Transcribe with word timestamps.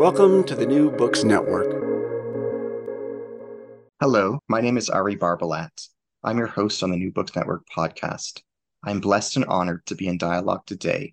Welcome 0.00 0.44
to 0.44 0.54
the 0.54 0.64
New 0.64 0.90
Books 0.90 1.24
Network. 1.24 1.70
Hello, 4.00 4.38
my 4.48 4.62
name 4.62 4.78
is 4.78 4.88
Ari 4.88 5.16
Barbalat. 5.16 5.88
I'm 6.24 6.38
your 6.38 6.46
host 6.46 6.82
on 6.82 6.90
the 6.90 6.96
New 6.96 7.12
Books 7.12 7.36
Network 7.36 7.64
podcast. 7.68 8.40
I'm 8.82 9.00
blessed 9.00 9.36
and 9.36 9.44
honored 9.44 9.84
to 9.84 9.94
be 9.94 10.08
in 10.08 10.16
dialogue 10.16 10.62
today 10.64 11.12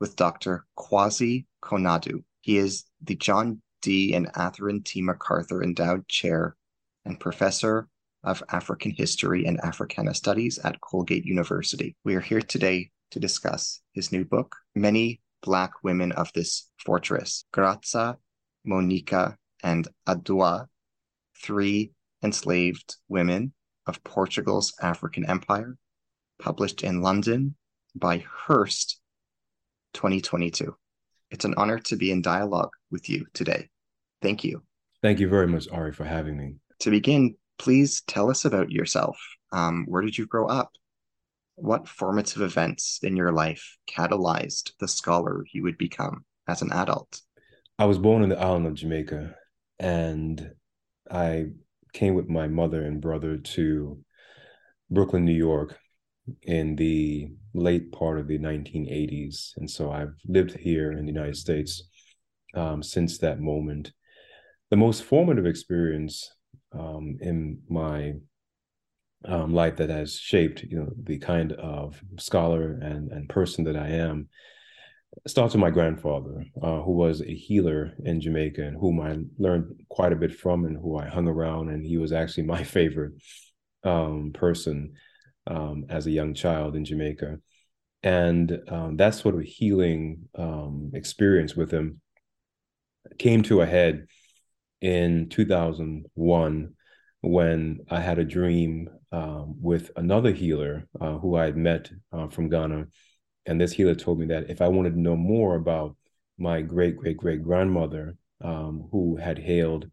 with 0.00 0.16
Dr. 0.16 0.66
Kwasi 0.76 1.46
Konadu. 1.62 2.24
He 2.40 2.58
is 2.58 2.82
the 3.04 3.14
John 3.14 3.62
D. 3.82 4.14
and 4.14 4.32
Catherine 4.32 4.82
T. 4.82 5.00
MacArthur 5.00 5.62
Endowed 5.62 6.08
Chair 6.08 6.56
and 7.04 7.20
Professor 7.20 7.86
of 8.24 8.42
African 8.48 8.90
History 8.90 9.46
and 9.46 9.60
Africana 9.60 10.12
Studies 10.12 10.58
at 10.58 10.80
Colgate 10.80 11.24
University. 11.24 11.94
We 12.04 12.16
are 12.16 12.20
here 12.20 12.42
today 12.42 12.90
to 13.12 13.20
discuss 13.20 13.80
his 13.92 14.10
new 14.10 14.24
book, 14.24 14.56
Many 14.74 15.20
Black 15.44 15.70
Women 15.84 16.10
of 16.10 16.32
This 16.34 16.68
Fortress, 16.78 17.44
Graça, 17.54 18.16
Monica, 18.64 19.36
and 19.62 19.88
Adjoa, 20.06 20.66
Three 21.42 21.92
Enslaved 22.22 22.96
Women 23.08 23.52
of 23.86 24.02
Portugal's 24.04 24.72
African 24.80 25.26
Empire, 25.26 25.76
published 26.38 26.82
in 26.82 27.02
London 27.02 27.54
by 27.94 28.24
Hurst 28.46 29.00
2022. 29.94 30.74
It's 31.30 31.44
an 31.44 31.54
honor 31.56 31.78
to 31.80 31.96
be 31.96 32.10
in 32.10 32.22
dialogue 32.22 32.72
with 32.90 33.08
you 33.08 33.26
today. 33.34 33.68
Thank 34.22 34.44
you. 34.44 34.62
Thank 35.02 35.20
you 35.20 35.28
very 35.28 35.46
much, 35.46 35.68
Ari, 35.70 35.92
for 35.92 36.04
having 36.04 36.36
me. 36.36 36.56
To 36.80 36.90
begin, 36.90 37.36
please 37.58 38.02
tell 38.06 38.30
us 38.30 38.44
about 38.44 38.70
yourself. 38.70 39.18
Um, 39.52 39.84
where 39.86 40.02
did 40.02 40.16
you 40.16 40.26
grow 40.26 40.46
up? 40.46 40.72
What 41.56 41.88
formative 41.88 42.42
events 42.42 42.98
in 43.02 43.16
your 43.16 43.32
life 43.32 43.76
catalyzed 43.88 44.72
the 44.80 44.88
scholar 44.88 45.44
you 45.52 45.62
would 45.62 45.78
become 45.78 46.24
as 46.48 46.62
an 46.62 46.72
adult? 46.72 47.20
I 47.78 47.86
was 47.86 47.98
born 47.98 48.22
in 48.22 48.28
the 48.28 48.38
island 48.38 48.66
of 48.66 48.74
Jamaica, 48.74 49.34
and 49.80 50.52
I 51.10 51.46
came 51.92 52.14
with 52.14 52.28
my 52.28 52.46
mother 52.46 52.84
and 52.84 53.00
brother 53.00 53.36
to 53.36 53.98
Brooklyn, 54.90 55.24
New 55.24 55.32
York 55.32 55.76
in 56.42 56.76
the 56.76 57.28
late 57.52 57.90
part 57.90 58.18
of 58.18 58.28
the 58.28 58.38
1980s. 58.38 59.52
And 59.56 59.68
so 59.68 59.90
I've 59.90 60.14
lived 60.26 60.56
here 60.56 60.92
in 60.92 61.04
the 61.04 61.12
United 61.12 61.36
States 61.36 61.82
um, 62.54 62.82
since 62.82 63.18
that 63.18 63.40
moment. 63.40 63.92
The 64.70 64.76
most 64.76 65.02
formative 65.02 65.46
experience 65.46 66.30
um, 66.72 67.18
in 67.20 67.60
my 67.68 68.14
um, 69.24 69.52
life 69.52 69.76
that 69.76 69.90
has 69.90 70.16
shaped, 70.16 70.62
you 70.62 70.78
know, 70.78 70.90
the 71.02 71.18
kind 71.18 71.52
of 71.52 72.00
scholar 72.18 72.78
and, 72.80 73.10
and 73.10 73.28
person 73.28 73.64
that 73.64 73.76
I 73.76 73.88
am 73.88 74.28
starts 75.26 75.54
with 75.54 75.60
my 75.60 75.70
grandfather, 75.70 76.44
uh, 76.62 76.82
who 76.82 76.92
was 76.92 77.20
a 77.20 77.34
healer 77.34 77.92
in 78.04 78.20
Jamaica 78.20 78.62
and 78.62 78.76
whom 78.78 79.00
I 79.00 79.18
learned 79.38 79.82
quite 79.88 80.12
a 80.12 80.16
bit 80.16 80.34
from 80.34 80.64
and 80.64 80.76
who 80.76 80.98
I 80.98 81.08
hung 81.08 81.28
around. 81.28 81.70
And 81.70 81.84
he 81.84 81.96
was 81.96 82.12
actually 82.12 82.42
my 82.54 82.62
favorite 82.62 83.12
um, 83.82 84.32
person 84.32 84.94
um, 85.46 85.84
as 85.88 86.06
a 86.06 86.10
young 86.10 86.34
child 86.34 86.76
in 86.76 86.84
Jamaica. 86.84 87.38
And 88.02 88.58
um, 88.68 88.96
that 88.98 89.14
sort 89.14 89.34
of 89.34 89.42
healing 89.42 90.28
um, 90.36 90.90
experience 90.94 91.56
with 91.56 91.70
him 91.70 92.00
came 93.18 93.42
to 93.44 93.62
a 93.62 93.66
head 93.66 94.06
in 94.80 95.28
2001 95.30 96.74
when 97.22 97.80
I 97.88 98.00
had 98.00 98.18
a 98.18 98.24
dream 98.24 98.90
um, 99.10 99.54
with 99.60 99.90
another 99.96 100.32
healer 100.32 100.86
uh, 101.00 101.18
who 101.18 101.36
I 101.36 101.46
had 101.46 101.56
met 101.56 101.90
uh, 102.12 102.28
from 102.28 102.50
Ghana. 102.50 102.88
And 103.46 103.60
this 103.60 103.72
healer 103.72 103.94
told 103.94 104.18
me 104.18 104.26
that 104.26 104.50
if 104.50 104.60
I 104.62 104.68
wanted 104.68 104.94
to 104.94 105.00
know 105.00 105.16
more 105.16 105.56
about 105.56 105.96
my 106.38 106.62
great 106.62 106.96
great 106.96 107.16
great 107.16 107.42
grandmother, 107.42 108.16
um, 108.40 108.88
who 108.90 109.16
had 109.16 109.38
hailed 109.38 109.90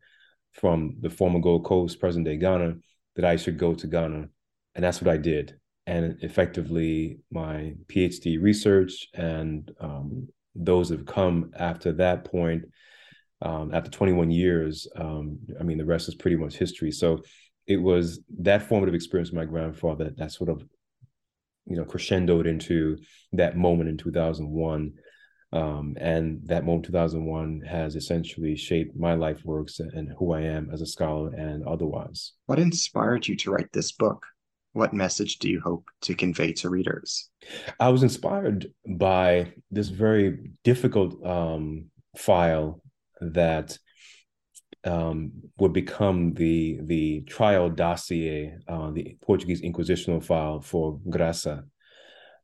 from 0.53 0.97
the 1.01 1.09
former 1.09 1.39
Gold 1.39 1.65
Coast, 1.65 1.99
present 1.99 2.25
day 2.25 2.37
Ghana, 2.37 2.75
that 3.15 3.25
I 3.25 3.35
should 3.35 3.57
go 3.57 3.73
to 3.73 3.87
Ghana. 3.87 4.27
And 4.75 4.83
that's 4.83 5.01
what 5.01 5.11
I 5.11 5.17
did. 5.17 5.57
And 5.87 6.17
effectively, 6.21 7.19
my 7.31 7.73
PhD 7.87 8.41
research 8.41 9.07
and 9.13 9.69
um, 9.79 10.27
those 10.55 10.89
that 10.89 10.99
have 10.99 11.07
come 11.07 11.51
after 11.57 11.91
that 11.93 12.25
point, 12.25 12.65
um, 13.41 13.73
after 13.73 13.89
21 13.89 14.29
years, 14.29 14.87
um, 14.95 15.39
I 15.59 15.63
mean, 15.63 15.77
the 15.77 15.85
rest 15.85 16.07
is 16.07 16.15
pretty 16.15 16.37
much 16.37 16.55
history. 16.55 16.91
So 16.91 17.21
it 17.67 17.77
was 17.77 18.19
that 18.39 18.67
formative 18.67 18.95
experience 18.95 19.29
with 19.29 19.37
my 19.37 19.45
grandfather 19.45 20.13
that 20.17 20.31
sort 20.31 20.49
of, 20.49 20.63
you 21.71 21.77
know, 21.77 21.85
crescendoed 21.85 22.45
into 22.45 22.97
that 23.33 23.57
moment 23.57 23.89
in 23.89 23.97
2001. 23.97 24.93
Um, 25.53 25.97
and 25.99 26.39
that 26.45 26.63
moment 26.63 26.85
2001 26.85 27.61
has 27.67 27.95
essentially 27.95 28.55
shaped 28.55 28.95
my 28.95 29.15
life 29.15 29.43
works 29.43 29.79
and 29.79 30.13
who 30.17 30.31
I 30.31 30.41
am 30.41 30.69
as 30.71 30.81
a 30.81 30.85
scholar 30.85 31.33
and 31.33 31.65
otherwise. 31.65 32.33
What 32.45 32.59
inspired 32.59 33.27
you 33.27 33.35
to 33.37 33.51
write 33.51 33.71
this 33.73 33.91
book? 33.91 34.25
What 34.73 34.93
message 34.93 35.39
do 35.39 35.49
you 35.49 35.59
hope 35.59 35.89
to 36.03 36.15
convey 36.15 36.53
to 36.53 36.69
readers? 36.69 37.29
I 37.79 37.89
was 37.89 38.03
inspired 38.03 38.71
by 38.87 39.53
this 39.69 39.89
very 39.89 40.51
difficult 40.63 41.21
um, 41.25 41.87
file 42.15 42.81
that 43.19 43.77
um, 44.83 45.31
would 45.59 45.73
become 45.73 46.33
the 46.33 46.79
the 46.83 47.21
trial 47.21 47.69
dossier, 47.69 48.57
uh, 48.67 48.91
the 48.91 49.17
Portuguese 49.21 49.61
inquisitional 49.61 50.23
file 50.23 50.61
for 50.61 50.99
Graça, 51.07 51.63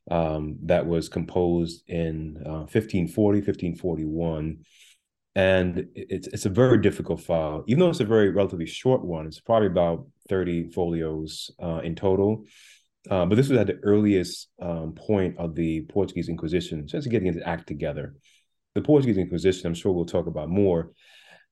um, 0.10 0.58
that 0.64 0.86
was 0.86 1.10
composed 1.10 1.84
in 1.88 2.38
uh, 2.46 2.66
1540, 2.70 3.40
1541. 3.40 4.60
And 5.36 5.88
it's, 5.94 6.28
it's 6.28 6.46
a 6.48 6.50
very 6.50 6.80
difficult 6.80 7.22
file, 7.22 7.64
even 7.68 7.80
though 7.80 7.90
it's 7.90 8.00
a 8.00 8.06
very 8.06 8.32
relatively 8.32 8.66
short 8.66 9.06
one. 9.06 9.28
It's 9.28 9.40
probably 9.40 9.68
about 9.68 10.08
30 10.30 10.72
folios 10.72 11.52
uh, 11.62 11.82
in 11.84 11.96
total. 11.96 12.46
Uh, 13.10 13.26
but 13.26 13.36
this 13.36 13.48
was 13.48 13.60
at 13.60 13.68
the 13.68 13.80
earliest 13.84 14.50
um, 14.60 14.94
point 14.94 15.38
of 15.38 15.54
the 15.54 15.82
Portuguese 15.84 16.28
Inquisition, 16.28 16.88
since 16.88 17.06
getting 17.06 17.28
its 17.28 17.38
act 17.46 17.68
together. 17.68 18.16
The 18.74 18.82
Portuguese 18.82 19.18
Inquisition, 19.18 19.68
I'm 19.68 19.74
sure 19.76 19.92
we'll 19.92 20.06
talk 20.06 20.28
about 20.28 20.50
more, 20.50 20.92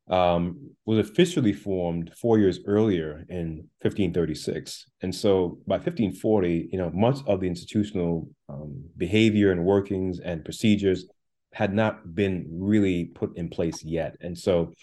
um, 0.10 0.72
was 0.86 1.00
officially 1.00 1.54
formed 1.54 2.12
four 2.16 2.38
years 2.38 2.60
earlier 2.66 3.26
in 3.30 3.68
1536. 3.82 4.86
And 5.02 5.14
so 5.14 5.60
by 5.66 5.76
1540, 5.76 6.70
you 6.72 6.78
know, 6.78 6.92
much 6.94 7.20
of 7.26 7.40
the 7.40 7.48
institutional 7.48 8.30
um, 8.48 8.84
behavior 8.98 9.52
and 9.52 9.66
workings 9.66 10.20
and 10.20 10.46
procedures 10.46 11.06
had 11.54 11.74
not 11.74 12.14
been 12.14 12.46
really 12.52 13.06
put 13.06 13.36
in 13.38 13.50
place 13.50 13.84
yet. 13.84 14.16
And 14.22 14.38
so, 14.38 14.74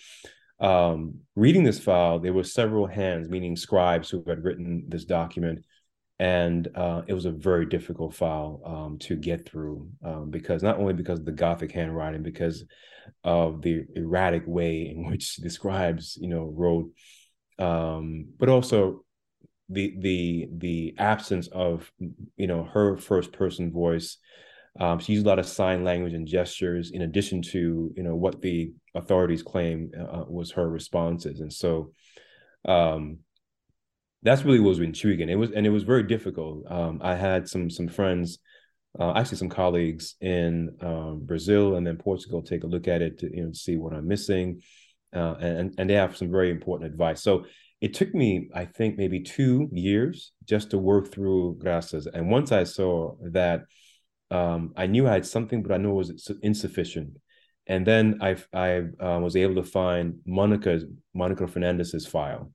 um, 0.58 1.16
reading 1.34 1.64
this 1.64 1.80
file, 1.80 2.18
there 2.18 2.32
were 2.32 2.44
several 2.44 2.86
hands, 2.86 3.28
meaning 3.28 3.56
scribes, 3.56 4.08
who 4.08 4.22
had 4.26 4.44
written 4.44 4.84
this 4.88 5.04
document, 5.04 5.64
and 6.18 6.68
uh, 6.76 7.02
it 7.08 7.14
was 7.14 7.24
a 7.24 7.32
very 7.32 7.66
difficult 7.66 8.14
file 8.14 8.62
um, 8.64 8.98
to 9.00 9.16
get 9.16 9.44
through 9.44 9.88
um, 10.04 10.30
because 10.30 10.62
not 10.62 10.78
only 10.78 10.92
because 10.92 11.18
of 11.18 11.24
the 11.24 11.32
Gothic 11.32 11.72
handwriting, 11.72 12.22
because 12.22 12.64
of 13.24 13.62
the 13.62 13.84
erratic 13.94 14.44
way 14.46 14.88
in 14.88 15.06
which 15.10 15.36
the 15.36 15.50
scribes, 15.50 16.18
you 16.20 16.28
know, 16.28 16.52
wrote, 16.54 16.90
um, 17.58 18.26
but 18.38 18.48
also 18.48 19.04
the 19.68 19.94
the 19.98 20.48
the 20.58 20.94
absence 20.98 21.48
of 21.48 21.90
you 22.36 22.46
know 22.46 22.64
her 22.64 22.96
first 22.96 23.32
person 23.32 23.72
voice. 23.72 24.18
Um, 24.80 24.98
she 25.00 25.12
used 25.12 25.26
a 25.26 25.28
lot 25.28 25.38
of 25.38 25.46
sign 25.46 25.84
language 25.84 26.14
and 26.14 26.26
gestures 26.26 26.92
in 26.92 27.02
addition 27.02 27.42
to 27.42 27.92
you 27.94 28.02
know 28.02 28.16
what 28.16 28.40
the 28.40 28.72
authorities 28.94 29.42
claim 29.42 29.90
uh, 29.98 30.24
was 30.26 30.52
her 30.52 30.68
responses. 30.68 31.40
And 31.40 31.52
so 31.52 31.92
um, 32.64 33.18
that's 34.22 34.44
really 34.44 34.60
what 34.60 34.70
was 34.70 34.80
intriguing. 34.80 35.28
It 35.28 35.34
was 35.34 35.50
and 35.50 35.66
it 35.66 35.70
was 35.70 35.82
very 35.82 36.04
difficult. 36.04 36.64
Um, 36.70 37.00
i 37.02 37.14
had 37.14 37.48
some 37.48 37.70
some 37.70 37.88
friends 37.88 38.38
uh, 38.98 39.12
actually 39.16 39.38
some 39.38 39.48
colleagues 39.48 40.16
in 40.20 40.74
um, 40.80 41.20
brazil 41.24 41.76
and 41.76 41.86
then 41.86 41.96
portugal 41.96 42.42
take 42.42 42.64
a 42.64 42.66
look 42.66 42.88
at 42.88 43.02
it 43.02 43.18
to 43.18 43.34
you 43.34 43.44
know 43.44 43.52
see 43.52 43.76
what 43.76 43.92
i'm 43.92 44.06
missing 44.06 44.60
uh, 45.14 45.34
and 45.40 45.74
and 45.78 45.88
they 45.88 45.94
have 45.94 46.16
some 46.16 46.30
very 46.30 46.50
important 46.50 46.90
advice 46.90 47.22
so 47.22 47.44
it 47.82 47.94
took 47.94 48.14
me, 48.14 48.48
I 48.54 48.64
think, 48.64 48.96
maybe 48.96 49.18
two 49.18 49.68
years 49.72 50.30
just 50.44 50.70
to 50.70 50.78
work 50.78 51.10
through 51.10 51.58
Graças. 51.60 52.06
And 52.06 52.30
once 52.30 52.52
I 52.52 52.62
saw 52.62 53.16
that, 53.32 53.62
um, 54.30 54.72
I 54.76 54.86
knew 54.86 55.08
I 55.08 55.14
had 55.14 55.26
something, 55.26 55.64
but 55.64 55.72
I 55.72 55.78
knew 55.78 55.90
it 55.90 55.94
was 55.94 56.30
insufficient. 56.42 57.16
And 57.66 57.84
then 57.84 58.18
I 58.22 58.36
I 58.52 58.84
uh, 59.00 59.18
was 59.18 59.34
able 59.34 59.56
to 59.56 59.64
find 59.64 60.20
Monica's 60.24 60.84
Monica 61.12 61.48
Fernandez's 61.48 62.06
file. 62.06 62.52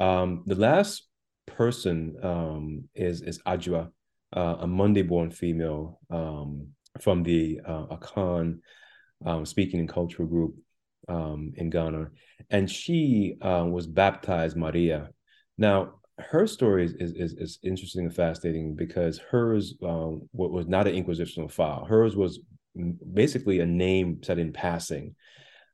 Um, 0.00 0.42
the 0.46 0.56
last 0.56 1.06
person 1.46 2.16
um, 2.20 2.88
is 2.94 3.22
is 3.22 3.40
Adjoa, 3.46 3.92
uh, 4.34 4.56
a 4.60 4.66
Monday-born 4.66 5.30
female 5.30 6.00
um, 6.10 6.68
from 7.00 7.22
the 7.22 7.60
uh, 7.66 7.86
Akan 7.86 8.58
um, 9.24 9.44
speaking 9.44 9.80
and 9.80 9.88
cultural 9.88 10.28
group 10.28 10.54
um, 11.08 11.52
in 11.56 11.70
Ghana, 11.70 12.10
and 12.50 12.70
she 12.70 13.36
uh, 13.42 13.66
was 13.68 13.86
baptized 13.86 14.56
Maria. 14.56 15.10
Now, 15.58 15.94
her 16.18 16.46
story 16.46 16.84
is, 16.84 17.12
is, 17.12 17.32
is 17.32 17.58
interesting 17.62 18.06
and 18.06 18.14
fascinating 18.14 18.74
because 18.74 19.18
hers 19.18 19.74
um, 19.82 20.28
was 20.32 20.66
not 20.66 20.86
an 20.86 20.94
inquisitional 20.94 21.50
file. 21.50 21.84
Hers 21.84 22.14
was 22.14 22.40
basically 23.12 23.60
a 23.60 23.66
name 23.66 24.20
said 24.22 24.38
in 24.38 24.52
passing. 24.52 25.14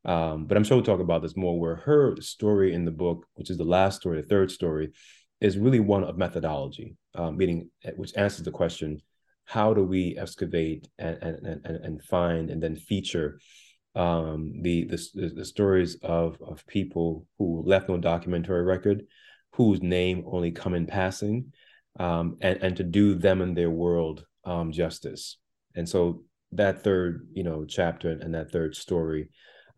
Um, 0.05 0.47
but 0.47 0.57
I'm 0.57 0.63
sure 0.63 0.77
we'll 0.77 0.87
talk 0.87 1.01
about 1.01 1.23
this 1.23 1.37
more. 1.37 1.59
Where 1.59 1.77
her 1.77 2.17
story 2.21 2.73
in 2.73 2.85
the 2.85 2.93
book, 2.93 3.27
which 3.35 3.51
is 3.51 3.59
the 3.59 3.65
last 3.65 4.01
story, 4.01 4.21
the 4.21 4.29
third 4.29 4.51
story, 4.51 4.93
is 5.41 5.59
really 5.59 5.81
one 5.81 6.05
of 6.05 6.17
methodology, 6.17 6.95
um, 7.17 7.37
meaning 7.37 7.71
eh, 7.85 7.93
which 7.97 8.17
answers 8.17 8.45
the 8.45 8.51
question: 8.51 9.01
How 9.45 9.75
do 9.75 9.83
we 9.83 10.17
excavate 10.19 10.89
and 10.99 11.17
and 11.23 11.61
and, 11.65 11.77
and 11.77 12.03
find 12.03 12.51
and 12.51 12.63
then 12.63 12.77
feature 12.77 13.39
um, 13.95 14.53
the, 14.61 14.85
the 14.85 15.33
the 15.35 15.45
stories 15.45 15.97
of 16.03 16.37
of 16.43 16.67
people 16.67 17.27
who 17.39 17.63
left 17.67 17.89
no 17.89 17.97
documentary 17.97 18.63
record, 18.63 19.07
whose 19.53 19.83
name 19.83 20.25
only 20.27 20.53
come 20.53 20.75
in 20.75 20.87
passing, 20.87 21.53
um, 21.99 22.37
and 22.43 22.59
and 22.63 22.77
to 22.77 22.85
do 22.85 23.15
them 23.15 23.41
and 23.41 23.57
their 23.57 23.71
world 23.71 24.25
um, 24.45 24.71
justice. 24.71 25.39
And 25.75 25.89
so 25.89 26.23
that 26.53 26.83
third 26.85 27.27
you 27.33 27.43
know 27.43 27.65
chapter 27.65 28.11
and 28.11 28.35
that 28.35 28.53
third 28.53 28.77
story 28.77 29.31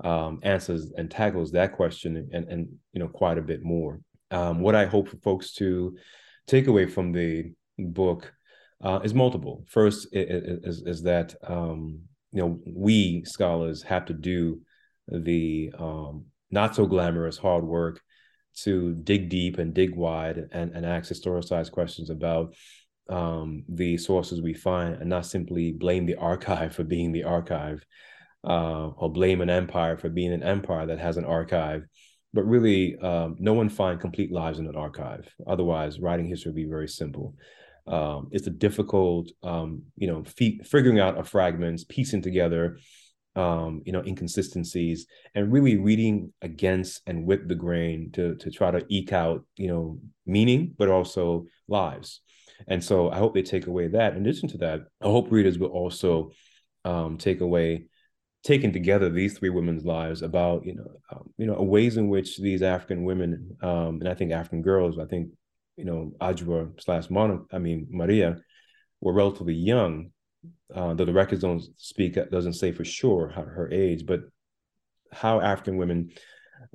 um, 0.05 0.41
answers 0.43 0.93
and 0.97 1.11
tackles 1.11 1.53
that 1.53 1.73
question 1.73 2.29
and 2.33 2.49
and 2.49 2.69
you 2.93 3.01
know 3.01 3.09
quite 3.09 3.39
a 3.39 3.43
bit 3.43 3.63
more. 3.63 4.01
Um, 4.31 4.61
what 4.61 4.75
I 4.75 4.85
hope 4.85 5.09
for 5.09 5.17
folks 5.19 5.53
to 5.55 5.97
take 6.49 6.67
away 6.67 6.87
from 6.87 7.13
the 7.13 7.53
book 7.79 8.33
uh, 8.83 9.01
is 9.05 9.15
multiple. 9.15 9.65
First 9.69 10.09
is, 10.13 10.83
is 10.83 11.03
that 11.03 11.35
um, 11.47 12.01
you 12.33 12.41
know 12.41 12.59
we 12.67 13.23
scholars 13.25 13.83
have 13.83 14.07
to 14.07 14.15
do 14.15 14.61
the 15.07 15.73
um, 15.79 16.27
not 16.51 16.75
so 16.75 16.87
glamorous 16.87 17.39
hard 17.39 17.65
work 17.65 18.01
to 18.63 18.95
dig 18.95 19.29
deep 19.29 19.59
and 19.59 19.75
dig 19.75 19.95
wide 19.95 20.49
and, 20.53 20.73
and 20.73 20.85
ask 20.85 21.13
historicized 21.13 21.71
questions 21.71 22.11
about 22.11 22.55
um, 23.09 23.65
the 23.69 23.97
sources 23.97 24.43
we 24.43 24.55
find 24.55 24.97
and 24.97 25.09
not 25.09 25.27
simply 25.27 25.73
blame 25.73 26.07
the 26.07 26.17
archive 26.17 26.75
for 26.75 26.85
being 26.85 27.13
the 27.13 27.25
archive 27.25 27.85
uh, 28.45 28.89
or 28.89 29.11
blame 29.11 29.41
an 29.41 29.51
empire 29.51 29.97
for 29.97 30.09
being 30.09 30.33
an 30.33 30.43
empire 30.43 30.87
that 30.87 30.99
has 30.99 31.17
an 31.17 31.25
archive 31.25 31.83
but 32.39 32.47
really 32.47 32.97
um, 32.99 33.35
no 33.41 33.53
one 33.53 33.69
find 33.69 34.01
complete 34.01 34.31
lives 34.31 34.61
in 34.61 34.69
an 34.69 34.77
archive 34.77 35.27
otherwise 35.49 35.99
writing 35.99 36.27
history 36.27 36.51
would 36.51 36.57
be 36.57 36.77
very 36.77 36.87
simple 36.87 37.35
um, 37.89 38.29
it's 38.33 38.47
a 38.47 38.51
difficult, 38.51 39.31
um, 39.43 39.83
you 39.97 40.09
know, 40.09 40.23
figuring 40.65 41.01
out 41.01 41.19
a 41.19 41.25
fragments, 41.25 41.85
piecing 41.85 42.23
together, 42.23 42.79
um, 43.35 43.83
you 43.87 43.93
know, 43.93 44.03
inconsistencies, 44.05 45.07
and 45.35 45.53
really 45.53 45.77
reading 45.77 46.33
against 46.43 47.01
and 47.07 47.25
with 47.25 47.49
the 47.49 47.55
grain 47.55 48.11
to 48.13 48.35
to 48.37 48.51
try 48.51 48.71
to 48.71 48.85
eke 48.89 49.13
out, 49.13 49.45
you 49.57 49.69
know, 49.69 49.99
meaning, 50.27 50.75
but 50.77 50.89
also 50.89 51.47
lives. 51.67 52.21
And 52.67 52.83
so 52.83 53.11
I 53.11 53.17
hope 53.17 53.35
they 53.35 53.43
take 53.43 53.69
away 53.69 53.89
that. 53.89 54.17
In 54.17 54.23
addition 54.23 54.49
to 54.51 54.59
that, 54.59 54.81
I 55.01 55.07
hope 55.07 55.31
readers 55.31 55.59
will 55.59 55.69
also 55.69 56.33
um, 56.85 57.17
take 57.17 57.41
away 57.41 57.87
taking 58.45 58.73
together 58.73 59.11
these 59.11 59.37
three 59.37 59.51
women's 59.51 59.85
lives 59.85 60.23
about 60.23 60.65
you 60.65 60.75
know 60.75 60.91
um, 61.13 61.31
you 61.37 61.47
know 61.47 61.61
ways 61.63 61.97
in 61.97 62.09
which 62.09 62.39
these 62.39 62.63
African 62.63 63.05
women 63.05 63.57
um, 63.63 63.99
and 64.01 64.09
I 64.09 64.15
think 64.15 64.33
African 64.33 64.63
girls 64.63 64.99
I 64.99 65.07
think 65.07 65.31
you 65.79 65.85
know, 65.85 66.13
Adjoa 66.21 66.79
slash 66.83 67.09
Monica, 67.09 67.45
I 67.53 67.59
mean, 67.59 67.87
Maria 67.89 68.37
were 69.01 69.13
relatively 69.13 69.55
young, 69.55 70.11
uh, 70.75 70.93
though 70.95 71.05
the 71.05 71.13
records 71.13 71.43
don't 71.43 71.63
speak, 71.77 72.19
doesn't 72.33 72.55
say 72.55 72.73
for 72.73 72.85
sure 72.85 73.29
her, 73.29 73.45
her 73.45 73.71
age, 73.73 74.05
but 74.05 74.23
how 75.13 75.41
African 75.41 75.77
women 75.77 76.11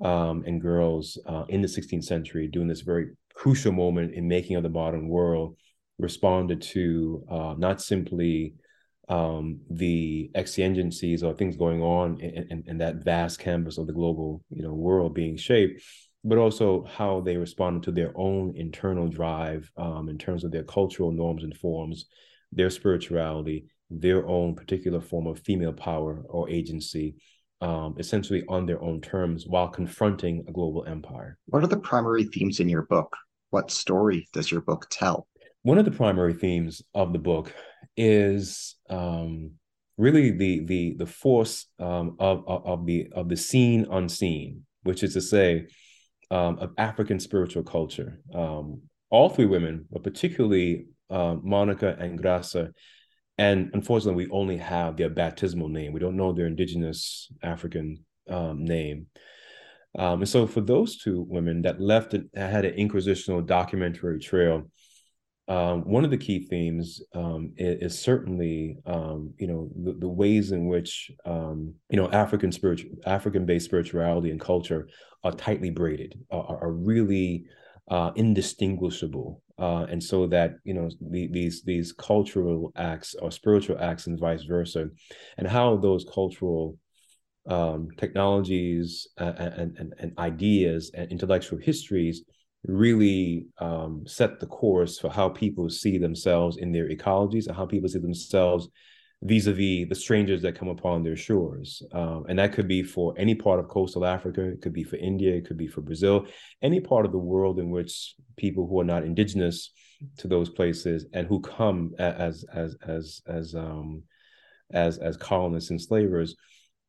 um, 0.01 0.43
and 0.47 0.61
girls 0.61 1.19
uh, 1.27 1.43
in 1.49 1.61
the 1.61 1.67
16th 1.67 2.05
century, 2.05 2.47
during 2.47 2.69
this 2.69 2.81
very 2.81 3.09
crucial 3.35 3.73
moment 3.73 4.13
in 4.13 4.25
making 4.25 4.55
of 4.55 4.63
the 4.63 4.69
modern 4.69 5.09
world, 5.09 5.57
responded 5.99 6.61
to 6.61 7.25
uh, 7.29 7.55
not 7.57 7.81
simply 7.81 8.53
um, 9.09 9.59
the 9.69 10.31
exigencies 10.33 11.23
or 11.23 11.33
things 11.33 11.57
going 11.57 11.81
on 11.81 12.19
in, 12.21 12.47
in, 12.49 12.63
in, 12.67 12.77
that 12.77 13.03
vast 13.03 13.39
canvas 13.39 13.77
of 13.77 13.87
the 13.87 13.93
global, 13.93 14.41
you 14.49 14.63
know, 14.63 14.73
world 14.73 15.13
being 15.13 15.35
shaped, 15.35 15.83
but 16.23 16.37
also 16.37 16.85
how 16.85 17.19
they 17.19 17.35
responded 17.35 17.83
to 17.83 17.91
their 17.91 18.13
own 18.15 18.53
internal 18.55 19.07
drive 19.07 19.69
um, 19.77 20.07
in 20.07 20.17
terms 20.17 20.43
of 20.43 20.51
their 20.51 20.63
cultural 20.63 21.11
norms 21.11 21.43
and 21.43 21.55
forms, 21.57 22.05
their 22.51 22.69
spirituality, 22.69 23.65
their 23.89 24.25
own 24.25 24.55
particular 24.55 25.01
form 25.01 25.27
of 25.27 25.39
female 25.39 25.73
power 25.73 26.23
or 26.29 26.49
agency, 26.49 27.15
um, 27.59 27.95
essentially 27.99 28.43
on 28.47 28.65
their 28.65 28.81
own 28.81 29.01
terms 29.01 29.45
while 29.47 29.67
confronting 29.67 30.45
a 30.47 30.51
global 30.51 30.85
empire. 30.85 31.37
What 31.47 31.63
are 31.63 31.67
the 31.67 31.77
primary 31.77 32.23
themes 32.25 32.59
in 32.59 32.69
your 32.69 32.83
book? 32.83 33.15
What 33.49 33.69
story 33.69 34.27
does 34.33 34.49
your 34.49 34.61
book 34.61 34.87
tell? 34.89 35.27
One 35.63 35.77
of 35.77 35.85
the 35.85 35.91
primary 35.91 36.33
themes 36.33 36.81
of 36.93 37.13
the 37.13 37.19
book 37.19 37.53
is 37.97 38.75
um, 38.89 39.51
really 39.97 40.31
the 40.31 40.65
the 40.65 40.95
the 40.97 41.05
force 41.05 41.67
um, 41.79 42.15
of, 42.19 42.43
of, 42.47 42.65
of 42.65 42.85
the 42.85 43.07
of 43.13 43.29
the 43.29 43.37
seen 43.37 43.87
unseen, 43.91 44.65
which 44.83 45.03
is 45.03 45.13
to 45.13 45.21
say, 45.21 45.67
um, 46.31 46.57
of 46.59 46.71
African 46.77 47.19
spiritual 47.19 47.63
culture. 47.63 48.19
Um, 48.33 48.81
all 49.09 49.29
three 49.29 49.45
women, 49.45 49.85
but 49.91 50.03
particularly 50.03 50.87
uh, 51.09 51.35
Monica 51.43 51.95
and 51.99 52.19
Graça, 52.19 52.71
and 53.37 53.69
unfortunately, 53.73 54.25
we 54.25 54.31
only 54.31 54.57
have 54.57 54.97
their 54.97 55.09
baptismal 55.09 55.69
name. 55.69 55.93
We 55.93 55.99
don't 55.99 56.17
know 56.17 56.33
their 56.33 56.47
indigenous 56.47 57.31
African 57.43 58.03
um, 58.29 58.63
name. 58.65 59.07
And 59.95 60.27
so, 60.27 60.47
for 60.47 60.61
those 60.61 60.97
two 60.97 61.25
women 61.29 61.61
that 61.63 61.79
left 61.79 62.15
it, 62.15 62.23
had 62.35 62.65
an 62.65 62.75
inquisitional 62.75 63.45
documentary 63.45 64.19
trail, 64.19 64.63
um, 65.47 65.81
one 65.81 66.05
of 66.05 66.11
the 66.11 66.17
key 66.17 66.45
themes 66.45 67.01
um, 67.13 67.51
is, 67.57 67.91
is, 67.91 67.99
certainly, 67.99 68.77
um, 68.85 69.33
you 69.37 69.47
know, 69.47 69.69
the, 69.75 69.93
the, 69.99 70.07
ways 70.07 70.53
in 70.53 70.67
which, 70.67 71.11
um, 71.25 71.73
you 71.89 71.97
know, 71.97 72.09
African 72.11 72.51
spiritual, 72.51 72.91
African-based 73.05 73.65
spirituality 73.65 74.31
and 74.31 74.39
culture 74.39 74.87
are 75.23 75.33
tightly 75.33 75.69
braided, 75.69 76.17
are, 76.31 76.63
are 76.63 76.71
really 76.71 77.43
uh, 77.89 78.11
indistinguishable, 78.15 79.41
uh, 79.59 79.85
and 79.89 80.01
so 80.01 80.27
that 80.27 80.55
you 80.63 80.73
know 80.73 80.89
the, 81.01 81.27
these 81.27 81.61
these 81.63 81.91
cultural 81.91 82.71
acts 82.77 83.13
or 83.21 83.29
spiritual 83.29 83.77
acts 83.81 84.07
and 84.07 84.19
vice 84.19 84.43
versa, 84.43 84.87
and 85.37 85.47
how 85.47 85.75
those 85.75 86.05
cultural 86.05 86.77
um, 87.49 87.89
technologies 87.97 89.09
and, 89.17 89.77
and, 89.77 89.93
and 89.99 90.17
ideas 90.17 90.91
and 90.93 91.11
intellectual 91.11 91.59
histories 91.59 92.23
really 92.65 93.47
um, 93.59 94.03
set 94.05 94.39
the 94.39 94.45
course 94.45 94.99
for 94.99 95.09
how 95.09 95.29
people 95.29 95.69
see 95.69 95.97
themselves 95.97 96.57
in 96.57 96.71
their 96.71 96.89
ecologies 96.89 97.47
and 97.47 97.55
how 97.55 97.65
people 97.65 97.89
see 97.89 97.99
themselves 97.99 98.69
vis-a-vis 99.23 99.87
the 99.87 99.95
strangers 99.95 100.41
that 100.41 100.57
come 100.57 100.67
upon 100.67 101.03
their 101.03 101.15
shores. 101.15 101.81
Um, 101.93 102.25
and 102.27 102.39
that 102.39 102.53
could 102.53 102.67
be 102.67 102.83
for 102.83 103.13
any 103.17 103.35
part 103.35 103.59
of 103.59 103.69
coastal 103.69 104.05
africa. 104.05 104.43
It 104.43 104.61
could 104.61 104.73
be 104.73 104.83
for 104.83 104.97
india. 104.97 105.35
It 105.35 105.45
could 105.45 105.57
be 105.57 105.67
for 105.67 105.81
brazil. 105.81 106.25
Any 106.61 106.79
part 106.79 107.05
of 107.05 107.11
the 107.11 107.17
world 107.17 107.59
in 107.59 107.69
which 107.69 108.15
people 108.37 108.67
who 108.67 108.79
are 108.79 108.85
not 108.85 109.03
indigenous 109.03 109.71
to 110.17 110.27
those 110.27 110.49
places 110.49 111.05
and 111.13 111.27
who 111.27 111.39
come 111.39 111.93
as 111.97 112.45
as 112.53 112.75
as 112.85 113.21
as 113.27 113.55
um 113.55 114.03
as 114.71 114.97
as 114.97 115.15
colonists 115.17 115.69
and 115.69 115.81
slavers 115.81 116.35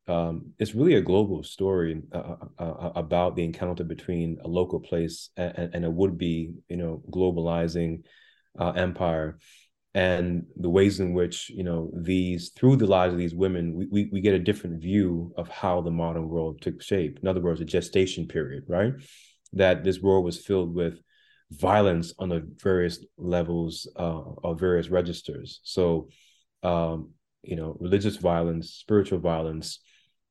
um, 0.07 0.53
it's 0.59 0.75
really 0.75 0.95
a 0.95 1.01
global 1.01 1.43
story 1.43 2.03
uh, 2.13 2.37
uh, 2.59 2.63
uh 2.63 2.93
about 2.95 3.37
the 3.37 3.45
encounter 3.45 3.85
between 3.85 4.39
a 4.45 4.49
local 4.49 4.81
place 4.81 5.31
and, 5.37 5.71
and 5.75 5.85
a 5.85 5.91
would-be 5.91 6.53
you 6.69 6.77
know 6.77 7.03
globalizing 7.11 8.03
uh, 8.59 8.71
empire. 8.71 9.39
And 9.97 10.47
the 10.57 10.69
ways 10.69 10.99
in 10.99 11.15
which 11.15 11.51
you 11.51 11.65
know 11.65 11.91
these 11.95 12.51
through 12.51 12.77
the 12.77 12.87
lives 12.87 13.15
of 13.15 13.19
these 13.19 13.35
women 13.35 13.75
we, 13.75 13.87
we, 13.87 14.11
we 14.13 14.21
get 14.21 14.35
a 14.35 14.41
different 14.41 14.83
view 14.83 15.33
of 15.37 15.49
how 15.49 15.81
the 15.81 15.91
modern 15.91 16.29
world 16.29 16.61
took 16.61 16.83
shape. 16.83 17.19
In 17.23 17.29
other 17.29 17.41
words 17.41 17.61
a 17.61 17.65
gestation 17.65 18.27
period 18.27 18.65
right? 18.69 18.93
That 19.53 19.85
this 19.85 20.01
world 20.01 20.25
was 20.25 20.45
filled 20.45 20.75
with 20.75 20.99
violence 21.51 22.13
on 22.19 22.29
the 22.29 22.47
various 22.61 23.05
levels 23.17 23.89
uh, 23.97 24.23
of 24.43 24.59
various 24.59 24.89
registers. 24.89 25.61
So 25.63 26.09
um, 26.65 27.11
you 27.45 27.57
know 27.57 27.77
religious 27.79 28.17
violence 28.17 28.71
spiritual 28.71 29.19
violence 29.19 29.79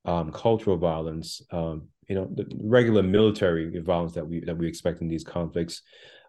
um, 0.05 0.31
cultural 0.31 0.77
violence 0.77 1.41
um, 1.51 1.87
you 2.07 2.15
know 2.15 2.27
the 2.33 2.45
regular 2.61 3.03
military 3.03 3.79
violence 3.79 4.13
that 4.13 4.27
we 4.27 4.41
that 4.41 4.57
we 4.57 4.67
expect 4.67 5.01
in 5.01 5.07
these 5.07 5.23
conflicts. 5.23 5.81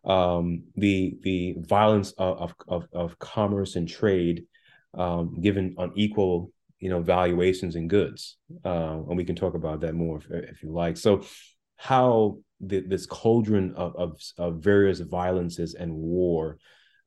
Um, 0.05 0.65
the 0.77 1.17
the 1.23 1.57
violence 1.61 2.13
of, 2.19 2.55
of, 2.69 2.87
of 2.93 3.19
commerce 3.19 3.77
and 3.77 3.89
trade 3.89 4.45
um, 4.93 5.41
given 5.41 5.75
unequal 5.79 6.53
you 6.79 6.91
know 6.91 7.01
valuations 7.01 7.77
in 7.77 7.89
goods. 7.89 8.37
Uh, 8.65 9.01
and 9.09 9.17
we 9.17 9.25
can 9.25 9.37
talk 9.37 9.55
about 9.55 9.81
that 9.81 9.95
more 9.95 10.19
if, 10.19 10.27
if 10.31 10.63
you 10.63 10.71
like. 10.71 10.97
So 10.97 11.25
how 11.77 12.39
the, 12.61 12.81
this 12.81 13.07
cauldron 13.07 13.75
of, 13.75 13.97
of, 13.97 14.21
of, 14.39 14.63
various 14.63 15.01
violences 15.01 15.75
and 15.75 15.93
war 15.93 16.59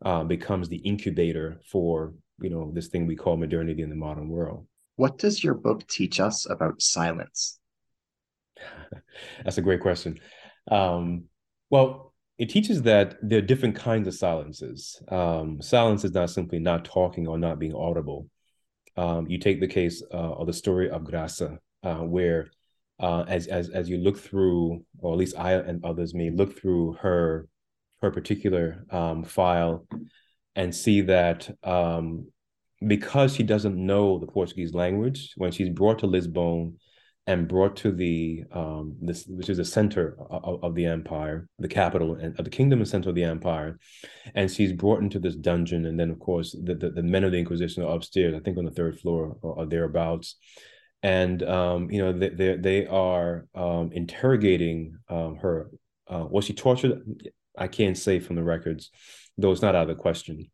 uh, 0.04 0.24
becomes 0.24 0.68
the 0.68 0.78
incubator 0.78 1.62
for 1.72 2.14
you 2.40 2.50
know 2.50 2.72
this 2.74 2.88
thing 2.88 3.08
we 3.08 3.16
call 3.16 3.38
modernity 3.38 3.82
in 3.82 3.90
the 3.90 3.96
modern 3.96 4.30
world 4.30 4.68
what 4.98 5.18
does 5.18 5.44
your 5.44 5.54
book 5.54 5.88
teach 5.88 6.20
us 6.20 6.48
about 6.50 6.82
silence 6.82 7.60
that's 9.44 9.58
a 9.58 9.62
great 9.62 9.80
question 9.80 10.20
um, 10.70 11.24
well 11.70 12.08
it 12.38 12.50
teaches 12.50 12.84
that 12.84 13.18
there 13.22 13.39
are 13.39 13.42
different 13.42 13.75
kinds 13.75 14.08
of 14.08 14.13
silences. 14.13 15.01
Um, 15.10 15.62
silence 15.62 16.04
is 16.06 16.13
not 16.13 16.30
simply 16.30 16.60
not 16.60 16.86
talking 16.86 17.27
or 17.27 17.38
not 17.38 17.58
being 17.58 17.74
audible. 17.74 18.30
Um, 18.96 19.27
you 19.27 19.39
take 19.39 19.60
the 19.60 19.68
case 19.68 20.04
uh, 20.13 20.34
of 20.34 20.48
the 20.48 20.54
story 20.54 20.89
of 20.89 21.04
Graça, 21.04 21.58
uh, 21.84 21.98
where 21.98 22.51
uh, 23.00 23.24
as 23.27 23.48
as 23.48 23.70
as 23.70 23.89
you 23.89 23.98
look 23.98 24.18
through, 24.18 24.84
or 25.00 25.13
at 25.13 25.18
least 25.18 25.38
I 25.38 25.54
and 25.54 25.84
others 25.84 26.13
may 26.13 26.30
look 26.30 26.60
through 26.60 26.94
her 27.01 27.48
her 28.01 28.12
particular 28.12 28.86
um, 28.92 29.24
file 29.24 29.88
and 30.56 30.74
see 30.74 31.01
that 31.01 31.50
um, 31.63 32.32
because 32.86 33.36
she 33.36 33.44
doesn't 33.44 33.76
know 33.76 34.20
the 34.20 34.28
Portuguese 34.28 34.74
language, 34.74 35.34
when 35.38 35.52
she's 35.52 35.70
brought 35.70 36.00
to 36.00 36.08
Lisbon 36.08 36.78
and 37.26 37.48
brought 37.48 37.76
to 37.76 37.92
the 37.92 38.44
um, 38.54 38.96
this 39.02 39.26
which 39.28 39.50
is 39.50 39.58
the 39.58 39.66
center 39.66 40.18
of, 40.30 40.64
of, 40.64 40.76
the 40.76 40.86
empire, 40.86 41.48
the 41.60 41.68
capital 41.68 42.16
and 42.16 42.40
of 42.40 42.46
the 42.46 42.52
kingdom 42.52 42.80
and 42.80 42.88
center 42.88 43.10
of 43.10 43.16
the 43.16 43.24
empire, 43.24 43.78
and 44.34 44.50
she's 44.50 44.72
brought 44.72 45.02
into 45.02 45.20
this 45.20 45.36
dungeon, 45.36 45.86
and 45.86 46.00
then 46.00 46.10
of 46.10 46.20
course 46.20 46.56
the, 46.64 46.74
the, 46.74 46.90
the 46.90 47.04
men 47.04 47.24
of 47.24 47.32
the 47.32 47.38
Inquisition 47.38 47.84
are 47.84 47.94
upstairs, 47.94 48.34
I 48.34 48.40
think 48.40 48.58
on 48.58 48.66
the 48.66 48.72
third 48.72 49.00
floor 49.00 49.38
or, 49.42 49.54
or 49.54 49.66
thereabouts, 49.66 50.36
and 51.04 51.44
um, 51.44 51.92
you 51.92 52.00
know 52.02 52.14
they 52.14 52.30
they, 52.30 52.56
they 52.56 52.88
are 52.88 53.46
um, 53.56 53.92
interrogating 53.92 54.98
um, 55.10 55.38
her. 55.38 55.70
Uh, 56.08 56.26
was 56.30 56.46
she 56.46 56.54
tortured? 56.54 57.02
I 57.58 57.68
can't 57.68 57.98
say 57.98 58.20
from 58.20 58.38
the 58.38 58.44
records, 58.44 58.92
though 59.38 59.52
it's 59.52 59.62
not 59.62 59.76
out 59.76 59.90
of 59.90 59.96
the 59.98 60.02
question. 60.02 60.46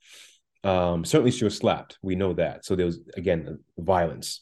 Um, 0.64 1.04
certainly, 1.04 1.32
she 1.32 1.44
was 1.44 1.58
slapped. 1.58 1.98
We 2.02 2.16
know 2.16 2.34
that. 2.34 2.66
So 2.66 2.76
there 2.76 2.86
was 2.86 3.00
again 3.16 3.60
violence 3.78 4.42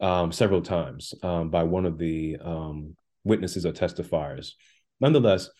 um, 0.00 0.32
several 0.32 0.62
times 0.62 1.14
um, 1.22 1.50
by 1.50 1.62
one 1.62 1.86
of 1.86 1.98
the 1.98 2.36
um, 2.42 2.96
witnesses 3.24 3.64
or 3.66 3.72
testifiers. 3.72 4.52
Nonetheless, 5.00 5.50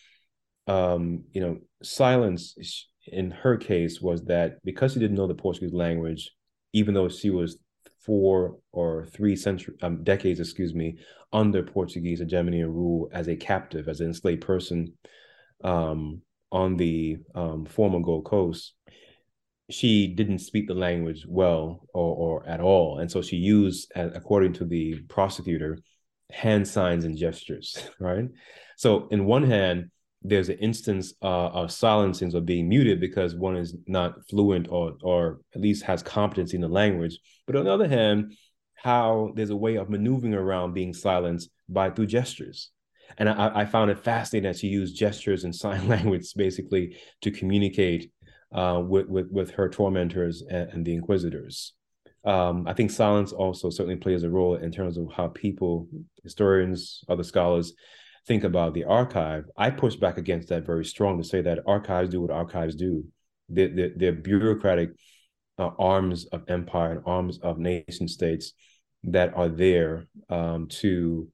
um, 0.67 1.25
you 1.33 1.41
know, 1.41 1.59
silence 1.83 2.55
in 3.07 3.31
her 3.31 3.57
case 3.57 4.01
was 4.01 4.25
that 4.25 4.65
because 4.65 4.93
she 4.93 5.01
didn't 5.01 5.17
know 5.17 5.27
the 5.27 5.35
Portuguese 5.35 5.73
language, 5.73 6.31
even 6.73 6.95
though 6.95 7.09
she 7.09 7.31
was 7.31 7.59
four 8.05 8.59
or 8.73 9.07
three 9.07 9.37
century 9.37 9.75
um, 9.83 10.03
decades, 10.03 10.41
excuse 10.41 10.75
me, 10.75 10.99
under 11.33 11.63
Portuguese 11.63 12.21
hegemony 12.21 12.61
and 12.61 12.75
rule 12.75 13.09
as 13.13 13.29
a 13.29 13.37
captive, 13.37 13.89
as 13.89 14.01
an 14.01 14.09
enslaved 14.09 14.43
person 14.43 14.93
um, 15.65 16.21
on 16.51 16.77
the 16.77 17.19
former 17.69 18.01
Gold 18.01 18.25
Coast, 18.25 18.75
she 19.71 20.07
didn't 20.07 20.40
speak 20.40 20.69
the 20.69 20.75
language 20.75 21.25
well 21.26 21.87
or, 21.95 22.14
or 22.16 22.49
at 22.49 22.61
all. 22.61 22.99
And 22.99 23.11
so 23.11 23.23
she 23.23 23.37
used, 23.37 23.90
according 23.95 24.54
to 24.54 24.64
the 24.64 25.00
prosecutor, 25.09 25.78
hand 26.31 26.66
signs 26.66 27.04
and 27.04 27.16
gestures, 27.16 27.76
right? 28.00 28.28
So, 28.76 29.09
in 29.11 29.25
one 29.26 29.45
hand, 29.45 29.90
there's 30.25 30.49
an 30.49 30.59
instance 30.59 31.14
uh, 31.23 31.49
of 31.49 31.73
silencing 31.73 32.35
or 32.35 32.40
being 32.40 32.69
muted 32.69 33.00
because 33.00 33.35
one 33.35 33.57
is 33.57 33.75
not 33.87 34.14
fluent 34.31 34.69
or, 34.71 34.95
or 35.02 35.40
at 35.54 35.61
least 35.61 35.85
has 35.85 36.02
competency 36.02 36.57
in 36.57 36.61
the 36.61 36.69
language. 36.69 37.19
But 37.47 37.57
on 37.57 37.64
the 37.64 37.73
other 37.73 37.88
hand, 37.88 38.35
how 38.76 39.33
there's 39.35 39.50
a 39.50 39.57
way 39.57 39.76
of 39.76 39.90
maneuvering 39.90 40.35
around 40.35 40.75
being 40.75 40.95
silenced 40.95 41.50
by 41.69 41.90
through 41.90 42.07
gestures. 42.07 42.71
And 43.19 43.28
I, 43.28 43.61
I 43.61 43.64
found 43.64 43.90
it 43.90 43.99
fascinating 43.99 44.50
that 44.50 44.59
she 44.59 44.69
used 44.69 44.97
gestures 44.97 45.45
and 45.45 45.54
sign 45.64 45.88
language 45.88 46.33
basically 46.35 46.97
to 47.23 47.31
communicate 47.31 48.12
uh, 48.53 48.83
with, 48.85 49.09
with, 49.09 49.31
with 49.31 49.51
her 49.53 49.69
tormentors 49.69 50.43
and, 50.49 50.69
and 50.71 50.85
the 50.85 50.95
inquisitors. 50.95 51.73
Um, 52.25 52.69
I 52.69 52.73
think 52.73 52.91
silence 52.91 53.33
also 53.33 53.71
certainly 53.71 53.97
plays 53.97 54.23
a 54.23 54.31
role 54.31 54.55
in 54.55 54.71
terms 54.71 54.97
of 54.97 55.09
how 55.13 55.29
people, 55.29 55.89
historians, 56.23 57.03
other 57.09 57.25
scholars, 57.25 57.73
think 58.27 58.45
about 58.45 58.75
the 58.75 58.85
archive. 58.85 59.45
I 59.57 59.71
push 59.71 59.97
back 59.97 60.19
against 60.19 60.49
that 60.49 60.65
very 60.65 60.85
strong 60.85 61.19
to 61.19 61.25
say 61.25 61.41
that 61.43 61.61
archives 61.67 62.11
do 62.11 62.21
what 62.21 62.31
archives 62.31 62.77
do. 62.77 63.05
They're, 63.49 63.91
they're, 63.97 64.13
bureaucratic 64.13 64.91
uh, 65.59 65.71
arms 65.79 66.27
of 66.27 66.45
empire 66.49 66.93
and 66.93 67.03
arms 67.05 67.39
of 67.43 67.59
nation 67.59 68.07
states 68.09 68.53
that 69.05 69.35
are 69.35 69.49
there 69.49 70.07
um, 70.31 70.69
to, 70.69 71.29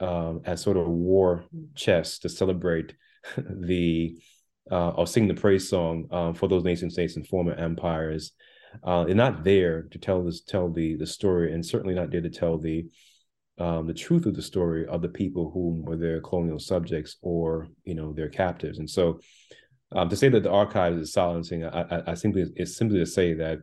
um, 0.00 0.42
as 0.44 0.60
sort 0.60 0.76
of 0.76 0.88
war 0.88 1.44
chest 1.76 2.22
to 2.22 2.28
celebrate 2.28 2.94
the 3.36 4.18
uh, 4.70 4.90
or 4.90 5.06
sing 5.06 5.28
the 5.28 5.34
praise 5.34 5.68
song 5.68 6.06
um, 6.10 6.34
for 6.34 6.48
those 6.48 6.64
nation 6.64 6.90
states 6.90 7.16
and 7.16 7.26
former 7.26 7.54
empires. 7.54 8.32
Uh, 8.82 9.04
they're 9.04 9.14
not 9.14 9.44
there 9.44 9.82
to 9.82 9.98
tell 9.98 10.24
this, 10.24 10.42
tell 10.42 10.70
the 10.70 10.96
the 10.96 11.06
story, 11.06 11.52
and 11.52 11.64
certainly 11.64 11.94
not 11.94 12.10
there 12.10 12.20
to 12.20 12.30
tell 12.30 12.58
the 12.58 12.84
um, 13.58 13.86
the 13.86 13.94
truth 13.94 14.26
of 14.26 14.34
the 14.34 14.42
story 14.42 14.86
of 14.86 15.00
the 15.00 15.08
people 15.08 15.50
whom 15.52 15.82
were 15.84 15.96
their 15.96 16.20
colonial 16.20 16.58
subjects 16.58 17.16
or 17.22 17.68
you 17.84 17.94
know 17.94 18.12
their 18.12 18.28
captives. 18.28 18.78
And 18.78 18.90
so, 18.90 19.20
um, 19.92 20.08
to 20.08 20.16
say 20.16 20.28
that 20.28 20.42
the 20.42 20.50
archives 20.50 21.00
is 21.00 21.12
silencing, 21.12 21.64
I, 21.64 21.82
I, 21.82 22.02
I 22.12 22.14
simply 22.14 22.46
is 22.56 22.76
simply 22.76 22.98
to 22.98 23.06
say 23.06 23.34
that 23.34 23.58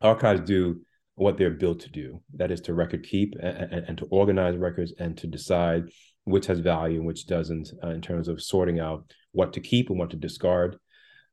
archives 0.00 0.42
do 0.42 0.80
what 1.16 1.36
they're 1.36 1.50
built 1.50 1.80
to 1.80 1.90
do. 1.90 2.22
That 2.34 2.52
is 2.52 2.60
to 2.62 2.74
record 2.74 3.04
keep 3.04 3.34
and, 3.42 3.72
and, 3.72 3.84
and 3.88 3.98
to 3.98 4.04
organize 4.06 4.56
records 4.56 4.92
and 4.98 5.16
to 5.18 5.26
decide 5.26 5.90
which 6.28 6.46
has 6.46 6.58
value 6.60 6.98
and 6.98 7.06
which 7.06 7.26
doesn't 7.26 7.70
uh, 7.82 7.88
in 7.88 8.00
terms 8.00 8.28
of 8.28 8.42
sorting 8.42 8.80
out 8.80 9.12
what 9.32 9.52
to 9.52 9.60
keep 9.60 9.90
and 9.90 9.98
what 9.98 10.10
to 10.10 10.16
discard. 10.16 10.76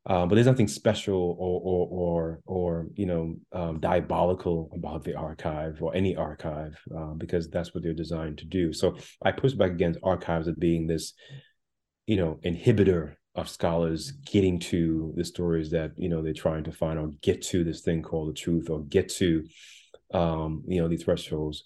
Um, 0.08 0.30
but 0.30 0.36
there's 0.36 0.48
nothing 0.48 0.68
special 0.68 1.36
or 1.40 1.62
or 1.64 1.88
or, 1.90 2.40
or 2.46 2.88
you 2.96 3.08
know 3.08 3.36
um, 3.54 3.80
diabolical 3.80 4.70
about 4.74 5.04
the 5.04 5.16
archive 5.16 5.82
or 5.82 5.96
any 5.96 6.16
archive 6.16 6.78
uh, 6.96 7.14
because 7.18 7.50
that's 7.50 7.74
what 7.74 7.84
they're 7.84 7.94
designed 7.94 8.38
to 8.40 8.46
do. 8.46 8.72
So 8.72 8.98
I 9.24 9.32
push 9.32 9.54
back 9.54 9.72
against 9.72 10.00
archives 10.04 10.48
as 10.48 10.56
being 10.56 10.86
this, 10.86 11.14
you 12.06 12.18
know, 12.18 12.40
inhibitor 12.46 13.16
of 13.34 13.50
scholars 13.50 14.12
getting 14.12 14.60
to 14.60 15.14
the 15.18 15.26
stories 15.26 15.72
that 15.72 15.92
you 15.98 16.08
know 16.08 16.22
they're 16.22 16.34
trying 16.34 16.64
to 16.66 16.72
find 16.72 17.00
or 17.00 17.10
get 17.22 17.42
to 17.42 17.64
this 17.64 17.82
thing 17.82 18.04
called 18.04 18.30
the 18.30 18.40
truth 18.40 18.70
or 18.70 18.84
get 18.84 19.10
to 19.10 19.44
um, 20.14 20.64
you 20.68 20.82
know 20.82 20.88
these 20.88 21.04
thresholds. 21.04 21.64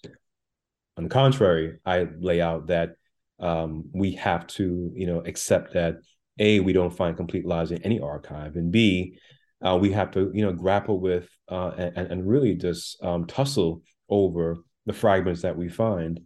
On 0.96 1.04
the 1.04 1.10
contrary, 1.10 1.78
I 1.84 2.08
lay 2.18 2.40
out 2.40 2.68
that 2.68 2.96
um, 3.40 3.84
we 3.92 4.12
have 4.12 4.46
to 4.46 4.90
you 4.94 5.06
know 5.06 5.20
accept 5.26 5.74
that 5.74 5.96
a 6.38 6.60
we 6.60 6.72
don't 6.72 6.96
find 6.96 7.16
complete 7.16 7.46
lives 7.46 7.70
in 7.70 7.82
any 7.82 8.00
archive 8.00 8.56
and 8.56 8.70
b 8.70 9.16
uh, 9.62 9.76
we 9.80 9.92
have 9.92 10.10
to 10.10 10.30
you 10.34 10.44
know 10.44 10.52
grapple 10.52 11.00
with 11.00 11.28
uh, 11.48 11.72
and, 11.76 12.10
and 12.10 12.28
really 12.28 12.54
just 12.54 13.02
um, 13.02 13.26
tussle 13.26 13.82
over 14.08 14.58
the 14.86 14.92
fragments 14.92 15.42
that 15.42 15.56
we 15.56 15.68
find 15.68 16.20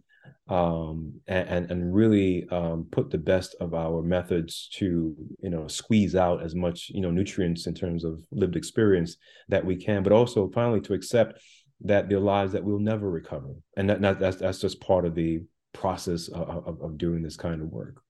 um, 0.47 1.13
and 1.27 1.71
and 1.71 1.95
really 1.95 2.47
um, 2.51 2.87
put 2.91 3.09
the 3.09 3.17
best 3.17 3.55
of 3.59 3.73
our 3.73 4.03
methods 4.03 4.69
to 4.73 5.15
you 5.39 5.49
know 5.49 5.67
squeeze 5.67 6.15
out 6.15 6.43
as 6.43 6.53
much 6.53 6.91
you 6.93 7.01
know 7.01 7.09
nutrients 7.09 7.65
in 7.65 7.73
terms 7.73 8.03
of 8.03 8.21
lived 8.31 8.55
experience 8.55 9.17
that 9.49 9.65
we 9.65 9.75
can, 9.75 10.03
but 10.03 10.13
also 10.13 10.49
finally 10.53 10.81
to 10.81 10.93
accept 10.93 11.39
that 11.81 12.07
there 12.07 12.19
are 12.19 12.21
lives 12.21 12.51
that 12.53 12.63
we'll 12.63 12.79
never 12.79 13.09
recover, 13.09 13.55
and 13.75 13.89
that, 13.89 14.01
that 14.01 14.19
that's 14.19 14.37
that's 14.37 14.59
just 14.59 14.79
part 14.79 15.05
of 15.05 15.15
the 15.15 15.41
process 15.75 16.27
of, 16.29 16.81
of, 16.81 16.97
doing 16.97 17.21
this 17.21 17.37
kind 17.37 17.61
of 17.61 17.69
work. 17.69 18.01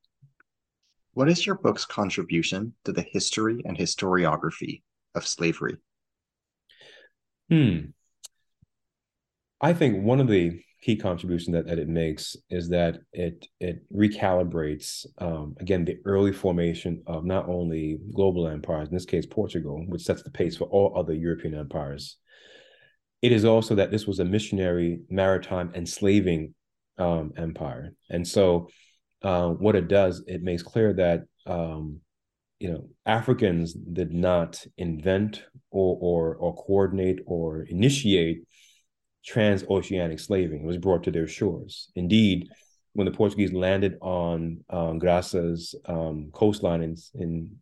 What 1.14 1.30
is 1.30 1.46
your 1.46 1.56
book's 1.56 1.86
contribution 1.86 2.74
to 2.86 2.92
the 2.92 3.02
history 3.02 3.62
and 3.66 3.78
historiography 3.78 4.82
of 5.16 5.28
slavery? 5.28 5.78
Hmm. 7.50 7.78
I 9.62 9.74
think 9.74 10.04
one 10.04 10.20
of 10.20 10.28
the 10.28 10.62
key 10.82 10.96
contribution 10.96 11.54
that, 11.54 11.66
that 11.66 11.80
it 11.80 11.88
makes 11.88 12.36
is 12.50 12.70
that 12.70 13.00
it 13.12 13.48
it 13.60 13.82
recalibrates 13.92 15.06
um, 15.18 15.56
again 15.60 15.84
the 15.84 15.98
early 16.06 16.32
formation 16.32 17.02
of 17.08 17.26
not 17.26 17.50
only 17.50 17.98
global 18.14 18.48
empires, 18.48 18.90
in 18.90 18.94
this 18.94 19.06
case 19.06 19.26
Portugal, 19.26 19.84
which 19.88 20.04
sets 20.04 20.22
the 20.22 20.30
pace 20.30 20.58
for 20.58 20.66
all 20.66 20.98
other 20.98 21.14
European 21.14 21.56
empires. 21.56 22.18
It 23.22 23.32
is 23.32 23.46
also 23.46 23.74
that 23.76 23.90
this 23.90 24.06
was 24.06 24.20
a 24.20 24.26
missionary, 24.26 25.00
maritime, 25.10 25.72
enslaving 25.74 26.54
um, 26.98 27.34
empire, 27.38 27.94
and 28.10 28.28
so 28.28 28.68
uh, 29.22 29.50
what 29.50 29.76
it 29.76 29.88
does, 29.88 30.24
it 30.28 30.44
makes 30.44 30.64
clear 30.64 30.94
that 30.94 31.24
um, 31.46 32.00
you 32.60 32.72
know 32.72 32.88
Africans 33.06 33.74
did 33.74 34.14
not 34.14 34.64
invent 34.78 35.44
or 35.72 35.98
or 36.00 36.36
or 36.36 36.56
coordinate 36.56 37.20
or 37.26 37.64
initiate 37.64 38.44
transoceanic 39.26 40.20
slaving. 40.20 40.62
It 40.62 40.68
was 40.68 40.78
brought 40.78 41.04
to 41.04 41.12
their 41.12 41.28
shores. 41.28 41.90
Indeed, 41.96 42.50
when 42.94 43.06
the 43.06 43.12
Portuguese 43.12 43.52
landed 43.52 43.98
on 44.02 44.64
um, 44.70 45.00
Graça's 45.00 45.76
um, 45.86 46.30
coastline 46.32 46.82
in, 46.82 46.96
in 47.16 47.58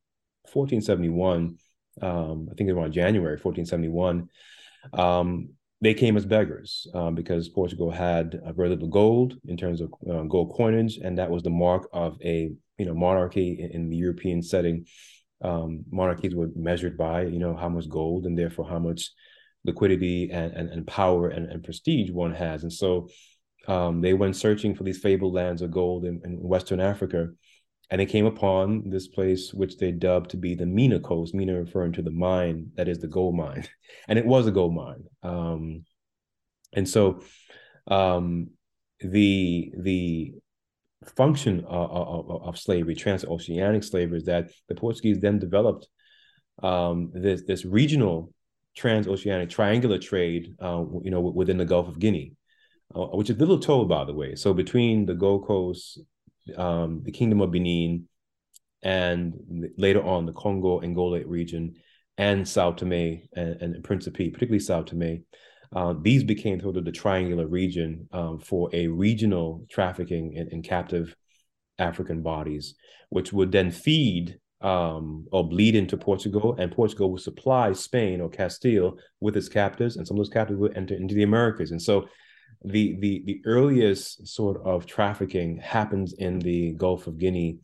1471, 0.51 1.57
um, 2.01 2.49
I 2.51 2.55
think 2.55 2.69
around 2.69 2.91
January 2.91 3.39
1471, 3.41 4.29
um, 4.93 5.49
they 5.83 5.93
came 5.93 6.15
as 6.15 6.25
beggars 6.25 6.87
um, 6.93 7.13
because 7.13 7.49
Portugal 7.49 7.91
had 7.91 8.39
very 8.55 8.69
little 8.69 8.87
gold 8.87 9.35
in 9.47 9.57
terms 9.57 9.81
of 9.81 9.93
uh, 10.09 10.23
gold 10.23 10.53
coinage, 10.55 10.97
and 10.97 11.17
that 11.17 11.29
was 11.29 11.43
the 11.43 11.49
mark 11.49 11.89
of 11.91 12.17
a 12.23 12.51
you 12.77 12.85
know 12.85 12.93
monarchy 12.93 13.57
in, 13.59 13.71
in 13.71 13.89
the 13.89 13.97
European 13.97 14.41
setting. 14.41 14.85
Um, 15.41 15.83
monarchies 15.91 16.33
were 16.33 16.49
measured 16.55 16.97
by 16.97 17.23
you 17.23 17.37
know 17.37 17.53
how 17.55 17.67
much 17.67 17.89
gold 17.89 18.25
and 18.25 18.39
therefore 18.39 18.67
how 18.67 18.79
much 18.79 19.11
liquidity 19.65 20.29
and, 20.31 20.53
and, 20.53 20.69
and 20.69 20.87
power 20.87 21.29
and, 21.29 21.51
and 21.51 21.63
prestige 21.63 22.11
one 22.11 22.33
has. 22.33 22.63
And 22.63 22.71
so 22.71 23.09
um, 23.67 24.01
they 24.01 24.13
went 24.13 24.35
searching 24.35 24.75
for 24.75 24.83
these 24.83 24.99
fabled 24.99 25.33
lands 25.33 25.61
of 25.61 25.71
gold 25.71 26.05
in, 26.05 26.21
in, 26.25 26.41
Western 26.41 26.79
Africa. 26.79 27.29
And 27.89 27.99
they 27.99 28.05
came 28.05 28.25
upon 28.25 28.89
this 28.89 29.07
place, 29.07 29.53
which 29.53 29.77
they 29.77 29.91
dubbed 29.91 30.31
to 30.31 30.37
be 30.37 30.55
the 30.55 30.65
Mina 30.65 30.99
Coast, 30.99 31.33
Mina 31.33 31.55
referring 31.55 31.91
to 31.93 32.01
the 32.01 32.11
mine, 32.11 32.71
that 32.75 32.87
is 32.87 32.99
the 32.99 33.07
gold 33.07 33.35
mine. 33.35 33.67
And 34.07 34.17
it 34.17 34.25
was 34.25 34.47
a 34.47 34.51
gold 34.51 34.73
mine. 34.73 35.03
Um, 35.21 35.85
and 36.73 36.87
so 36.89 37.21
um, 37.87 38.49
the, 38.99 39.71
the 39.77 40.33
function 41.15 41.65
of, 41.65 41.91
of, 41.91 42.43
of, 42.43 42.57
slavery, 42.57 42.95
transoceanic 42.95 43.83
slavery, 43.83 44.17
is 44.17 44.25
that 44.25 44.49
the 44.69 44.75
Portuguese 44.75 45.19
then 45.19 45.37
developed 45.37 45.87
um, 46.61 47.11
this, 47.13 47.43
this 47.43 47.65
regional 47.65 48.33
transoceanic 48.75 49.49
triangular 49.49 49.99
trade, 49.99 50.55
uh, 50.59 50.83
you 51.03 51.11
know, 51.11 51.21
within 51.21 51.57
the 51.57 51.65
Gulf 51.65 51.87
of 51.87 51.99
Guinea, 51.99 52.33
uh, 52.95 53.07
which 53.07 53.29
is 53.29 53.37
little 53.37 53.59
told, 53.59 53.89
by 53.89 54.05
the 54.05 54.13
way. 54.13 54.35
So 54.35 54.53
between 54.53 55.05
the 55.05 55.13
Gold 55.13 55.45
Coast, 55.45 55.99
um, 56.57 57.01
the 57.03 57.11
Kingdom 57.11 57.41
of 57.41 57.51
Benin, 57.51 58.07
and 58.83 59.33
later 59.77 60.03
on 60.03 60.25
the 60.25 60.33
Congo 60.33 60.81
Angola 60.81 61.25
region, 61.25 61.75
and 62.17 62.47
Sao 62.47 62.71
Tome 62.71 63.21
and, 63.35 63.61
and 63.61 63.83
Principe, 63.83 64.31
particularly 64.31 64.59
Sao 64.59 64.83
Tome, 64.83 65.23
uh, 65.75 65.93
these 66.01 66.23
became 66.23 66.59
sort 66.59 66.77
of 66.77 66.85
the 66.85 66.91
triangular 66.91 67.47
region 67.47 68.07
um, 68.11 68.39
for 68.39 68.69
a 68.73 68.87
regional 68.87 69.65
trafficking 69.69 70.33
in, 70.33 70.47
in 70.49 70.61
captive 70.61 71.15
African 71.79 72.21
bodies, 72.21 72.75
which 73.09 73.33
would 73.33 73.51
then 73.51 73.71
feed 73.71 74.37
um, 74.61 75.25
or 75.31 75.47
bleed 75.47 75.75
into 75.75 75.97
Portugal, 75.97 76.55
and 76.57 76.71
Portugal 76.71 77.11
would 77.11 77.21
supply 77.21 77.73
Spain 77.73 78.21
or 78.21 78.29
Castile 78.29 78.97
with 79.19 79.35
its 79.35 79.49
captives, 79.49 79.97
and 79.97 80.07
some 80.07 80.15
of 80.15 80.19
those 80.19 80.33
captives 80.33 80.59
would 80.59 80.77
enter 80.77 80.95
into 80.95 81.15
the 81.15 81.23
Americas. 81.23 81.71
And 81.71 81.81
so, 81.81 82.07
the 82.63 82.97
the 82.99 83.23
the 83.25 83.41
earliest 83.45 84.27
sort 84.27 84.61
of 84.65 84.85
trafficking 84.85 85.57
happens 85.57 86.13
in 86.13 86.39
the 86.39 86.73
Gulf 86.73 87.07
of 87.07 87.17
Guinea, 87.17 87.59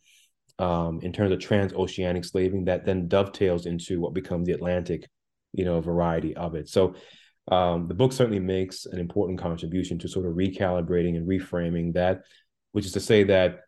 um, 0.58 1.00
in 1.02 1.12
terms 1.12 1.32
of 1.32 1.38
transoceanic 1.38 2.24
slaving, 2.24 2.64
that 2.66 2.84
then 2.84 3.08
dovetails 3.08 3.66
into 3.66 4.00
what 4.00 4.14
becomes 4.14 4.46
the 4.46 4.52
Atlantic, 4.52 5.08
you 5.52 5.64
know, 5.64 5.80
variety 5.80 6.36
of 6.36 6.54
it. 6.54 6.68
So. 6.68 6.94
Um, 7.50 7.88
the 7.88 7.94
book 7.94 8.12
certainly 8.12 8.38
makes 8.38 8.86
an 8.86 9.00
important 9.00 9.40
contribution 9.40 9.98
to 10.00 10.08
sort 10.08 10.26
of 10.26 10.34
recalibrating 10.34 11.16
and 11.16 11.26
reframing 11.26 11.94
that, 11.94 12.20
which 12.70 12.86
is 12.86 12.92
to 12.92 13.00
say 13.00 13.24
that 13.24 13.62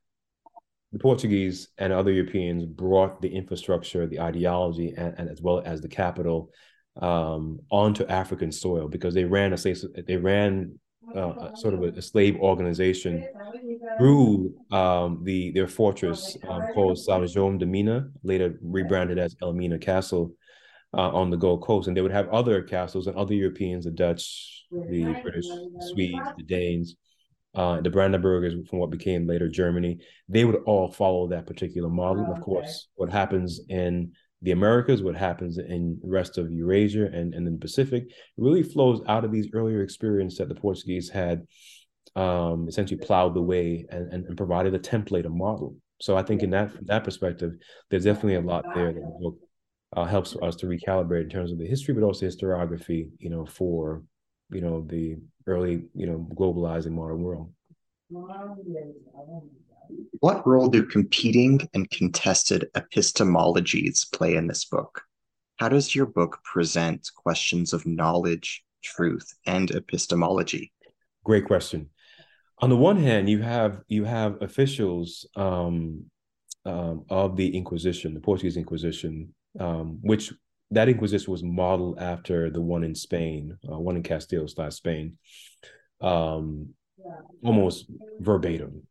the 0.92 0.98
Portuguese 0.98 1.68
and 1.78 1.92
other 1.92 2.12
Europeans 2.12 2.64
brought 2.64 3.20
the 3.20 3.34
infrastructure, 3.34 4.06
the 4.06 4.20
ideology, 4.20 4.94
and, 4.96 5.14
and 5.18 5.28
as 5.28 5.40
well 5.40 5.62
as 5.64 5.80
the 5.80 5.88
capital 5.88 6.50
um, 7.00 7.60
onto 7.70 8.04
African 8.06 8.52
soil 8.52 8.88
because 8.88 9.14
they 9.14 9.24
ran 9.24 9.54
a 9.54 9.56
they 10.06 10.16
ran 10.16 10.78
uh, 11.14 11.54
sort 11.54 11.74
of 11.74 11.82
a, 11.82 11.88
a, 11.88 12.02
slave 12.02 12.36
organization 12.36 13.26
through 13.98 14.54
um, 14.70 15.20
the 15.24 15.50
their 15.52 15.68
fortress 15.68 16.36
um, 16.48 16.62
called 16.74 16.96
João 16.96 17.58
de 17.58 17.66
Mina, 17.66 18.08
later 18.22 18.58
rebranded 18.62 19.18
as 19.18 19.36
Elmina 19.42 19.78
Castle. 19.78 20.32
Uh, 20.94 21.08
on 21.08 21.30
the 21.30 21.38
Gold 21.38 21.62
Coast, 21.62 21.88
and 21.88 21.96
they 21.96 22.02
would 22.02 22.12
have 22.12 22.28
other 22.28 22.60
castles 22.60 23.06
and 23.06 23.16
other 23.16 23.32
Europeans, 23.32 23.86
the 23.86 23.90
Dutch, 23.90 24.66
the 24.70 25.04
British, 25.22 25.46
the 25.46 25.90
Swedes, 25.90 26.28
the 26.36 26.42
Danes, 26.42 26.96
uh, 27.54 27.80
the 27.80 27.90
Brandenburgers 27.90 28.66
from 28.68 28.78
what 28.78 28.90
became 28.90 29.26
later 29.26 29.48
Germany, 29.48 29.98
they 30.28 30.44
would 30.44 30.62
all 30.66 30.90
follow 30.90 31.28
that 31.28 31.46
particular 31.46 31.88
model. 31.88 32.30
Of 32.32 32.40
course, 32.40 32.88
what 32.94 33.10
happens 33.10 33.60
in 33.68 34.12
the 34.42 34.50
Americas, 34.50 35.02
what 35.02 35.16
happens 35.16 35.58
in 35.58 35.98
the 36.02 36.08
rest 36.08 36.36
of 36.36 36.50
Eurasia 36.50 37.06
and, 37.06 37.32
and 37.34 37.46
in 37.46 37.54
the 37.54 37.58
Pacific, 37.58 38.04
really 38.36 38.62
flows 38.62 39.00
out 39.06 39.24
of 39.24 39.32
these 39.32 39.48
earlier 39.52 39.82
experiences 39.82 40.38
that 40.38 40.48
the 40.48 40.54
Portuguese 40.54 41.08
had 41.08 41.46
um, 42.16 42.66
essentially 42.68 42.98
plowed 42.98 43.34
the 43.34 43.42
way 43.42 43.86
and, 43.90 44.12
and, 44.12 44.26
and, 44.26 44.36
provided 44.36 44.74
a 44.74 44.78
template, 44.78 45.24
a 45.24 45.30
model. 45.30 45.76
So 46.00 46.16
I 46.16 46.22
think 46.22 46.42
in 46.42 46.50
that 46.50 46.72
from 46.72 46.84
that 46.86 47.04
perspective, 47.04 47.52
there's 47.88 48.04
definitely 48.04 48.34
a 48.34 48.40
lot 48.40 48.64
there 48.74 48.92
that 48.92 49.18
book 49.20 49.38
uh, 49.96 50.04
helps 50.04 50.36
us 50.42 50.56
to 50.56 50.66
recalibrate 50.66 51.22
in 51.22 51.30
terms 51.30 51.52
of 51.52 51.58
the 51.58 51.66
history, 51.66 51.94
but 51.94 52.02
also 52.02 52.26
historiography, 52.26 53.08
you 53.18 53.30
know, 53.30 53.46
for 53.46 54.02
you 54.50 54.60
know 54.60 54.84
the 54.88 55.16
early 55.46 55.84
you 55.94 56.06
know 56.06 56.28
globalizing 56.34 56.92
modern 56.92 57.22
world 57.22 57.50
what 60.20 60.46
role 60.46 60.68
do 60.68 60.84
competing 60.84 61.68
and 61.74 61.90
contested 61.90 62.68
epistemologies 62.74 64.10
play 64.12 64.36
in 64.36 64.46
this 64.46 64.64
book? 64.64 65.02
How 65.56 65.68
does 65.68 65.94
your 65.94 66.06
book 66.06 66.38
present 66.44 67.10
questions 67.14 67.72
of 67.72 67.86
knowledge 67.86 68.64
truth 68.82 69.34
and 69.46 69.70
epistemology? 69.70 70.72
Great 71.24 71.46
question. 71.46 71.90
On 72.58 72.70
the 72.70 72.76
one 72.76 72.96
hand 72.96 73.28
you 73.28 73.42
have 73.42 73.80
you 73.88 74.04
have 74.04 74.40
officials 74.42 75.26
um, 75.36 76.04
um, 76.64 77.04
of 77.10 77.36
the 77.36 77.56
inquisition 77.56 78.14
the 78.14 78.20
portuguese 78.20 78.56
inquisition 78.56 79.34
um, 79.58 79.98
which 80.00 80.32
that 80.72 80.88
Inquisition 80.88 81.30
was 81.30 81.42
modeled 81.42 81.98
after 81.98 82.50
the 82.50 82.60
one 82.60 82.82
in 82.82 82.94
Spain, 82.94 83.58
uh, 83.70 83.78
one 83.78 83.96
in 83.96 84.02
Castile 84.02 84.48
slash 84.48 84.74
Spain, 84.74 85.18
um, 86.00 86.70
almost 87.44 87.86
verbatim, 88.20 88.82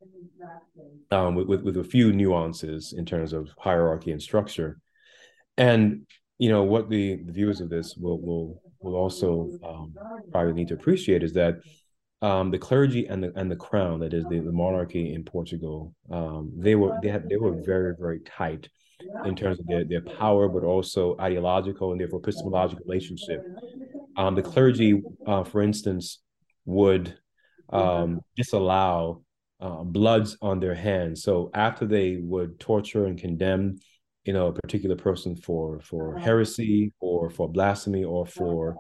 um, 1.12 1.36
with, 1.36 1.48
with, 1.48 1.62
with 1.62 1.78
a 1.78 1.84
few 1.84 2.14
nuances 2.14 2.94
in 2.94 3.06
terms 3.06 3.34
of 3.34 3.50
hierarchy 3.58 4.12
and 4.12 4.22
structure. 4.22 4.80
And 5.58 6.08
you 6.38 6.50
know 6.50 6.64
what 6.64 6.90
the, 6.90 7.18
the 7.24 7.32
viewers 7.32 7.62
of 7.62 7.70
this 7.70 7.96
will 7.96 8.20
will 8.20 8.62
will 8.80 8.96
also 8.96 9.52
um, 9.64 9.94
probably 10.32 10.54
need 10.54 10.70
to 10.70 10.74
appreciate 10.74 11.22
is 11.22 11.34
that 11.34 11.60
um, 12.24 12.52
the 12.52 12.58
clergy 12.58 13.06
and 13.08 13.24
the 13.24 13.32
and 13.36 13.50
the 13.50 13.56
crown, 13.56 14.00
that 14.00 14.14
is 14.14 14.26
the, 14.26 14.40
the 14.40 14.52
monarchy 14.52 15.14
in 15.14 15.24
Portugal, 15.24 15.94
um, 16.12 16.52
they 16.56 16.76
were 16.76 16.98
they 17.02 17.10
had 17.10 17.30
they 17.30 17.38
were 17.38 17.62
very 17.62 17.96
very 18.00 18.20
tight 18.22 18.70
in 19.26 19.36
terms 19.36 19.60
of 19.60 19.68
their, 19.68 19.84
their 19.84 20.02
power, 20.02 20.48
but 20.48 20.64
also 20.64 21.16
ideological 21.20 21.92
and 21.92 22.00
therefore 22.00 22.20
epistemological 22.20 22.84
relationship. 22.88 23.44
Um, 24.18 24.36
the 24.36 24.44
clergy, 24.44 25.02
uh, 25.26 25.44
for 25.44 25.62
instance, 25.62 26.20
would 26.66 27.18
um, 27.70 28.22
disallow 28.36 29.24
uh, 29.62 29.84
bloods 29.84 30.38
on 30.42 30.60
their 30.60 30.76
hands. 30.76 31.24
So 31.24 31.52
after 31.54 31.86
they 31.86 32.18
would 32.18 32.60
torture 32.60 33.06
and 33.06 33.18
condemn, 33.18 33.78
you 34.26 34.34
know, 34.34 34.48
a 34.48 34.54
particular 34.54 34.96
person 34.96 35.36
for 35.36 35.80
for 35.82 36.18
heresy 36.18 36.94
or 37.00 37.30
for 37.30 37.48
blasphemy 37.50 38.04
or 38.04 38.26
for 38.26 38.76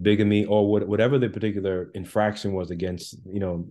bigamy 0.00 0.44
or 0.44 0.70
what, 0.70 0.86
whatever 0.86 1.18
the 1.18 1.28
particular 1.28 1.90
infraction 1.94 2.52
was 2.52 2.70
against, 2.70 3.16
you 3.32 3.40
know, 3.40 3.68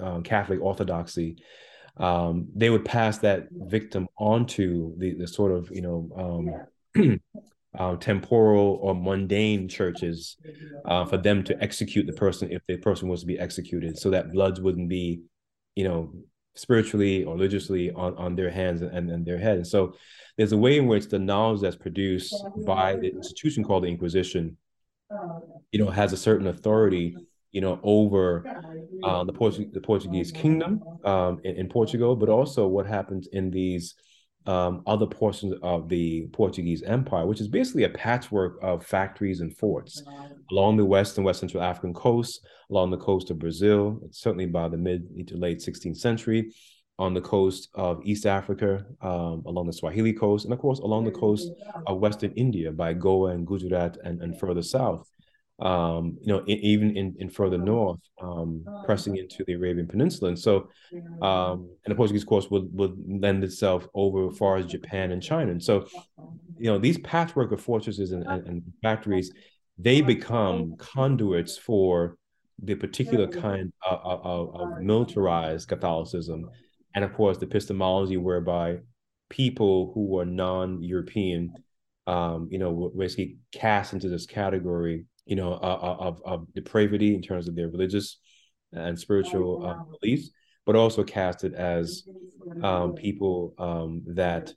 uh, 0.00 0.20
Catholic 0.20 0.60
orthodoxy, 0.60 1.36
um, 1.96 2.48
they 2.54 2.70
would 2.70 2.84
pass 2.84 3.18
that 3.18 3.48
victim 3.50 4.06
onto 4.18 4.96
the, 4.98 5.14
the 5.14 5.26
sort 5.26 5.52
of 5.52 5.68
you 5.72 5.82
know 5.82 6.68
um, 6.94 7.20
uh, 7.78 7.96
temporal 7.96 8.78
or 8.82 8.94
mundane 8.94 9.68
churches 9.68 10.36
uh, 10.84 11.04
for 11.04 11.16
them 11.16 11.42
to 11.44 11.60
execute 11.62 12.06
the 12.06 12.12
person 12.12 12.50
if 12.50 12.62
the 12.68 12.76
person 12.78 13.08
was 13.08 13.20
to 13.20 13.26
be 13.26 13.38
executed, 13.38 13.98
so 13.98 14.10
that 14.10 14.32
bloods 14.32 14.60
wouldn't 14.60 14.88
be, 14.88 15.20
you 15.78 15.84
know, 15.84 16.12
spiritually 16.56 17.24
or 17.24 17.34
religiously 17.34 17.92
on, 17.92 18.12
on 18.16 18.34
their 18.34 18.50
hands 18.50 18.82
and, 18.82 19.10
and 19.12 19.24
their 19.24 19.38
head. 19.38 19.58
And 19.58 19.66
so 19.66 19.94
there's 20.36 20.50
a 20.50 20.56
way 20.56 20.76
in 20.76 20.88
which 20.88 21.06
the 21.08 21.18
knowledge 21.20 21.60
that's 21.60 21.76
produced 21.76 22.34
by 22.56 22.96
the 22.96 23.08
institution 23.08 23.62
called 23.62 23.84
the 23.84 23.88
Inquisition, 23.88 24.56
you 25.70 25.78
know, 25.78 25.88
has 25.88 26.12
a 26.12 26.16
certain 26.16 26.48
authority 26.48 27.16
you 27.52 27.60
know, 27.60 27.80
over 27.82 28.46
uh, 29.04 29.24
the, 29.24 29.32
Portu- 29.32 29.72
the 29.72 29.80
Portuguese 29.80 30.32
kingdom 30.32 30.82
um, 31.04 31.40
in, 31.44 31.56
in, 31.56 31.68
Portugal, 31.68 32.14
but 32.14 32.28
also 32.28 32.66
what 32.66 32.86
happens 32.86 33.28
in 33.32 33.50
these 33.50 33.94
um, 34.48 34.82
other 34.86 35.06
portions 35.06 35.54
of 35.62 35.90
the 35.90 36.26
Portuguese 36.32 36.82
Empire, 36.82 37.26
which 37.26 37.40
is 37.40 37.48
basically 37.48 37.84
a 37.84 37.90
patchwork 37.90 38.58
of 38.62 38.84
factories 38.84 39.40
and 39.40 39.54
forts 39.56 40.02
along 40.50 40.78
the 40.78 40.84
west 40.84 41.18
and 41.18 41.24
west 41.24 41.40
central 41.40 41.62
African 41.62 41.92
coast, 41.92 42.40
along 42.70 42.90
the 42.90 42.96
coast 42.96 43.30
of 43.30 43.38
Brazil, 43.38 44.00
certainly 44.10 44.46
by 44.46 44.66
the 44.66 44.78
mid 44.78 45.28
to 45.28 45.36
late 45.36 45.58
16th 45.58 45.98
century, 45.98 46.50
on 46.98 47.12
the 47.12 47.20
coast 47.20 47.68
of 47.74 48.00
East 48.04 48.24
Africa, 48.24 48.86
um, 49.02 49.42
along 49.46 49.66
the 49.66 49.72
Swahili 49.72 50.14
coast, 50.14 50.46
and 50.46 50.52
of 50.54 50.58
course 50.58 50.78
along 50.78 51.04
the 51.04 51.10
coast 51.10 51.50
of 51.86 51.98
Western 51.98 52.32
India 52.32 52.72
by 52.72 52.94
Goa 52.94 53.32
and 53.32 53.46
Gujarat 53.46 53.98
and, 54.02 54.22
and 54.22 54.40
further 54.40 54.62
south 54.62 55.08
um, 55.60 56.16
you 56.20 56.28
know, 56.28 56.38
in, 56.40 56.58
even 56.58 56.96
in, 56.96 57.16
in 57.18 57.28
further 57.28 57.58
north, 57.58 58.00
um, 58.22 58.64
pressing 58.84 59.16
into 59.16 59.44
the 59.46 59.54
Arabian 59.54 59.86
Peninsula. 59.86 60.28
And 60.28 60.38
so, 60.38 60.68
um, 61.20 61.68
and 61.84 61.92
the 61.92 61.94
Portuguese 61.94 62.24
course 62.24 62.50
would, 62.50 62.68
would 62.72 62.94
lend 63.06 63.42
itself 63.42 63.86
over 63.94 64.28
as 64.28 64.38
far 64.38 64.56
as 64.56 64.66
Japan 64.66 65.10
and 65.10 65.22
China. 65.22 65.50
And 65.50 65.62
so, 65.62 65.86
you 66.58 66.70
know, 66.70 66.78
these 66.78 66.98
patchwork 66.98 67.50
of 67.52 67.60
fortresses 67.60 68.12
and, 68.12 68.24
and, 68.24 68.46
and 68.46 68.62
factories, 68.82 69.32
they 69.78 70.00
become 70.00 70.76
conduits 70.78 71.58
for 71.58 72.16
the 72.62 72.74
particular 72.74 73.26
kind 73.26 73.72
of, 73.88 74.20
of, 74.24 74.54
of 74.54 74.80
militarized 74.80 75.68
Catholicism. 75.68 76.48
And 76.94 77.04
of 77.04 77.12
course, 77.14 77.38
the 77.38 77.46
epistemology 77.46 78.16
whereby 78.16 78.78
people 79.28 79.92
who 79.94 80.18
are 80.18 80.24
non-European, 80.24 81.52
um, 82.06 82.48
you 82.50 82.58
know, 82.58 82.72
were 82.72 82.90
basically 82.90 83.36
cast 83.52 83.92
into 83.92 84.08
this 84.08 84.26
category 84.26 85.04
you 85.28 85.36
know, 85.36 85.52
uh, 85.52 85.78
uh, 85.82 85.96
of, 86.00 86.22
of 86.24 86.52
depravity 86.54 87.14
in 87.14 87.20
terms 87.20 87.48
of 87.48 87.54
their 87.54 87.68
religious 87.68 88.18
and 88.72 88.98
spiritual 88.98 89.64
uh, 89.64 89.76
beliefs, 90.00 90.30
but 90.64 90.74
also 90.74 91.04
casted 91.04 91.54
as 91.54 92.04
um, 92.62 92.94
people 92.94 93.54
um, 93.58 94.02
that, 94.06 94.54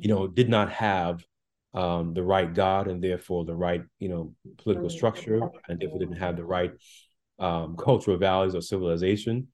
you 0.00 0.08
know, 0.08 0.26
did 0.26 0.48
not 0.48 0.72
have 0.72 1.22
um, 1.74 2.14
the 2.14 2.22
right 2.22 2.52
God 2.52 2.88
and 2.88 3.04
therefore 3.04 3.44
the 3.44 3.54
right, 3.54 3.82
you 3.98 4.08
know, 4.08 4.34
political 4.56 4.88
structure, 4.88 5.40
and 5.68 5.78
therefore 5.78 5.98
didn't 5.98 6.16
have 6.16 6.36
the 6.36 6.44
right 6.44 6.72
um, 7.38 7.76
cultural 7.78 8.16
values 8.16 8.54
or 8.54 8.62
civilization. 8.62 9.48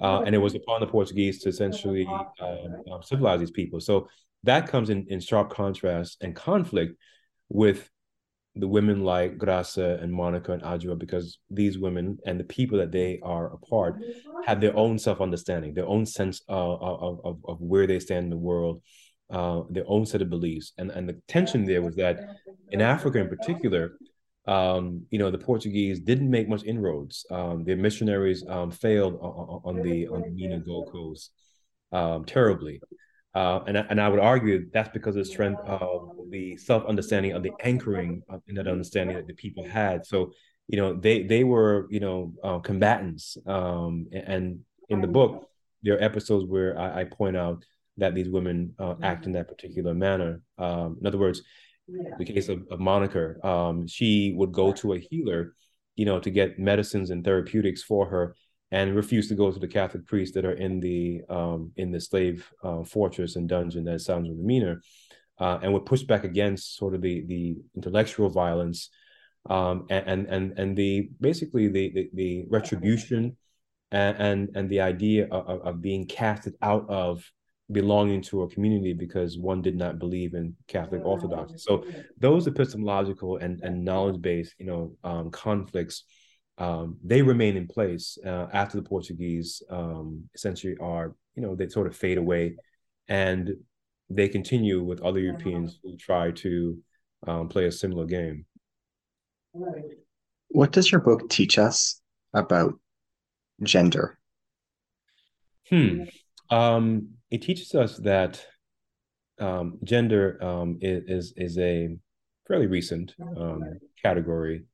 Uh, 0.00 0.22
and 0.22 0.34
it 0.34 0.38
was 0.38 0.54
upon 0.54 0.80
the 0.80 0.86
Portuguese 0.86 1.42
to 1.42 1.50
essentially 1.50 2.08
uh, 2.40 3.00
civilize 3.02 3.40
these 3.40 3.50
people. 3.50 3.80
So 3.80 4.08
that 4.44 4.68
comes 4.68 4.88
in, 4.88 5.06
in 5.08 5.20
sharp 5.20 5.50
contrast 5.50 6.18
and 6.22 6.34
conflict 6.34 6.96
with 7.50 7.90
the 8.56 8.68
women 8.68 9.02
like 9.02 9.36
Graça 9.36 10.00
and 10.02 10.12
Monica 10.12 10.52
and 10.52 10.62
Adjoa 10.62 10.98
because 10.98 11.38
these 11.50 11.78
women 11.78 12.18
and 12.24 12.38
the 12.38 12.44
people 12.44 12.78
that 12.78 12.92
they 12.92 13.20
are 13.22 13.52
a 13.52 13.58
part 13.58 13.96
have 14.46 14.60
their 14.60 14.76
own 14.76 14.98
self-understanding, 14.98 15.74
their 15.74 15.88
own 15.88 16.06
sense 16.06 16.40
of, 16.48 16.80
of, 16.80 17.20
of, 17.24 17.38
of 17.48 17.60
where 17.60 17.86
they 17.86 17.98
stand 17.98 18.24
in 18.24 18.30
the 18.30 18.36
world, 18.36 18.80
uh, 19.30 19.62
their 19.70 19.84
own 19.88 20.06
set 20.06 20.22
of 20.22 20.30
beliefs. 20.30 20.72
And, 20.78 20.90
and 20.90 21.08
the 21.08 21.20
tension 21.26 21.64
there 21.64 21.82
was 21.82 21.96
that 21.96 22.20
in 22.70 22.80
Africa 22.80 23.18
in 23.18 23.28
particular, 23.28 23.98
um, 24.46 25.06
you 25.10 25.18
know, 25.18 25.30
the 25.30 25.38
Portuguese 25.38 26.00
didn't 26.00 26.30
make 26.30 26.48
much 26.48 26.64
inroads. 26.64 27.26
Um, 27.30 27.64
their 27.64 27.76
missionaries 27.76 28.44
um, 28.48 28.70
failed 28.70 29.14
on, 29.20 29.62
on, 29.64 29.82
the 29.82 30.06
on 30.08 30.22
the 30.22 30.30
Mina 30.30 30.58
Gold 30.58 30.92
Coast 30.92 31.32
um, 31.92 32.24
terribly. 32.24 32.80
Uh, 33.34 33.60
and, 33.66 33.76
and 33.76 34.00
I 34.00 34.08
would 34.08 34.20
argue 34.20 34.70
that's 34.72 34.90
because 34.90 35.16
of 35.16 35.24
the 35.24 35.30
strength 35.30 35.60
of 35.66 36.10
the 36.30 36.56
self 36.56 36.84
understanding 36.86 37.32
of 37.32 37.42
the 37.42 37.50
anchoring 37.60 38.22
of, 38.28 38.42
in 38.46 38.54
that 38.54 38.68
understanding 38.68 39.16
that 39.16 39.26
the 39.26 39.34
people 39.34 39.66
had. 39.66 40.06
So, 40.06 40.32
you 40.68 40.78
know, 40.78 40.94
they 40.94 41.24
they 41.24 41.42
were 41.42 41.88
you 41.90 42.00
know 42.00 42.32
uh, 42.44 42.58
combatants. 42.60 43.36
Um, 43.46 44.06
and 44.12 44.60
in 44.88 45.00
the 45.00 45.08
book, 45.08 45.48
there 45.82 45.94
are 45.96 46.02
episodes 46.02 46.44
where 46.46 46.78
I, 46.78 47.00
I 47.00 47.04
point 47.04 47.36
out 47.36 47.64
that 47.96 48.14
these 48.14 48.28
women 48.28 48.74
uh, 48.78 48.94
act 49.02 49.26
in 49.26 49.32
that 49.32 49.48
particular 49.48 49.94
manner. 49.94 50.40
Um, 50.58 50.98
in 51.00 51.06
other 51.06 51.18
words, 51.18 51.42
the 52.18 52.24
case 52.24 52.48
of, 52.48 52.62
of 52.70 52.80
Monica, 52.80 53.44
um, 53.46 53.86
she 53.86 54.32
would 54.36 54.52
go 54.52 54.72
to 54.72 54.94
a 54.94 54.98
healer, 54.98 55.54
you 55.96 56.06
know, 56.06 56.18
to 56.18 56.30
get 56.30 56.58
medicines 56.58 57.10
and 57.10 57.24
therapeutics 57.24 57.82
for 57.82 58.06
her 58.06 58.34
and 58.74 58.96
refuse 58.96 59.28
to 59.28 59.36
go 59.36 59.52
to 59.52 59.60
the 59.60 59.68
Catholic 59.68 60.04
priests 60.04 60.34
that 60.34 60.44
are 60.44 60.58
in 60.66 60.80
the 60.80 61.22
um, 61.30 61.70
in 61.76 61.92
the 61.92 62.00
slave 62.00 62.50
uh, 62.64 62.82
fortress 62.82 63.36
and 63.36 63.48
dungeon 63.48 63.84
that 63.84 64.00
sounds 64.00 64.28
with 64.28 64.36
the 64.36 64.80
uh, 65.38 65.58
and 65.62 65.72
were 65.72 65.88
pushed 65.90 66.08
back 66.08 66.24
against 66.24 66.76
sort 66.76 66.92
of 66.94 67.00
the 67.00 67.24
the 67.26 67.56
intellectual 67.76 68.28
violence 68.28 68.90
um, 69.48 69.86
and 69.90 70.26
and 70.26 70.58
and 70.58 70.76
the 70.76 71.08
basically 71.20 71.68
the 71.68 71.92
the, 71.94 72.10
the 72.14 72.44
retribution 72.50 73.36
and, 73.92 74.16
and, 74.18 74.56
and 74.56 74.68
the 74.68 74.80
idea 74.80 75.28
of, 75.30 75.60
of 75.62 75.80
being 75.80 76.04
casted 76.04 76.54
out 76.60 76.84
of 76.88 77.22
belonging 77.70 78.20
to 78.22 78.42
a 78.42 78.48
community 78.48 78.92
because 78.92 79.38
one 79.38 79.62
did 79.62 79.76
not 79.76 80.00
believe 80.00 80.34
in 80.34 80.56
Catholic 80.66 81.02
Orthodoxy. 81.04 81.58
So 81.58 81.84
those 82.18 82.48
epistemological 82.48 83.36
and, 83.36 83.60
and 83.62 83.84
knowledge 83.84 84.20
based, 84.20 84.54
you 84.58 84.66
know, 84.66 84.96
um, 85.04 85.30
conflicts 85.30 86.04
um, 86.58 86.98
they 87.02 87.22
remain 87.22 87.56
in 87.56 87.66
place 87.66 88.16
uh, 88.24 88.46
after 88.52 88.76
the 88.76 88.88
Portuguese 88.88 89.62
um, 89.70 90.24
essentially 90.34 90.76
are, 90.80 91.14
you 91.34 91.42
know, 91.42 91.54
they 91.54 91.68
sort 91.68 91.86
of 91.86 91.96
fade 91.96 92.18
away, 92.18 92.56
and 93.08 93.50
they 94.08 94.28
continue 94.28 94.82
with 94.82 95.02
other 95.02 95.18
Europeans 95.18 95.78
who 95.82 95.96
try 95.96 96.30
to 96.30 96.78
um, 97.26 97.48
play 97.48 97.66
a 97.66 97.72
similar 97.72 98.04
game. 98.04 98.44
What 100.48 100.72
does 100.72 100.92
your 100.92 101.00
book 101.00 101.28
teach 101.28 101.58
us 101.58 102.00
about 102.32 102.74
gender? 103.62 104.18
Hmm. 105.68 106.02
Um, 106.50 107.08
it 107.30 107.42
teaches 107.42 107.74
us 107.74 107.96
that 107.98 108.44
um, 109.40 109.78
gender 109.82 110.38
um, 110.42 110.78
is 110.80 111.32
is 111.36 111.58
a 111.58 111.96
fairly 112.46 112.66
recent 112.66 113.14
um, 113.36 113.62
category 114.00 114.64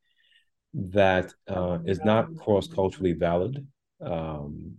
that 0.74 1.33
uh, 1.48 1.78
is 1.85 2.00
not 2.04 2.35
cross 2.37 2.68
culturally 2.68 3.12
valid. 3.12 3.66
Um, 4.00 4.76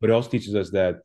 but 0.00 0.10
it 0.10 0.12
also 0.12 0.30
teaches 0.30 0.54
us 0.54 0.70
that 0.70 1.00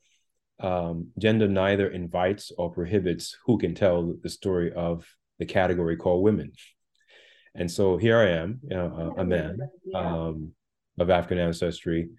um, 0.60 1.08
gender 1.18 1.48
neither 1.48 1.90
invites 1.90 2.52
or 2.58 2.72
prohibits 2.72 3.38
who 3.46 3.58
can 3.58 3.74
tell 3.74 4.14
the 4.22 4.30
story 4.30 4.74
of 4.74 5.06
the 5.40 5.46
category 5.46 5.96
called 5.96 6.24
women. 6.24 6.52
And 7.56 7.72
so 7.72 7.98
here 7.98 8.20
I 8.20 8.30
am, 8.30 8.60
you 8.64 8.76
know, 8.76 9.14
a, 9.18 9.22
a 9.22 9.26
man 9.26 9.58
um, 9.96 10.52
of 11.00 11.10
African 11.10 11.40
ancestry 11.40 12.10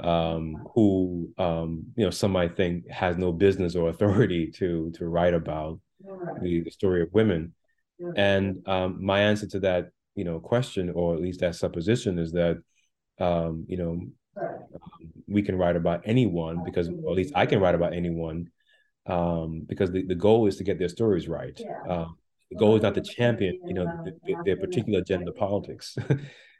um, 0.00 0.56
who, 0.74 1.32
um, 1.38 1.84
you 1.96 2.04
know, 2.04 2.10
some 2.10 2.32
might 2.32 2.56
think 2.56 2.88
has 2.90 3.16
no 3.16 3.32
business 3.32 3.74
or 3.74 3.88
authority 3.88 4.50
to 4.56 4.92
to 4.96 5.06
write 5.06 5.34
about 5.34 5.80
the, 6.42 6.62
the 6.62 6.70
story 6.70 7.02
of 7.02 7.08
women. 7.12 7.54
And 8.14 8.68
um, 8.68 9.02
my 9.02 9.20
answer 9.20 9.46
to 9.48 9.60
that 9.60 9.88
you 10.16 10.24
know 10.24 10.40
question 10.40 10.90
or 10.90 11.14
at 11.14 11.20
least 11.20 11.40
that 11.40 11.54
supposition 11.54 12.18
is 12.18 12.32
that 12.32 12.56
um, 13.20 13.64
you 13.68 13.76
know 13.76 14.00
um, 14.40 15.12
we 15.28 15.42
can 15.42 15.56
write 15.56 15.76
about 15.76 16.02
anyone 16.04 16.64
because 16.64 16.88
or 16.88 17.10
at 17.10 17.16
least 17.16 17.32
I 17.36 17.46
can 17.46 17.60
write 17.60 17.74
about 17.74 17.92
anyone 17.92 18.48
um, 19.06 19.62
because 19.66 19.92
the, 19.92 20.02
the 20.02 20.14
goal 20.14 20.46
is 20.46 20.56
to 20.56 20.64
get 20.64 20.78
their 20.78 20.88
stories 20.88 21.28
right. 21.28 21.58
Uh, 21.88 22.06
the 22.50 22.56
goal 22.58 22.76
is 22.76 22.82
not 22.82 22.94
to 22.94 23.02
champion 23.02 23.60
you 23.66 23.74
know 23.74 23.86
the, 24.04 24.12
the, 24.24 24.36
their 24.44 24.56
particular 24.56 25.02
gender 25.02 25.32
politics. 25.32 25.96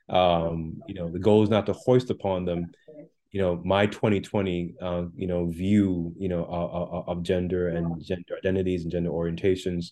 Um, 0.09 0.81
you 0.87 0.95
know 0.95 1.11
the 1.11 1.19
goal 1.19 1.43
is 1.43 1.51
not 1.51 1.67
to 1.67 1.73
hoist 1.73 2.11
upon 2.11 2.45
them 2.45 2.71
you 3.33 3.41
know 3.41 3.61
my 3.65 3.87
2020 3.87 4.77
uh, 4.81 5.07
you 5.17 5.27
know 5.27 5.47
view 5.47 6.15
you 6.17 6.29
know 6.29 6.45
of, 6.45 7.09
of 7.09 7.23
gender 7.25 7.71
and 7.71 8.01
gender 8.05 8.37
identities 8.39 8.85
and 8.85 8.93
gender 8.93 9.11
orientations 9.11 9.87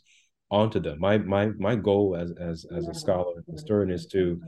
onto 0.54 0.80
them. 0.80 0.96
My 1.00 1.18
my 1.18 1.44
my 1.68 1.74
goal 1.88 2.06
as 2.22 2.30
as 2.50 2.66
as 2.78 2.84
a 2.88 2.94
scholar 2.94 3.32
and 3.36 3.44
historian 3.50 3.90
is 3.90 4.06
to 4.16 4.40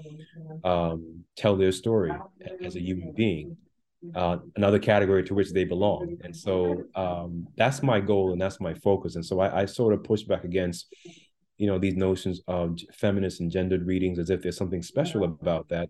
um, 0.64 1.24
tell 1.36 1.56
their 1.56 1.72
story 1.72 2.12
as 2.64 2.76
a 2.76 2.80
human 2.88 3.12
being, 3.22 3.56
uh, 4.14 4.38
another 4.56 4.78
category 4.78 5.22
to 5.24 5.34
which 5.34 5.52
they 5.52 5.64
belong. 5.64 6.16
And 6.24 6.34
so 6.34 6.84
um, 6.94 7.48
that's 7.56 7.82
my 7.82 8.00
goal 8.00 8.32
and 8.32 8.40
that's 8.40 8.60
my 8.60 8.74
focus. 8.74 9.16
And 9.16 9.24
so 9.24 9.40
I, 9.40 9.62
I, 9.62 9.66
sort 9.66 9.94
of 9.94 10.04
push 10.04 10.22
back 10.22 10.44
against, 10.44 10.86
you 11.58 11.66
know, 11.66 11.78
these 11.78 11.96
notions 11.96 12.40
of 12.46 12.78
feminist 12.94 13.40
and 13.40 13.50
gendered 13.50 13.86
readings 13.86 14.18
as 14.18 14.30
if 14.30 14.42
there's 14.42 14.56
something 14.56 14.82
special 14.82 15.24
about 15.24 15.68
that. 15.68 15.88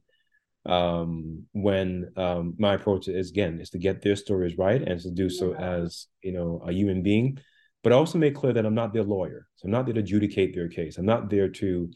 um, 0.67 1.45
when 1.53 2.11
um, 2.17 2.55
my 2.59 2.75
approach 2.75 3.09
is 3.09 3.31
again 3.31 3.61
is 3.61 3.71
to 3.71 3.79
get 3.79 4.03
their 4.03 4.17
stories 4.17 4.59
right 4.59 4.83
and 4.83 5.01
to 5.01 5.11
do 5.11 5.29
so 5.31 5.55
as 5.55 6.09
you 6.23 6.33
know 6.33 6.63
a 6.67 6.73
human 6.73 7.03
being, 7.03 7.39
but 7.87 7.92
I 7.92 7.96
also 7.99 8.18
make 8.18 8.35
clear 8.35 8.53
that 8.53 8.66
I'm 8.66 8.75
not 8.75 8.92
their 8.92 9.05
lawyer. 9.05 9.46
So 9.55 9.66
I'm 9.66 9.70
not 9.70 9.87
there 9.87 9.94
to 9.94 10.01
adjudicate 10.01 10.53
their 10.53 10.66
case. 10.66 10.99
I'm 10.99 11.07
not 11.07 11.31
there 11.31 11.49
to 11.49 11.88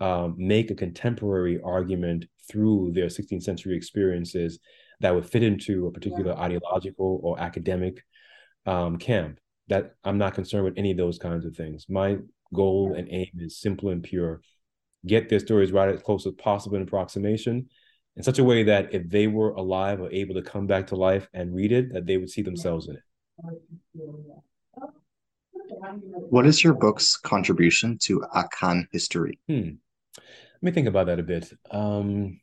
um, 0.00 0.34
make 0.38 0.70
a 0.70 0.74
contemporary 0.74 1.60
argument 1.62 2.24
through 2.50 2.92
their 2.94 3.08
16th 3.08 3.42
century 3.42 3.76
experiences 3.76 4.60
that 5.00 5.14
would 5.14 5.26
fit 5.26 5.42
into 5.42 5.88
a 5.88 5.92
particular 5.92 6.32
ideological 6.38 7.20
or 7.22 7.38
academic 7.38 8.02
um, 8.64 8.96
camp. 8.96 9.38
That 9.68 9.96
I'm 10.04 10.16
not 10.16 10.32
concerned 10.32 10.64
with 10.64 10.78
any 10.78 10.92
of 10.92 10.96
those 10.96 11.18
kinds 11.18 11.44
of 11.44 11.54
things. 11.54 11.84
My 11.86 12.16
goal 12.54 12.94
and 12.96 13.06
aim 13.10 13.32
is 13.36 13.60
simple 13.60 13.90
and 13.90 14.02
pure. 14.02 14.40
Get 15.06 15.28
their 15.28 15.40
stories 15.40 15.70
right 15.70 15.94
as 15.94 16.00
close 16.00 16.24
as 16.24 16.32
possible 16.38 16.76
in 16.76 16.82
approximation, 16.82 17.68
in 18.16 18.22
such 18.22 18.38
a 18.38 18.44
way 18.44 18.62
that 18.62 18.94
if 18.94 19.06
they 19.10 19.26
were 19.26 19.50
alive 19.50 20.00
or 20.00 20.10
able 20.10 20.34
to 20.36 20.42
come 20.42 20.66
back 20.66 20.86
to 20.86 20.96
life 20.96 21.28
and 21.34 21.54
read 21.54 21.72
it, 21.72 21.92
that 21.92 22.06
they 22.06 22.16
would 22.16 22.30
see 22.30 22.40
themselves 22.40 22.88
in 22.88 22.96
it. 22.96 23.02
What 26.30 26.46
is 26.46 26.62
your 26.62 26.74
book's 26.74 27.16
contribution 27.16 27.98
to 28.02 28.24
Akan 28.34 28.86
history? 28.92 29.38
Hmm. 29.48 29.70
Let 30.16 30.62
me 30.62 30.70
think 30.72 30.88
about 30.88 31.06
that 31.06 31.20
a 31.20 31.22
bit. 31.22 31.52
Um, 31.70 32.40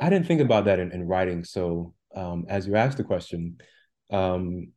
I 0.00 0.10
didn't 0.10 0.26
think 0.26 0.40
about 0.40 0.66
that 0.66 0.78
in, 0.78 0.92
in 0.92 1.06
writing. 1.06 1.44
So 1.44 1.94
um, 2.14 2.44
as 2.48 2.66
you 2.66 2.76
asked 2.76 2.98
the 2.98 3.04
question, 3.04 3.58
um, 4.10 4.68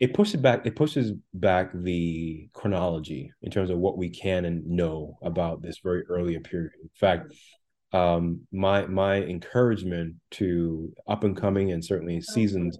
it 0.00 0.14
pushes 0.14 0.40
back. 0.40 0.66
It 0.66 0.76
pushes 0.76 1.12
back 1.34 1.70
the 1.74 2.48
chronology 2.52 3.32
in 3.42 3.50
terms 3.50 3.70
of 3.70 3.78
what 3.78 3.98
we 3.98 4.08
can 4.08 4.44
and 4.44 4.66
know 4.66 5.18
about 5.22 5.62
this 5.62 5.78
very 5.82 6.04
earlier 6.08 6.40
period. 6.40 6.72
In 6.82 6.90
fact, 6.94 7.32
um, 7.92 8.40
my 8.50 8.86
my 8.86 9.16
encouragement 9.16 10.16
to 10.32 10.92
up 11.06 11.24
and 11.24 11.36
coming 11.36 11.72
and 11.72 11.84
certainly 11.84 12.20
seasoned 12.20 12.78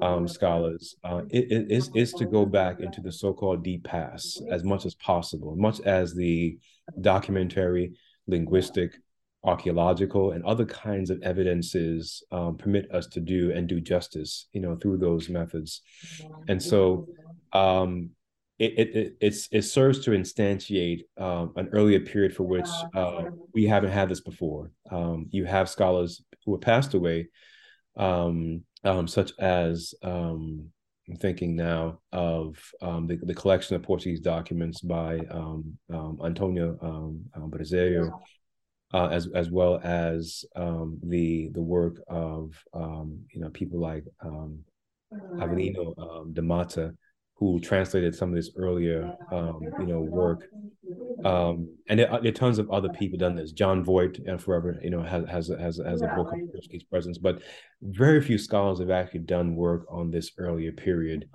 um, 0.00 0.28
scholars 0.28 0.96
uh, 1.04 1.22
it, 1.30 1.50
it 1.50 1.70
is 1.70 1.90
is 1.94 2.12
to 2.12 2.24
go 2.24 2.44
back 2.44 2.80
into 2.80 3.00
the 3.00 3.12
so-called 3.12 3.62
deep 3.64 3.84
past 3.84 4.42
as 4.50 4.64
much 4.64 4.86
as 4.86 4.94
possible, 4.94 5.56
much 5.56 5.80
as 5.80 6.14
the 6.14 6.58
documentary, 7.00 7.92
linguistic, 8.26 8.98
archaeological, 9.44 10.32
and 10.32 10.44
other 10.44 10.64
kinds 10.64 11.10
of 11.10 11.22
evidences 11.22 12.22
um, 12.32 12.56
permit 12.56 12.90
us 12.92 13.06
to 13.06 13.20
do 13.20 13.52
and 13.52 13.68
do 13.68 13.80
justice, 13.80 14.48
you 14.52 14.60
know, 14.60 14.76
through 14.76 14.98
those 14.98 15.28
methods. 15.28 15.82
And 16.48 16.62
so, 16.62 17.08
um, 17.52 18.10
it, 18.58 18.72
it, 18.76 19.16
it, 19.20 19.48
it 19.52 19.62
serves 19.62 20.00
to 20.00 20.10
instantiate 20.10 21.02
um, 21.16 21.52
an 21.54 21.68
earlier 21.72 22.00
period 22.00 22.34
for 22.34 22.42
which 22.42 22.68
uh, 22.94 23.24
we 23.54 23.66
haven't 23.66 23.92
had 23.92 24.08
this 24.08 24.20
before. 24.20 24.72
Um, 24.90 25.26
you 25.30 25.44
have 25.44 25.68
scholars 25.68 26.24
who 26.44 26.54
have 26.54 26.60
passed 26.60 26.94
away, 26.94 27.28
um, 27.96 28.64
um 28.84 29.08
such 29.08 29.32
as 29.38 29.94
um, 30.02 30.70
I'm 31.08 31.16
thinking 31.16 31.56
now 31.56 32.00
of 32.12 32.56
um, 32.82 33.06
the, 33.06 33.16
the 33.16 33.34
collection 33.34 33.76
of 33.76 33.82
Portuguese 33.82 34.20
documents 34.20 34.80
by 34.80 35.20
Antonio 36.24 36.78
um, 36.82 37.24
Brásio, 37.50 38.10
uh, 38.92 39.06
as 39.08 39.26
as 39.34 39.50
well 39.50 39.80
as 39.82 40.44
the 40.54 41.48
the 41.52 41.62
work 41.62 41.96
of 42.08 42.52
you 42.74 43.40
know 43.40 43.50
people 43.50 43.80
like 43.80 44.04
Avelino 45.40 46.34
da 46.34 46.42
Mota 46.42 46.94
who 47.38 47.60
translated 47.60 48.14
some 48.14 48.30
of 48.30 48.34
this 48.34 48.50
earlier, 48.56 49.14
um, 49.30 49.60
you 49.78 49.86
know, 49.86 50.00
work. 50.00 50.48
Um, 51.24 51.68
and 51.88 52.00
there, 52.00 52.08
there, 52.20 52.30
are 52.30 52.32
tons 52.32 52.58
of 52.58 52.68
other 52.70 52.88
people 52.88 53.16
done 53.16 53.36
this. 53.36 53.52
John 53.52 53.84
Vogt 53.84 54.18
and 54.26 54.42
forever, 54.42 54.76
you 54.82 54.90
know, 54.90 55.02
has 55.02 55.24
has 55.28 55.48
has, 55.48 55.80
has 55.84 56.02
a 56.02 56.08
book 56.16 56.32
on 56.32 56.48
Portuguese 56.48 56.82
presence, 56.82 57.16
but 57.16 57.42
very 57.80 58.20
few 58.20 58.38
scholars 58.38 58.80
have 58.80 58.90
actually 58.90 59.20
done 59.20 59.54
work 59.54 59.86
on 59.88 60.10
this 60.10 60.32
earlier 60.38 60.72
period. 60.72 61.28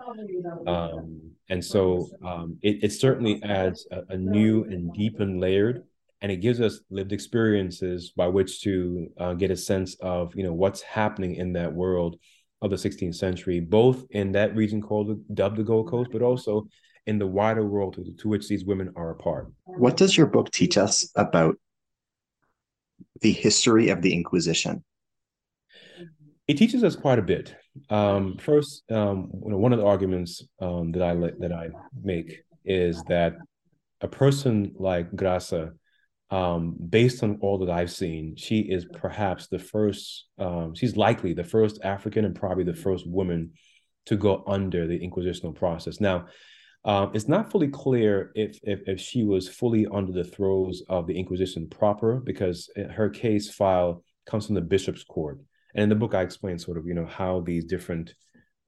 Um, 0.68 1.22
and 1.50 1.64
so 1.64 2.10
um, 2.26 2.58
it, 2.62 2.84
it 2.84 2.92
certainly 2.92 3.42
adds 3.44 3.88
a, 3.92 4.02
a, 4.10 4.18
new 4.18 4.64
and 4.66 4.94
deepened 4.94 5.40
layered, 5.40 5.84
and 6.22 6.32
it 6.32 6.38
gives 6.38 6.60
us 6.60 6.82
lived 6.90 7.14
experiences 7.14 8.12
by 8.16 8.28
which 8.28 8.62
to 8.64 9.08
uh, 9.20 9.34
get 9.34 9.52
a 9.52 9.58
sense 9.58 9.96
of, 10.02 10.36
you 10.36 10.44
know, 10.44 10.54
what's 10.54 10.82
happening 10.82 11.36
in 11.36 11.54
that 11.54 11.74
world 11.74 12.18
of 12.64 12.72
the 12.72 12.78
16th 12.78 13.16
century, 13.16 13.60
both 13.60 14.06
in 14.12 14.32
that 14.32 14.56
region 14.56 14.82
called 14.82 15.10
the, 15.10 15.34
dubbed 15.34 15.58
the 15.58 15.64
Gold 15.64 15.90
Coast, 15.90 16.10
but 16.12 16.22
also 16.22 16.68
in 17.06 17.20
the 17.20 17.28
wider 17.28 17.66
world 17.66 17.96
to, 17.96 18.12
to 18.14 18.30
which 18.30 18.48
these 18.48 18.64
women 18.64 18.92
are 18.96 19.12
a 19.12 19.16
part. 19.16 19.52
What 19.66 19.98
does 19.98 20.18
your 20.18 20.28
book 20.28 20.50
teach 20.50 20.78
us 20.78 21.12
about 21.16 21.58
the 23.20 23.34
history 23.34 23.90
of 23.90 24.02
the 24.02 24.14
Inquisition? 24.14 24.84
It 26.48 26.58
teaches 26.58 26.84
us 26.84 26.96
quite 26.96 27.20
a 27.20 27.24
bit. 27.24 27.54
Um, 27.90 28.38
first, 28.38 28.84
um, 28.92 29.28
one 29.32 29.74
of 29.74 29.80
the 29.80 29.86
arguments 29.86 30.42
um, 30.60 30.92
that 30.94 31.02
I 31.02 31.16
that 31.16 31.52
I 31.52 31.70
make 32.02 32.44
is 32.66 33.04
that 33.04 33.36
a 34.02 34.08
person 34.08 34.74
like 34.78 35.12
Graça 35.12 35.74
um, 36.34 36.76
based 36.90 37.22
on 37.24 37.38
all 37.42 37.60
that 37.60 37.70
I've 37.70 37.92
seen, 37.92 38.36
she 38.36 38.60
is 38.76 38.86
perhaps 38.86 39.48
the 39.48 39.60
first, 39.60 40.26
um, 40.40 40.74
she's 40.74 40.98
likely 40.98 41.34
the 41.34 41.44
first 41.44 41.76
African 41.84 42.26
and 42.26 42.36
probably 42.36 42.64
the 42.64 42.74
first 42.74 43.06
woman 43.08 43.52
to 44.08 44.16
go 44.16 44.44
under 44.48 44.88
the 44.88 45.00
inquisitional 45.00 45.56
process. 45.56 46.02
Now, 46.02 46.26
um, 46.86 47.12
it's 47.14 47.28
not 47.28 47.52
fully 47.52 47.68
clear 47.68 48.32
if, 48.34 48.60
if, 48.64 48.80
if 48.88 49.00
she 49.00 49.24
was 49.24 49.48
fully 49.48 49.86
under 49.86 50.12
the 50.12 50.24
throes 50.24 50.82
of 50.90 51.06
the 51.06 51.18
Inquisition 51.18 51.70
proper, 51.70 52.20
because 52.20 52.70
her 52.98 53.10
case 53.10 53.54
file 53.54 54.04
comes 54.26 54.48
from 54.48 54.56
the 54.56 54.62
bishop's 54.62 55.04
court. 55.04 55.38
And 55.76 55.84
in 55.84 55.90
the 55.90 55.96
book, 55.96 56.16
I 56.16 56.24
explain 56.24 56.58
sort 56.58 56.78
of 56.80 56.88
you 56.88 56.96
know 56.96 57.06
how 57.06 57.42
these 57.42 57.66
different, 57.66 58.16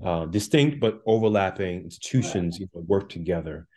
uh, 0.03 0.25
distinct 0.25 0.79
but 0.79 1.01
overlapping 1.05 1.83
institutions 1.83 2.59
you 2.59 2.67
know, 2.73 2.83
work 2.87 3.09
together. 3.09 3.67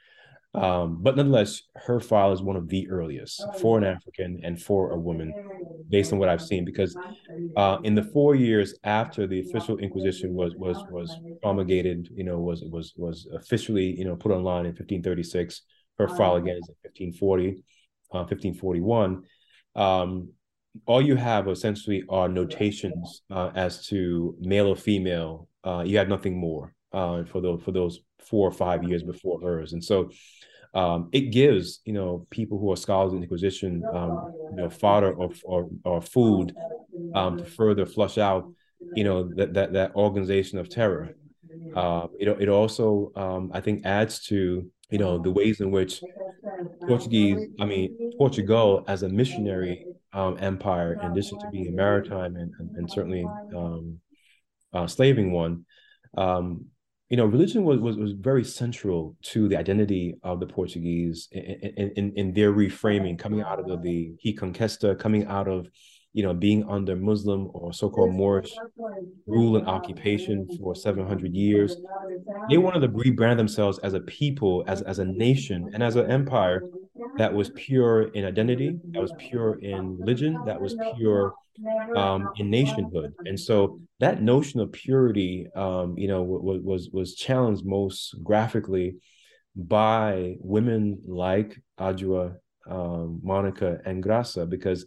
Um, 0.59 0.99
but 1.03 1.17
nonetheless, 1.17 1.63
her 1.77 2.01
file 2.01 2.33
is 2.33 2.43
one 2.43 2.57
of 2.57 2.69
the 2.69 2.89
earliest 2.91 3.49
for 3.55 3.79
an 3.79 3.85
African 3.85 4.41
and 4.43 4.61
for 4.61 4.91
a 4.93 4.99
woman, 4.99 5.35
based 5.89 6.13
on 6.13 6.19
what 6.19 6.29
I've 6.29 6.43
seen. 6.43 6.65
Because 6.65 6.97
uh, 7.57 7.79
in 7.85 7.95
the 7.95 8.03
four 8.03 8.35
years 8.35 8.75
after 8.85 9.27
the 9.27 9.41
official 9.41 9.79
Inquisition 9.79 10.35
was 10.35 10.55
was 10.57 10.85
was 10.89 11.21
promulgated, 11.43 12.09
you 12.15 12.25
know, 12.25 12.39
was 12.41 12.63
was 12.65 12.93
was 12.97 13.27
officially 13.35 13.97
you 13.99 14.05
know 14.05 14.17
put 14.17 14.33
online 14.33 14.67
in 14.67 14.75
1536. 14.75 15.63
Her 15.99 16.09
file 16.09 16.37
again 16.37 16.57
is 16.57 16.69
in 16.69 16.75
1540, 16.83 17.63
uh, 18.13 18.25
1541. 18.25 19.23
Um, 19.77 20.31
all 20.87 21.03
you 21.03 21.17
have 21.17 21.49
essentially 21.49 22.05
are 22.09 22.29
notations 22.29 23.23
uh, 23.31 23.51
as 23.55 23.87
to 23.89 24.37
male 24.41 24.69
or 24.69 24.77
female. 24.77 25.49
Uh, 25.65 25.83
you 25.87 25.99
have 25.99 26.09
nothing 26.09 26.39
more 26.39 26.75
uh, 26.93 27.25
for 27.25 27.41
those 27.41 27.63
for 27.63 27.73
those 27.73 28.01
four 28.29 28.49
or 28.49 28.53
five 28.53 28.85
years 28.85 29.03
before 29.03 29.41
hers, 29.41 29.73
and 29.73 29.83
so 29.85 30.11
um, 30.75 31.09
it 31.13 31.31
gives 31.33 31.81
you 31.85 31.93
know 31.93 32.27
people 32.31 32.59
who 32.59 32.71
are 32.73 32.77
scholars 32.77 33.13
in 33.13 33.23
Inquisition 33.23 33.89
um, 33.93 34.31
you 34.51 34.57
know 34.57 34.71
fodder 34.71 35.13
or 35.13 35.31
or, 35.45 35.69
or 35.85 36.01
food 36.03 36.55
um, 37.15 37.37
to 37.39 37.45
further 37.47 37.87
flush 37.87 38.19
out 38.19 38.51
you 38.95 39.05
know 39.05 39.31
that 39.35 39.55
that 39.55 39.73
that 39.75 39.95
organization 39.95 40.59
of 40.59 40.69
terror. 40.69 41.15
Uh, 41.75 42.09
it 42.19 42.29
it 42.29 42.49
also 42.49 43.13
um, 43.17 43.51
I 43.55 43.61
think 43.61 43.87
adds 43.87 44.21
to 44.27 44.71
you 44.91 44.99
know 44.99 45.19
the 45.19 45.31
ways 45.33 45.61
in 45.61 45.71
which 45.71 46.03
Portuguese 46.87 47.49
I 47.61 47.65
mean 47.67 47.97
Portugal 48.19 48.85
as 48.89 49.03
a 49.03 49.09
missionary 49.09 49.89
um, 50.13 50.37
empire 50.41 50.95
in 50.95 51.11
addition 51.11 51.39
to 51.41 51.49
being 51.49 51.69
a 51.69 51.73
maritime 51.73 52.37
and 52.37 52.53
and, 52.59 52.71
and 52.77 52.91
certainly 52.91 53.35
um, 53.55 54.01
slaving 54.87 55.33
one 55.33 55.65
um, 56.17 56.67
you 57.09 57.17
know, 57.17 57.25
religion 57.25 57.65
was, 57.65 57.81
was, 57.81 57.97
was 57.97 58.13
very 58.13 58.45
central 58.45 59.17
to 59.23 59.49
the 59.49 59.57
identity 59.57 60.15
of 60.23 60.41
the 60.41 60.47
Portuguese 60.47 61.29
in, 61.33 61.91
in, 61.97 62.13
in 62.17 62.33
their 62.35 62.53
reframing, 62.53 63.19
coming 63.19 63.41
out 63.41 63.59
of 63.59 63.67
the, 63.67 63.79
the 63.79 64.13
Reconquista, 64.27 64.99
coming 64.99 65.25
out 65.27 65.49
of, 65.49 65.69
you 66.13 66.23
know, 66.23 66.35
being 66.35 66.65
under 66.69 66.97
Muslim 66.97 67.49
or 67.55 67.73
so-called 67.73 68.13
Moorish 68.13 68.61
rule 69.27 69.57
and 69.57 69.67
occupation 69.67 70.49
for 70.59 70.75
700 70.75 71.35
years. 71.35 71.77
They 72.51 72.59
wanted 72.59 72.81
to 72.81 72.89
rebrand 72.89 73.37
themselves 73.37 73.79
as 73.81 73.95
a 73.95 74.01
people, 74.01 74.65
as, 74.67 74.83
as 74.83 74.99
a 74.99 75.05
nation, 75.05 75.71
and 75.73 75.83
as 75.83 75.97
an 75.97 76.11
empire 76.11 76.69
that 77.17 77.33
was 77.33 77.51
pure 77.51 78.09
in 78.09 78.25
identity, 78.25 78.79
that 78.93 79.01
was 79.01 79.13
pure 79.19 79.59
in 79.61 79.99
religion, 79.99 80.39
that 80.47 80.61
was 80.61 80.77
pure 80.97 81.35
um, 81.97 82.31
in 82.37 82.51
nationhood. 82.51 83.15
And 83.25 83.39
so 83.39 83.81
that 84.01 84.23
notion 84.23 84.61
of 84.61 84.73
purity, 84.73 85.49
um, 85.55 85.97
you 85.99 86.09
know, 86.09 86.23
was, 86.23 86.61
was 86.63 86.91
was 86.91 87.15
challenged 87.15 87.65
most 87.65 88.15
graphically 88.23 88.97
by 89.57 90.37
women 90.41 91.01
like 91.07 91.61
Adjoa, 91.79 92.37
um, 92.69 93.21
Monica, 93.23 93.81
and 93.85 94.03
Graça, 94.03 94.49
because 94.49 94.87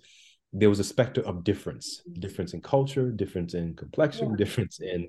there 0.53 0.69
was 0.69 0.79
a 0.79 0.83
specter 0.83 1.21
of 1.21 1.43
difference, 1.43 2.01
difference 2.19 2.53
in 2.53 2.61
culture, 2.61 3.09
difference 3.09 3.53
in 3.53 3.75
complexion, 3.75 4.35
difference 4.35 4.79
in 4.79 5.07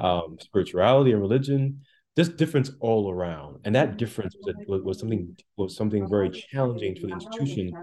um, 0.00 0.36
spirituality 0.40 1.12
and 1.12 1.20
religion, 1.20 1.80
just 2.16 2.36
difference 2.36 2.70
all 2.80 3.10
around, 3.10 3.58
and 3.64 3.74
that 3.74 3.96
difference 3.96 4.34
was, 4.40 4.54
a, 4.68 4.78
was 4.82 4.98
something 4.98 5.36
was 5.56 5.76
something 5.76 6.08
very 6.08 6.30
challenging 6.30 6.94
for 6.96 7.06
the 7.06 7.14
institution, 7.14 7.78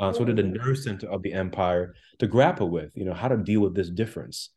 uh, 0.00 0.12
sort 0.12 0.28
of 0.28 0.36
the 0.36 0.42
nerve 0.42 0.78
center 0.78 1.08
of 1.08 1.22
the 1.22 1.32
empire, 1.32 1.94
to 2.18 2.26
grapple 2.26 2.70
with. 2.70 2.90
You 2.94 3.04
know, 3.04 3.14
how 3.14 3.28
to 3.28 3.36
deal 3.36 3.60
with 3.60 3.74
this 3.74 3.90
difference, 3.90 4.50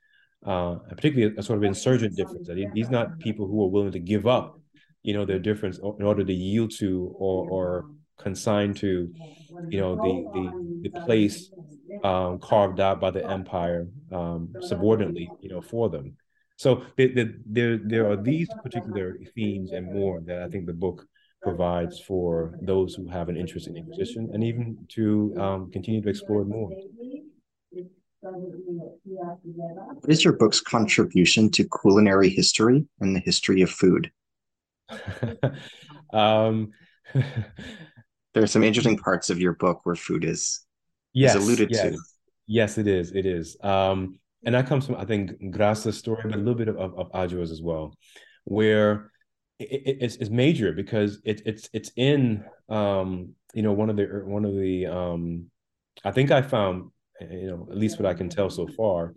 uh, 0.45 0.75
particularly 0.89 1.35
a 1.37 1.43
sort 1.43 1.57
of 1.57 1.63
insurgent 1.63 2.15
difference. 2.15 2.47
That 2.47 2.71
these 2.73 2.89
not 2.89 3.19
people 3.19 3.47
who 3.47 3.63
are 3.63 3.69
willing 3.69 3.91
to 3.93 3.99
give 3.99 4.27
up, 4.27 4.59
you 5.03 5.13
know, 5.13 5.25
their 5.25 5.39
difference 5.39 5.77
in 5.77 6.05
order 6.05 6.23
to 6.23 6.33
yield 6.33 6.71
to 6.79 7.13
or 7.17 7.45
or 7.49 7.85
consign 8.19 8.73
to, 8.75 9.09
you 9.69 9.79
know, 9.79 9.95
the 9.95 10.25
the 10.33 10.89
the 10.89 10.89
place 11.01 11.51
um, 12.03 12.39
carved 12.39 12.79
out 12.79 12.99
by 12.99 13.11
the 13.11 13.27
empire 13.29 13.87
um, 14.11 14.55
subordinately, 14.61 15.29
you 15.41 15.49
know, 15.49 15.61
for 15.61 15.89
them. 15.89 16.15
So 16.61 16.83
there, 16.95 17.33
there, 17.47 17.79
there 17.79 18.07
are 18.11 18.15
these 18.15 18.47
particular 18.61 19.17
themes 19.33 19.71
and 19.71 19.91
more 19.91 20.21
that 20.27 20.43
I 20.43 20.47
think 20.47 20.67
the 20.67 20.73
book 20.73 21.07
provides 21.41 21.99
for 21.99 22.53
those 22.61 22.93
who 22.93 23.07
have 23.07 23.29
an 23.29 23.35
interest 23.35 23.67
in 23.67 23.75
Inquisition 23.75 24.29
and 24.31 24.43
even 24.43 24.77
to 24.89 25.33
um, 25.39 25.71
continue 25.71 26.03
to 26.03 26.09
explore 26.09 26.45
more. 26.45 26.69
What 28.19 30.11
is 30.11 30.23
your 30.23 30.33
book's 30.33 30.61
contribution 30.61 31.49
to 31.49 31.67
culinary 31.81 32.29
history 32.29 32.85
and 32.99 33.15
the 33.15 33.21
history 33.21 33.63
of 33.63 33.71
food? 33.71 34.11
um, 36.13 36.69
there 37.15 38.43
are 38.43 38.45
some 38.45 38.61
interesting 38.61 38.99
parts 38.99 39.31
of 39.31 39.39
your 39.39 39.53
book 39.53 39.81
where 39.83 39.95
food 39.95 40.23
is, 40.23 40.63
yes, 41.11 41.33
is 41.33 41.43
alluded 41.43 41.71
yes. 41.71 41.81
to. 41.81 41.97
Yes, 42.45 42.77
it 42.77 42.87
is. 42.87 43.13
It 43.13 43.25
is. 43.25 43.57
Um, 43.63 44.19
and 44.45 44.55
that 44.55 44.67
comes 44.67 44.85
from 44.85 44.95
I 44.95 45.05
think 45.05 45.39
Graça's 45.41 45.97
story, 45.97 46.23
but 46.23 46.35
a 46.35 46.37
little 46.37 46.55
bit 46.55 46.67
of, 46.67 46.77
of, 46.77 46.97
of 46.97 47.11
Adjoa's 47.13 47.51
as 47.51 47.61
well, 47.61 47.95
where 48.45 49.11
it, 49.59 49.81
it, 49.85 49.97
it's, 50.01 50.15
it's 50.15 50.29
major 50.29 50.71
because 50.73 51.21
it, 51.23 51.41
it's 51.45 51.69
it's 51.73 51.91
in 51.95 52.43
um, 52.69 53.33
you 53.53 53.61
know 53.61 53.73
one 53.73 53.89
of 53.89 53.97
the 53.97 54.21
one 54.23 54.45
of 54.45 54.55
the 54.55 54.87
um, 54.87 55.45
I 56.03 56.11
think 56.11 56.31
I 56.31 56.41
found 56.41 56.91
you 57.19 57.47
know 57.47 57.67
at 57.69 57.77
least 57.77 57.99
what 57.99 58.09
I 58.09 58.13
can 58.13 58.29
tell 58.29 58.49
so 58.49 58.67
far 58.67 59.13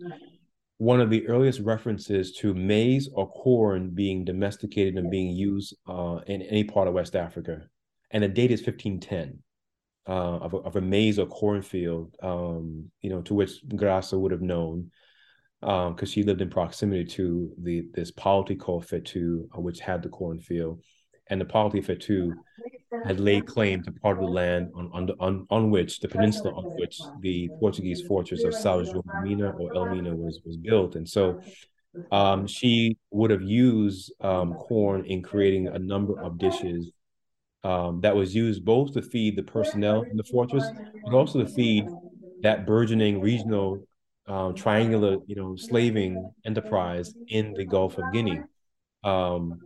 one 0.77 0.99
of 0.99 1.09
the 1.09 1.25
earliest 1.27 1.61
references 1.61 2.33
to 2.33 2.53
maize 2.53 3.07
or 3.13 3.31
corn 3.31 3.91
being 3.91 4.25
domesticated 4.25 4.97
and 4.97 5.09
being 5.09 5.33
used 5.33 5.75
uh, 5.87 6.19
in 6.27 6.41
any 6.41 6.63
part 6.63 6.87
of 6.87 6.93
West 6.93 7.15
Africa, 7.15 7.61
and 8.11 8.23
the 8.23 8.27
date 8.27 8.51
is 8.51 8.59
1510 8.59 9.39
uh, 10.07 10.11
of, 10.11 10.53
a, 10.53 10.57
of 10.57 10.75
a 10.75 10.81
maize 10.81 11.17
or 11.17 11.27
cornfield, 11.27 12.15
um, 12.21 12.91
you 13.01 13.09
know, 13.09 13.21
to 13.21 13.33
which 13.33 13.65
Graça 13.69 14.19
would 14.19 14.31
have 14.31 14.41
known 14.41 14.91
because 15.65 15.97
um, 16.01 16.05
she 16.05 16.21
lived 16.21 16.41
in 16.41 16.49
proximity 16.49 17.03
to 17.03 17.51
the 17.57 17.87
this 17.95 18.11
polity 18.11 18.55
called 18.55 18.85
Fetu, 18.85 19.47
uh, 19.57 19.59
which 19.59 19.79
had 19.79 20.03
the 20.03 20.09
cornfield, 20.09 20.79
and 21.31 21.41
the 21.41 21.45
polity 21.45 21.81
Fetu 21.81 22.33
had 23.03 23.19
laid 23.19 23.47
claim 23.47 23.81
to 23.81 23.91
part 23.91 24.19
of 24.19 24.25
the 24.25 24.29
land 24.29 24.69
on 24.75 24.91
on, 24.93 25.09
on, 25.19 25.47
on 25.49 25.71
which 25.71 25.99
the 26.01 26.07
peninsula 26.07 26.53
on 26.53 26.65
which 26.79 26.99
the 27.21 27.49
Portuguese 27.59 28.03
fortress 28.03 28.43
of 28.43 28.53
São 28.53 28.85
João 28.85 29.23
Mina 29.23 29.49
or 29.57 29.75
Elmina 29.75 30.15
was 30.15 30.39
was 30.45 30.55
built, 30.55 30.95
and 30.95 31.09
so 31.09 31.41
um, 32.11 32.45
she 32.45 32.95
would 33.09 33.31
have 33.31 33.41
used 33.41 34.13
um, 34.21 34.53
corn 34.53 35.03
in 35.05 35.23
creating 35.23 35.67
a 35.67 35.79
number 35.79 36.21
of 36.21 36.37
dishes 36.37 36.91
um, 37.63 38.01
that 38.01 38.15
was 38.15 38.35
used 38.35 38.63
both 38.63 38.93
to 38.93 39.01
feed 39.01 39.35
the 39.35 39.41
personnel 39.41 40.03
in 40.03 40.15
the 40.15 40.23
fortress, 40.25 40.63
but 41.03 41.15
also 41.15 41.39
to 41.39 41.47
feed 41.47 41.87
that 42.43 42.67
burgeoning 42.67 43.19
regional 43.19 43.81
um, 44.27 44.55
triangular, 44.55 45.17
you 45.27 45.35
know, 45.35 45.55
slaving 45.55 46.31
enterprise 46.45 47.13
in 47.27 47.53
the 47.53 47.65
Gulf 47.65 47.97
of 47.97 48.11
Guinea, 48.11 48.41
um, 49.03 49.59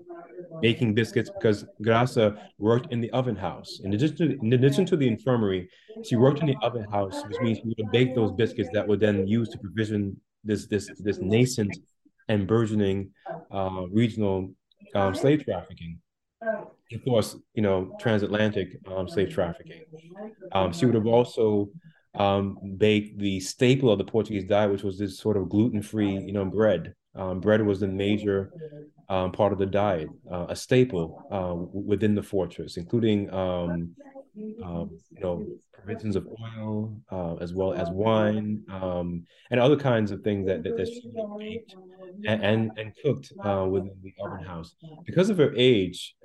making 0.61 0.93
biscuits 0.93 1.29
because 1.29 1.65
Graça 1.81 2.37
worked 2.57 2.91
in 2.91 2.99
the 2.99 3.09
oven 3.11 3.35
house. 3.35 3.79
In 3.83 3.93
addition, 3.93 4.17
to, 4.17 4.39
in 4.41 4.53
addition 4.53 4.85
to 4.87 4.97
the 4.97 5.07
infirmary, 5.07 5.69
she 6.03 6.15
worked 6.15 6.39
in 6.39 6.47
the 6.47 6.57
oven 6.61 6.85
house, 6.91 7.23
which 7.27 7.39
means 7.41 7.57
she 7.59 7.73
would 7.77 7.91
bake 7.91 8.15
those 8.15 8.31
biscuits 8.31 8.69
that 8.73 8.87
were 8.87 8.97
then 8.97 9.27
used 9.27 9.51
to 9.53 9.57
provision 9.57 10.19
this 10.43 10.67
this 10.67 10.89
this 10.99 11.19
nascent 11.19 11.77
and 12.27 12.47
burgeoning 12.47 13.11
uh, 13.51 13.83
regional 13.91 14.53
um, 14.95 15.13
slave 15.15 15.43
trafficking. 15.43 15.99
Of 16.41 17.03
course, 17.03 17.35
you 17.53 17.61
know, 17.61 17.95
transatlantic 17.99 18.79
um, 18.87 19.07
slave 19.07 19.29
trafficking. 19.33 19.83
Um, 20.51 20.71
she 20.71 20.85
would 20.85 20.95
have 20.95 21.05
also 21.05 21.69
um, 22.15 22.57
baked 22.77 23.17
the 23.19 23.39
staple 23.39 23.91
of 23.91 23.97
the 23.97 24.05
Portuguese 24.05 24.45
diet, 24.45 24.71
which 24.71 24.83
was 24.83 24.97
this 24.97 25.19
sort 25.19 25.37
of 25.37 25.49
gluten-free, 25.49 26.23
you 26.25 26.33
know, 26.33 26.45
bread. 26.45 26.93
Um, 27.15 27.39
bread 27.39 27.65
was 27.65 27.79
the 27.79 27.87
major 27.87 28.53
um, 29.09 29.31
part 29.31 29.53
of 29.53 29.59
the 29.59 29.65
diet, 29.65 30.11
uh, 30.31 30.47
a 30.49 30.55
staple 30.55 31.17
uh, 31.31 31.55
within 31.55 32.15
the 32.15 32.23
fortress, 32.23 32.77
including, 32.77 33.31
um, 33.33 33.95
um, 34.61 34.91
you 35.15 35.21
know, 35.21 35.47
provisions 35.73 36.15
of 36.15 36.27
oil 36.57 36.95
uh, 37.11 37.35
as 37.37 37.53
well 37.53 37.73
as 37.73 37.89
wine 37.89 38.63
um, 38.69 39.23
and 39.51 39.59
other 39.59 39.77
kinds 39.77 40.11
of 40.11 40.21
things 40.21 40.45
that 40.47 40.63
that, 40.63 40.75
that 40.75 40.87
she 40.87 41.01
baked 41.37 41.75
and 42.25 42.43
and, 42.43 42.71
and 42.77 42.93
cooked 43.03 43.31
uh, 43.43 43.65
within 43.69 43.91
the 44.03 44.13
oven 44.19 44.39
house. 44.41 44.75
Because 45.05 45.29
of 45.29 45.37
her 45.37 45.53
age, 45.55 46.15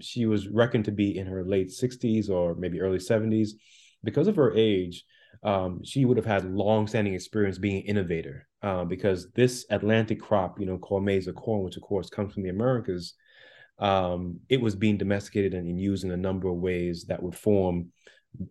she 0.00 0.26
was 0.26 0.48
reckoned 0.48 0.84
to 0.86 0.92
be 0.92 1.16
in 1.16 1.26
her 1.26 1.44
late 1.44 1.70
60s 1.70 2.28
or 2.30 2.54
maybe 2.54 2.80
early 2.80 2.98
70s. 2.98 3.56
Because 4.04 4.28
of 4.28 4.36
her 4.36 4.54
age, 4.56 5.04
um, 5.42 5.82
she 5.84 6.04
would 6.04 6.16
have 6.16 6.26
had 6.26 6.44
long-standing 6.44 7.14
experience 7.14 7.58
being 7.58 7.76
an 7.76 7.82
innovator 7.82 8.46
uh, 8.62 8.84
because 8.84 9.30
this 9.32 9.64
Atlantic 9.70 10.20
crop, 10.20 10.60
you 10.60 10.66
know, 10.66 10.78
called 10.78 11.04
maize 11.04 11.26
or 11.26 11.32
corn, 11.32 11.62
which 11.62 11.76
of 11.76 11.82
course 11.82 12.10
comes 12.10 12.34
from 12.34 12.42
the 12.42 12.50
Americas, 12.50 13.14
um, 13.78 14.40
it 14.50 14.60
was 14.60 14.76
being 14.76 14.98
domesticated 14.98 15.54
and, 15.54 15.80
used 15.80 16.04
in 16.04 16.10
a 16.10 16.16
number 16.16 16.48
of 16.48 16.56
ways 16.56 17.06
that 17.08 17.22
would 17.22 17.34
form, 17.34 17.88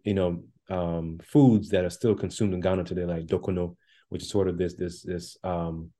you 0.04 0.16
know, 0.16 0.44
um, 0.70 1.20
foods 1.24 1.70
that 1.70 1.86
are 1.86 1.90
still 1.90 2.16
consumed 2.16 2.54
in 2.54 2.62
Ghana 2.62 2.84
today, 2.84 3.06
like 3.06 3.28
dokono, 3.28 3.76
which 4.10 4.24
is 4.24 4.30
sort 4.30 4.48
of 4.48 4.58
this 4.58 4.74
this 4.76 5.04
this 5.04 5.38
um, 5.44 5.92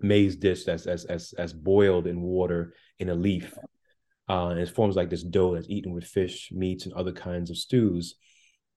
maize 0.00 0.36
dish 0.36 0.64
that's 0.64 0.86
as 0.86 1.04
as 1.04 1.34
as 1.38 1.52
boiled 1.52 2.06
in 2.06 2.20
water 2.20 2.74
in 2.98 3.10
a 3.10 3.14
leaf. 3.14 3.54
Uh, 4.28 4.48
and 4.48 4.60
it 4.60 4.68
forms 4.70 4.96
like 4.96 5.10
this 5.10 5.24
dough 5.24 5.54
that's 5.54 5.68
eaten 5.68 5.92
with 5.92 6.04
fish, 6.04 6.50
meats, 6.52 6.86
and 6.86 6.94
other 6.94 7.12
kinds 7.12 7.50
of 7.50 7.58
stews. 7.58 8.14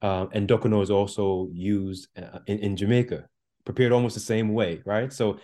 Uh, 0.04 0.26
and 0.32 0.46
dokono 0.46 0.82
is 0.82 0.90
also 0.90 1.48
used 1.50 2.08
uh, 2.18 2.40
in, 2.46 2.58
in 2.58 2.76
Jamaica, 2.76 3.26
prepared 3.64 3.90
almost 3.90 4.12
the 4.12 4.20
same 4.20 4.52
way, 4.52 4.82
right? 4.84 5.10
So 5.10 5.38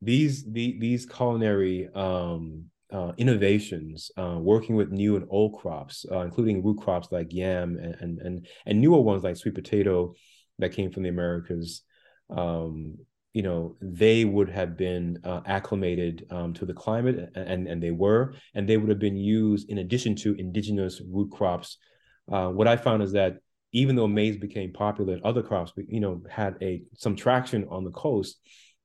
these 0.00 0.44
the, 0.44 0.78
these 0.78 1.04
culinary 1.04 1.88
um, 1.96 2.66
uh, 2.92 3.10
innovations, 3.18 4.12
uh, 4.16 4.36
working 4.38 4.76
with 4.76 4.92
new 4.92 5.16
and 5.16 5.26
old 5.30 5.58
crops, 5.58 6.06
uh, 6.12 6.20
including 6.20 6.62
root 6.62 6.78
crops 6.78 7.08
like 7.10 7.32
yam 7.32 7.76
and, 7.76 8.20
and 8.20 8.46
and 8.66 8.80
newer 8.80 9.00
ones 9.00 9.24
like 9.24 9.36
sweet 9.36 9.56
potato 9.56 10.14
that 10.60 10.70
came 10.70 10.92
from 10.92 11.02
the 11.02 11.08
Americas. 11.08 11.82
Um, 12.30 12.96
you 13.32 13.42
know, 13.42 13.74
they 13.82 14.24
would 14.24 14.48
have 14.48 14.76
been 14.76 15.18
uh, 15.24 15.40
acclimated 15.44 16.24
um, 16.30 16.54
to 16.54 16.64
the 16.64 16.72
climate, 16.72 17.32
and 17.34 17.66
and 17.66 17.82
they 17.82 17.90
were, 17.90 18.34
and 18.54 18.68
they 18.68 18.76
would 18.76 18.90
have 18.90 19.00
been 19.00 19.16
used 19.16 19.68
in 19.70 19.78
addition 19.78 20.14
to 20.22 20.34
indigenous 20.34 21.02
root 21.04 21.32
crops. 21.32 21.78
what 22.26 22.68
I 22.68 22.76
found 22.76 23.02
is 23.02 23.10
that 23.10 23.38
even 23.74 23.96
though 23.96 24.06
maize 24.06 24.36
became 24.36 24.72
popular, 24.72 25.14
and 25.14 25.22
other 25.24 25.42
crops, 25.42 25.72
you 25.88 26.00
know, 26.00 26.22
had 26.30 26.56
a 26.62 26.82
some 26.96 27.16
traction 27.16 27.66
on 27.68 27.84
the 27.84 27.90
coast, 27.90 28.38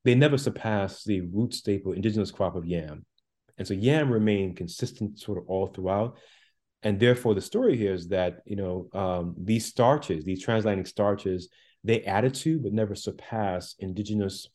they 0.04 0.16
never 0.16 0.38
surpassed 0.38 1.06
the 1.06 1.22
root 1.22 1.54
staple 1.54 1.94
indigenous 1.94 2.32
crop 2.32 2.56
of 2.56 2.66
yam. 2.66 3.06
And 3.58 3.68
so 3.68 3.76
yam 3.76 4.12
remained 4.12 4.58
consistent 4.58 5.20
sort 5.20 5.38
of 5.38 5.44
all 5.48 5.68
throughout. 5.68 6.18
And 6.82 7.00
therefore, 7.00 7.36
the 7.36 7.42
story 7.42 7.78
here 7.78 7.94
is 7.94 8.08
that, 8.08 8.40
you 8.46 8.56
know, 8.56 8.90
um, 8.94 9.36
these 9.38 9.66
starches, 9.66 10.26
these 10.26 10.44
transatlantic 10.44 10.88
starches, 10.88 11.50
they 11.84 12.04
added 12.04 12.34
to 12.36 12.60
but 12.60 12.74
never 12.74 12.96
surpassed 12.96 13.76
indigenous 13.80 14.48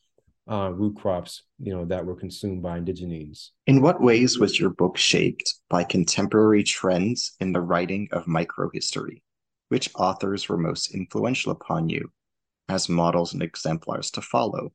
uh, 0.51 0.71
root 0.71 0.95
crops, 0.97 1.43
you 1.59 1.73
know, 1.73 1.85
that 1.85 2.05
were 2.05 2.15
consumed 2.15 2.61
by 2.61 2.77
indigenes. 2.77 3.51
In 3.67 3.81
what 3.81 4.01
ways 4.01 4.37
was 4.37 4.59
your 4.59 4.71
book 4.71 4.97
shaped 4.97 5.53
by 5.69 5.83
contemporary 5.83 6.63
trends 6.63 7.35
in 7.39 7.53
the 7.53 7.61
writing 7.61 8.09
of 8.11 8.25
microhistory? 8.25 9.21
Which 9.69 9.89
authors 9.95 10.47
were 10.47 10.57
most 10.57 10.93
influential 10.93 11.51
upon 11.51 11.89
you 11.89 12.11
as 12.69 12.89
models 12.89 13.33
and 13.33 13.41
exemplars 13.41 14.11
to 14.11 14.21
follow? 14.21 14.73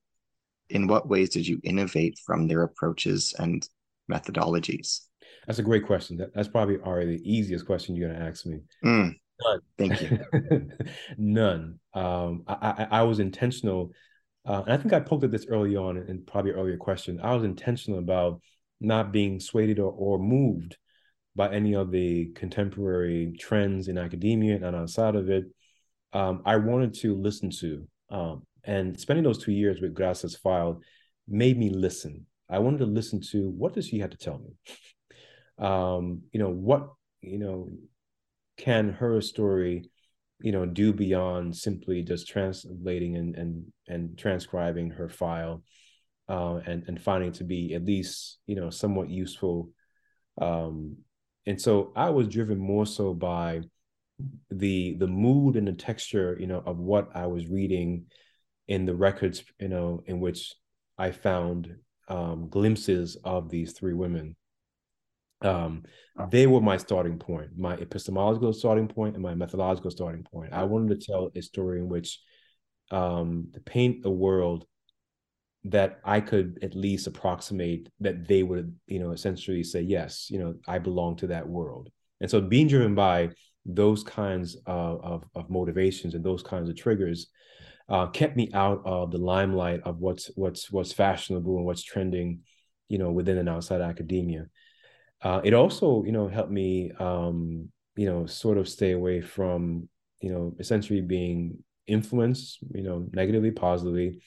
In 0.68 0.86
what 0.86 1.08
ways 1.08 1.30
did 1.30 1.46
you 1.46 1.60
innovate 1.64 2.18
from 2.24 2.46
their 2.46 2.62
approaches 2.62 3.34
and 3.38 3.66
methodologies? 4.10 5.00
That's 5.46 5.58
a 5.58 5.64
great 5.64 5.86
question. 5.86 6.16
That, 6.18 6.34
that's 6.34 6.48
probably 6.48 6.78
already 6.78 7.16
the 7.16 7.32
easiest 7.32 7.66
question 7.66 7.96
you're 7.96 8.08
going 8.08 8.20
to 8.20 8.26
ask 8.26 8.46
me. 8.46 8.60
Mm, 8.84 9.14
None. 9.42 9.60
Thank 9.78 10.02
you. 10.02 10.68
None. 11.18 11.78
Um, 11.94 12.44
I, 12.46 12.54
I, 12.60 12.86
I, 13.00 13.02
was 13.02 13.18
intentional, 13.18 13.92
uh, 14.46 14.62
and 14.64 14.72
I 14.72 14.76
think 14.76 14.92
I 14.92 15.00
poked 15.00 15.24
at 15.24 15.30
this 15.30 15.46
early 15.46 15.76
on 15.76 15.96
in 15.96 16.24
probably 16.24 16.52
earlier 16.52 16.76
question. 16.76 17.20
I 17.20 17.34
was 17.34 17.44
intentional 17.44 17.98
about 17.98 18.40
not 18.80 19.12
being 19.12 19.40
swayed 19.40 19.78
or, 19.78 19.90
or 19.90 20.18
moved 20.18 20.76
by 21.36 21.52
any 21.52 21.74
of 21.74 21.90
the 21.90 22.30
contemporary 22.34 23.34
trends 23.38 23.88
in 23.88 23.98
academia 23.98 24.56
and 24.56 24.76
outside 24.76 25.14
of 25.14 25.30
it. 25.30 25.44
Um, 26.12 26.42
I 26.44 26.56
wanted 26.56 26.94
to 27.00 27.14
listen 27.14 27.50
to, 27.60 27.86
um, 28.10 28.42
and 28.64 28.98
spending 28.98 29.24
those 29.24 29.42
two 29.42 29.52
years 29.52 29.80
with 29.80 29.94
Graça's 29.94 30.36
file 30.36 30.80
made 31.28 31.56
me 31.58 31.70
listen. 31.70 32.26
I 32.48 32.58
wanted 32.58 32.78
to 32.78 32.86
listen 32.86 33.20
to 33.30 33.48
what 33.50 33.74
does 33.74 33.86
she 33.86 34.00
have 34.00 34.10
to 34.10 34.16
tell 34.16 34.38
me. 34.38 34.54
um, 35.64 36.22
you 36.32 36.40
know, 36.40 36.50
what 36.50 36.88
you 37.20 37.38
know 37.38 37.68
can 38.56 38.90
her 38.90 39.20
story, 39.20 39.88
you 40.40 40.52
know, 40.52 40.66
do 40.66 40.92
beyond 40.92 41.56
simply 41.56 42.02
just 42.02 42.28
translating 42.28 43.16
and 43.16 43.36
and 43.36 43.72
and 43.88 44.18
transcribing 44.18 44.90
her 44.90 45.08
file, 45.08 45.62
uh, 46.28 46.56
and 46.66 46.84
and 46.88 47.00
finding 47.00 47.28
it 47.30 47.34
to 47.36 47.44
be 47.44 47.74
at 47.74 47.84
least 47.84 48.38
you 48.46 48.56
know 48.56 48.70
somewhat 48.70 49.08
useful. 49.10 49.70
Um, 50.40 50.96
and 51.50 51.60
so 51.60 51.92
I 51.96 52.10
was 52.10 52.28
driven 52.28 52.58
more 52.58 52.86
so 52.86 53.12
by 53.12 53.62
the 54.50 54.94
the 54.94 55.08
mood 55.08 55.56
and 55.56 55.66
the 55.66 55.72
texture, 55.72 56.36
you 56.38 56.46
know, 56.46 56.62
of 56.64 56.78
what 56.78 57.08
I 57.12 57.26
was 57.26 57.48
reading 57.48 58.06
in 58.68 58.86
the 58.86 58.94
records, 58.94 59.42
you 59.58 59.66
know, 59.66 60.04
in 60.06 60.20
which 60.20 60.54
I 60.96 61.10
found 61.10 61.74
um, 62.06 62.48
glimpses 62.48 63.16
of 63.24 63.50
these 63.50 63.72
three 63.72 63.94
women. 63.94 64.36
Um, 65.42 65.82
they 66.30 66.46
were 66.46 66.60
my 66.60 66.76
starting 66.76 67.18
point, 67.18 67.58
my 67.58 67.74
epistemological 67.74 68.52
starting 68.52 68.86
point, 68.86 69.16
and 69.16 69.22
my 69.22 69.34
methodological 69.34 69.90
starting 69.90 70.22
point. 70.22 70.52
I 70.52 70.62
wanted 70.62 71.00
to 71.00 71.04
tell 71.04 71.32
a 71.34 71.42
story 71.42 71.80
in 71.80 71.88
which 71.88 72.20
um, 72.92 73.48
to 73.54 73.60
paint 73.60 74.06
a 74.06 74.10
world 74.10 74.66
that 75.64 76.00
I 76.04 76.20
could 76.20 76.58
at 76.62 76.74
least 76.74 77.06
approximate 77.06 77.88
that 78.00 78.26
they 78.26 78.42
would, 78.42 78.74
you 78.86 78.98
know, 78.98 79.12
essentially 79.12 79.62
say, 79.62 79.82
yes, 79.82 80.28
you 80.30 80.38
know, 80.38 80.54
I 80.66 80.78
belong 80.78 81.16
to 81.16 81.26
that 81.28 81.48
world. 81.48 81.90
And 82.20 82.30
so 82.30 82.40
being 82.40 82.68
driven 82.68 82.94
by 82.94 83.30
those 83.66 84.02
kinds 84.02 84.56
of, 84.66 85.04
of, 85.04 85.24
of 85.34 85.50
motivations 85.50 86.14
and 86.14 86.24
those 86.24 86.42
kinds 86.42 86.68
of 86.68 86.76
triggers 86.76 87.26
uh, 87.90 88.06
kept 88.06 88.36
me 88.36 88.50
out 88.54 88.80
of 88.86 89.10
the 89.10 89.18
limelight 89.18 89.80
of 89.84 89.98
what's 89.98 90.30
what's 90.36 90.70
what's 90.70 90.92
fashionable 90.92 91.56
and 91.56 91.66
what's 91.66 91.82
trending, 91.82 92.40
you 92.88 92.98
know, 92.98 93.10
within 93.10 93.36
and 93.36 93.48
outside 93.48 93.80
academia. 93.80 94.46
Uh, 95.22 95.40
it 95.44 95.52
also, 95.52 96.04
you 96.04 96.12
know, 96.12 96.28
helped 96.28 96.52
me, 96.52 96.92
um, 96.98 97.68
you 97.96 98.06
know, 98.06 98.24
sort 98.26 98.56
of 98.56 98.68
stay 98.68 98.92
away 98.92 99.20
from, 99.20 99.88
you 100.20 100.30
know, 100.30 100.54
essentially 100.58 101.00
being 101.00 101.58
influenced, 101.86 102.58
you 102.72 102.82
know, 102.82 103.06
negatively, 103.12 103.50
positively 103.50 104.20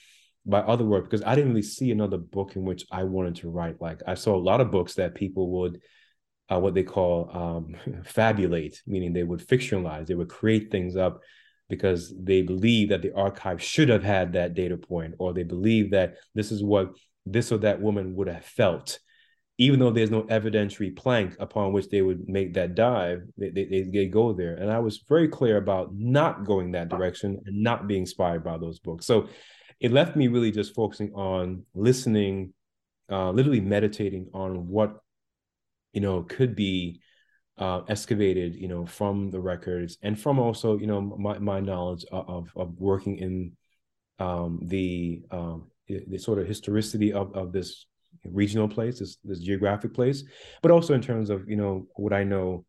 by 0.45 0.59
other 0.59 0.83
work 0.83 1.05
because 1.05 1.23
I 1.23 1.35
didn't 1.35 1.51
really 1.51 1.61
see 1.61 1.91
another 1.91 2.17
book 2.17 2.55
in 2.55 2.63
which 2.63 2.85
I 2.91 3.03
wanted 3.03 3.35
to 3.37 3.49
write. 3.49 3.81
Like 3.81 4.01
I 4.05 4.15
saw 4.15 4.35
a 4.35 4.37
lot 4.37 4.61
of 4.61 4.71
books 4.71 4.95
that 4.95 5.15
people 5.15 5.49
would 5.61 5.79
uh, 6.49 6.59
what 6.59 6.73
they 6.73 6.83
call 6.83 7.29
um, 7.33 8.03
fabulate, 8.03 8.81
meaning 8.85 9.13
they 9.13 9.23
would 9.23 9.45
fictionalize, 9.45 10.07
they 10.07 10.15
would 10.15 10.29
create 10.29 10.71
things 10.71 10.95
up 10.95 11.21
because 11.69 12.13
they 12.19 12.41
believe 12.41 12.89
that 12.89 13.01
the 13.01 13.15
archive 13.15 13.61
should 13.61 13.89
have 13.89 14.03
had 14.03 14.33
that 14.33 14.53
data 14.53 14.77
point, 14.77 15.15
or 15.17 15.33
they 15.33 15.43
believe 15.43 15.91
that 15.91 16.15
this 16.35 16.51
is 16.51 16.63
what 16.63 16.91
this 17.25 17.51
or 17.51 17.57
that 17.59 17.81
woman 17.81 18.15
would 18.15 18.27
have 18.27 18.45
felt. 18.45 18.99
Even 19.59 19.79
though 19.79 19.91
there's 19.91 20.11
no 20.11 20.23
evidentiary 20.23 20.95
plank 20.95 21.35
upon 21.39 21.73
which 21.73 21.87
they 21.89 22.01
would 22.01 22.27
make 22.27 22.55
that 22.55 22.75
dive, 22.75 23.21
they, 23.37 23.49
they, 23.49 23.83
they 23.83 24.07
go 24.07 24.33
there. 24.33 24.55
And 24.55 24.69
I 24.69 24.79
was 24.79 25.03
very 25.07 25.27
clear 25.27 25.57
about 25.57 25.93
not 25.93 26.43
going 26.43 26.71
that 26.71 26.89
direction 26.89 27.39
and 27.45 27.63
not 27.63 27.87
being 27.87 28.01
inspired 28.01 28.43
by 28.43 28.57
those 28.57 28.79
books. 28.79 29.05
So 29.05 29.29
it 29.79 29.91
left 29.91 30.15
me 30.15 30.27
really 30.27 30.51
just 30.51 30.73
focusing 30.73 31.13
on 31.13 31.65
listening, 31.73 32.53
uh, 33.11 33.31
literally 33.31 33.61
meditating 33.61 34.29
on 34.33 34.67
what 34.67 34.99
you 35.93 36.01
know, 36.01 36.23
could 36.23 36.55
be 36.55 36.99
uh, 37.57 37.81
excavated, 37.87 38.55
you 38.55 38.67
know, 38.67 38.85
from 38.85 39.29
the 39.29 39.39
records 39.39 39.97
and 40.01 40.19
from 40.19 40.39
also, 40.39 40.77
you 40.77 40.87
know, 40.87 40.99
my, 40.99 41.37
my 41.37 41.59
knowledge 41.59 42.03
of, 42.11 42.49
of 42.55 42.73
working 42.79 43.17
in 43.17 43.51
um, 44.19 44.59
the, 44.63 45.21
um, 45.31 45.69
the 45.87 46.17
sort 46.17 46.39
of 46.39 46.47
historicity 46.47 47.13
of, 47.13 47.33
of 47.35 47.51
this 47.53 47.85
regional 48.25 48.67
place, 48.67 48.99
this, 48.99 49.17
this 49.23 49.39
geographic 49.39 49.93
place, 49.93 50.23
but 50.61 50.71
also 50.71 50.93
in 50.93 51.01
terms 51.01 51.29
of, 51.29 51.47
you 51.47 51.55
know, 51.55 51.87
what 51.95 52.11
I 52.13 52.23
know 52.23 52.65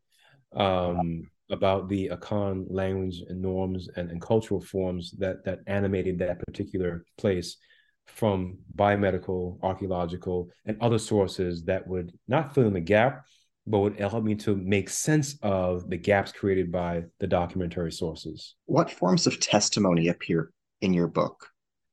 um, 0.55 1.29
about 1.49 1.89
the 1.89 2.09
Akan 2.09 2.65
language 2.69 3.21
and 3.27 3.41
norms 3.41 3.87
and, 3.95 4.09
and 4.09 4.21
cultural 4.21 4.61
forms 4.61 5.11
that 5.19 5.45
that 5.45 5.59
animated 5.67 6.19
that 6.19 6.39
particular 6.39 7.05
place 7.17 7.57
from 8.05 8.57
biomedical, 8.75 9.57
archaeological, 9.63 10.49
and 10.65 10.77
other 10.81 10.99
sources 10.99 11.63
that 11.65 11.87
would 11.87 12.11
not 12.27 12.53
fill 12.53 12.67
in 12.67 12.73
the 12.73 12.79
gap, 12.79 13.25
but 13.67 13.79
would 13.79 13.99
help 13.99 14.23
me 14.23 14.35
to 14.35 14.55
make 14.55 14.89
sense 14.89 15.37
of 15.41 15.89
the 15.89 15.97
gaps 15.97 16.31
created 16.31 16.71
by 16.71 17.03
the 17.19 17.27
documentary 17.27 17.91
sources. 17.91 18.55
What 18.65 18.91
forms 18.91 19.25
of 19.27 19.39
testimony 19.39 20.07
appear 20.09 20.51
in 20.81 20.93
your 20.93 21.07
book? 21.07 21.49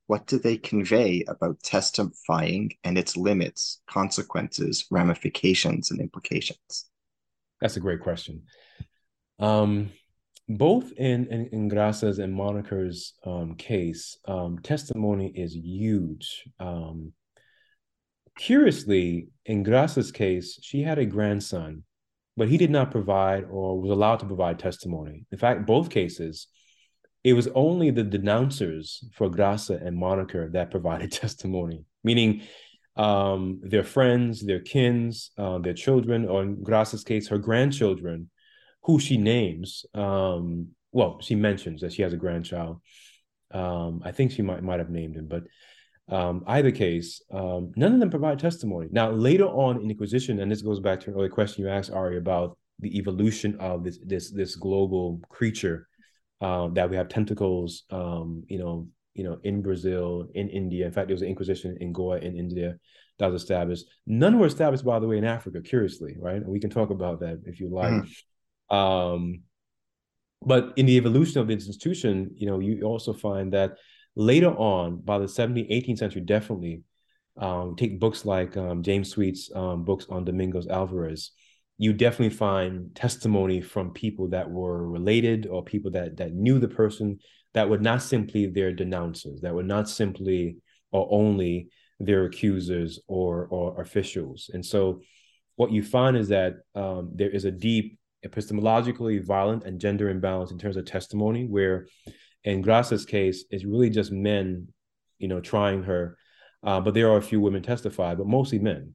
What 0.07 0.27
do 0.27 0.39
they 0.39 0.59
convey 0.59 1.25
about 1.29 1.63
testifying 1.63 2.73
and 2.85 2.99
its 2.99 3.17
limits, 3.17 3.81
consequences, 3.87 4.85
ramifications, 4.91 5.91
and 5.91 6.01
implications? 6.01 6.91
That's 7.61 7.77
a 7.77 7.81
great 7.81 8.01
question. 8.01 8.43
Um, 9.43 9.91
both 10.49 10.93
in, 10.97 11.27
in, 11.27 11.69
in 11.71 11.79
and 11.79 12.33
Monica's 12.33 13.15
um, 13.27 13.57
case, 13.57 14.17
um, 14.27 14.59
testimony 14.61 15.33
is 15.35 15.55
huge. 15.55 16.45
Um, 16.61 17.13
curiously, 18.39 19.29
in 19.45 19.65
Graça's 19.65 20.13
case, 20.13 20.61
she 20.63 20.83
had 20.83 20.99
a 20.99 21.07
grandson, 21.07 21.83
but 22.37 22.49
he 22.49 22.57
did 22.57 22.71
not 22.71 22.93
provide 22.93 23.45
or 23.51 23.81
was 23.81 23.91
allowed 23.91 24.21
to 24.21 24.27
provide 24.27 24.61
testimony. 24.61 25.27
In 25.33 25.39
fact, 25.39 25.67
both 25.67 25.91
cases, 25.91 26.47
it 27.25 27.33
was 27.33 27.49
only 27.49 27.91
the 27.91 28.05
denouncers 28.05 29.05
for 29.13 29.29
Graça 29.29 29.85
and 29.85 29.97
Monica 29.97 30.49
that 30.53 30.71
provided 30.71 31.11
testimony, 31.25 31.85
meaning 32.05 32.43
um, 32.95 33.61
their 33.65 33.85
friends, 33.85 34.45
their 34.45 34.61
kins, 34.61 35.33
uh, 35.37 35.59
their 35.59 35.75
children, 35.75 36.29
or 36.29 36.43
in 36.43 36.57
Graça's 36.59 37.03
case, 37.03 37.27
her 37.27 37.39
grandchildren 37.39 38.31
who 38.83 38.99
she 38.99 39.17
names. 39.17 39.85
Um, 39.95 40.69
well, 40.93 41.21
she 41.21 41.35
mentions 41.35 41.81
that 41.81 41.93
she 41.93 42.03
has 42.03 42.13
a 42.13 42.17
grandchild. 42.17 42.81
Um, 43.51 44.03
I 44.05 44.13
think 44.13 44.33
she 44.33 44.43
might 44.43 44.63
might 44.63 44.79
have 44.79 44.91
named 44.91 45.17
him, 45.17 45.27
but 45.27 45.45
um, 46.09 46.45
either 46.47 46.71
case, 46.71 47.23
um, 47.31 47.73
none 47.77 47.95
of 47.95 48.01
them 48.01 48.11
provide 48.11 48.39
testimony. 48.39 48.89
Now, 48.91 49.11
later 49.11 49.47
on 49.47 49.81
in 49.81 49.91
Inquisition, 49.91 50.41
and 50.41 50.51
this 50.51 50.63
goes 50.63 50.81
back 50.81 51.01
to 51.01 51.11
an 51.11 51.17
earlier 51.17 51.31
question 51.31 51.65
you 51.65 51.71
asked 51.71 51.93
Ari 51.93 52.19
about 52.19 52.59
the 52.81 52.97
evolution 52.99 53.57
of 53.61 53.85
this 53.85 53.99
this 54.05 54.31
this 54.31 54.57
global 54.57 55.21
creature 55.29 55.89
uh, 56.41 56.69
that 56.69 56.91
we 56.91 56.97
have 56.97 57.09
tentacles, 57.09 57.85
um, 57.91 58.43
you 58.49 58.59
know, 58.59 58.89
you 59.15 59.25
know, 59.25 59.39
in 59.45 59.63
Brazil, 59.63 60.29
in 60.35 60.49
India. 60.49 60.87
In 60.87 60.93
fact, 60.93 61.07
there 61.07 61.15
was 61.15 61.23
an 61.23 61.29
Inquisition 61.29 61.77
in 61.81 61.93
Goa 61.93 62.19
in 62.19 62.37
India 62.37 62.77
that 63.19 63.31
was 63.31 63.43
established. 63.43 63.87
None 64.07 64.39
were 64.39 64.47
established, 64.47 64.85
by 64.85 64.99
the 64.99 65.07
way, 65.07 65.19
in 65.19 65.25
Africa. 65.25 65.61
Curiously, 65.61 66.17
right? 66.19 66.45
We 66.45 66.59
can 66.59 66.71
talk 66.71 66.91
about 66.91 67.21
that 67.21 67.43
if 67.47 67.61
you 67.61 67.69
like. 67.69 67.93
Mm. 67.93 68.11
Um, 68.73 69.43
but 70.45 70.73
in 70.77 70.87
the 70.87 70.97
evolution 70.97 71.41
of 71.41 71.47
the 71.47 71.53
institution, 71.53 72.33
you 72.37 72.47
know, 72.47 72.59
you 72.59 72.83
also 72.83 73.13
find 73.13 73.53
that 73.53 73.77
later 74.17 74.51
on, 74.51 74.97
by 74.97 75.19
the 75.19 75.27
17th, 75.27 75.71
18th 75.71 75.99
century, 75.99 76.23
definitely, 76.23 76.83
um, 77.37 77.77
take 77.77 78.01
books 78.01 78.25
like 78.25 78.57
um, 78.57 78.83
James 78.83 79.11
Sweet's 79.11 79.51
um, 79.55 79.85
books 79.85 80.07
on 80.11 80.25
Domingos 80.25 80.67
Álvares, 80.67 81.29
you 81.79 81.93
definitely 81.93 82.37
find 82.37 82.95
testimony 82.95 83.61
from 83.61 83.93
people 83.93 84.29
that 84.29 84.51
were 84.51 84.87
related 84.87 85.47
or 85.47 85.65
people 85.65 85.91
that 85.93 86.17
that 86.19 86.33
knew 86.33 86.59
the 86.59 86.69
person 86.69 87.19
that 87.55 87.69
were 87.69 87.79
not 87.79 88.03
simply 88.03 88.47
their 88.47 88.73
denouncers, 88.73 89.41
that 89.41 89.55
were 89.55 89.63
not 89.63 89.89
simply 89.89 90.57
or 90.91 91.09
only 91.11 91.69
their 91.99 92.25
accusers 92.25 93.01
or 93.07 93.47
or 93.47 93.81
officials. 93.81 94.51
And 94.53 94.65
so, 94.65 95.01
what 95.57 95.73
you 95.73 95.83
find 95.83 96.17
is 96.17 96.29
that 96.29 96.57
um, 96.75 97.11
there 97.15 97.31
is 97.31 97.45
a 97.45 97.51
deep 97.51 97.99
epistemologically 98.27 99.25
violent 99.25 99.65
and 99.65 99.81
gender 99.81 100.09
imbalance 100.09 100.51
in 100.51 100.59
terms 100.59 100.77
of 100.77 100.85
testimony, 100.85 101.47
where 101.47 101.87
in 102.45 102.63
Graça's 102.63 103.05
case, 103.05 103.45
it's 103.51 103.65
really 103.65 103.91
just 103.91 104.13
men, 104.13 104.69
you 105.19 105.29
know, 105.29 105.41
trying 105.41 105.83
her. 105.85 106.17
Uh, 106.63 106.81
but 106.81 106.95
there 106.95 107.11
are 107.11 107.19
a 107.19 107.23
few 107.23 107.41
women 107.41 107.63
testify, 107.63 108.15
but 108.15 108.27
mostly 108.27 108.59
men. 108.59 108.95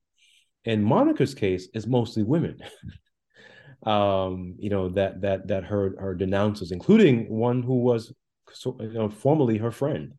In 0.65 0.83
Monica's 0.83 1.33
case, 1.33 1.67
it's 1.73 1.87
mostly 1.87 2.23
women. 2.23 2.59
um, 3.85 4.55
you 4.57 4.69
know, 4.69 4.89
that 4.89 5.21
that 5.21 5.47
that 5.47 5.65
her 5.65 5.95
her 5.99 6.15
denounces, 6.15 6.71
including 6.71 7.29
one 7.29 7.61
who 7.63 7.81
was 7.81 8.13
you 8.65 8.91
know, 8.93 9.09
formerly 9.09 9.57
her 9.57 9.71
friend. 9.71 10.13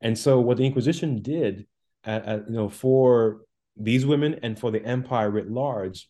And 0.00 0.18
so 0.18 0.40
what 0.40 0.56
the 0.56 0.66
Inquisition 0.66 1.22
did, 1.22 1.66
at, 2.04 2.24
at, 2.24 2.48
you 2.48 2.54
know, 2.54 2.68
for 2.68 3.42
these 3.76 4.04
women 4.04 4.40
and 4.42 4.58
for 4.58 4.70
the 4.70 4.84
empire 4.84 5.30
writ 5.30 5.50
large, 5.50 6.08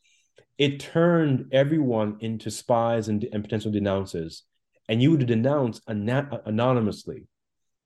it 0.58 0.80
turned 0.80 1.46
everyone 1.52 2.16
into 2.20 2.50
spies 2.50 3.08
and, 3.08 3.26
and 3.32 3.42
potential 3.42 3.72
denouncers. 3.72 4.42
And 4.88 5.02
you 5.02 5.10
would 5.12 5.26
denounce 5.26 5.80
an- 5.86 6.08
anonymously. 6.44 7.26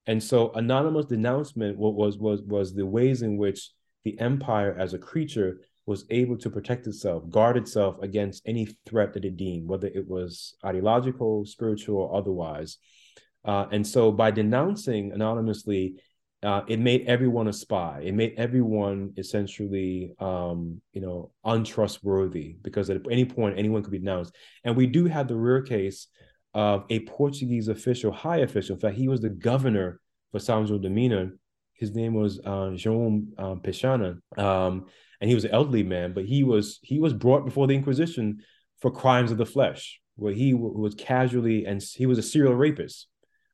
And 0.06 0.22
so 0.22 0.52
anonymous 0.52 1.06
denouncement 1.06 1.76
was, 1.78 2.16
was, 2.18 2.42
was 2.42 2.74
the 2.74 2.86
ways 2.86 3.22
in 3.22 3.36
which 3.36 3.70
the 4.04 4.18
empire 4.20 4.76
as 4.78 4.94
a 4.94 4.98
creature 4.98 5.60
was 5.84 6.04
able 6.10 6.36
to 6.38 6.50
protect 6.50 6.86
itself, 6.86 7.28
guard 7.30 7.56
itself 7.56 7.96
against 8.02 8.42
any 8.46 8.68
threat 8.86 9.12
that 9.14 9.24
it 9.24 9.36
deemed, 9.36 9.68
whether 9.68 9.86
it 9.86 10.06
was 10.08 10.54
ideological, 10.64 11.44
spiritual, 11.44 11.98
or 11.98 12.16
otherwise. 12.16 12.78
Uh, 13.44 13.66
and 13.70 13.86
so 13.86 14.10
by 14.10 14.30
denouncing 14.30 15.12
anonymously, 15.12 15.94
uh, 16.42 16.62
it 16.68 16.78
made 16.78 17.06
everyone 17.06 17.48
a 17.48 17.52
spy. 17.52 18.02
It 18.04 18.14
made 18.14 18.34
everyone 18.36 19.12
essentially, 19.16 20.12
um, 20.18 20.80
you 20.92 21.00
know, 21.00 21.32
untrustworthy 21.44 22.56
because 22.62 22.90
at 22.90 23.00
any 23.10 23.24
point 23.24 23.58
anyone 23.58 23.82
could 23.82 23.92
be 23.92 23.98
denounced. 23.98 24.34
And 24.64 24.76
we 24.76 24.86
do 24.86 25.06
have 25.06 25.28
the 25.28 25.36
rare 25.36 25.62
case 25.62 26.08
of 26.54 26.84
a 26.90 27.00
Portuguese 27.00 27.68
official, 27.68 28.12
high 28.12 28.38
official. 28.38 28.74
In 28.74 28.80
fact, 28.80 28.96
he 28.96 29.08
was 29.08 29.20
the 29.20 29.30
governor 29.30 30.00
for 30.30 30.38
São 30.38 30.66
João 30.68 30.82
da 30.82 30.88
Mina. 30.88 31.30
His 31.74 31.94
name 31.94 32.14
was 32.14 32.38
uh, 32.40 32.72
João 32.74 33.26
um, 33.38 33.60
Peixana, 33.60 34.18
um, 34.38 34.86
and 35.20 35.28
he 35.28 35.34
was 35.34 35.44
an 35.44 35.50
elderly 35.50 35.82
man. 35.82 36.14
But 36.14 36.24
he 36.24 36.42
was 36.42 36.78
he 36.82 36.98
was 36.98 37.12
brought 37.12 37.44
before 37.44 37.66
the 37.66 37.74
Inquisition 37.74 38.38
for 38.80 38.90
crimes 38.90 39.30
of 39.30 39.36
the 39.36 39.44
flesh, 39.44 40.00
where 40.16 40.32
he 40.32 40.54
was 40.54 40.94
casually 40.94 41.66
and 41.66 41.82
he 41.82 42.06
was 42.06 42.16
a 42.16 42.22
serial 42.22 42.54
rapist 42.54 43.08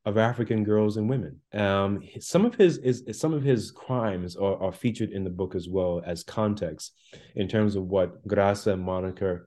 of 0.05 0.19
African 0.19 0.65
girls 0.65 0.97
and 0.97 1.09
women. 1.09 1.41
Um, 1.53 2.03
some 2.21 2.45
of 2.45 2.55
his 2.55 2.79
is 2.79 3.05
some 3.19 3.33
of 3.33 3.43
his 3.43 3.71
crimes 3.71 4.37
are, 4.37 4.61
are, 4.61 4.73
featured 4.73 5.11
in 5.11 5.23
the 5.23 5.31
book 5.31 5.55
as 5.55 5.69
well 5.69 6.03
as 6.05 6.25
context 6.25 6.93
in 7.37 7.47
terms 7.47 7.77
of 7.77 7.85
what 7.85 8.27
Graça 8.27 8.73
and 8.73 8.83
Monica 8.83 9.41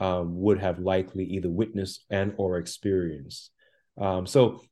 um, 0.00 0.36
would 0.36 0.58
have 0.58 0.78
likely 0.78 1.24
either 1.24 1.50
witnessed 1.50 2.04
and 2.10 2.34
or 2.36 2.58
experienced. 2.58 3.50
Um, 3.98 4.26
so 4.26 4.62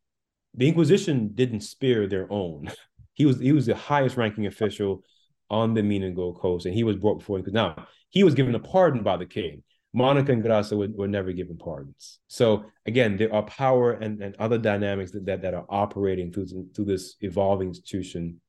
the 0.54 0.68
Inquisition 0.68 1.30
didn't 1.34 1.60
spare 1.60 2.06
their 2.06 2.26
own. 2.30 2.70
he 3.14 3.24
was 3.24 3.40
he 3.40 3.52
was 3.52 3.66
the 3.66 3.74
highest 3.74 4.16
ranking 4.16 4.46
official 4.46 5.02
on 5.48 5.74
the 5.74 5.82
Mina 5.82 6.10
Gold 6.10 6.38
Coast, 6.38 6.66
and 6.66 6.74
he 6.74 6.84
was 6.84 6.96
brought 6.96 7.18
before. 7.20 7.38
Him 7.38 7.42
because 7.42 7.54
now 7.54 7.86
he 8.10 8.24
was 8.24 8.34
given 8.34 8.54
a 8.54 8.60
pardon 8.60 9.02
by 9.02 9.16
the 9.16 9.26
king, 9.26 9.62
Monica 9.92 10.32
and 10.32 10.42
Graça 10.42 10.76
were, 10.76 10.88
were, 10.94 11.08
never 11.08 11.32
given 11.32 11.56
pardons. 11.56 12.20
So 12.28 12.64
again, 12.86 13.16
there 13.16 13.34
are 13.34 13.42
power 13.42 13.92
and, 13.92 14.22
and 14.22 14.36
other 14.36 14.58
dynamics 14.58 15.10
that, 15.12 15.26
that, 15.26 15.42
that 15.42 15.54
are 15.54 15.66
operating 15.68 16.32
through, 16.32 16.68
through 16.74 16.84
this 16.84 17.16
evolving 17.20 17.68
institution 17.68 18.40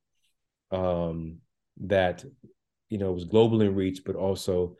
um, 0.70 1.38
that 1.80 2.24
you 2.88 2.98
know 2.98 3.12
was 3.12 3.24
global 3.24 3.62
in 3.62 3.74
reach, 3.74 4.02
but 4.04 4.16
also 4.16 4.76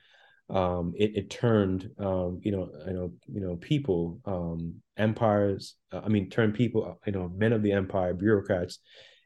um, 0.51 0.93
it, 0.97 1.17
it, 1.17 1.31
turned 1.31 1.91
um, 1.99 2.41
you 2.43 2.53
know 2.53 2.71
you 2.87 2.93
know 2.93 3.13
you 3.33 3.41
know 3.41 3.57
people 3.57 4.21
um, 4.25 4.75
empires. 4.97 5.77
Uh, 5.91 6.03
I 6.05 6.09
mean, 6.09 6.31
turned 6.31 6.55
people 6.55 6.99
you 7.07 7.13
know 7.13 7.31
men 7.35 7.53
of 7.53 7.63
the 7.63 7.73
empire, 7.73 8.15
bureaucrats, 8.15 8.79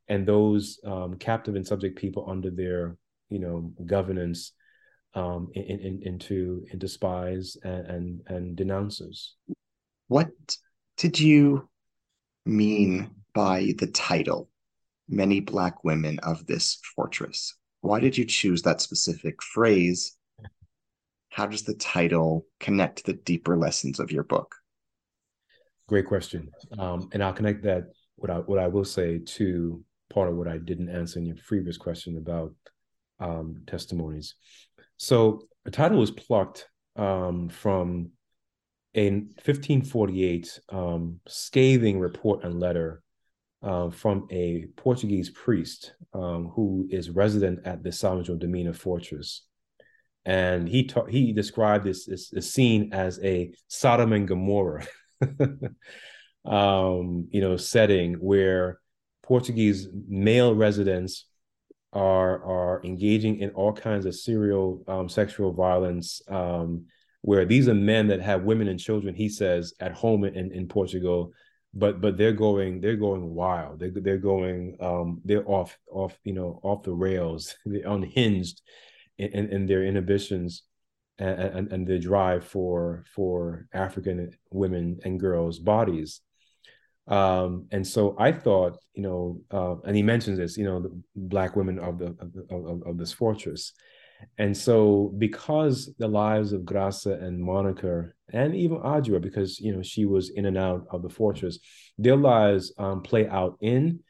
and 0.08 0.26
those 0.26 0.78
um, 0.84 1.16
captive 1.16 1.56
and 1.56 1.66
subject 1.66 1.98
people 1.98 2.26
under 2.28 2.50
their 2.50 2.96
you 3.28 3.38
know 3.38 3.72
governance 3.84 4.52
um, 5.16 5.50
in, 5.54 5.80
in, 5.80 6.02
into 6.02 6.64
into 6.70 6.86
spies 6.86 7.56
and, 7.64 7.86
and 7.86 8.20
and 8.28 8.56
denouncers. 8.56 9.34
What 10.08 10.30
did 10.96 11.18
you 11.18 11.68
mean 12.44 13.10
by 13.34 13.72
the 13.78 13.88
title 13.88 14.48
"Many 15.08 15.40
Black 15.40 15.82
Women 15.82 16.20
of 16.20 16.46
This 16.46 16.78
Fortress"? 16.94 17.56
Why 17.80 17.98
did 17.98 18.16
you 18.16 18.24
choose 18.24 18.62
that 18.62 18.80
specific 18.80 19.42
phrase? 19.42 20.16
How 21.30 21.46
does 21.46 21.62
the 21.62 21.74
title 21.74 22.46
connect 22.60 22.98
to 22.98 23.12
the 23.12 23.18
deeper 23.18 23.56
lessons 23.56 23.98
of 23.98 24.12
your 24.12 24.22
book? 24.22 24.54
Great 25.88 26.06
question, 26.06 26.50
um, 26.78 27.08
and 27.12 27.22
I'll 27.22 27.32
connect 27.32 27.62
that 27.64 27.84
what 28.16 28.30
I 28.30 28.38
what 28.38 28.58
I 28.58 28.68
will 28.68 28.84
say 28.84 29.18
to 29.18 29.82
part 30.10 30.28
of 30.28 30.36
what 30.36 30.48
I 30.48 30.58
didn't 30.58 30.90
answer 30.90 31.18
in 31.18 31.26
your 31.26 31.36
previous 31.46 31.76
question 31.78 32.18
about 32.18 32.52
um, 33.18 33.62
testimonies. 33.66 34.34
So 34.96 35.42
the 35.64 35.70
title 35.70 35.98
was 35.98 36.10
plucked 36.10 36.68
um, 36.96 37.48
from 37.48 38.10
a 38.94 39.10
1548 39.10 40.60
um, 40.70 41.20
scathing 41.28 42.00
report 42.00 42.44
and 42.44 42.58
letter 42.58 43.02
uh, 43.62 43.90
from 43.90 44.26
a 44.30 44.66
Portuguese 44.76 45.30
priest 45.30 45.94
um, 46.14 46.50
who 46.54 46.86
is 46.90 47.10
resident 47.10 47.66
at 47.66 47.82
the 47.82 47.90
São 47.90 48.24
João 48.24 48.38
da 48.38 48.46
Mina 48.46 48.72
fortress. 48.72 49.42
And 50.24 50.68
he 50.68 50.84
ta- 50.84 51.04
he 51.04 51.32
described 51.32 51.84
this, 51.84 52.06
this, 52.06 52.30
this, 52.30 52.52
scene 52.52 52.92
as 52.92 53.20
a 53.22 53.52
Sodom 53.68 54.12
and 54.12 54.26
Gomorrah, 54.26 54.86
um, 56.44 57.28
you 57.30 57.40
know, 57.40 57.56
setting 57.56 58.14
where 58.14 58.80
Portuguese 59.22 59.88
male 60.08 60.54
residents 60.54 61.26
are 61.92 62.44
are 62.44 62.84
engaging 62.84 63.38
in 63.38 63.50
all 63.50 63.72
kinds 63.72 64.06
of 64.06 64.14
serial 64.14 64.82
um, 64.88 65.08
sexual 65.08 65.52
violence 65.52 66.20
um, 66.28 66.86
where 67.22 67.44
these 67.44 67.68
are 67.68 67.74
men 67.74 68.08
that 68.08 68.20
have 68.20 68.42
women 68.42 68.68
and 68.68 68.78
children 68.78 69.14
he 69.14 69.28
says 69.28 69.74
at 69.80 69.92
home 69.92 70.24
in, 70.24 70.52
in 70.52 70.68
portugal. 70.68 71.32
But 71.74 72.00
but 72.00 72.16
they're 72.16 72.32
going 72.32 72.80
they're 72.80 72.96
going 72.96 73.34
wild. 73.34 73.80
They're, 73.80 73.92
they're 73.94 74.18
going 74.18 74.78
um, 74.80 75.20
they're 75.24 75.48
off 75.48 75.76
off 75.90 76.18
you 76.24 76.32
know 76.32 76.60
off 76.62 76.82
the 76.82 76.92
rails. 76.94 77.54
They're 77.66 77.86
unhinged 77.86 78.62
in, 79.18 79.28
in, 79.32 79.48
in 79.50 79.66
their 79.66 79.84
inhibitions 79.84 80.62
and, 81.18 81.40
and, 81.40 81.72
and 81.72 81.86
their 81.86 81.98
drive 81.98 82.44
for 82.44 83.04
for 83.14 83.66
african 83.72 84.30
women 84.50 84.98
and 85.04 85.18
girls 85.18 85.58
bodies 85.58 86.20
um, 87.08 87.66
and 87.70 87.86
so 87.86 88.16
I 88.18 88.32
thought, 88.32 88.78
you 88.94 89.02
know, 89.02 89.40
uh, 89.50 89.76
and 89.86 89.94
he 89.94 90.02
mentions 90.02 90.38
this, 90.38 90.56
you 90.56 90.64
know, 90.64 90.80
the 90.80 91.00
black 91.14 91.54
women 91.54 91.78
of 91.78 91.98
the 91.98 92.16
of, 92.50 92.66
of, 92.66 92.82
of, 92.82 92.98
this 92.98 93.12
fortress. 93.12 93.72
And 94.38 94.56
so 94.56 95.14
because 95.18 95.94
the 95.98 96.08
lives 96.08 96.52
of 96.52 96.62
Graça 96.62 97.22
and 97.22 97.40
Monica 97.40 98.10
and 98.32 98.56
even 98.56 98.78
Adjoa, 98.78 99.20
because 99.20 99.60
you 99.60 99.74
know 99.74 99.82
she 99.82 100.04
was 100.04 100.30
in 100.30 100.46
and 100.46 100.58
out 100.58 100.86
of 100.90 101.02
the 101.02 101.08
fortress, 101.08 101.60
their 101.96 102.16
lives 102.16 102.72
um, 102.78 103.02
play 103.02 103.28
out 103.28 103.56
in, 103.60 104.00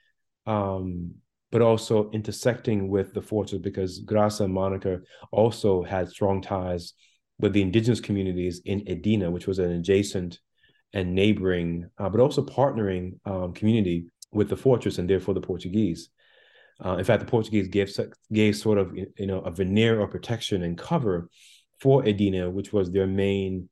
um, 0.46 1.12
but 1.50 1.60
also 1.60 2.10
intersecting 2.12 2.88
with 2.88 3.12
the 3.12 3.20
fortress 3.20 3.60
because 3.60 4.02
Graça 4.04 4.44
and 4.44 4.54
Monica 4.54 5.00
also 5.32 5.82
had 5.82 6.08
strong 6.08 6.40
ties 6.40 6.94
with 7.38 7.52
the 7.52 7.60
indigenous 7.60 8.00
communities 8.00 8.62
in 8.64 8.88
Edina, 8.88 9.30
which 9.30 9.46
was 9.46 9.58
an 9.58 9.72
adjacent 9.72 10.38
and 10.96 11.14
neighboring, 11.14 11.90
uh, 11.98 12.08
but 12.08 12.20
also 12.20 12.42
partnering 12.42 13.18
um, 13.26 13.52
community 13.52 14.06
with 14.32 14.48
the 14.48 14.56
fortress 14.56 14.96
and 14.96 15.08
therefore 15.10 15.34
the 15.34 15.40
Portuguese. 15.42 16.08
Uh, 16.82 16.96
in 16.96 17.04
fact, 17.04 17.20
the 17.20 17.30
Portuguese 17.30 17.68
gave 17.68 17.90
gave 18.32 18.56
sort 18.56 18.78
of 18.78 18.96
you 18.96 19.26
know 19.26 19.40
a 19.40 19.50
veneer 19.50 20.00
of 20.00 20.10
protection 20.10 20.62
and 20.62 20.78
cover 20.78 21.28
for 21.80 22.02
Edina, 22.08 22.48
which 22.50 22.72
was 22.72 22.90
their 22.90 23.06
main 23.06 23.68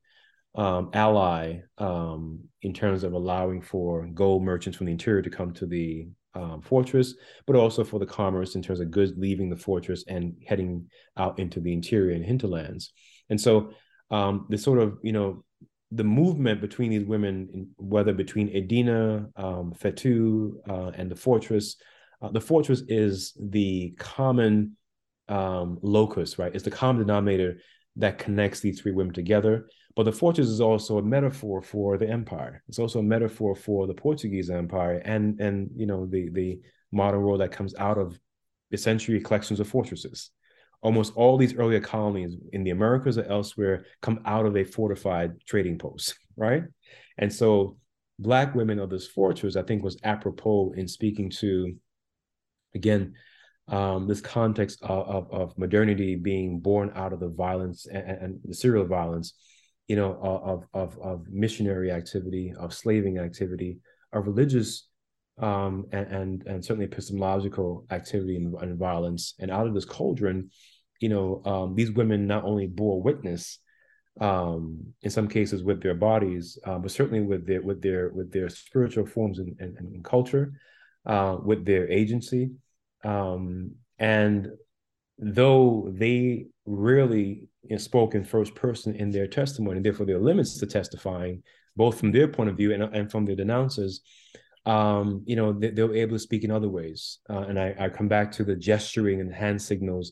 um, 0.53 0.91
ally 0.93 1.61
um, 1.79 2.41
in 2.61 2.73
terms 2.73 3.03
of 3.03 3.13
allowing 3.13 3.59
for 3.59 4.07
gold 4.13 4.43
merchants 4.43 4.77
from 4.77 4.85
the 4.85 4.91
interior 4.91 5.23
to 5.23 5.29
come 5.31 5.51
to 5.53 5.65
the 5.65 6.07
um, 6.35 6.61
fortress, 6.61 7.15
but 7.47 7.55
also 7.55 7.83
for 7.83 7.99
the 7.99 8.05
commerce 8.05 8.53
in 8.53 8.61
terms 8.61 8.79
of 8.81 8.91
goods 8.91 9.13
leaving 9.17 9.49
the 9.49 9.55
fortress 9.55 10.03
and 10.07 10.35
heading 10.45 10.87
out 11.17 11.39
into 11.39 11.59
the 11.59 11.73
interior 11.73 12.13
and 12.15 12.23
hinterlands. 12.23 12.93
And 13.31 13.41
so 13.41 13.71
um, 14.11 14.45
this 14.49 14.61
sort 14.61 14.77
of 14.77 14.99
you 15.01 15.11
know 15.11 15.43
the 15.91 16.03
movement 16.03 16.61
between 16.61 16.91
these 16.91 17.05
women, 17.05 17.69
whether 17.77 18.13
between 18.13 18.49
Edina, 18.55 19.29
um, 19.35 19.73
Fetu, 19.73 20.53
uh, 20.67 20.91
and 20.95 21.09
the 21.09 21.15
fortress, 21.15 21.77
uh, 22.21 22.29
the 22.29 22.41
fortress 22.41 22.81
is 22.87 23.33
the 23.39 23.95
common 23.97 24.77
um, 25.29 25.77
locus, 25.81 26.37
right? 26.39 26.53
It's 26.53 26.63
the 26.63 26.71
common 26.71 27.05
denominator 27.05 27.59
that 27.97 28.17
connects 28.17 28.59
these 28.59 28.81
three 28.81 28.91
women 28.91 29.13
together. 29.13 29.67
But 29.95 30.03
the 30.03 30.11
fortress 30.11 30.47
is 30.47 30.59
also 30.59 30.97
a 30.97 31.03
metaphor 31.03 31.61
for 31.61 31.97
the 31.97 32.09
empire. 32.09 32.61
It's 32.67 32.79
also 32.79 32.99
a 32.99 33.03
metaphor 33.03 33.55
for 33.55 33.87
the 33.87 33.93
Portuguese 33.93 34.49
Empire 34.49 35.01
and 35.05 35.39
and 35.39 35.69
you 35.75 35.85
know 35.85 36.05
the 36.05 36.29
the 36.29 36.59
modern 36.91 37.21
world 37.21 37.39
that 37.39 37.53
comes 37.53 37.73
out 37.75 37.97
of 37.97 38.19
essentially 38.71 39.21
collections 39.21 39.59
of 39.59 39.67
fortresses 39.67 40.31
almost 40.85 41.13
all 41.15 41.35
these 41.35 41.55
earlier 41.55 41.79
colonies 41.79 42.35
in 42.53 42.63
the 42.63 42.69
Americas 42.69 43.17
or 43.17 43.23
elsewhere 43.23 43.85
come 44.03 44.19
out 44.23 44.45
of 44.45 44.55
a 44.55 44.63
fortified 44.63 45.31
trading 45.47 45.79
post, 45.79 46.15
right? 46.37 46.61
And 47.17 47.33
so 47.33 47.77
black 48.19 48.53
women 48.53 48.77
of 48.77 48.91
this 48.91 49.07
fortress, 49.07 49.55
I 49.55 49.63
think, 49.63 49.83
was 49.83 49.97
apropos 50.03 50.73
in 50.77 50.87
speaking 50.87 51.31
to, 51.41 51.73
again, 52.75 53.15
um, 53.67 54.07
this 54.07 54.21
context 54.21 54.83
of, 54.83 55.07
of, 55.07 55.31
of, 55.31 55.57
modernity 55.57 56.15
being 56.15 56.59
born 56.59 56.91
out 56.93 57.13
of 57.13 57.19
the 57.19 57.29
violence 57.29 57.87
and, 57.87 58.03
and, 58.03 58.39
the 58.43 58.53
serial 58.53 58.85
violence, 58.85 59.33
you 59.87 59.95
know, 59.95 60.19
of, 60.21 60.65
of, 60.71 60.99
of 60.99 61.25
missionary 61.31 61.91
activity, 61.91 62.53
of 62.59 62.75
slaving 62.75 63.17
activity, 63.17 63.79
of 64.13 64.27
religious 64.27 64.87
um, 65.41 65.85
and, 65.91 66.07
and, 66.07 66.43
and 66.45 66.63
certainly 66.63 66.85
epistemological 66.85 67.87
activity 67.89 68.35
and, 68.35 68.53
and 68.61 68.77
violence. 68.77 69.33
And 69.39 69.49
out 69.49 69.65
of 69.65 69.73
this 69.73 69.83
cauldron, 69.83 70.51
you 70.99 71.09
know, 71.09 71.41
um, 71.45 71.75
these 71.75 71.91
women 71.91 72.27
not 72.27 72.43
only 72.43 72.67
bore 72.67 73.01
witness 73.01 73.59
um, 74.21 74.93
in 75.01 75.09
some 75.09 75.27
cases 75.27 75.63
with 75.63 75.81
their 75.81 75.93
bodies, 75.93 76.57
uh, 76.65 76.77
but 76.79 76.91
certainly 76.91 77.21
with 77.21 77.45
their 77.45 77.61
with 77.61 77.81
their 77.81 78.09
with 78.09 78.31
their 78.31 78.49
spiritual 78.49 79.05
forms 79.05 79.39
and, 79.39 79.55
and, 79.59 79.77
and 79.77 80.03
culture, 80.03 80.53
uh, 81.05 81.37
with 81.43 81.65
their 81.65 81.89
agency, 81.89 82.51
um, 83.03 83.71
and 83.99 84.49
though 85.19 85.91
they 85.93 86.47
rarely 86.65 87.47
spoke 87.77 88.15
in 88.15 88.23
first 88.23 88.55
person 88.55 88.95
in 88.95 89.11
their 89.11 89.27
testimony, 89.27 89.77
and 89.77 89.85
therefore 89.85 90.05
there 90.05 90.17
are 90.17 90.21
limits 90.21 90.57
to 90.59 90.65
testifying, 90.65 91.43
both 91.75 91.99
from 91.99 92.11
their 92.11 92.27
point 92.27 92.49
of 92.49 92.57
view 92.57 92.73
and, 92.73 92.83
and 92.83 93.11
from 93.11 93.25
their 93.25 93.35
denouncers. 93.35 94.01
um, 94.65 95.23
you 95.25 95.35
know, 95.35 95.53
they, 95.53 95.69
they, 95.69 95.83
were 95.83 95.95
able 95.95 96.15
to 96.15 96.19
speak 96.19 96.43
in 96.43 96.51
other 96.51 96.69
ways. 96.69 97.19
Uh, 97.29 97.41
and 97.41 97.59
I, 97.59 97.75
I, 97.79 97.89
come 97.89 98.07
back 98.07 98.31
to 98.33 98.43
the 98.43 98.55
gesturing 98.55 99.21
and 99.21 99.31
hand 99.31 99.61
signals 99.61 100.11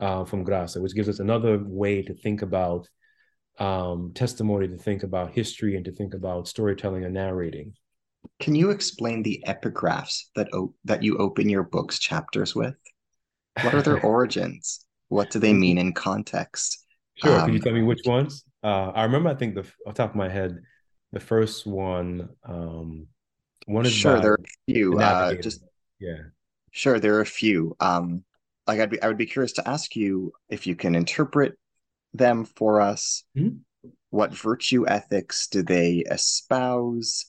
uh, 0.00 0.24
from 0.24 0.44
Graça, 0.44 0.80
which 0.80 0.94
gives 0.94 1.08
us 1.08 1.18
another 1.20 1.58
way 1.62 2.02
to 2.02 2.14
think 2.14 2.42
about 2.42 2.88
um, 3.58 4.12
testimony, 4.14 4.68
to 4.68 4.78
think 4.78 5.02
about 5.02 5.32
history, 5.32 5.76
and 5.76 5.84
to 5.84 5.92
think 5.92 6.14
about 6.14 6.48
storytelling 6.48 7.04
and 7.04 7.14
narrating. 7.14 7.74
Can 8.38 8.54
you 8.54 8.70
explain 8.70 9.22
the 9.22 9.42
epigraphs 9.46 10.24
that 10.34 10.48
o- 10.52 10.74
that 10.84 11.02
you 11.02 11.18
open 11.18 11.48
your 11.48 11.62
book's 11.62 11.98
chapters 11.98 12.54
with? 12.54 12.74
What 13.62 13.74
are 13.74 13.82
their 13.82 14.00
origins? 14.12 14.84
What 15.08 15.30
do 15.30 15.38
they 15.38 15.52
mean 15.52 15.78
in 15.78 15.92
context? 15.92 16.84
Sure. 17.16 17.38
Um, 17.38 17.46
Can 17.46 17.54
you 17.54 17.60
tell 17.60 17.72
me 17.72 17.82
which 17.82 18.00
ones? 18.06 18.44
Uh, 18.62 18.92
I 18.94 19.04
remember. 19.04 19.28
I 19.28 19.34
think 19.34 19.54
the 19.54 19.60
off 19.60 19.66
the 19.86 19.92
top 19.92 20.10
of 20.10 20.16
my 20.16 20.28
head, 20.28 20.58
the 21.12 21.20
first 21.20 21.66
one. 21.66 22.28
Um, 22.44 23.06
one 23.66 23.84
is 23.84 23.92
sure. 23.92 24.20
There 24.20 24.32
are 24.32 24.40
a 24.42 24.72
few. 24.72 24.98
Uh, 24.98 25.34
just 25.34 25.62
yeah. 25.98 26.16
Sure, 26.70 26.98
there 26.98 27.16
are 27.16 27.20
a 27.20 27.26
few. 27.26 27.76
Um, 27.80 28.24
like 28.66 28.80
I'd 28.80 28.90
be, 28.90 29.02
I 29.02 29.08
would 29.08 29.16
be 29.16 29.26
curious 29.26 29.52
to 29.54 29.68
ask 29.68 29.96
you 29.96 30.32
if 30.48 30.66
you 30.66 30.76
can 30.76 30.94
interpret 30.94 31.58
them 32.12 32.44
for 32.44 32.80
us. 32.80 33.24
Mm-hmm. 33.36 33.58
What 34.10 34.34
virtue 34.34 34.86
ethics 34.88 35.46
do 35.48 35.62
they 35.62 36.04
espouse? 36.10 37.26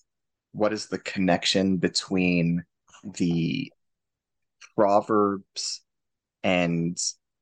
What 0.52 0.74
is 0.74 0.88
the 0.88 1.00
connection 1.00 1.78
between 1.78 2.64
the 3.04 3.72
proverbs 4.76 5.82
and 6.44 6.98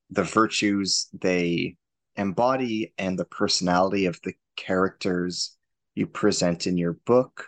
the 0.10 0.24
virtues 0.24 1.08
they 1.14 1.76
embody 2.16 2.94
and 2.98 3.18
the 3.18 3.26
personality 3.26 4.06
of 4.06 4.20
the 4.24 4.34
characters 4.56 5.56
you 5.96 6.06
present 6.06 6.68
in 6.68 6.78
your 6.78 6.94
book. 7.06 7.48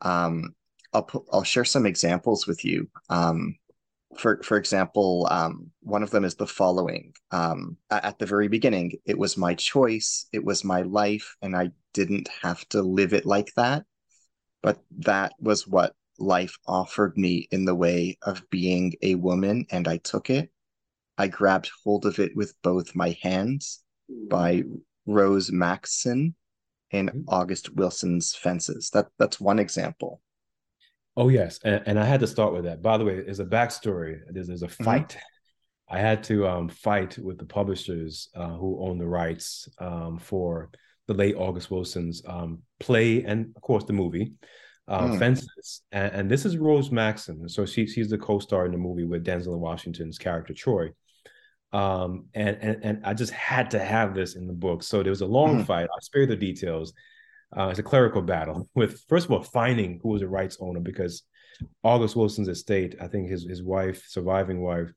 Um, 0.00 0.54
I'll 0.92 1.08
I'll 1.32 1.42
share 1.42 1.64
some 1.64 1.86
examples 1.86 2.46
with 2.46 2.64
you. 2.64 2.88
Um, 3.08 3.56
for 4.16 4.40
for 4.42 4.56
example, 4.56 5.26
um, 5.30 5.70
one 5.80 6.02
of 6.02 6.10
them 6.10 6.24
is 6.24 6.34
the 6.34 6.46
following. 6.46 7.12
Um, 7.30 7.76
at 7.90 8.18
the 8.18 8.26
very 8.26 8.48
beginning, 8.48 8.92
it 9.04 9.18
was 9.18 9.36
my 9.36 9.54
choice, 9.54 10.26
it 10.32 10.44
was 10.44 10.64
my 10.64 10.82
life, 10.82 11.36
and 11.42 11.56
I 11.56 11.70
didn't 11.92 12.28
have 12.42 12.68
to 12.70 12.82
live 12.82 13.12
it 13.12 13.26
like 13.26 13.52
that. 13.56 13.84
But 14.62 14.78
that 14.98 15.32
was 15.40 15.66
what 15.66 15.94
life 16.18 16.56
offered 16.66 17.16
me 17.18 17.48
in 17.50 17.64
the 17.64 17.74
way 17.74 18.18
of 18.22 18.48
being 18.50 18.94
a 19.02 19.14
woman, 19.16 19.66
and 19.70 19.86
I 19.88 19.98
took 19.98 20.30
it. 20.30 20.50
I 21.18 21.28
grabbed 21.28 21.70
hold 21.84 22.06
of 22.06 22.18
it 22.18 22.34
with 22.34 22.54
both 22.62 22.94
my 22.94 23.16
hands 23.22 23.82
by 24.28 24.64
Rose 25.06 25.52
Maxson 25.52 26.34
in 26.90 27.06
mm-hmm. 27.06 27.20
August 27.28 27.74
Wilson's 27.74 28.34
Fences. 28.34 28.90
That 28.90 29.08
that's 29.18 29.40
one 29.40 29.58
example. 29.58 30.20
Oh 31.16 31.28
yes, 31.28 31.60
and, 31.64 31.82
and 31.86 31.98
I 31.98 32.04
had 32.04 32.20
to 32.20 32.26
start 32.26 32.52
with 32.52 32.64
that. 32.64 32.82
By 32.82 32.98
the 32.98 33.04
way, 33.04 33.20
there's 33.20 33.40
a 33.40 33.44
backstory. 33.44 34.20
There's, 34.30 34.48
there's 34.48 34.62
a 34.62 34.66
mm-hmm. 34.66 34.84
fight. 34.84 35.08
Mm-hmm. 35.10 35.96
I 35.96 35.98
had 35.98 36.24
to 36.24 36.48
um, 36.48 36.68
fight 36.68 37.18
with 37.18 37.38
the 37.38 37.44
publishers 37.44 38.30
uh, 38.34 38.48
who 38.48 38.80
own 38.80 38.98
the 38.98 39.06
rights 39.06 39.68
um, 39.78 40.18
for 40.18 40.70
the 41.06 41.14
late 41.14 41.36
August 41.36 41.70
Wilson's 41.70 42.22
um, 42.26 42.60
play 42.80 43.22
and, 43.22 43.52
of 43.54 43.62
course, 43.62 43.84
the 43.84 43.92
movie 43.92 44.32
uh, 44.88 45.08
mm. 45.08 45.18
Fences. 45.18 45.82
And, 45.92 46.12
and, 46.14 46.30
this 46.30 46.44
is 46.44 46.56
Rose 46.56 46.90
Maxson. 46.90 47.48
So 47.48 47.66
she, 47.66 47.86
she's 47.86 48.08
the 48.08 48.18
co-star 48.18 48.66
in 48.66 48.72
the 48.72 48.78
movie 48.78 49.04
with 49.04 49.24
Denzel 49.24 49.58
Washington's 49.58 50.18
character 50.18 50.54
Troy. 50.54 50.90
Um, 51.72 52.26
and, 52.34 52.56
and 52.60 52.84
and 52.84 53.00
I 53.04 53.14
just 53.14 53.32
had 53.32 53.72
to 53.72 53.80
have 53.80 54.14
this 54.14 54.36
in 54.36 54.46
the 54.46 54.52
book. 54.52 54.82
So 54.82 55.02
there 55.02 55.10
was 55.10 55.22
a 55.22 55.26
long 55.26 55.62
mm. 55.62 55.66
fight. 55.66 55.88
I'll 55.92 56.00
spare 56.00 56.26
the 56.26 56.36
details. 56.36 56.92
Uh, 57.56 57.68
it's 57.68 57.78
a 57.78 57.84
clerical 57.84 58.22
battle 58.22 58.68
with 58.74 59.02
first 59.08 59.26
of 59.26 59.32
all 59.32 59.42
finding 59.42 60.00
who 60.02 60.10
was 60.10 60.20
the 60.20 60.28
rights 60.28 60.56
owner 60.60 60.80
because 60.80 61.22
August 61.82 62.16
Wilson's 62.16 62.48
estate, 62.48 62.96
I 63.00 63.06
think 63.06 63.28
his 63.28 63.44
his 63.44 63.62
wife, 63.62 64.04
surviving 64.08 64.60
wife, 64.60 64.92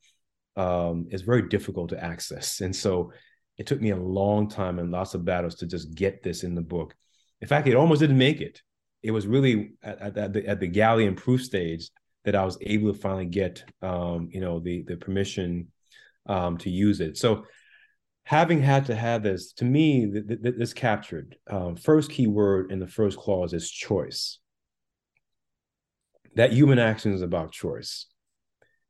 um, 0.56 1.08
is 1.12 1.22
very 1.22 1.48
difficult 1.48 1.90
to 1.90 2.04
access, 2.04 2.62
and 2.62 2.76
so 2.76 3.12
it 3.58 3.66
took 3.66 3.82
me 3.82 3.90
a 3.90 3.98
long 3.98 4.50
time 4.50 4.80
and 4.80 4.92
lots 4.92 5.14
of 5.14 5.26
battles 5.26 5.56
to 5.56 5.66
just 5.66 5.96
get 5.96 6.22
this 6.24 6.44
in 6.44 6.56
the 6.56 6.62
book. 6.62 6.96
In 7.42 7.48
fact, 7.48 7.68
it 7.68 7.76
almost 7.76 8.02
didn't 8.02 8.18
make 8.18 8.40
it. 8.42 8.62
It 9.02 9.12
was 9.12 9.28
really 9.28 9.74
at, 9.84 10.18
at, 10.18 10.34
the, 10.34 10.48
at 10.48 10.60
the 10.60 10.68
galleon 10.68 11.16
proof 11.16 11.44
stage 11.44 11.90
that 12.24 12.36
I 12.36 12.46
was 12.46 12.58
able 12.62 12.94
to 12.94 13.00
finally 13.00 13.26
get, 13.26 13.64
um, 13.82 14.30
you 14.32 14.42
know, 14.42 14.60
the 14.60 14.84
the 14.84 14.98
permission 14.98 15.72
um, 16.28 16.58
to 16.60 16.70
use 16.70 17.00
it. 17.02 17.18
So 17.18 17.46
having 18.28 18.62
had 18.62 18.88
to 18.88 18.94
have 18.94 19.24
this, 19.24 19.54
to 19.54 19.64
me, 19.64 20.06
th- 20.12 20.28
th- 20.28 20.56
this 20.58 20.74
captured 20.74 21.38
um, 21.50 21.78
first 21.78 22.12
key 22.12 22.28
word 22.28 22.74
in 22.74 22.80
the 22.80 22.88
first 22.88 23.18
clause 23.18 23.54
is 23.54 23.72
choice. 23.72 24.40
That 26.36 26.52
human 26.52 26.78
action 26.78 27.14
is 27.14 27.22
about 27.22 27.54
choice, 27.54 28.06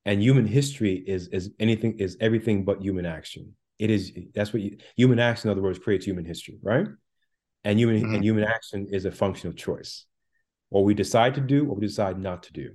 and 0.06 0.24
human 0.24 0.48
history 0.48 0.96
is 0.96 1.28
is 1.28 1.52
anything 1.60 2.00
is 2.00 2.18
everything 2.20 2.66
but 2.66 2.82
human 2.82 3.06
action. 3.06 3.56
It 3.78 3.92
is 3.92 4.12
that's 4.34 4.54
what 4.54 4.64
you, 4.64 4.78
human 4.96 5.20
action, 5.20 5.50
in 5.50 5.52
other 5.52 5.62
words, 5.62 5.78
creates 5.78 6.08
human 6.08 6.26
history, 6.26 6.58
right? 6.64 6.88
And 7.64 7.78
human 7.78 8.02
mm-hmm. 8.02 8.16
and 8.16 8.24
human 8.24 8.44
action 8.44 8.88
is 8.90 9.06
a 9.06 9.12
function 9.12 9.50
of 9.50 9.56
choice. 9.56 10.08
What 10.70 10.84
we 10.84 10.96
decide 10.96 11.36
to 11.36 11.42
do, 11.42 11.64
what 11.64 11.78
we 11.78 11.86
decide 11.86 12.20
not 12.20 12.42
to 12.44 12.54
do. 12.54 12.72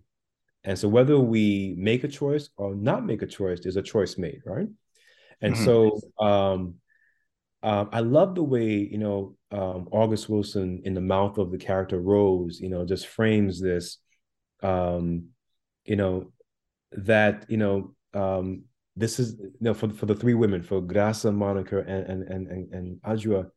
And 0.62 0.78
so 0.78 0.88
whether 0.88 1.18
we 1.18 1.74
make 1.76 2.04
a 2.04 2.08
choice 2.08 2.50
or 2.56 2.76
not 2.76 3.04
make 3.04 3.22
a 3.22 3.26
choice, 3.26 3.58
there's 3.60 3.76
a 3.76 3.82
choice 3.82 4.16
made, 4.16 4.42
right? 4.46 4.68
And 5.42 5.54
mm-hmm. 5.54 5.64
so 5.64 6.00
um, 6.24 6.74
um, 7.62 7.88
I 7.92 8.00
love 8.00 8.34
the 8.34 8.42
way, 8.42 8.70
you 8.70 8.98
know, 8.98 9.36
um, 9.52 9.88
August 9.92 10.28
Wilson 10.28 10.82
in 10.84 10.94
the 10.94 11.00
mouth 11.00 11.38
of 11.38 11.50
the 11.50 11.58
character 11.58 12.00
Rose, 12.00 12.58
you 12.60 12.68
know, 12.68 12.84
just 12.84 13.06
frames 13.06 13.60
this, 13.60 13.98
um, 14.62 15.26
you 15.84 15.96
know, 15.96 16.32
that, 16.92 17.46
you 17.48 17.56
know, 17.56 17.94
um, 18.14 18.64
this 18.96 19.18
is, 19.18 19.36
you 19.38 19.52
know, 19.60 19.74
for, 19.74 19.90
for 19.90 20.06
the 20.06 20.14
three 20.14 20.34
women, 20.34 20.62
for 20.62 20.82
Graça, 20.82 21.32
Monica, 21.32 21.78
and, 21.78 22.06
and, 22.06 22.48
and, 22.48 22.74
and, 22.74 23.02
Adjoa, 23.02 23.50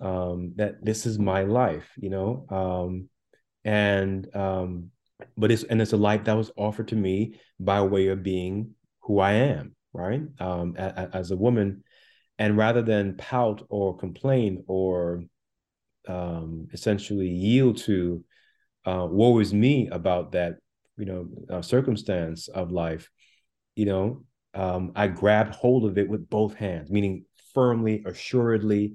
um, 0.00 0.52
that 0.56 0.84
this 0.84 1.04
is 1.04 1.18
my 1.18 1.42
life, 1.42 1.90
you 1.96 2.08
know, 2.08 2.46
um, 2.50 3.08
and, 3.64 4.34
um, 4.34 4.90
but 5.36 5.50
it's, 5.50 5.64
and 5.64 5.82
it's 5.82 5.92
a 5.92 5.98
life 5.98 6.24
that 6.24 6.36
was 6.36 6.50
offered 6.56 6.88
to 6.88 6.96
me 6.96 7.34
by 7.58 7.82
way 7.82 8.08
of 8.08 8.22
being 8.22 8.74
who 9.00 9.18
I 9.18 9.32
am, 9.32 9.74
right? 9.92 10.22
Um, 10.38 10.74
a, 10.78 11.08
a, 11.12 11.16
as 11.16 11.30
a 11.30 11.36
woman, 11.36 11.84
and 12.38 12.56
rather 12.56 12.82
than 12.82 13.16
pout 13.16 13.66
or 13.68 13.96
complain 13.96 14.64
or 14.66 15.24
um, 16.08 16.68
essentially 16.72 17.28
yield 17.28 17.76
to 17.78 18.24
uh, 18.86 19.06
woe 19.10 19.38
is 19.38 19.52
me 19.52 19.88
about 19.88 20.32
that, 20.32 20.56
you 20.96 21.04
know, 21.04 21.28
uh, 21.50 21.62
circumstance 21.62 22.48
of 22.48 22.72
life, 22.72 23.10
you 23.74 23.84
know, 23.84 24.24
um, 24.54 24.92
I 24.96 25.06
grabbed 25.06 25.54
hold 25.54 25.84
of 25.84 25.98
it 25.98 26.08
with 26.08 26.28
both 26.28 26.54
hands, 26.54 26.90
meaning 26.90 27.24
firmly, 27.54 28.02
assuredly, 28.06 28.94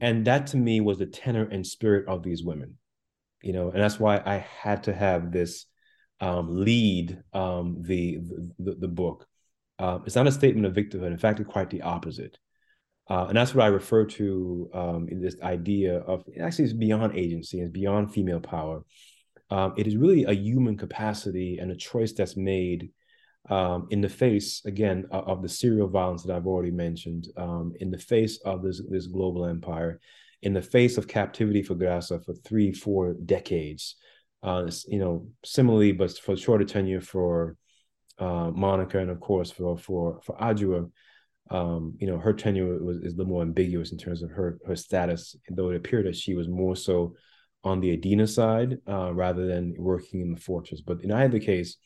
and 0.00 0.26
that 0.26 0.48
to 0.48 0.56
me 0.56 0.80
was 0.80 0.98
the 0.98 1.06
tenor 1.06 1.48
and 1.50 1.66
spirit 1.66 2.06
of 2.08 2.22
these 2.22 2.44
women, 2.44 2.78
you 3.42 3.52
know, 3.52 3.70
and 3.70 3.82
that's 3.82 3.98
why 3.98 4.22
I 4.24 4.36
had 4.36 4.84
to 4.84 4.94
have 4.94 5.32
this 5.32 5.66
um, 6.20 6.64
lead 6.64 7.22
um, 7.32 7.78
the, 7.82 8.18
the 8.58 8.74
the 8.74 8.88
book 8.88 9.26
uh, 9.78 9.98
it's 10.06 10.16
not 10.16 10.26
a 10.26 10.32
statement 10.32 10.66
of 10.66 10.74
victimhood. 10.74 11.12
In 11.12 11.18
fact, 11.18 11.40
it's 11.40 11.50
quite 11.50 11.70
the 11.70 11.82
opposite. 11.82 12.38
Uh, 13.08 13.26
and 13.28 13.36
that's 13.36 13.54
what 13.54 13.64
I 13.64 13.68
refer 13.68 14.04
to 14.04 14.68
um, 14.74 15.08
in 15.08 15.20
this 15.20 15.36
idea 15.42 15.98
of 15.98 16.24
actually 16.40 16.64
it's 16.64 16.74
beyond 16.74 17.16
agency, 17.16 17.60
it's 17.60 17.70
beyond 17.70 18.12
female 18.12 18.40
power. 18.40 18.84
Um, 19.48 19.74
it 19.76 19.86
is 19.86 19.96
really 19.96 20.24
a 20.24 20.32
human 20.32 20.76
capacity 20.76 21.58
and 21.58 21.70
a 21.70 21.76
choice 21.76 22.12
that's 22.12 22.36
made 22.36 22.90
um, 23.48 23.86
in 23.90 24.00
the 24.00 24.08
face, 24.08 24.64
again, 24.64 25.06
of, 25.12 25.28
of 25.28 25.42
the 25.42 25.48
serial 25.48 25.88
violence 25.88 26.24
that 26.24 26.34
I've 26.34 26.48
already 26.48 26.72
mentioned, 26.72 27.28
um, 27.36 27.72
in 27.78 27.92
the 27.92 27.98
face 27.98 28.40
of 28.44 28.62
this, 28.62 28.82
this 28.90 29.06
global 29.06 29.46
empire, 29.46 30.00
in 30.42 30.52
the 30.52 30.62
face 30.62 30.98
of 30.98 31.06
captivity 31.06 31.62
for 31.62 31.76
Graça 31.76 32.24
for 32.24 32.34
three, 32.34 32.72
four 32.72 33.14
decades. 33.14 33.96
Uh, 34.42 34.68
you 34.88 34.98
know, 34.98 35.28
similarly, 35.44 35.92
but 35.92 36.16
for 36.18 36.36
shorter 36.36 36.64
tenure 36.64 37.00
for 37.00 37.56
uh, 38.18 38.50
Monica, 38.50 38.98
and 38.98 39.10
of 39.10 39.20
course 39.20 39.50
for 39.50 39.76
for 39.76 40.20
for 40.22 40.36
Adjoa, 40.36 40.90
um, 41.50 41.94
you 41.98 42.06
know, 42.06 42.18
her 42.18 42.32
tenure 42.32 42.82
was 42.82 42.98
is 42.98 43.14
a 43.14 43.16
little 43.16 43.32
more 43.32 43.42
ambiguous 43.42 43.92
in 43.92 43.98
terms 43.98 44.22
of 44.22 44.30
her 44.30 44.58
her 44.66 44.76
status, 44.76 45.36
though 45.50 45.70
it 45.70 45.76
appeared 45.76 46.06
that 46.06 46.16
she 46.16 46.34
was 46.34 46.48
more 46.48 46.76
so 46.76 47.14
on 47.62 47.80
the 47.80 47.92
Edina 47.92 48.26
side 48.26 48.78
uh, 48.88 49.12
rather 49.12 49.46
than 49.46 49.74
working 49.76 50.20
in 50.20 50.34
the 50.34 50.40
fortress. 50.40 50.80
But 50.80 51.02
in 51.02 51.10
either 51.12 51.38
case, 51.38 51.76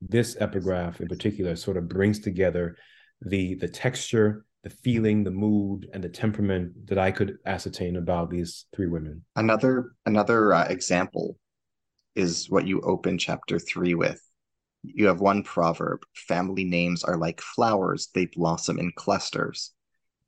this 0.00 0.36
epigraph 0.38 1.00
in 1.00 1.08
particular 1.08 1.56
sort 1.56 1.76
of 1.76 1.88
brings 1.88 2.20
together 2.20 2.76
the 3.20 3.54
the 3.54 3.68
texture, 3.68 4.44
the 4.62 4.70
feeling, 4.70 5.24
the 5.24 5.30
mood, 5.30 5.88
and 5.92 6.02
the 6.02 6.08
temperament 6.08 6.86
that 6.86 6.98
I 6.98 7.10
could 7.10 7.38
ascertain 7.46 7.96
about 7.96 8.30
these 8.30 8.66
three 8.74 8.86
women. 8.86 9.24
Another 9.36 9.92
another 10.06 10.54
uh, 10.54 10.66
example 10.68 11.36
is 12.14 12.48
what 12.50 12.66
you 12.66 12.80
open 12.80 13.18
chapter 13.18 13.58
three 13.58 13.94
with, 13.94 14.20
you 14.82 15.06
have 15.06 15.20
one 15.20 15.42
proverb 15.42 16.04
family 16.14 16.64
names 16.64 17.04
are 17.04 17.16
like 17.16 17.40
flowers, 17.40 18.08
they 18.14 18.26
blossom 18.26 18.78
in 18.78 18.92
clusters. 18.96 19.72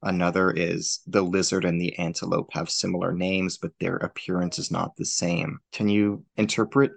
Another 0.02 0.50
is 0.50 1.00
the 1.06 1.22
lizard 1.22 1.64
and 1.64 1.80
the 1.80 1.96
antelope 1.98 2.50
have 2.52 2.70
similar 2.70 3.12
names, 3.12 3.58
but 3.58 3.72
their 3.80 3.96
appearance 3.96 4.58
is 4.58 4.70
not 4.70 4.96
the 4.96 5.04
same. 5.04 5.58
Can 5.72 5.88
you 5.88 6.24
interpret 6.36 6.92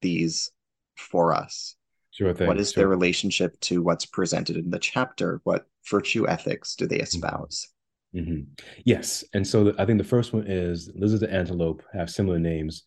these 0.00 0.50
for 0.96 1.32
us. 1.32 1.76
Sure 2.10 2.34
thing. 2.34 2.48
What 2.48 2.58
is 2.58 2.72
sure. 2.72 2.82
their 2.82 2.88
relationship 2.88 3.58
to 3.60 3.82
what's 3.82 4.06
presented 4.06 4.56
in 4.56 4.70
the 4.70 4.78
chapter? 4.78 5.40
What 5.44 5.66
virtue 5.88 6.28
ethics 6.28 6.74
do 6.74 6.86
they 6.86 6.96
Mm-hmm. 6.96 7.02
espouse? 7.04 7.68
Mm-hmm. 8.14 8.40
Yes, 8.84 9.22
and 9.34 9.46
so 9.46 9.64
the, 9.64 9.74
I 9.78 9.84
think 9.84 9.98
the 9.98 10.04
first 10.04 10.32
one 10.32 10.44
is 10.46 10.90
lizard 10.94 11.22
and 11.22 11.32
antelope 11.32 11.82
have 11.92 12.08
similar 12.10 12.38
names, 12.38 12.84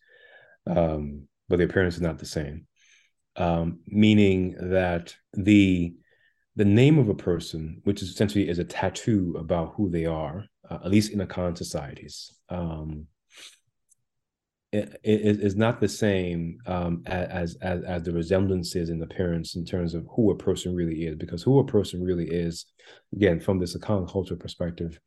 um, 0.66 1.28
but 1.48 1.58
their 1.58 1.66
appearance 1.66 1.94
is 1.94 2.00
not 2.00 2.18
the 2.18 2.26
same. 2.26 2.66
Um, 3.36 3.80
meaning 3.86 4.56
that 4.60 5.14
the 5.32 5.94
the 6.56 6.64
name 6.66 6.98
of 6.98 7.08
a 7.08 7.14
person, 7.14 7.80
which 7.84 8.02
essentially 8.02 8.48
is 8.48 8.58
a 8.58 8.64
tattoo 8.64 9.34
about 9.38 9.72
who 9.74 9.88
they 9.88 10.04
are, 10.04 10.44
uh, 10.68 10.78
at 10.84 10.90
least 10.90 11.12
in 11.12 11.20
Akan 11.20 11.56
societies, 11.56 12.30
um, 12.50 13.06
it, 14.70 15.00
it 15.02 15.40
is 15.40 15.56
not 15.56 15.80
the 15.80 15.88
same 15.88 16.58
um, 16.66 17.02
as, 17.06 17.56
as 17.62 17.82
as 17.84 18.02
the 18.02 18.12
resemblances 18.12 18.90
in 18.90 19.02
appearance 19.02 19.56
in 19.56 19.64
terms 19.64 19.94
of 19.94 20.06
who 20.14 20.30
a 20.30 20.36
person 20.36 20.74
really 20.74 21.04
is. 21.04 21.16
Because 21.16 21.42
who 21.42 21.58
a 21.58 21.64
person 21.64 22.02
really 22.02 22.28
is, 22.28 22.66
again, 23.14 23.40
from 23.40 23.58
this 23.58 23.76
Akan 23.76 24.10
cultural 24.10 24.40
perspective, 24.40 24.98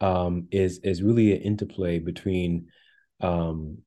um, 0.00 0.48
is 0.50 0.78
is 0.78 1.02
really 1.02 1.32
an 1.34 1.42
interplay 1.42 1.98
between 1.98 2.66
um, 3.20 3.78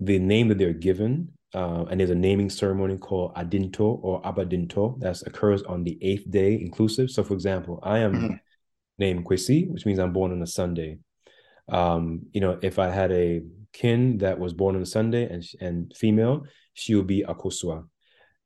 the 0.00 0.18
name 0.18 0.48
that 0.48 0.58
they're 0.58 0.72
given 0.72 1.32
uh, 1.54 1.84
and 1.90 1.98
there's 1.98 2.10
a 2.10 2.14
naming 2.14 2.50
ceremony 2.50 2.98
called 2.98 3.34
Adinto 3.34 3.98
or 4.02 4.20
Abadinto 4.22 5.00
that 5.00 5.22
occurs 5.26 5.62
on 5.62 5.82
the 5.82 5.98
eighth 6.02 6.30
day 6.30 6.54
inclusive. 6.54 7.10
So, 7.10 7.24
for 7.24 7.34
example, 7.34 7.80
I 7.82 7.98
am 8.00 8.12
mm-hmm. 8.12 8.34
named 8.98 9.24
Kwesi, 9.24 9.70
which 9.70 9.86
means 9.86 9.98
I'm 9.98 10.12
born 10.12 10.32
on 10.32 10.42
a 10.42 10.46
Sunday. 10.46 10.98
Um, 11.70 12.22
you 12.32 12.40
know, 12.40 12.58
if 12.62 12.78
I 12.78 12.90
had 12.90 13.12
a 13.12 13.42
kin 13.72 14.18
that 14.18 14.38
was 14.38 14.52
born 14.52 14.76
on 14.76 14.82
a 14.82 14.86
Sunday 14.86 15.28
and 15.28 15.42
and 15.60 15.92
female, 15.96 16.44
she 16.74 16.94
would 16.94 17.06
be 17.06 17.24
Akosua. 17.24 17.84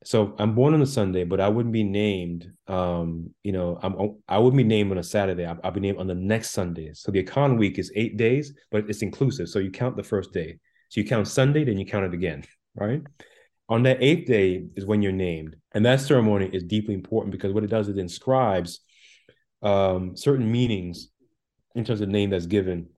So 0.05 0.35
I'm 0.39 0.55
born 0.55 0.75
on 0.75 0.83
a 0.83 0.87
Sunday, 0.87 1.25
but 1.25 1.41
I 1.41 1.49
wouldn't 1.49 1.73
be 1.73 1.85
named. 1.85 2.51
Um, 2.67 3.35
you 3.43 3.53
know, 3.53 3.79
I'm 3.83 4.17
I 4.29 4.39
wouldn't 4.39 4.59
be 4.59 4.65
named 4.65 4.93
on 4.93 4.99
a 4.99 5.03
Saturday. 5.03 5.45
I'll, 5.45 5.59
I'll 5.65 5.71
be 5.73 5.81
named 5.81 5.99
on 5.99 6.07
the 6.07 6.15
next 6.15 6.51
Sunday. 6.51 6.93
So 6.95 7.11
the 7.11 7.25
Akan 7.25 7.59
week 7.59 7.79
is 7.79 7.93
eight 7.97 8.17
days, 8.17 8.53
but 8.71 8.89
it's 8.89 9.03
inclusive. 9.03 9.49
So 9.49 9.59
you 9.59 9.71
count 9.71 9.97
the 9.97 10.03
first 10.05 10.33
day. 10.33 10.59
So 10.89 11.01
you 11.01 11.07
count 11.07 11.27
Sunday, 11.27 11.65
then 11.65 11.79
you 11.79 11.87
count 11.87 12.05
it 12.05 12.15
again 12.15 12.45
right? 12.75 13.03
On 13.69 13.83
that 13.85 14.03
eighth 14.03 14.27
day 14.27 14.65
is 14.77 14.85
when 14.85 15.03
you're 15.03 15.13
named. 15.13 15.57
And 15.73 15.87
that 15.87 16.01
ceremony 16.01 16.51
is 16.53 16.65
deeply 16.65 16.95
important 16.95 17.33
because 17.33 17.53
what 17.53 17.65
it 17.65 17.71
does 17.71 17.89
is 17.89 17.97
it 17.97 18.01
inscribes 18.01 18.81
um, 19.63 20.17
certain 20.17 20.51
meanings 20.51 21.09
in 21.75 21.85
terms 21.85 22.01
of 22.01 22.09
name 22.09 22.31
that's 22.31 22.47
given. 22.47 22.89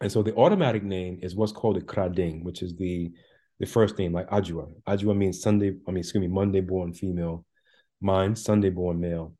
And 0.00 0.10
so 0.10 0.22
the 0.22 0.34
automatic 0.34 0.82
name 0.82 1.18
is 1.22 1.34
what's 1.34 1.52
called 1.52 1.76
a 1.76 1.80
krading, 1.80 2.44
which 2.44 2.62
is 2.62 2.76
the 2.76 3.12
the 3.58 3.66
first 3.66 3.98
name, 3.98 4.12
like 4.14 4.28
Adjoa. 4.30 4.72
Adjoa 4.88 5.14
means 5.14 5.42
Sunday, 5.42 5.74
I 5.86 5.90
mean, 5.90 5.98
excuse 5.98 6.22
me, 6.22 6.28
Monday 6.28 6.60
born 6.60 6.94
female. 6.94 7.44
Mine, 8.00 8.34
Sunday 8.34 8.70
born 8.70 8.98
male. 8.98 9.34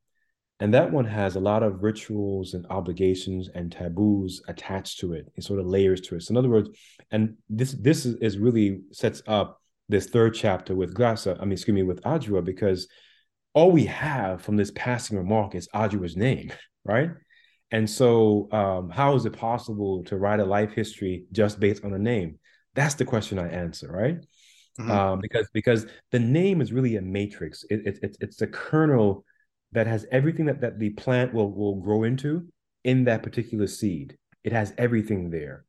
And 0.61 0.75
that 0.75 0.93
one 0.93 1.07
has 1.07 1.37
a 1.37 1.41
lot 1.41 1.63
of 1.63 1.83
rituals 1.83 2.53
and 2.53 2.67
obligations 2.69 3.49
and 3.55 3.73
taboos 3.73 4.43
attached 4.47 5.01
to 5.01 5.15
it. 5.15 5.33
It 5.35 5.43
sort 5.43 5.59
of 5.59 5.67
layers 5.67 6.03
to 6.03 6.17
it. 6.17 6.23
So 6.23 6.33
in 6.33 6.37
other 6.37 6.51
words, 6.51 6.69
and 7.11 7.37
this 7.49 7.73
this 7.73 8.05
is, 8.05 8.39
really 8.39 8.83
sets 8.93 9.23
up 9.27 9.61
this 9.89 10.07
third 10.07 10.35
chapter 10.35 10.75
with 10.77 10.95
Graça, 10.95 11.37
I 11.39 11.45
mean, 11.45 11.53
excuse 11.53 11.75
me, 11.75 11.83
with 11.83 12.03
Adjoa, 12.03 12.45
because 12.45 12.89
all 13.55 13.73
we 13.73 13.87
have 13.87 14.43
from 14.43 14.57
this 14.57 14.71
passing 14.75 15.17
remark 15.17 15.55
is 15.55 15.69
Adjoa's 15.75 16.17
name, 16.17 16.53
right? 16.85 17.11
And 17.71 17.89
so 17.89 18.49
um, 18.53 18.91
how 18.91 19.15
is 19.15 19.25
it 19.25 19.33
possible 19.33 20.05
to 20.05 20.17
write 20.17 20.41
a 20.41 20.45
life 20.45 20.73
history 20.73 21.25
just 21.33 21.59
based 21.59 21.85
on 21.85 21.95
a 21.95 21.99
name? 21.99 22.39
That's 22.75 22.95
the 22.95 23.05
question 23.05 23.39
I 23.39 23.49
answer, 23.49 23.91
right? 23.91 24.19
Mm-hmm. 24.79 24.91
Um, 24.91 25.21
because 25.21 25.49
because 25.53 25.87
the 26.11 26.19
name 26.19 26.61
is 26.61 26.73
really 26.73 26.97
a 26.97 27.03
matrix. 27.03 27.65
It, 27.71 27.87
it, 27.87 27.99
it, 28.03 28.17
it's 28.21 28.37
the 28.37 28.47
kernel 28.47 29.25
that 29.73 29.87
has 29.87 30.07
everything 30.11 30.47
that, 30.47 30.61
that 30.61 30.79
the 30.79 30.91
plant 30.91 31.33
will, 31.33 31.53
will 31.53 31.77
grow 31.77 32.03
into 32.03 32.47
in 32.85 33.05
that 33.05 33.23
particular 33.23 33.67
seed. 33.67 34.17
It 34.43 34.53
has 34.53 34.73
everything 34.79 35.31
there. 35.31 35.65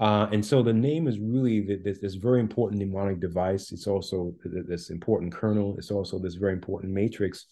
Uh, 0.00 0.28
and 0.32 0.44
so 0.44 0.62
the 0.62 0.72
name 0.72 1.08
is 1.08 1.18
really 1.18 1.80
this, 1.84 1.98
this 1.98 2.14
very 2.14 2.40
important 2.40 2.78
mnemonic 2.78 3.20
device. 3.20 3.72
It's 3.72 3.86
also 3.86 4.32
this 4.44 4.90
important 4.90 5.32
kernel. 5.32 5.76
It's 5.76 5.90
also 5.90 6.18
this 6.18 6.34
very 6.34 6.52
important 6.52 6.92
matrix 6.92 7.46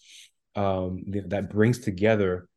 um, 0.55 1.03
that 1.27 1.49
brings 1.51 1.79
together 1.79 2.47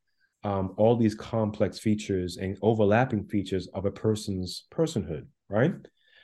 um, 0.44 0.74
all 0.76 0.96
these 0.96 1.14
complex 1.14 1.78
features 1.78 2.36
and 2.36 2.56
overlapping 2.62 3.24
features 3.24 3.68
of 3.74 3.84
a 3.84 3.90
person's 3.90 4.64
personhood, 4.72 5.26
right? 5.48 5.74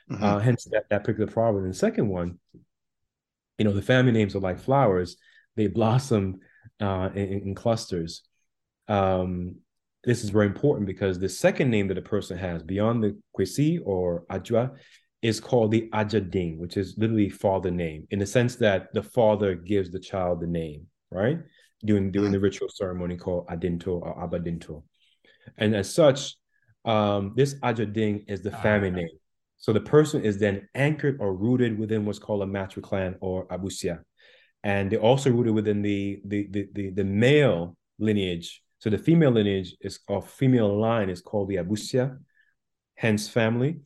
Mm-hmm. 0.09 0.23
Uh, 0.23 0.39
hence 0.39 0.65
that, 0.71 0.85
that 0.89 1.03
particular 1.03 1.31
problem. 1.31 1.65
And 1.65 1.73
the 1.73 1.77
second 1.77 2.07
one, 2.07 2.39
you 3.57 3.65
know, 3.65 3.73
the 3.73 3.81
family 3.81 4.13
names 4.13 4.35
are 4.35 4.39
like 4.39 4.59
flowers. 4.59 5.17
They 5.55 5.67
blossom 5.67 6.39
uh, 6.81 7.09
in, 7.13 7.41
in, 7.47 7.55
clusters. 7.55 8.23
Um, 8.87 9.57
this 10.03 10.23
is 10.23 10.29
very 10.29 10.45
important 10.45 10.87
because 10.87 11.19
the 11.19 11.29
second 11.29 11.69
name 11.69 11.87
that 11.87 11.97
a 11.97 12.01
person 12.01 12.37
has 12.37 12.63
beyond 12.63 13.03
the 13.03 13.19
Kwesi 13.37 13.79
or 13.83 14.23
Adjoa 14.31 14.71
is 15.21 15.39
called 15.39 15.71
the 15.71 15.89
Ajading, 15.93 16.57
which 16.57 16.77
is 16.77 16.95
literally 16.97 17.29
father 17.29 17.71
name, 17.71 18.07
in 18.11 18.19
the 18.19 18.25
sense 18.25 18.55
that 18.57 18.93
the 18.93 19.03
father 19.03 19.55
gives 19.55 19.91
the 19.91 19.99
child 19.99 20.39
the 20.39 20.47
name, 20.47 20.87
right? 21.11 21.39
During 21.83 22.11
during 22.11 22.31
the 22.31 22.39
ritual 22.39 22.69
ceremony 22.69 23.17
called 23.17 23.47
Adinto 23.47 24.01
or 24.01 24.15
Abadinto. 24.15 24.83
And 25.57 25.75
as 25.75 25.93
such, 25.93 26.35
um, 26.85 27.33
this 27.35 27.55
Ajading 27.55 28.25
is 28.27 28.41
the 28.41 28.51
family 28.51 28.91
name. 28.91 29.09
So 29.57 29.73
the 29.73 29.81
person 29.81 30.23
is 30.23 30.37
then 30.37 30.69
anchored 30.75 31.17
or 31.19 31.35
rooted 31.35 31.77
within 31.77 32.05
what's 32.05 32.19
called 32.19 32.43
a 32.43 32.45
matriclan 32.45 33.15
or 33.19 33.47
abusua 33.47 33.99
and 34.67 34.91
they're 34.91 35.07
also 35.11 35.29
rooted 35.31 35.53
within 35.53 35.81
the 35.81 36.19
the 36.25 36.47
the 36.51 36.67
the, 36.73 36.89
the 36.89 37.03
male 37.05 37.77
lineage. 37.99 38.61
So 38.79 38.89
the 38.89 38.97
female 38.97 39.31
lineage 39.31 39.75
is 39.81 39.99
or 40.09 40.21
female 40.21 40.77
line 40.77 41.09
is 41.09 41.21
called 41.21 41.47
the 41.47 41.55
Abusua, 41.55 42.17
hence 42.95 43.29
family. 43.29 43.79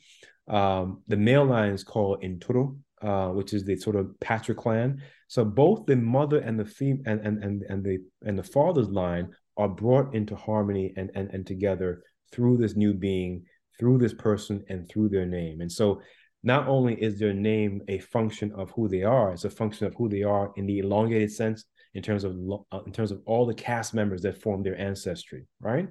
Um, 0.47 1.03
the 1.07 1.17
male 1.17 1.45
line 1.45 1.71
is 1.71 1.84
called 1.84 2.23
Ntoro, 2.23 2.77
uh, 3.01 3.29
which 3.29 3.53
is 3.53 3.63
the 3.63 3.77
sort 3.77 3.95
of 3.95 4.07
patriclan. 4.19 4.97
So 5.27 5.45
both 5.45 5.86
the 5.86 5.95
mother 5.95 6.39
and 6.39 6.59
the 6.59 6.65
fem 6.65 7.03
and, 7.05 7.19
and 7.27 7.43
and 7.43 7.61
and 7.69 7.84
the 7.86 7.99
and 8.27 8.38
the 8.38 8.49
father's 8.57 8.89
line 8.89 9.29
are 9.57 9.69
brought 9.69 10.15
into 10.15 10.36
harmony 10.36 10.93
and 10.97 11.11
and 11.13 11.29
and 11.29 11.45
together 11.45 12.01
through 12.32 12.57
this 12.57 12.75
new 12.75 12.93
being, 12.95 13.43
through 13.77 13.99
this 13.99 14.15
person, 14.15 14.63
and 14.67 14.89
through 14.89 15.09
their 15.09 15.27
name. 15.27 15.61
And 15.61 15.71
so 15.71 16.01
not 16.43 16.67
only 16.67 16.95
is 16.95 17.19
their 17.19 17.33
name 17.33 17.81
a 17.87 17.99
function 17.99 18.51
of 18.53 18.71
who 18.71 18.87
they 18.87 19.03
are, 19.03 19.31
it's 19.31 19.45
a 19.45 19.49
function 19.49 19.85
of 19.87 19.93
who 19.95 20.09
they 20.09 20.23
are 20.23 20.51
in 20.55 20.65
the 20.65 20.79
elongated 20.79 21.31
sense 21.31 21.65
in 21.93 22.01
terms 22.01 22.23
of 22.23 22.35
uh, 22.71 22.79
in 22.85 22.91
terms 22.91 23.11
of 23.11 23.21
all 23.25 23.45
the 23.45 23.53
cast 23.53 23.93
members 23.93 24.21
that 24.21 24.41
form 24.41 24.63
their 24.63 24.79
ancestry, 24.79 25.45
right? 25.59 25.87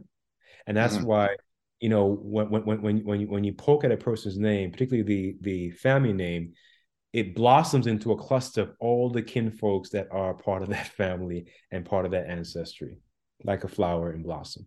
And 0.67 0.77
that's 0.77 0.97
mm-hmm. 0.97 1.07
why 1.07 1.29
you 1.81 1.89
know 1.89 2.07
when 2.07 2.51
when 2.51 2.83
when 2.83 3.05
when 3.05 3.21
you, 3.21 3.29
when 3.29 3.45
you 3.45 3.53
poke 3.53 3.85
at 3.85 3.93
a 3.93 3.97
person's 3.97 4.39
name, 4.39 4.73
particularly 4.73 5.03
the 5.03 5.37
the 5.41 5.71
family 5.71 6.13
name, 6.13 6.53
it 7.13 7.35
blossoms 7.35 7.87
into 7.87 8.13
a 8.13 8.19
cluster 8.19 8.63
of 8.63 8.73
all 8.81 9.11
the 9.11 9.23
kin 9.23 9.51
folks 9.51 9.91
that 9.91 10.09
are 10.11 10.35
part 10.35 10.63
of 10.63 10.71
that 10.71 10.87
family 10.97 11.47
and 11.71 11.85
part 11.85 12.05
of 12.05 12.13
that 12.13 12.29
ancestry, 12.29 12.99
like 13.45 13.65
a 13.65 13.69
flower 13.69 14.13
in 14.13 14.23
blossom. 14.23 14.67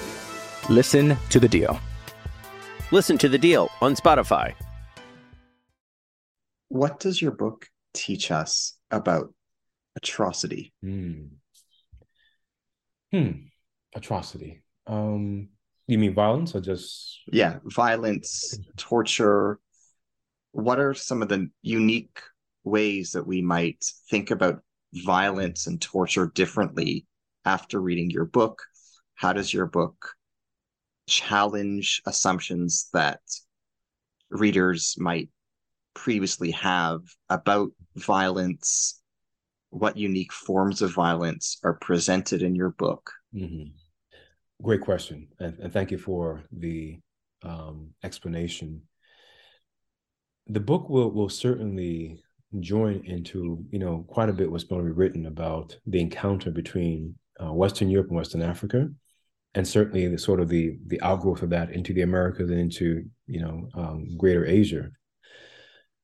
Listen 0.69 1.17
to 1.29 1.39
the 1.39 1.47
deal. 1.47 1.79
Listen 2.91 3.17
to 3.19 3.29
The 3.29 3.37
Deal 3.37 3.69
on 3.81 3.95
Spotify. 3.95 4.53
What 6.67 6.99
does 6.99 7.21
your 7.21 7.31
book 7.31 7.67
teach 7.93 8.31
us 8.31 8.77
about 8.91 9.33
atrocity? 9.95 10.73
Hmm. 10.81 11.23
Hmm. 13.11 13.31
Atrocity. 13.95 14.63
Um, 14.87 15.49
you 15.87 15.97
mean 15.97 16.13
violence 16.13 16.55
or 16.55 16.61
just 16.61 17.19
Yeah, 17.31 17.59
violence, 17.65 18.57
torture. 18.77 19.59
What 20.51 20.79
are 20.79 20.93
some 20.93 21.21
of 21.21 21.29
the 21.29 21.49
unique 21.61 22.19
ways 22.63 23.11
that 23.11 23.25
we 23.25 23.41
might 23.41 23.83
think 24.09 24.31
about 24.31 24.61
violence 24.93 25.67
and 25.67 25.81
torture 25.81 26.31
differently 26.33 27.05
after 27.45 27.79
reading 27.81 28.09
your 28.09 28.25
book? 28.25 28.61
How 29.15 29.33
does 29.33 29.53
your 29.53 29.65
book 29.65 30.13
challenge 31.07 32.01
assumptions 32.05 32.89
that 32.93 33.19
readers 34.29 34.95
might 34.97 35.29
previously 35.93 36.51
have 36.51 37.01
about 37.29 37.71
violence? 37.95 39.01
What 39.69 39.97
unique 39.97 40.33
forms 40.33 40.81
of 40.81 40.93
violence 40.93 41.57
are 41.63 41.73
presented 41.73 42.41
in 42.41 42.55
your 42.55 42.71
book? 42.71 43.11
Mhm. 43.33 43.71
Great 44.61 44.81
question, 44.81 45.27
and, 45.39 45.57
and 45.59 45.73
thank 45.73 45.91
you 45.91 45.97
for 45.97 46.43
the 46.51 46.99
um, 47.43 47.89
explanation. 48.03 48.81
The 50.47 50.59
book 50.59 50.89
will 50.89 51.09
will 51.11 51.29
certainly 51.29 52.21
join 52.59 53.01
into 53.05 53.65
you 53.71 53.79
know 53.79 54.05
quite 54.07 54.29
a 54.29 54.33
bit 54.33 54.51
what's 54.51 54.65
going 54.65 54.81
to 54.81 54.85
be 54.85 54.91
written 54.91 55.25
about 55.25 55.77
the 55.87 56.01
encounter 56.01 56.51
between 56.51 57.15
uh, 57.41 57.51
Western 57.53 57.89
Europe 57.89 58.07
and 58.09 58.17
Western 58.17 58.41
Africa, 58.41 58.89
and 59.53 59.67
certainly 59.67 60.07
the 60.07 60.17
sort 60.17 60.39
of 60.39 60.49
the 60.49 60.77
the 60.87 61.01
outgrowth 61.01 61.41
of 61.41 61.49
that 61.49 61.71
into 61.71 61.93
the 61.93 62.01
Americas 62.01 62.49
and 62.49 62.59
into 62.59 63.03
you 63.27 63.41
know 63.41 63.67
um, 63.75 64.17
Greater 64.17 64.45
Asia. 64.45 64.89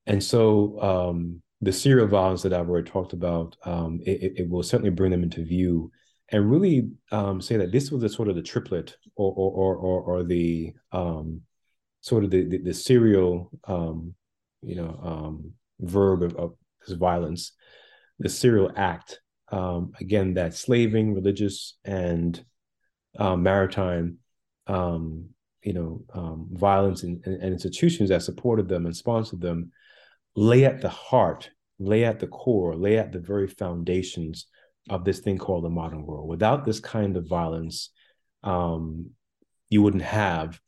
And 0.05 0.23
so 0.23 0.81
um, 0.81 1.41
the 1.61 1.73
serial 1.73 2.07
violence 2.07 2.41
that 2.43 2.53
I've 2.53 2.69
already 2.69 2.89
talked 2.89 3.13
about, 3.13 3.57
um, 3.65 3.99
it, 4.05 4.39
it- 4.39 4.49
will 4.49 4.63
certainly 4.63 4.89
bring 4.89 5.11
them 5.11 5.23
into 5.23 5.43
view 5.43 5.91
and 6.29 6.49
really 6.49 6.89
um, 7.11 7.41
say 7.41 7.57
that 7.57 7.71
this 7.71 7.89
was 7.91 8.01
the 8.01 8.09
sort 8.09 8.27
of 8.27 8.35
the 8.35 8.41
triplet 8.41 8.95
or 9.15 9.33
or 9.33 9.75
or 9.75 10.01
or, 10.01 10.23
the 10.23 10.73
um, 10.91 11.41
sort 12.01 12.25
of 12.25 12.31
the 12.31 12.43
the, 12.43 12.57
the 12.59 12.73
serial 12.73 13.49
um, 13.65 14.13
you 14.61 14.75
know 14.75 15.41
verb 15.79 16.23
of, 16.23 16.35
of 16.35 16.53
this 16.85 16.97
violence, 16.97 17.53
the 18.19 18.29
serial 18.29 18.71
act. 18.75 19.21
Again, 19.49 20.33
that 20.33 20.53
slaving, 20.53 21.13
religious, 21.13 21.77
and 21.85 22.43
uh, 23.17 23.35
maritime, 23.35 24.17
um, 24.67 25.29
you 25.63 25.73
know, 25.73 26.03
um, 26.13 26.47
violence 26.51 27.03
and, 27.03 27.21
and, 27.25 27.41
and 27.41 27.53
institutions 27.53 28.09
that 28.09 28.23
supported 28.23 28.67
them 28.67 28.85
and 28.85 28.95
sponsored 28.95 29.41
them 29.41 29.71
lay 30.35 30.65
at 30.65 30.81
the 30.81 30.89
heart, 30.89 31.49
lay 31.79 32.05
at 32.05 32.19
the 32.19 32.27
core, 32.27 32.75
lay 32.75 32.97
at 32.97 33.11
the 33.11 33.19
very 33.19 33.47
foundations 33.47 34.47
of 34.89 35.03
this 35.03 35.19
thing 35.19 35.37
called 35.37 35.63
the 35.63 35.69
modern 35.69 36.05
world. 36.05 36.27
Without 36.27 36.63
this 36.63 36.79
kind 36.79 37.17
of 37.17 37.27
violence, 37.27 37.89
um, 38.43 39.09
you 39.69 39.81
wouldn't 39.81 40.03
have, 40.03 40.59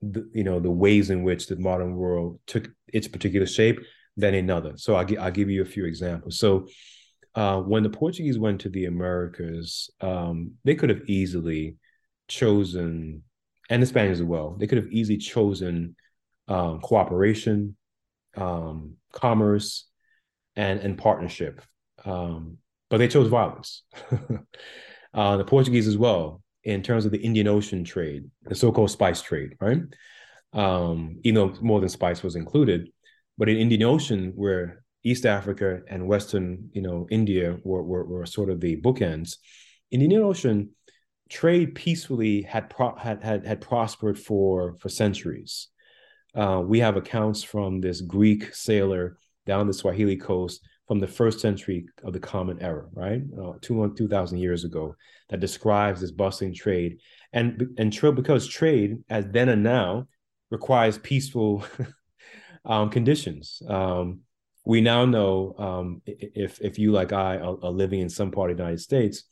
the, 0.00 0.30
you 0.32 0.44
know, 0.44 0.60
the 0.60 0.70
ways 0.70 1.10
in 1.10 1.24
which 1.24 1.48
the 1.48 1.56
modern 1.56 1.96
world 1.96 2.38
took 2.46 2.70
its 2.86 3.08
particular 3.08 3.46
shape 3.46 3.80
than 4.16 4.34
another. 4.34 4.72
So 4.76 4.94
I'll, 4.94 5.20
I'll 5.20 5.30
give 5.30 5.50
you 5.50 5.62
a 5.62 5.66
few 5.66 5.84
examples. 5.84 6.38
So 6.38 6.68
uh, 7.38 7.60
when 7.60 7.84
the 7.84 7.88
Portuguese 7.88 8.36
went 8.36 8.62
to 8.62 8.68
the 8.68 8.86
Americas, 8.86 9.90
um, 10.00 10.54
they 10.64 10.74
could 10.74 10.90
have 10.90 11.02
easily 11.06 11.76
chosen, 12.26 13.22
and 13.70 13.80
the 13.80 13.86
Spaniards 13.86 14.18
as 14.18 14.26
well, 14.26 14.56
they 14.58 14.66
could 14.66 14.78
have 14.78 14.90
easily 14.90 15.18
chosen 15.18 15.94
um, 16.48 16.80
cooperation, 16.80 17.76
um, 18.36 18.94
commerce, 19.12 19.86
and 20.56 20.80
and 20.80 20.98
partnership. 20.98 21.62
Um, 22.04 22.58
but 22.90 22.98
they 22.98 23.06
chose 23.06 23.28
violence. 23.28 23.84
uh, 25.14 25.36
the 25.36 25.44
Portuguese 25.44 25.86
as 25.86 25.96
well, 25.96 26.42
in 26.64 26.82
terms 26.82 27.04
of 27.04 27.12
the 27.12 27.22
Indian 27.22 27.46
Ocean 27.46 27.84
trade, 27.84 28.24
the 28.46 28.56
so-called 28.56 28.90
spice 28.90 29.22
trade, 29.22 29.54
right? 29.60 29.82
Um, 30.54 31.20
you 31.22 31.30
know, 31.30 31.54
more 31.60 31.78
than 31.78 31.88
spice 31.88 32.24
was 32.24 32.34
included, 32.34 32.88
but 33.36 33.48
in 33.48 33.58
Indian 33.58 33.84
Ocean, 33.84 34.32
where 34.34 34.82
East 35.04 35.26
Africa 35.26 35.80
and 35.88 36.06
Western, 36.06 36.70
you 36.72 36.82
know, 36.82 37.06
India 37.10 37.58
were, 37.64 37.82
were, 37.82 38.04
were 38.04 38.26
sort 38.26 38.50
of 38.50 38.60
the 38.60 38.80
bookends. 38.80 39.36
In 39.90 40.00
the 40.00 40.04
Indian 40.04 40.22
Ocean, 40.22 40.70
trade 41.28 41.74
peacefully 41.74 42.42
had 42.42 42.70
pro- 42.70 42.96
had, 42.96 43.22
had 43.22 43.46
had 43.46 43.60
prospered 43.60 44.18
for 44.18 44.76
for 44.80 44.88
centuries. 44.88 45.68
Uh, 46.34 46.62
we 46.64 46.80
have 46.80 46.96
accounts 46.96 47.42
from 47.42 47.80
this 47.80 48.00
Greek 48.00 48.54
sailor 48.54 49.16
down 49.46 49.66
the 49.66 49.72
Swahili 49.72 50.16
coast 50.16 50.60
from 50.86 50.98
the 50.98 51.06
first 51.06 51.40
century 51.40 51.86
of 52.02 52.12
the 52.12 52.20
Common 52.20 52.60
Era, 52.62 52.86
right, 52.92 53.22
uh, 53.40 53.52
two 53.60 53.92
two 53.96 54.08
thousand 54.08 54.38
years 54.38 54.64
ago, 54.64 54.94
that 55.28 55.40
describes 55.40 56.00
this 56.00 56.10
bustling 56.10 56.54
trade, 56.54 56.98
and 57.32 57.68
and 57.78 57.92
trade 57.92 58.16
because 58.16 58.46
trade, 58.46 58.98
as 59.08 59.26
then 59.28 59.48
and 59.48 59.62
now, 59.62 60.06
requires 60.50 60.98
peaceful 60.98 61.64
um, 62.64 62.90
conditions. 62.90 63.62
Um, 63.68 64.20
we 64.68 64.82
now 64.82 65.06
know 65.06 65.54
um, 65.58 66.02
if 66.04 66.60
if 66.60 66.78
you 66.78 66.92
like 66.92 67.14
I 67.14 67.38
are, 67.38 67.56
are 67.62 67.70
living 67.70 68.00
in 68.00 68.10
some 68.10 68.30
part 68.30 68.50
of 68.50 68.58
the 68.58 68.62
United 68.62 68.80
States, 68.80 69.24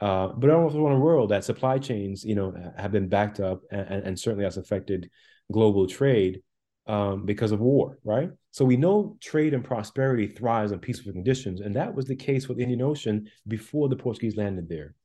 uh, 0.00 0.26
but 0.36 0.50
also 0.50 0.84
around 0.84 0.98
the 0.98 1.04
world 1.04 1.30
that 1.30 1.44
supply 1.44 1.78
chains, 1.78 2.24
you 2.24 2.34
know, 2.34 2.52
have 2.76 2.90
been 2.90 3.08
backed 3.08 3.38
up 3.38 3.60
and, 3.70 4.02
and, 4.06 4.18
certainly 4.18 4.44
has 4.44 4.56
affected 4.56 5.08
global 5.52 5.86
trade 5.86 6.42
um, 6.88 7.24
because 7.24 7.52
of 7.52 7.60
war, 7.60 7.98
right? 8.02 8.30
So 8.50 8.64
we 8.64 8.76
know 8.76 9.16
trade 9.20 9.54
and 9.54 9.62
prosperity 9.62 10.26
thrives 10.26 10.72
on 10.72 10.80
peaceful 10.80 11.12
conditions, 11.12 11.60
and 11.60 11.76
that 11.76 11.94
was 11.94 12.06
the 12.06 12.16
case 12.16 12.48
with 12.48 12.56
the 12.56 12.64
Indian 12.64 12.82
Ocean 12.82 13.28
before 13.46 13.88
the 13.88 13.96
Portuguese 13.96 14.36
landed 14.36 14.68
there. 14.68 14.96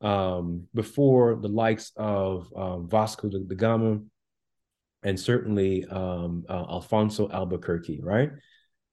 Um, 0.00 0.66
before 0.72 1.34
the 1.34 1.48
likes 1.48 1.92
of 1.94 2.50
um, 2.56 2.88
Vasco 2.88 3.28
da 3.28 3.36
da 3.46 3.54
Gama 3.54 4.00
and 5.02 5.20
certainly 5.20 5.84
um, 5.84 6.46
uh, 6.48 6.64
Alfonso 6.70 7.28
Albuquerque, 7.30 8.00
right? 8.02 8.30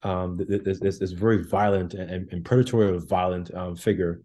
Um, 0.04 0.38
th- 0.38 0.48
th- 0.48 0.64
this, 0.64 0.80
this, 0.80 1.00
this 1.00 1.12
very 1.12 1.44
violent 1.44 1.94
and, 1.96 2.32
and 2.32 2.46
predatory 2.46 3.00
violent 3.00 3.54
um, 3.54 3.76
figure 3.76 4.22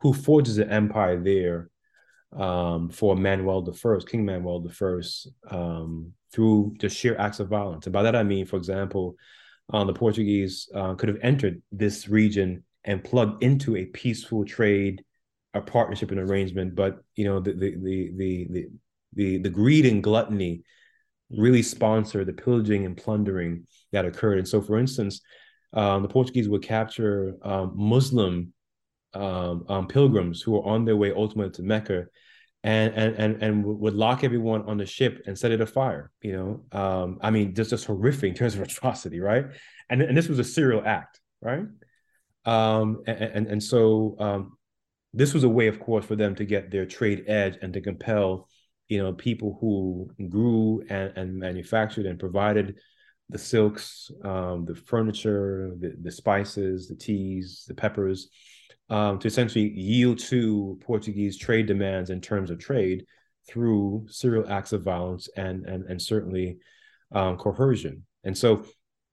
who 0.00 0.12
forges 0.12 0.58
an 0.58 0.70
empire 0.70 1.20
there 1.20 1.70
um, 2.32 2.88
for 2.90 3.16
Manuel 3.16 3.68
I, 3.68 3.98
King 4.06 4.24
Manuel 4.24 4.64
I, 4.68 5.54
um, 5.54 6.12
through 6.32 6.74
just 6.78 6.96
sheer 6.96 7.16
acts 7.18 7.40
of 7.40 7.48
violence. 7.48 7.86
And 7.86 7.92
by 7.92 8.02
that 8.02 8.16
I 8.16 8.22
mean, 8.22 8.46
for 8.46 8.56
example, 8.56 9.16
um, 9.72 9.86
the 9.86 9.94
Portuguese 9.94 10.68
uh, 10.74 10.94
could 10.94 11.08
have 11.08 11.18
entered 11.22 11.62
this 11.72 12.08
region 12.08 12.62
and 12.84 13.02
plugged 13.02 13.42
into 13.42 13.76
a 13.76 13.86
peaceful 13.86 14.44
trade, 14.44 15.02
a 15.54 15.60
partnership 15.60 16.10
and 16.10 16.20
arrangement, 16.20 16.74
but 16.74 16.98
you 17.16 17.24
know 17.24 17.40
the 17.40 17.52
the 17.52 17.76
the 17.82 18.12
the 18.16 18.46
the 18.50 18.68
the, 19.14 19.38
the 19.38 19.48
greed 19.48 19.86
and 19.86 20.02
gluttony 20.02 20.62
really 21.30 21.62
sponsor 21.62 22.24
the 22.24 22.32
pillaging 22.32 22.84
and 22.84 22.96
plundering 22.96 23.66
that 23.92 24.04
occurred. 24.04 24.38
And 24.38 24.48
so, 24.48 24.60
for 24.60 24.78
instance, 24.78 25.20
um, 25.72 26.02
the 26.02 26.08
Portuguese 26.08 26.48
would 26.48 26.62
capture 26.62 27.34
um, 27.42 27.72
Muslim 27.74 28.52
um, 29.14 29.64
um, 29.68 29.88
pilgrims 29.88 30.42
who 30.42 30.52
were 30.52 30.64
on 30.64 30.84
their 30.84 30.96
way 30.96 31.12
ultimately 31.12 31.52
to 31.52 31.62
Mecca, 31.62 32.06
and 32.62 32.94
and 32.94 33.14
and 33.16 33.42
and 33.42 33.64
would 33.64 33.94
lock 33.94 34.24
everyone 34.24 34.62
on 34.62 34.78
the 34.78 34.86
ship 34.86 35.22
and 35.26 35.38
set 35.38 35.52
it 35.52 35.60
afire. 35.60 36.10
You 36.22 36.32
know, 36.72 36.78
um, 36.78 37.18
I 37.22 37.30
mean, 37.30 37.54
just 37.54 37.70
just 37.70 37.86
horrific 37.86 38.30
in 38.30 38.34
terms 38.34 38.54
of 38.54 38.62
atrocity, 38.62 39.20
right? 39.20 39.46
And 39.90 40.02
and 40.02 40.16
this 40.16 40.28
was 40.28 40.38
a 40.38 40.44
serial 40.44 40.82
act, 40.84 41.20
right? 41.40 41.64
Um, 42.44 43.02
and 43.06 43.18
and, 43.18 43.46
and 43.46 43.62
so 43.62 44.50
this 45.16 45.32
was 45.32 45.44
a 45.44 45.48
way, 45.48 45.66
of 45.66 45.80
course, 45.80 46.04
for 46.04 46.14
them 46.14 46.34
to 46.34 46.44
get 46.44 46.70
their 46.70 46.84
trade 46.84 47.24
edge 47.26 47.58
and 47.62 47.72
to 47.72 47.80
compel, 47.80 48.48
you 48.88 49.02
know, 49.02 49.12
people 49.12 49.58
who 49.60 50.08
grew 50.28 50.82
and, 50.88 51.12
and 51.16 51.38
manufactured 51.38 52.06
and 52.06 52.18
provided 52.18 52.78
the 53.28 53.38
silks, 53.38 54.10
um, 54.24 54.64
the 54.64 54.74
furniture, 54.74 55.72
the, 55.78 55.96
the 56.00 56.12
spices, 56.12 56.88
the 56.88 56.94
teas, 56.94 57.64
the 57.66 57.74
peppers, 57.74 58.28
um, 58.88 59.18
to 59.18 59.26
essentially 59.26 59.68
yield 59.68 60.18
to 60.18 60.78
Portuguese 60.82 61.36
trade 61.36 61.66
demands 61.66 62.10
in 62.10 62.20
terms 62.20 62.50
of 62.50 62.58
trade 62.58 63.04
through 63.48 64.06
serial 64.08 64.48
acts 64.48 64.72
of 64.72 64.82
violence 64.82 65.28
and 65.36 65.66
and 65.66 65.84
and 65.84 66.00
certainly 66.00 66.58
um, 67.12 67.36
coercion. 67.36 68.04
And 68.24 68.36
so 68.36 68.64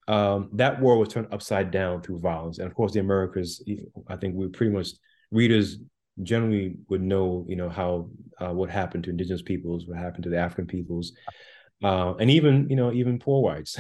um, 0.07 0.49
that 0.53 0.79
war 0.79 0.97
was 0.97 1.09
turned 1.09 1.27
upside 1.31 1.71
down 1.71 2.01
through 2.01 2.19
violence. 2.19 2.57
And 2.57 2.67
of 2.67 2.75
course, 2.75 2.93
the 2.93 2.99
Americas, 2.99 3.63
I 4.07 4.15
think 4.17 4.35
we 4.35 4.47
pretty 4.47 4.73
much 4.73 4.89
readers 5.31 5.77
generally 6.21 6.75
would 6.89 7.01
know, 7.01 7.45
you 7.47 7.55
know, 7.55 7.69
how 7.69 8.09
uh, 8.39 8.53
what 8.53 8.69
happened 8.69 9.05
to 9.05 9.09
indigenous 9.09 9.41
peoples, 9.41 9.87
what 9.87 9.97
happened 9.97 10.23
to 10.23 10.29
the 10.29 10.37
African 10.37 10.67
peoples, 10.67 11.13
uh, 11.83 12.13
and 12.15 12.29
even 12.29 12.67
you 12.69 12.75
know 12.75 12.91
even 12.91 13.19
poor 13.19 13.41
whites, 13.41 13.77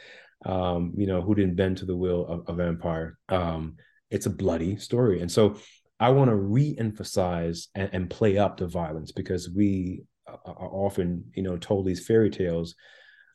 um, 0.46 0.92
you 0.96 1.06
know, 1.06 1.22
who 1.22 1.34
didn't 1.34 1.56
bend 1.56 1.78
to 1.78 1.86
the 1.86 1.96
will 1.96 2.26
of, 2.26 2.48
of 2.48 2.60
empire. 2.60 3.18
Um, 3.28 3.76
it's 4.10 4.26
a 4.26 4.30
bloody 4.30 4.76
story, 4.76 5.20
and 5.20 5.30
so 5.30 5.58
I 5.98 6.10
want 6.10 6.30
to 6.30 6.36
re-emphasize 6.36 7.68
and, 7.74 7.90
and 7.92 8.10
play 8.10 8.36
up 8.38 8.58
the 8.58 8.66
violence 8.66 9.12
because 9.12 9.48
we 9.48 10.02
are 10.26 10.40
often, 10.44 11.24
you 11.34 11.42
know, 11.42 11.56
told 11.56 11.86
these 11.86 12.04
fairy 12.06 12.30
tales 12.30 12.74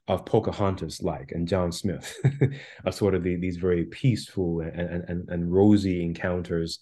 of 0.07 0.25
Pocahontas 0.25 1.01
like 1.01 1.31
and 1.31 1.47
John 1.47 1.71
Smith 1.71 2.15
are 2.85 2.91
sort 2.91 3.15
of 3.15 3.23
the, 3.23 3.35
these 3.35 3.57
very 3.57 3.85
peaceful 3.85 4.61
and, 4.61 5.03
and, 5.07 5.29
and 5.29 5.51
rosy 5.51 6.03
encounters 6.03 6.79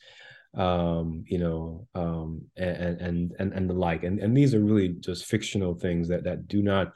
um 0.55 1.23
you 1.27 1.37
know 1.37 1.87
um 1.93 2.41
and 2.57 2.99
and 2.99 3.31
and 3.39 3.53
and 3.53 3.69
the 3.69 3.73
like. 3.73 4.03
And 4.03 4.19
and 4.19 4.35
these 4.35 4.53
are 4.53 4.59
really 4.59 4.89
just 4.89 5.25
fictional 5.25 5.75
things 5.75 6.07
that 6.09 6.23
that 6.23 6.47
do 6.47 6.61
not 6.61 6.93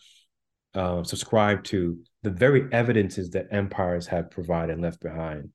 uh, 0.74 1.04
subscribe 1.04 1.64
to 1.64 2.00
the 2.24 2.32
very 2.32 2.68
evidences 2.72 3.30
that 3.32 3.48
empires 3.52 4.08
have 4.08 4.32
provided 4.32 4.74
and 4.74 4.82
left 4.82 5.02
behind. 5.02 5.50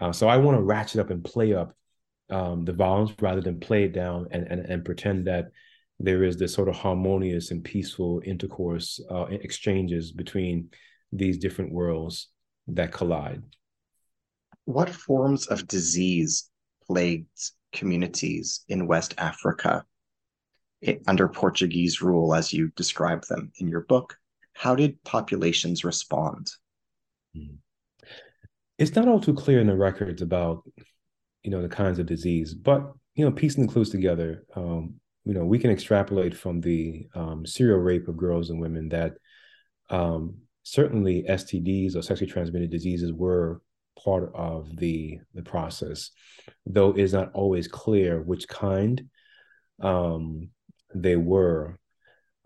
Uh, 0.00 0.12
so 0.12 0.28
i 0.28 0.36
want 0.36 0.56
to 0.56 0.62
ratchet 0.62 1.00
up 1.00 1.10
and 1.10 1.24
play 1.24 1.52
up 1.54 1.74
um 2.30 2.64
the 2.64 2.72
violence 2.72 3.12
rather 3.20 3.40
than 3.40 3.58
play 3.58 3.84
it 3.84 3.92
down 3.92 4.28
and 4.30 4.46
and, 4.46 4.60
and 4.60 4.84
pretend 4.84 5.26
that 5.26 5.46
there 6.00 6.22
is 6.22 6.36
this 6.36 6.54
sort 6.54 6.68
of 6.68 6.76
harmonious 6.76 7.50
and 7.50 7.64
peaceful 7.64 8.22
intercourse 8.24 9.00
uh, 9.10 9.26
exchanges 9.30 10.12
between 10.12 10.70
these 11.12 11.38
different 11.38 11.72
worlds 11.72 12.28
that 12.68 12.92
collide. 12.92 13.42
What 14.64 14.90
forms 14.90 15.46
of 15.46 15.66
disease 15.66 16.50
plagued 16.88 17.28
communities 17.72 18.64
in 18.68 18.86
West 18.86 19.14
Africa 19.18 19.84
it, 20.80 21.02
under 21.06 21.28
Portuguese 21.28 22.00
rule, 22.00 22.34
as 22.34 22.52
you 22.52 22.70
describe 22.76 23.24
them 23.26 23.52
in 23.58 23.68
your 23.68 23.82
book. 23.82 24.16
How 24.52 24.74
did 24.74 25.02
populations 25.04 25.84
respond? 25.84 26.50
Hmm. 27.34 27.56
It's 28.78 28.94
not 28.94 29.08
all 29.08 29.20
too 29.20 29.34
clear 29.34 29.60
in 29.60 29.66
the 29.66 29.76
records 29.76 30.22
about, 30.22 30.62
you 31.42 31.50
know, 31.50 31.62
the 31.62 31.68
kinds 31.68 31.98
of 31.98 32.06
disease, 32.06 32.54
but 32.54 32.92
you 33.14 33.24
know, 33.24 33.32
piecing 33.32 33.66
the 33.66 33.72
clues 33.72 33.90
together, 33.90 34.44
um, 34.54 34.94
you 35.24 35.34
know, 35.34 35.44
we 35.44 35.58
can 35.58 35.72
extrapolate 35.72 36.36
from 36.36 36.60
the 36.60 37.08
um, 37.16 37.44
serial 37.44 37.80
rape 37.80 38.06
of 38.06 38.16
girls 38.16 38.50
and 38.50 38.60
women 38.60 38.88
that 38.90 39.14
um, 39.90 40.36
certainly 40.62 41.24
STDs 41.28 41.96
or 41.96 42.02
sexually 42.02 42.30
transmitted 42.30 42.70
diseases 42.70 43.12
were 43.12 43.60
part 44.02 44.30
of 44.34 44.76
the 44.76 45.18
the 45.34 45.42
process, 45.42 46.10
though 46.66 46.90
it 46.90 46.98
is 46.98 47.12
not 47.12 47.30
always 47.34 47.68
clear 47.68 48.22
which 48.22 48.48
kind 48.48 49.08
um, 49.82 50.48
they 50.94 51.16
were. 51.16 51.78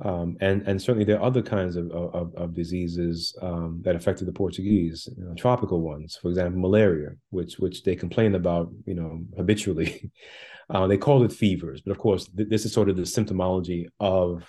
Um, 0.05 0.36
and 0.40 0.62
and 0.66 0.82
certainly 0.82 1.05
there 1.05 1.18
are 1.20 1.26
other 1.26 1.42
kinds 1.42 1.76
of 1.76 1.90
of, 1.92 2.34
of 2.34 2.55
diseases 2.55 3.36
um, 3.40 3.80
that 3.84 3.94
affected 3.94 4.26
the 4.26 4.32
Portuguese, 4.32 5.09
you 5.16 5.24
know, 5.24 5.34
tropical 5.34 5.80
ones, 5.80 6.18
for 6.20 6.28
example, 6.28 6.61
malaria, 6.61 7.11
which 7.30 7.59
which 7.59 7.84
they 7.84 7.94
complain 7.94 8.34
about, 8.34 8.72
you 8.84 8.94
know, 8.94 9.20
habitually. 9.36 10.11
uh, 10.70 10.86
they 10.86 10.96
call 10.96 11.22
it 11.22 11.32
fevers, 11.32 11.82
but 11.82 11.92
of 11.92 11.98
course, 11.98 12.26
th- 12.36 12.48
this 12.48 12.64
is 12.64 12.72
sort 12.72 12.88
of 12.88 12.96
the 12.96 13.03
symptomology 13.03 13.86
of 14.00 14.44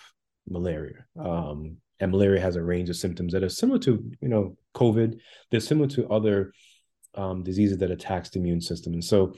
malaria. 0.48 1.06
Um, 1.20 1.78
and 2.00 2.12
malaria 2.12 2.42
has 2.42 2.56
a 2.56 2.64
range 2.64 2.90
of 2.90 2.96
symptoms 2.96 3.34
that 3.34 3.44
are 3.44 3.50
similar 3.50 3.80
to, 3.80 4.04
you 4.22 4.28
know, 4.28 4.58
COVID. 4.76 5.20
They're 5.50 5.60
similar 5.60 5.88
to 5.90 6.10
other 6.10 6.54
um, 7.16 7.44
diseases 7.44 7.78
that 7.80 7.92
attacks 7.92 8.30
the 8.30 8.40
immune 8.40 8.62
system. 8.62 8.94
And 8.94 9.04
so, 9.04 9.34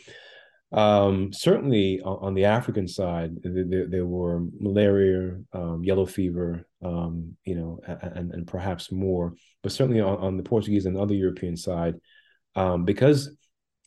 um, 0.71 1.31
certainly 1.31 2.01
on, 2.01 2.33
the 2.33 2.45
African 2.45 2.87
side, 2.87 3.37
there, 3.43 3.87
there 3.87 4.05
were 4.05 4.43
malaria, 4.59 5.37
um, 5.53 5.83
yellow 5.83 6.05
fever, 6.05 6.67
um, 6.83 7.37
you 7.45 7.55
know, 7.55 7.79
and, 7.87 8.31
and 8.31 8.47
perhaps 8.47 8.91
more. 8.91 9.35
But 9.61 9.71
certainly 9.71 10.01
on, 10.01 10.17
on 10.17 10.37
the 10.37 10.43
Portuguese 10.43 10.85
and 10.85 10.97
other 10.97 11.13
European 11.13 11.55
side, 11.55 11.95
um, 12.55 12.83
because 12.83 13.35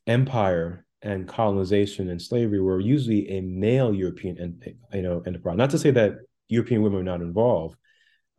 empire 0.07 0.87
and 1.03 1.29
colonization 1.29 2.09
and 2.09 2.21
slavery 2.21 2.61
were 2.61 2.81
usually 2.81 3.29
a 3.31 3.41
male 3.41 3.95
European, 3.95 4.61
you 4.93 5.03
know, 5.03 5.23
enterprise. 5.27 5.57
Not 5.57 5.71
to 5.71 5.79
say 5.79 5.91
that 5.91 6.15
European 6.49 6.83
women 6.83 6.99
were 6.99 7.05
not 7.05 7.21
involved, 7.21 7.77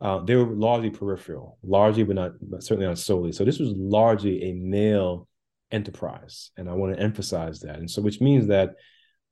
uh, 0.00 0.20
they 0.24 0.34
were 0.34 0.46
largely 0.46 0.90
peripheral, 0.90 1.58
largely 1.62 2.04
but 2.04 2.16
not 2.16 2.32
but 2.40 2.62
certainly 2.62 2.86
not 2.86 2.98
solely. 2.98 3.32
So 3.32 3.44
this 3.44 3.58
was 3.58 3.70
largely 3.76 4.44
a 4.44 4.52
male 4.54 5.28
enterprise 5.72 6.50
and 6.56 6.68
i 6.68 6.72
want 6.72 6.94
to 6.94 7.02
emphasize 7.02 7.60
that. 7.60 7.76
And 7.76 7.90
so 7.90 8.02
which 8.02 8.20
means 8.20 8.46
that 8.48 8.70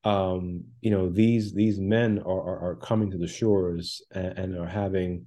um 0.04 0.64
you 0.80 0.90
know 0.90 1.08
these 1.08 1.52
these 1.52 1.78
men 1.78 2.18
are 2.20 2.42
are, 2.50 2.70
are 2.70 2.76
coming 2.76 3.10
to 3.10 3.18
the 3.18 3.26
shores 3.26 4.02
and, 4.12 4.38
and 4.38 4.58
are 4.58 4.66
having 4.66 5.26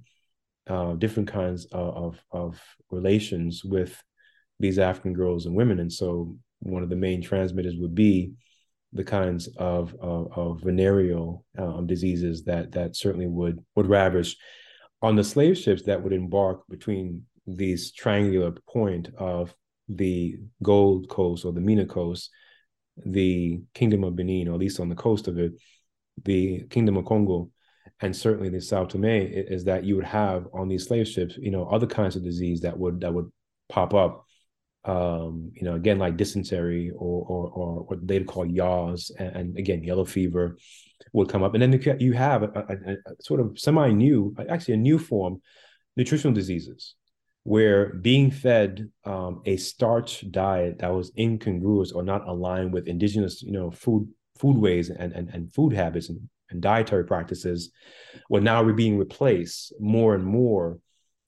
uh 0.68 0.94
different 0.94 1.28
kinds 1.30 1.66
of, 1.66 1.94
of, 1.96 2.24
of 2.30 2.62
relations 2.90 3.62
with 3.64 4.02
these 4.60 4.78
african 4.78 5.12
girls 5.12 5.46
and 5.46 5.54
women. 5.54 5.80
And 5.80 5.92
so 5.92 6.36
one 6.60 6.82
of 6.82 6.88
the 6.88 6.96
main 6.96 7.20
transmitters 7.20 7.76
would 7.78 7.94
be 7.94 8.32
the 8.92 9.04
kinds 9.04 9.48
of 9.56 9.94
of, 10.00 10.32
of 10.36 10.60
venereal 10.62 11.44
um, 11.58 11.86
diseases 11.86 12.44
that 12.44 12.72
that 12.72 12.96
certainly 12.96 13.26
would 13.26 13.58
would 13.74 13.86
ravage. 13.86 14.36
On 15.02 15.16
the 15.16 15.24
slave 15.24 15.58
ships 15.58 15.82
that 15.82 16.02
would 16.02 16.12
embark 16.12 16.62
between 16.68 17.24
these 17.46 17.90
triangular 17.90 18.52
point 18.68 19.08
of 19.18 19.52
the 19.96 20.36
Gold 20.62 21.08
Coast 21.08 21.44
or 21.44 21.52
the 21.52 21.60
Mina 21.60 21.86
Coast, 21.86 22.30
the 23.04 23.60
Kingdom 23.74 24.04
of 24.04 24.16
Benin, 24.16 24.48
or 24.48 24.54
at 24.54 24.60
least 24.60 24.80
on 24.80 24.88
the 24.88 24.94
coast 24.94 25.28
of 25.28 25.38
it, 25.38 25.52
the 26.24 26.64
Kingdom 26.70 26.96
of 26.96 27.04
Congo, 27.04 27.50
and 28.00 28.14
certainly 28.14 28.48
the 28.48 28.60
Sao 28.60 28.84
Tome, 28.84 29.04
is 29.04 29.64
that 29.64 29.84
you 29.84 29.96
would 29.96 30.04
have 30.04 30.46
on 30.52 30.68
these 30.68 30.86
slave 30.86 31.08
ships, 31.08 31.36
you 31.36 31.50
know, 31.50 31.64
other 31.66 31.86
kinds 31.86 32.16
of 32.16 32.24
disease 32.24 32.60
that 32.62 32.78
would 32.78 33.00
that 33.00 33.12
would 33.12 33.30
pop 33.68 33.94
up. 33.94 34.24
Um, 34.84 35.52
you 35.54 35.62
know, 35.62 35.76
again, 35.76 36.00
like 36.00 36.16
dysentery 36.16 36.90
or 36.90 37.24
or, 37.28 37.50
or 37.50 37.82
what 37.84 38.06
they'd 38.06 38.26
call 38.26 38.44
yaws, 38.44 39.12
and, 39.16 39.36
and, 39.36 39.58
again, 39.58 39.84
yellow 39.84 40.04
fever 40.04 40.58
would 41.12 41.28
come 41.28 41.44
up, 41.44 41.54
and 41.54 41.62
then 41.62 41.98
you 42.00 42.12
have 42.12 42.42
a, 42.42 42.48
a, 42.48 42.92
a 42.92 43.22
sort 43.22 43.40
of 43.40 43.58
semi-new, 43.58 44.34
actually 44.48 44.74
a 44.74 44.78
new 44.78 44.98
form, 44.98 45.40
nutritional 45.96 46.34
diseases 46.34 46.96
where 47.44 47.94
being 47.94 48.30
fed 48.30 48.88
um, 49.04 49.42
a 49.46 49.56
starch 49.56 50.30
diet 50.30 50.78
that 50.78 50.92
was 50.92 51.12
incongruous 51.18 51.92
or 51.92 52.02
not 52.02 52.26
aligned 52.26 52.72
with 52.72 52.86
indigenous, 52.86 53.42
you 53.42 53.52
know, 53.52 53.70
food 53.70 54.08
foodways 54.38 54.90
and, 54.96 55.12
and, 55.12 55.28
and 55.30 55.52
food 55.52 55.72
habits 55.72 56.08
and, 56.08 56.20
and 56.50 56.62
dietary 56.62 57.04
practices 57.04 57.70
were 58.28 58.40
now 58.40 58.62
we're 58.62 58.72
being 58.72 58.98
replaced 58.98 59.72
more 59.80 60.14
and 60.14 60.24
more 60.24 60.78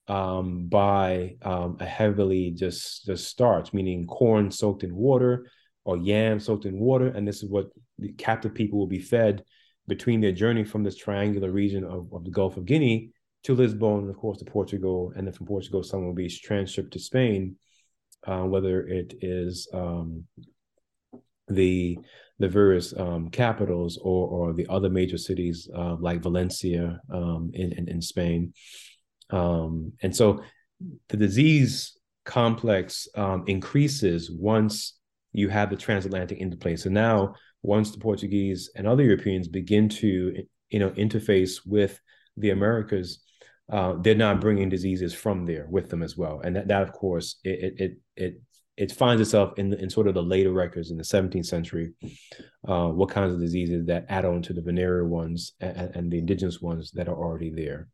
um, 0.09 0.67
by 0.67 1.37
um, 1.43 1.77
a 1.81 1.87
heavily 1.87 2.51
just 2.51 3.07
just 3.07 3.27
starch, 3.27 3.73
meaning 3.73 4.07
corn 4.07 4.51
soaked 4.51 4.85
in 4.85 4.95
water 4.95 5.47
or 5.85 5.97
yam 5.97 6.39
soaked 6.39 6.67
in 6.67 6.79
water, 6.79 7.09
and 7.09 7.27
this 7.27 7.43
is 7.43 7.51
what 7.51 7.69
the 7.99 8.13
captive 8.13 8.55
people 8.55 8.79
will 8.79 8.87
be 8.87 8.99
fed 8.99 9.43
between 9.87 10.21
their 10.21 10.33
journey 10.33 10.65
from 10.65 10.83
this 10.83 10.97
triangular 10.97 11.51
region 11.51 11.85
of, 11.85 12.11
of 12.13 12.25
the 12.25 12.31
Gulf 12.31 12.57
of 12.57 12.65
Guinea 12.65 13.11
to 13.45 13.55
Lisbon, 13.55 14.09
of 14.09 14.17
course 14.17 14.39
to 14.39 14.45
Portugal, 14.45 15.13
and 15.17 15.27
then 15.27 15.35
from 15.35 15.47
Portugal, 15.47 15.83
someone 15.83 16.09
will 16.09 16.15
be 16.15 16.29
transshipped 16.29 16.93
to 16.93 16.99
Spain, 16.99 17.57
uh, 18.27 18.43
whether 18.43 18.87
it 18.87 19.15
is 19.21 19.69
um, 19.73 20.25
the 21.49 21.99
the 22.39 22.49
various 22.49 22.99
um, 22.99 23.29
capitals 23.31 23.99
or 24.03 24.29
or 24.29 24.53
the 24.55 24.67
other 24.69 24.89
major 24.89 25.19
cities 25.19 25.69
uh, 25.77 25.97
like 26.01 26.23
Valencia 26.23 27.01
um, 27.13 27.51
in, 27.55 27.73
in, 27.73 27.89
in 27.89 28.01
Spain, 28.03 28.53
um, 29.31 29.93
and 30.03 30.15
so 30.17 30.43
the 31.09 31.17
disease 31.17 31.99
complex 32.25 33.07
um, 33.15 33.45
increases 33.47 34.31
once 34.31 34.99
you 35.33 35.49
have 35.49 35.69
the 35.69 35.77
transatlantic 35.77 36.39
into 36.39 36.57
place. 36.57 36.85
So 36.85 36.91
now, 36.91 37.35
once 37.63 37.91
the 37.91 37.99
Portuguese 37.99 38.71
and 38.75 38.87
other 38.87 39.03
Europeans 39.03 39.49
begin 39.49 39.89
to 39.91 40.45
you 40.71 40.79
know 40.79 40.91
interface 40.91 41.61
with 41.67 42.01
the 42.37 42.51
Americas, 42.51 43.21
uh, 43.71 43.95
they're 43.99 44.15
not 44.15 44.41
bringing 44.41 44.69
diseases 44.69 45.15
from 45.15 45.47
there 45.47 45.67
with 45.71 45.89
them 45.89 46.03
as 46.03 46.17
well. 46.17 46.41
And 46.41 46.57
that, 46.57 46.69
that 46.69 46.83
of 46.83 46.93
course, 46.93 47.37
it 47.45 47.75
it 47.79 47.99
it 48.17 48.43
it 48.77 48.93
finds 48.93 49.23
itself 49.23 49.59
in 49.59 49.73
in 49.75 49.89
sort 49.89 50.07
of 50.07 50.15
the 50.15 50.23
later 50.23 50.53
records 50.53 50.91
in 50.91 50.99
the 50.99 51.05
17th 51.05 51.47
century. 51.47 51.93
Uh, 52.67 52.89
what 52.89 53.09
kinds 53.09 53.33
of 53.33 53.41
diseases 53.41 53.87
that 53.87 54.07
add 54.09 54.25
on 54.25 54.43
to 54.43 54.53
the 54.53 54.63
venereal 54.63 55.09
ones 55.09 55.53
and, 55.61 55.95
and 55.95 56.13
the 56.13 56.19
indigenous 56.19 56.61
ones 56.61 56.91
that 56.93 57.09
are 57.09 57.17
already 57.17 57.51
there? 57.51 57.89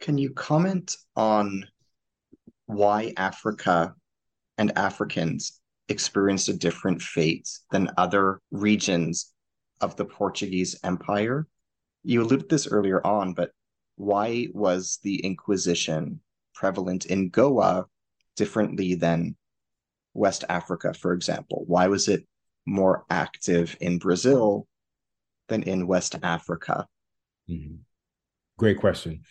Can 0.00 0.18
you 0.18 0.30
comment 0.30 0.96
on 1.16 1.66
why 2.66 3.12
Africa 3.16 3.94
and 4.58 4.76
Africans 4.76 5.60
experienced 5.88 6.48
a 6.48 6.52
different 6.52 7.00
fate 7.00 7.48
than 7.70 7.90
other 7.96 8.40
regions 8.50 9.32
of 9.80 9.96
the 9.96 10.04
Portuguese 10.04 10.78
Empire? 10.84 11.46
You 12.04 12.22
alluded 12.22 12.48
this 12.48 12.68
earlier 12.68 13.04
on, 13.04 13.32
but 13.34 13.50
why 13.96 14.48
was 14.52 14.98
the 15.02 15.24
Inquisition 15.24 16.20
prevalent 16.54 17.06
in 17.06 17.30
Goa 17.30 17.86
differently 18.36 18.94
than 18.94 19.36
West 20.14 20.44
Africa, 20.48 20.94
for 20.94 21.12
example? 21.12 21.64
Why 21.66 21.88
was 21.88 22.08
it 22.08 22.26
more 22.66 23.04
active 23.10 23.76
in 23.80 23.98
Brazil 23.98 24.66
than 25.48 25.62
in 25.62 25.86
West 25.86 26.16
Africa? 26.22 26.86
Mm-hmm. 27.50 27.76
Great 28.58 28.78
question. 28.78 29.22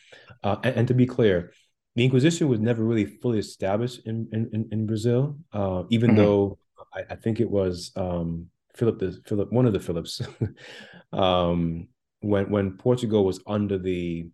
Uh, 0.43 0.57
and, 0.63 0.76
and, 0.76 0.88
to 0.88 0.93
be 0.93 1.05
clear, 1.05 1.51
the 1.95 2.03
Inquisition 2.03 2.47
was 2.47 2.59
never 2.59 2.84
really 2.84 3.05
fully 3.05 3.39
established 3.39 4.01
in 4.05 4.28
in, 4.32 4.68
in 4.72 4.86
Brazil, 4.86 5.38
uh, 5.53 5.84
even 5.89 6.11
mm-hmm. 6.11 6.20
though 6.20 6.59
I, 6.93 7.03
I, 7.11 7.16
think 7.16 7.39
it 7.39 7.49
was 7.49 7.91
um, 7.95 8.47
Philip 8.76 8.99
the 8.99 9.20
Philip 9.26 9.51
one 9.51 9.66
of 9.66 9.74
the 9.74 9.80
Philips 9.80 10.22
um, 11.11 11.88
when 12.20 12.49
when 12.51 12.78
Portugal 12.78 13.26
was 13.26 13.39
under 13.47 13.80
the 13.80 14.28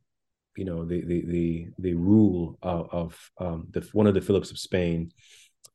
you 0.56 0.66
know 0.66 0.86
the 0.86 1.02
the 1.02 1.26
the, 1.26 1.68
the 1.80 1.94
rule 1.94 2.58
of, 2.62 2.90
of 2.92 3.32
um, 3.40 3.68
the 3.72 3.88
one 3.94 4.08
of 4.08 4.14
the 4.14 4.22
Philips 4.22 4.52
of 4.52 4.60
Spain 4.60 5.12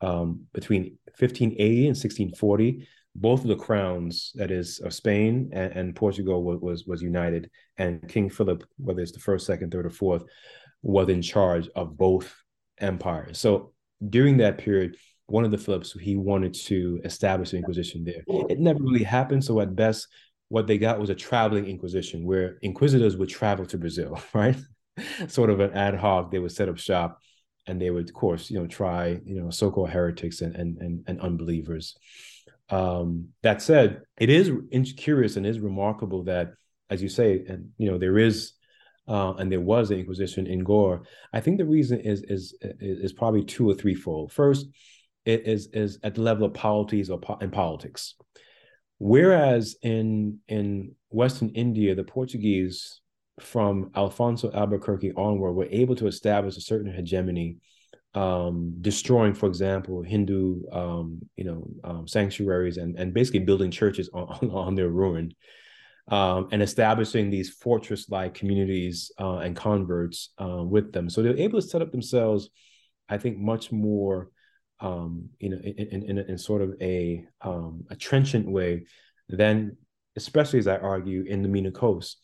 um, 0.00 0.42
between 0.52 0.98
1580 1.18 1.86
and 1.86 1.96
1640 1.96 2.86
both 3.20 3.42
of 3.42 3.48
the 3.48 3.56
crowns, 3.56 4.32
that 4.34 4.50
is, 4.50 4.78
of 4.80 4.92
Spain 4.92 5.50
and, 5.52 5.72
and 5.72 5.96
Portugal, 5.96 6.42
was, 6.42 6.60
was, 6.60 6.86
was 6.86 7.02
united, 7.02 7.50
and 7.78 8.06
King 8.08 8.28
Philip, 8.28 8.64
whether 8.76 9.00
it's 9.00 9.12
the 9.12 9.18
first, 9.18 9.46
second, 9.46 9.72
third, 9.72 9.86
or 9.86 9.90
fourth, 9.90 10.24
was 10.82 11.08
in 11.08 11.22
charge 11.22 11.68
of 11.74 11.96
both 11.96 12.34
empires. 12.78 13.38
So 13.38 13.72
during 14.10 14.36
that 14.38 14.58
period, 14.58 14.96
one 15.26 15.44
of 15.44 15.50
the 15.50 15.58
Philips 15.58 15.92
he 15.92 16.14
wanted 16.14 16.54
to 16.54 17.00
establish 17.04 17.52
an 17.52 17.58
Inquisition 17.58 18.04
there. 18.04 18.22
It 18.48 18.60
never 18.60 18.78
really 18.80 19.02
happened. 19.02 19.42
So 19.42 19.60
at 19.60 19.74
best, 19.74 20.06
what 20.48 20.66
they 20.66 20.78
got 20.78 21.00
was 21.00 21.10
a 21.10 21.14
traveling 21.14 21.66
Inquisition, 21.66 22.24
where 22.24 22.58
inquisitors 22.62 23.16
would 23.16 23.28
travel 23.28 23.66
to 23.66 23.78
Brazil, 23.78 24.20
right? 24.34 24.56
sort 25.28 25.50
of 25.50 25.60
an 25.60 25.72
ad 25.72 25.94
hoc. 25.94 26.30
They 26.30 26.38
would 26.38 26.52
set 26.52 26.68
up 26.68 26.78
shop, 26.78 27.20
and 27.66 27.80
they 27.80 27.90
would, 27.90 28.08
of 28.08 28.14
course, 28.14 28.50
you 28.50 28.58
know, 28.58 28.66
try 28.66 29.20
you 29.24 29.40
know 29.40 29.50
so-called 29.50 29.90
heretics 29.90 30.40
and 30.40 30.54
and 30.54 30.78
and, 30.78 31.04
and 31.06 31.20
unbelievers. 31.20 31.96
Um, 32.68 33.28
that 33.42 33.62
said, 33.62 34.02
it 34.18 34.28
is 34.30 34.50
curious 34.96 35.36
and 35.36 35.46
is 35.46 35.60
remarkable 35.60 36.24
that, 36.24 36.54
as 36.90 37.02
you 37.02 37.08
say, 37.08 37.44
and 37.48 37.70
you 37.78 37.90
know, 37.90 37.98
there 37.98 38.18
is 38.18 38.52
uh, 39.08 39.34
and 39.34 39.50
there 39.50 39.60
was 39.60 39.90
an 39.90 39.98
Inquisition 39.98 40.46
in 40.46 40.64
Goa. 40.64 41.00
I 41.32 41.40
think 41.40 41.58
the 41.58 41.64
reason 41.64 42.00
is 42.00 42.22
is 42.22 42.54
is 42.80 43.12
probably 43.12 43.44
two 43.44 43.70
or 43.70 43.74
threefold. 43.74 44.32
First, 44.32 44.66
it 45.24 45.46
is 45.46 45.68
is 45.72 45.98
at 46.02 46.14
the 46.14 46.22
level 46.22 46.46
of 46.46 46.54
polities 46.54 47.10
or 47.10 47.20
po- 47.20 47.38
in 47.40 47.50
politics, 47.50 48.14
whereas 48.98 49.76
in 49.82 50.38
in 50.48 50.94
Western 51.10 51.50
India, 51.50 51.94
the 51.94 52.04
Portuguese 52.04 53.00
from 53.40 53.90
Alfonso 53.94 54.50
Albuquerque 54.52 55.12
onward 55.12 55.52
were 55.52 55.68
able 55.70 55.94
to 55.96 56.06
establish 56.06 56.56
a 56.56 56.60
certain 56.60 56.92
hegemony 56.92 57.58
um, 58.14 58.74
destroying, 58.80 59.34
for 59.34 59.46
example, 59.46 60.02
Hindu, 60.02 60.62
um, 60.72 61.20
you 61.36 61.44
know, 61.44 61.68
um, 61.84 62.08
sanctuaries 62.08 62.78
and 62.78 62.98
and 62.98 63.12
basically 63.12 63.40
building 63.40 63.70
churches 63.70 64.08
on, 64.12 64.50
on 64.50 64.74
their 64.74 64.88
ruin, 64.88 65.34
um, 66.08 66.48
and 66.50 66.62
establishing 66.62 67.30
these 67.30 67.50
fortress-like 67.50 68.34
communities 68.34 69.12
uh, 69.20 69.38
and 69.38 69.54
converts 69.54 70.30
uh, 70.40 70.62
with 70.62 70.92
them. 70.92 71.10
So 71.10 71.22
they're 71.22 71.36
able 71.36 71.60
to 71.60 71.66
set 71.66 71.82
up 71.82 71.92
themselves, 71.92 72.48
I 73.08 73.18
think, 73.18 73.36
much 73.38 73.70
more, 73.70 74.30
um, 74.80 75.30
you 75.38 75.50
know, 75.50 75.58
in 75.58 76.02
in, 76.02 76.18
in, 76.18 76.38
sort 76.38 76.62
of 76.62 76.74
a 76.80 77.24
um, 77.40 77.84
a 77.90 77.96
trenchant 77.96 78.50
way 78.50 78.86
than, 79.28 79.76
especially 80.16 80.58
as 80.58 80.66
I 80.66 80.76
argue, 80.76 81.22
in 81.22 81.42
the 81.42 81.48
Mina 81.48 81.70
Coast. 81.70 82.18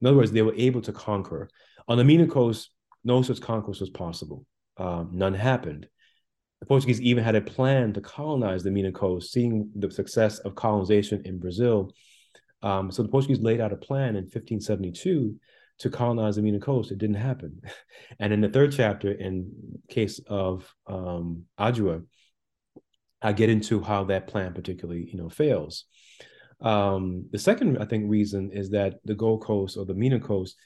In 0.00 0.06
other 0.06 0.16
words, 0.16 0.32
they 0.32 0.42
were 0.42 0.54
able 0.56 0.80
to 0.82 0.92
conquer. 0.92 1.50
On 1.88 1.98
the 1.98 2.04
Mina 2.04 2.26
Coast, 2.26 2.70
no 3.04 3.20
such 3.22 3.40
conquest 3.40 3.80
was 3.80 3.90
possible 3.90 4.46
um, 4.80 5.10
none 5.12 5.34
happened. 5.34 5.86
The 6.60 6.66
Portuguese 6.66 7.00
even 7.00 7.22
had 7.22 7.36
a 7.36 7.40
plan 7.40 7.92
to 7.92 8.00
colonize 8.00 8.62
the 8.62 8.70
Mina 8.70 8.92
Coast, 8.92 9.32
seeing 9.32 9.70
the 9.76 9.90
success 9.90 10.38
of 10.40 10.54
colonization 10.54 11.22
in 11.24 11.38
Brazil. 11.38 11.92
Um, 12.62 12.90
so 12.90 13.02
the 13.02 13.08
Portuguese 13.08 13.40
laid 13.40 13.60
out 13.60 13.72
a 13.72 13.76
plan 13.76 14.16
in 14.16 14.24
1572 14.24 15.36
to 15.80 15.90
colonize 15.90 16.36
the 16.36 16.42
Mina 16.42 16.60
Coast. 16.60 16.90
It 16.90 16.98
didn't 16.98 17.16
happen. 17.16 17.60
And 18.18 18.32
in 18.32 18.40
the 18.40 18.48
third 18.48 18.72
chapter, 18.72 19.12
in 19.12 19.52
case 19.88 20.20
of 20.26 20.74
um, 20.86 21.44
I 21.56 23.32
get 23.32 23.50
into 23.50 23.80
how 23.80 24.04
that 24.04 24.26
plan 24.26 24.52
particularly, 24.52 25.08
you 25.10 25.16
know, 25.16 25.28
fails. 25.28 25.84
Um, 26.60 27.26
the 27.30 27.38
second, 27.38 27.78
I 27.78 27.86
think, 27.86 28.10
reason 28.10 28.50
is 28.52 28.70
that 28.70 28.94
the 29.04 29.14
Gold 29.14 29.42
Coast 29.42 29.76
or 29.76 29.86
the 29.86 29.94
Mina 29.94 30.20
Coast 30.20 30.56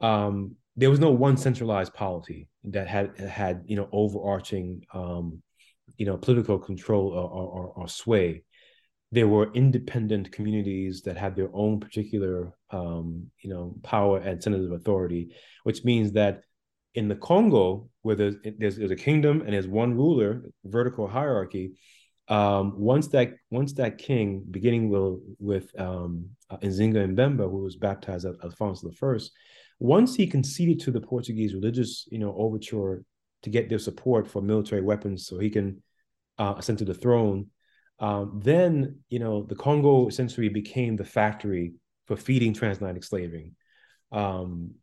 um, 0.00 0.56
there 0.76 0.90
was 0.90 1.00
no 1.00 1.10
one 1.10 1.36
centralized 1.36 1.94
polity 1.94 2.48
that 2.64 2.88
had 2.88 3.18
had 3.18 3.62
you 3.66 3.76
know 3.76 3.88
overarching 3.92 4.82
um, 4.92 5.42
you 5.96 6.06
know 6.06 6.16
political 6.16 6.58
control 6.58 7.08
or, 7.08 7.28
or, 7.28 7.72
or, 7.76 7.88
sway. 7.88 8.42
There 9.12 9.28
were 9.28 9.52
independent 9.52 10.32
communities 10.32 11.02
that 11.02 11.16
had 11.16 11.36
their 11.36 11.50
own 11.52 11.78
particular 11.78 12.52
um, 12.74 13.30
you 13.42 13.50
know 13.50 13.76
power 13.82 14.18
and 14.18 14.42
centers 14.42 14.66
of 14.66 14.72
authority, 14.72 15.22
which 15.62 15.84
means 15.84 16.12
that 16.12 16.42
in 16.94 17.08
the 17.08 17.16
Congo, 17.16 17.88
where 18.02 18.14
there's, 18.14 18.36
there's, 18.58 18.76
there's 18.76 18.90
a 18.90 18.96
kingdom 19.08 19.40
and 19.40 19.52
there's 19.52 19.66
one 19.66 19.94
ruler, 19.94 20.42
vertical 20.64 21.08
hierarchy. 21.08 21.72
Um, 22.28 22.74
once 22.78 23.08
that 23.08 23.34
once 23.50 23.74
that 23.74 23.98
king, 23.98 24.44
beginning 24.50 24.88
with 24.88 25.20
with 25.38 25.66
um, 25.78 26.30
Nzinga 26.50 27.14
Mbemba, 27.14 27.50
who 27.50 27.62
was 27.62 27.76
baptized 27.76 28.26
as 28.26 28.36
Alfonso 28.42 28.90
First, 28.92 29.32
once 29.78 30.14
he 30.14 30.26
conceded 30.26 30.80
to 30.80 30.90
the 30.90 31.00
Portuguese 31.00 31.54
religious, 31.54 32.08
you 32.10 32.18
know, 32.18 32.34
overture 32.36 33.04
to 33.42 33.50
get 33.50 33.68
their 33.68 33.78
support 33.78 34.26
for 34.26 34.40
military 34.40 34.80
weapons 34.80 35.26
so 35.26 35.38
he 35.38 35.50
can 35.50 35.82
uh, 36.38 36.54
ascend 36.56 36.78
to 36.78 36.86
the 36.86 36.94
throne, 36.94 37.46
um, 37.98 38.40
then, 38.42 38.98
you 39.10 39.18
know, 39.18 39.44
the 39.44 39.54
Congo 39.54 40.08
essentially 40.08 40.48
became 40.48 40.96
the 40.96 41.04
factory 41.04 41.74
for 42.06 42.16
feeding 42.16 42.52
transatlantic 42.52 43.04
slaving. 43.04 43.56
Um, 44.12 44.74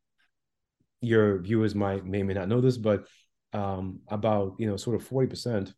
your 1.02 1.40
viewers 1.40 1.74
might 1.74 2.06
may 2.06 2.24
may 2.24 2.34
not 2.34 2.48
know 2.48 2.62
this, 2.62 2.78
but 2.78 3.06
um, 3.54 4.00
about 4.08 4.56
you 4.60 4.68
know 4.68 4.78
sort 4.78 4.96
of 4.96 5.04
forty 5.04 5.28
percent, 5.28 5.74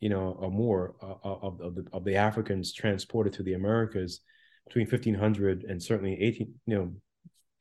you 0.00 0.08
know, 0.08 0.36
or 0.38 0.50
more 0.50 0.94
uh, 1.02 1.28
uh 1.28 1.38
of 1.42 1.60
of 1.60 1.74
the, 1.74 1.86
of 1.92 2.04
the 2.04 2.16
Africans 2.16 2.72
transported 2.72 3.32
to 3.34 3.42
the 3.42 3.54
Americas 3.54 4.20
between 4.66 4.86
fifteen 4.86 5.14
hundred 5.14 5.64
and 5.64 5.82
certainly 5.82 6.20
eighteen, 6.20 6.54
you 6.66 6.74
know, 6.74 6.92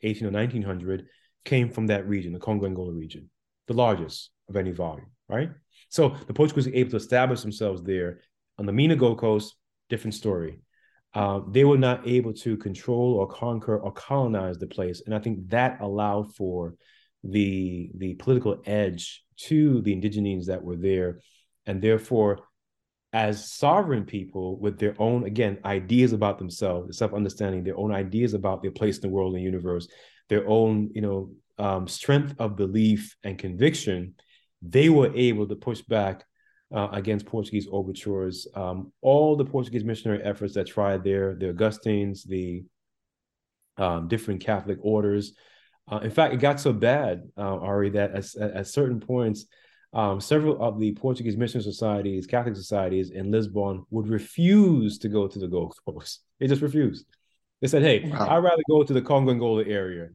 18 0.03 0.27
or 0.27 0.31
1900 0.31 1.07
came 1.45 1.69
from 1.69 1.87
that 1.87 2.07
region, 2.07 2.33
the 2.33 2.39
Congo 2.39 2.65
Angola 2.65 2.91
region, 2.91 3.29
the 3.67 3.73
largest 3.73 4.29
of 4.49 4.55
any 4.55 4.71
volume, 4.71 5.07
right? 5.27 5.49
So 5.89 6.15
the 6.27 6.33
Portuguese 6.33 6.67
were 6.67 6.75
able 6.75 6.91
to 6.91 6.97
establish 6.97 7.41
themselves 7.41 7.81
there. 7.83 8.21
On 8.59 8.65
the 8.65 8.73
Mina 8.73 8.95
Gold 8.95 9.17
Coast, 9.17 9.55
different 9.89 10.13
story. 10.13 10.59
Uh, 11.13 11.41
they 11.47 11.63
were 11.63 11.77
not 11.77 12.07
able 12.07 12.33
to 12.33 12.57
control 12.57 13.13
or 13.13 13.27
conquer 13.27 13.77
or 13.77 13.91
colonize 13.91 14.57
the 14.57 14.67
place, 14.67 15.01
and 15.05 15.13
I 15.13 15.19
think 15.19 15.49
that 15.49 15.79
allowed 15.81 16.35
for 16.35 16.75
the 17.23 17.91
the 17.95 18.15
political 18.15 18.61
edge 18.65 19.23
to 19.37 19.81
the 19.81 19.93
indigenes 19.93 20.47
that 20.47 20.63
were 20.63 20.75
there, 20.75 21.19
and 21.65 21.81
therefore, 21.81 22.39
as 23.11 23.51
sovereign 23.51 24.05
people 24.05 24.57
with 24.59 24.79
their 24.79 24.95
own 24.99 25.23
again 25.25 25.59
ideas 25.63 26.13
about 26.13 26.39
themselves, 26.39 26.97
self-understanding, 26.97 27.63
their 27.63 27.77
own 27.77 27.91
ideas 27.91 28.33
about 28.33 28.63
their 28.63 28.71
place 28.71 28.97
in 28.97 29.01
the 29.01 29.09
world 29.09 29.35
and 29.35 29.43
universe, 29.43 29.87
their 30.29 30.47
own 30.47 30.89
you 30.95 31.01
know 31.01 31.31
um, 31.59 31.87
strength 31.87 32.33
of 32.39 32.55
belief 32.55 33.15
and 33.23 33.37
conviction, 33.37 34.15
they 34.63 34.89
were 34.89 35.15
able 35.15 35.47
to 35.47 35.55
push 35.55 35.81
back 35.81 36.25
uh, 36.73 36.89
against 36.91 37.25
Portuguese 37.25 37.67
overtures. 37.71 38.47
Um, 38.55 38.91
all 39.01 39.35
the 39.35 39.45
Portuguese 39.45 39.83
missionary 39.83 40.23
efforts 40.23 40.55
that 40.55 40.67
tried 40.67 41.03
there, 41.03 41.35
the 41.35 41.49
Augustines, 41.49 42.23
the 42.23 42.63
um, 43.77 44.07
different 44.07 44.41
Catholic 44.41 44.79
orders. 44.81 45.33
Uh, 45.91 45.97
in 45.97 46.11
fact, 46.11 46.33
it 46.33 46.37
got 46.37 46.59
so 46.59 46.73
bad, 46.73 47.29
uh, 47.37 47.57
Ari, 47.57 47.91
that 47.91 48.11
at, 48.15 48.35
at 48.35 48.67
certain 48.67 48.99
points, 48.99 49.45
um, 49.93 50.19
several 50.19 50.61
of 50.61 50.79
the 50.79 50.93
Portuguese 50.93 51.37
mission 51.37 51.61
societies, 51.61 52.25
Catholic 52.25 52.55
societies 52.55 53.11
in 53.11 53.31
Lisbon 53.31 53.85
would 53.91 54.07
refuse 54.07 54.97
to 54.99 55.09
go 55.09 55.27
to 55.27 55.39
the 55.39 55.47
Gold 55.47 55.75
Coast. 55.85 56.21
They 56.39 56.47
just 56.47 56.61
refused. 56.61 57.05
They 57.61 57.67
said, 57.67 57.83
"Hey, 57.83 58.09
wow. 58.09 58.27
I'd 58.29 58.43
rather 58.43 58.63
go 58.67 58.83
to 58.83 58.93
the 58.93 59.01
Congo 59.01 59.31
and 59.31 59.37
Angola 59.37 59.63
area." 59.65 60.09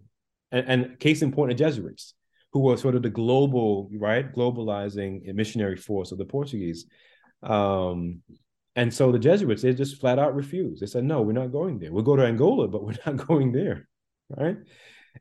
And, 0.51 0.66
and 0.68 0.98
case 0.98 1.22
in 1.22 1.32
point, 1.32 1.51
the 1.51 1.55
Jesuits, 1.55 2.14
who 2.53 2.61
were 2.61 2.77
sort 2.77 2.95
of 2.95 3.03
the 3.03 3.11
global, 3.11 3.91
right, 3.95 4.33
globalizing 4.33 5.23
missionary 5.35 5.77
force 5.77 6.12
of 6.12 6.19
the 6.19 6.25
Portuguese. 6.25 6.87
Um, 7.43 8.23
and 8.75 8.93
so 8.93 9.12
the 9.12 9.19
Jesuits, 9.19 9.62
they 9.62 9.75
just 9.75 10.01
flat 10.01 10.19
out 10.19 10.35
refused. 10.35 10.83
They 10.83 10.87
said, 10.87 11.05
"No, 11.05 11.23
we're 11.23 11.33
not 11.33 11.53
going 11.53 11.79
there. 11.79 11.93
We'll 11.93 12.05
go 12.05 12.16
to 12.16 12.25
Angola, 12.25 12.69
but 12.69 12.85
we're 12.85 12.95
not 13.07 13.27
going 13.27 13.53
there." 13.53 13.89
Right? 14.37 14.57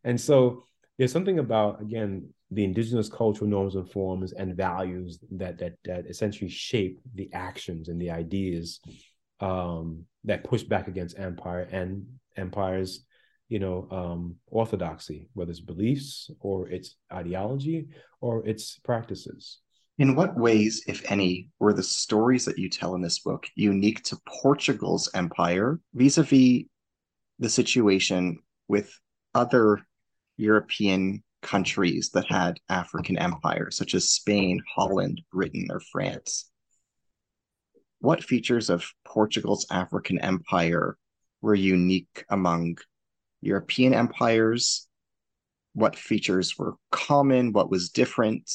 And 0.04 0.20
so 0.20 0.64
there's 0.98 1.12
something 1.12 1.40
about 1.40 1.82
again 1.82 2.34
the 2.52 2.64
indigenous 2.64 3.10
cultural 3.10 3.50
norms 3.50 3.76
and 3.76 3.90
forms 3.92 4.32
and 4.34 4.56
values 4.56 5.20
that 5.32 5.58
that 5.60 5.74
that 5.86 6.06
essentially 6.08 6.50
shape 6.50 7.00
the 7.16 7.30
actions 7.34 7.90
and 7.90 8.00
the 8.00 8.12
ideas 8.12 8.80
um, 9.40 10.06
that 10.24 10.44
push 10.44 10.64
back 10.64 10.88
against 10.88 11.20
empire 11.20 11.68
and 11.72 12.06
empires 12.36 13.06
you 13.50 13.60
know 13.60 13.88
um, 13.92 14.36
orthodoxy 14.48 15.30
whether 15.34 15.52
it's 15.52 15.60
beliefs 15.60 16.30
or 16.40 16.68
its 16.70 16.96
ideology 17.12 17.88
or 18.22 18.46
its 18.46 18.80
practices 18.84 19.60
in 20.00 20.16
what 20.16 20.38
ways 20.38 20.84
if 20.88 21.12
any 21.12 21.50
were 21.60 21.74
the 21.74 21.82
stories 21.84 22.46
that 22.46 22.60
you 22.60 22.70
tell 22.70 22.96
in 22.96 23.02
this 23.02 23.20
book 23.20 23.48
unique 23.56 24.04
to 24.04 24.18
portugal's 24.42 25.10
empire 25.14 25.80
vis-a-vis 25.94 26.64
the 27.40 27.50
situation 27.50 28.38
with 28.68 28.92
other 29.34 29.80
European 30.38 31.24
countries 31.42 32.10
that 32.14 32.26
had 32.30 32.60
African 32.70 33.18
empires, 33.18 33.78
such 33.78 33.94
as 33.94 34.10
Spain, 34.10 34.62
Holland, 34.76 35.22
Britain, 35.32 35.68
or 35.70 35.80
France. 35.80 36.50
What 38.00 38.24
features 38.24 38.70
of 38.70 38.86
Portugal's 39.06 39.66
African 39.72 40.20
empire 40.20 40.98
were 41.42 41.56
unique 41.56 42.26
among 42.30 42.78
European 43.42 43.94
empires? 43.94 44.88
What 45.74 45.96
features 45.96 46.58
were 46.58 46.76
common? 46.92 47.54
What 47.54 47.70
was 47.70 47.90
different? 47.90 48.52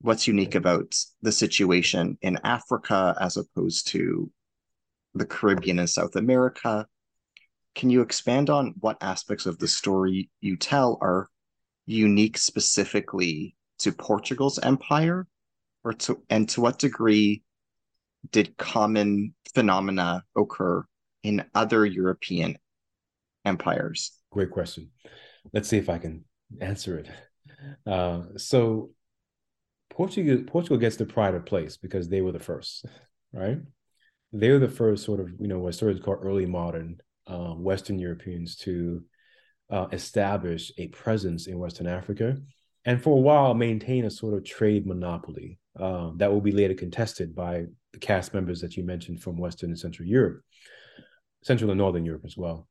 What's 0.00 0.26
unique 0.26 0.54
about 0.54 0.94
the 1.22 1.32
situation 1.32 2.18
in 2.22 2.38
Africa 2.44 3.16
as 3.20 3.36
opposed 3.36 3.88
to 3.88 4.30
the 5.14 5.26
Caribbean 5.26 5.78
and 5.78 5.90
South 5.90 6.16
America? 6.16 6.86
Can 7.74 7.90
you 7.90 8.00
expand 8.00 8.48
on 8.50 8.74
what 8.80 8.98
aspects 9.00 9.46
of 9.46 9.58
the 9.58 9.68
story 9.68 10.30
you 10.40 10.56
tell 10.56 10.98
are 11.00 11.28
unique 11.86 12.38
specifically 12.38 13.56
to 13.78 13.92
Portugal's 13.92 14.58
empire, 14.58 15.26
or 15.84 15.92
to 15.92 16.22
and 16.30 16.48
to 16.48 16.60
what 16.60 16.78
degree 16.78 17.42
did 18.30 18.56
common 18.56 19.34
phenomena 19.54 20.24
occur 20.36 20.84
in 21.22 21.44
other 21.54 21.86
European 21.86 22.58
empires? 23.46 24.12
Great 24.30 24.50
question. 24.50 24.90
Let's 25.52 25.68
see 25.68 25.78
if 25.78 25.88
I 25.88 25.98
can 25.98 26.24
answer 26.60 26.98
it. 26.98 27.08
Uh, 27.86 28.22
so, 28.36 28.90
Portugal 29.90 30.44
Portugal 30.46 30.76
gets 30.76 30.96
the 30.96 31.06
pride 31.06 31.34
of 31.34 31.46
place 31.46 31.76
because 31.76 32.08
they 32.08 32.20
were 32.20 32.32
the 32.32 32.38
first, 32.38 32.84
right? 33.32 33.58
They 34.32 34.50
were 34.50 34.58
the 34.58 34.68
first 34.68 35.04
sort 35.04 35.20
of 35.20 35.30
you 35.40 35.48
know 35.48 35.60
what 35.60 35.74
stories 35.74 36.00
called 36.00 36.18
early 36.22 36.46
modern 36.46 36.98
uh, 37.26 37.54
Western 37.54 37.98
Europeans 37.98 38.56
to 38.56 39.02
uh, 39.70 39.86
establish 39.92 40.72
a 40.76 40.88
presence 40.88 41.46
in 41.46 41.58
Western 41.58 41.86
Africa, 41.86 42.36
and 42.84 43.02
for 43.02 43.16
a 43.16 43.20
while 43.20 43.54
maintain 43.54 44.04
a 44.04 44.10
sort 44.10 44.34
of 44.34 44.44
trade 44.44 44.86
monopoly 44.86 45.58
uh, 45.78 46.10
that 46.16 46.30
will 46.30 46.40
be 46.40 46.52
later 46.52 46.74
contested 46.74 47.34
by 47.34 47.64
the 47.92 47.98
cast 47.98 48.34
members 48.34 48.60
that 48.60 48.76
you 48.76 48.84
mentioned 48.84 49.22
from 49.22 49.38
Western 49.38 49.70
and 49.70 49.78
Central 49.78 50.06
Europe, 50.06 50.42
Central 51.42 51.70
and 51.70 51.78
Northern 51.78 52.04
Europe 52.04 52.24
as 52.24 52.36
well. 52.36 52.68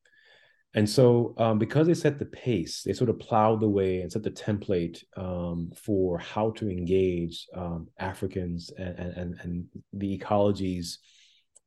And 0.76 0.90
so, 0.90 1.34
um, 1.38 1.58
because 1.58 1.88
they 1.88 1.94
set 1.94 2.20
the 2.20 2.26
pace, 2.26 2.84
they 2.84 2.92
sort 2.92 3.10
of 3.10 3.18
plowed 3.18 3.62
the 3.62 3.70
way 3.70 4.02
and 4.02 4.12
set 4.12 4.24
the 4.24 4.30
template 4.30 5.02
um, 5.16 5.72
for 5.74 6.20
how 6.20 6.52
to 6.52 6.70
engage 6.70 7.48
um, 7.56 7.88
Africans 7.98 8.72
and, 8.78 9.00
and, 9.00 9.40
and 9.42 9.66
the 9.94 10.18
ecologies 10.18 10.98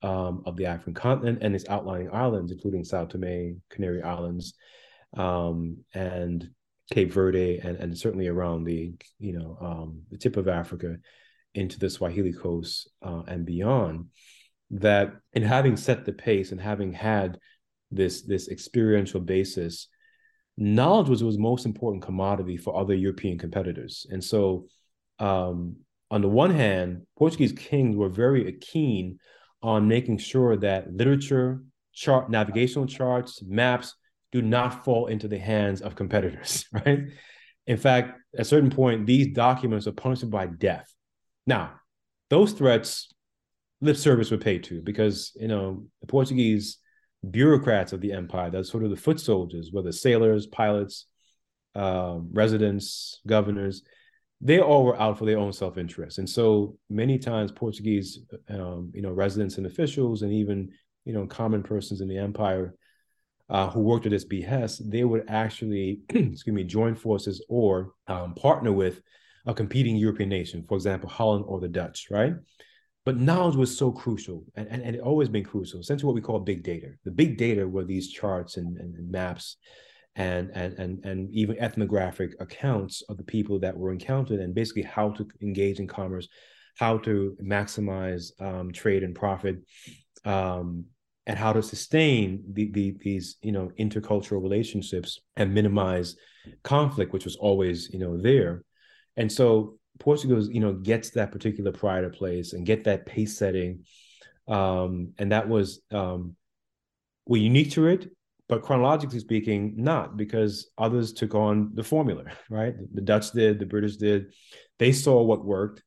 um, 0.02 0.43
of 0.44 0.56
the 0.56 0.66
African 0.66 0.93
continent 0.93 1.39
and 1.40 1.55
its 1.55 1.68
outlying 1.70 2.10
islands, 2.12 2.52
including 2.52 2.85
Sao 2.85 3.06
Tome, 3.06 3.62
Canary 3.70 4.02
Islands, 4.02 4.52
um, 5.16 5.78
and 5.94 6.51
Cape 6.93 7.10
Verde, 7.10 7.60
and, 7.62 7.78
and 7.78 7.98
certainly 7.98 8.28
around 8.28 8.64
the 8.64 8.93
you 9.18 9.39
know 9.39 9.59
um, 9.60 10.02
the 10.10 10.18
tip 10.18 10.36
of 10.36 10.48
Africa 10.48 10.97
into 11.55 11.78
the 11.78 11.89
Swahili 11.89 12.35
coast 12.35 12.90
uh, 13.02 13.22
and 13.26 13.47
beyond. 13.47 14.09
That 14.70 15.14
in 15.32 15.43
having 15.43 15.78
set 15.78 16.05
the 16.05 16.12
pace 16.12 16.52
and 16.52 16.60
having 16.60 16.93
had 16.93 17.39
this 17.90 18.23
this 18.23 18.48
experiential 18.48 19.20
basis, 19.20 19.89
knowledge 20.56 21.09
was 21.09 21.24
was 21.24 21.39
most 21.39 21.66
important 21.66 22.02
commodity 22.02 22.56
for 22.56 22.77
other 22.77 22.94
European 22.94 23.39
competitors, 23.39 24.06
and 24.10 24.23
so. 24.23 24.66
Um, 25.20 25.78
on 26.10 26.23
the 26.23 26.28
one 26.28 26.51
hand, 26.51 27.06
Portuguese 27.19 27.52
kings 27.52 27.97
were 27.97 28.09
very 28.09 28.51
keen 28.52 29.19
on 29.62 29.89
making 29.89 30.19
sure 30.19 30.56
that 30.56 30.93
literature, 30.93 31.62
chart, 31.93 32.31
navigational 32.31 32.86
charts, 32.86 33.43
maps 33.43 33.94
do 34.32 34.43
not 34.43 34.85
fall 34.85 35.06
into 35.06 35.28
the 35.28 35.39
hands 35.39 35.81
of 35.81 35.97
competitors, 35.97 36.66
right? 36.73 37.01
In 37.66 37.77
fact, 37.77 38.19
at 38.35 38.40
a 38.40 38.44
certain 38.44 38.70
point, 38.70 39.06
these 39.06 39.35
documents 39.35 39.86
are 39.86 39.93
punishable 39.93 40.39
by 40.39 40.47
death. 40.47 40.93
Now, 41.47 41.73
those 42.31 42.52
threats, 42.52 43.12
lip 43.81 43.97
service 43.97 44.31
were 44.31 44.39
paid 44.39 44.65
to 44.65 44.81
because, 44.82 45.32
you 45.36 45.48
know, 45.48 45.85
the 46.01 46.06
Portuguese 46.06 46.78
bureaucrats 47.28 47.92
of 47.92 48.00
the 48.00 48.12
empire, 48.12 48.50
that's 48.50 48.70
sort 48.70 48.84
of 48.84 48.90
the 48.90 48.96
foot 48.96 49.20
soldiers, 49.20 49.70
whether 49.72 49.92
sailors, 49.92 50.46
pilots, 50.46 51.06
um, 51.74 52.28
residents, 52.32 53.20
governors, 53.26 53.82
they 54.40 54.60
all 54.60 54.84
were 54.84 55.00
out 55.00 55.18
for 55.18 55.24
their 55.24 55.38
own 55.38 55.52
self-interest. 55.52 56.18
And 56.18 56.28
so 56.28 56.76
many 56.88 57.18
times 57.18 57.50
Portuguese, 57.50 58.20
um, 58.48 58.92
you 58.94 59.02
know, 59.02 59.10
residents 59.10 59.58
and 59.58 59.66
officials 59.66 60.22
and 60.22 60.32
even, 60.32 60.70
you 61.04 61.12
know, 61.12 61.26
common 61.26 61.62
persons 61.62 62.00
in 62.00 62.08
the 62.08 62.18
empire 62.18 62.74
uh, 63.48 63.68
who 63.70 63.80
worked 63.80 64.06
at 64.06 64.12
its 64.12 64.24
behest, 64.24 64.88
they 64.90 65.04
would 65.04 65.24
actually, 65.28 66.02
excuse 66.10 66.54
me, 66.54 66.64
join 66.64 66.94
forces 66.94 67.44
or 67.48 67.92
um, 68.06 68.34
partner 68.34 68.72
with 68.72 69.00
a 69.46 69.54
competing 69.54 69.96
European 69.96 70.28
nation, 70.28 70.64
for 70.68 70.74
example, 70.76 71.08
Holland 71.08 71.44
or 71.48 71.58
the 71.58 71.68
Dutch, 71.68 72.08
right? 72.10 72.34
But 73.09 73.16
knowledge 73.16 73.56
was 73.56 73.74
so 73.74 73.90
crucial, 73.90 74.44
and, 74.55 74.68
and, 74.68 74.82
and 74.82 74.94
it 74.94 75.01
always 75.01 75.30
been 75.30 75.43
crucial, 75.43 75.80
essentially 75.80 76.09
what 76.09 76.14
we 76.14 76.20
call 76.20 76.40
big 76.40 76.62
data. 76.62 76.89
The 77.06 77.10
big 77.10 77.39
data 77.39 77.66
were 77.66 77.86
these 77.86 78.10
charts 78.10 78.59
and, 78.59 78.76
and, 78.76 78.94
and 78.97 79.10
maps 79.10 79.56
and, 80.14 80.51
and, 80.52 80.74
and, 80.74 81.02
and 81.06 81.32
even 81.32 81.59
ethnographic 81.59 82.35
accounts 82.39 83.01
of 83.09 83.16
the 83.16 83.24
people 83.24 83.60
that 83.60 83.74
were 83.74 83.93
encountered 83.93 84.40
and 84.40 84.55
basically 84.55 84.82
how 84.82 85.09
to 85.12 85.26
engage 85.40 85.80
in 85.80 85.86
commerce, 85.86 86.28
how 86.76 86.98
to 86.98 87.35
maximize 87.43 88.39
um, 88.43 88.72
trade 88.72 89.02
and 89.02 89.14
profit, 89.14 89.56
um, 90.26 90.85
and 91.26 91.39
how 91.39 91.55
to 91.55 91.62
sustain 91.62 92.44
the, 92.52 92.70
the, 92.72 92.94
these 93.01 93.39
you 93.40 93.52
know 93.52 93.70
intercultural 93.80 94.43
relationships 94.43 95.18
and 95.39 95.55
minimize 95.55 96.14
conflict 96.62 97.14
which 97.14 97.24
was 97.24 97.36
always 97.36 97.89
you 97.89 97.98
know 97.98 98.18
there 98.18 98.64
and 99.16 99.32
so 99.32 99.77
portugal 99.98 100.42
you 100.50 100.60
know 100.60 100.72
gets 100.72 101.10
that 101.10 101.32
particular 101.32 101.72
pride 101.72 102.04
of 102.04 102.12
place 102.12 102.52
and 102.52 102.66
get 102.66 102.84
that 102.84 103.06
pace 103.06 103.36
setting. 103.36 103.84
Um, 104.46 105.12
and 105.18 105.32
that 105.32 105.48
was 105.48 105.82
um, 105.90 106.34
were 107.26 107.36
unique 107.36 107.72
to 107.72 107.86
it 107.86 108.10
but 108.48 108.62
chronologically 108.62 109.18
speaking 109.18 109.74
not 109.76 110.16
because 110.16 110.70
others 110.78 111.12
took 111.12 111.34
on 111.34 111.72
the 111.74 111.84
formula 111.84 112.24
right? 112.50 112.74
The 112.94 113.02
dutch 113.02 113.32
did 113.32 113.58
the 113.58 113.66
british 113.66 113.96
did. 113.96 114.32
They 114.78 114.92
saw 114.92 115.22
what 115.22 115.44
worked. 115.44 115.82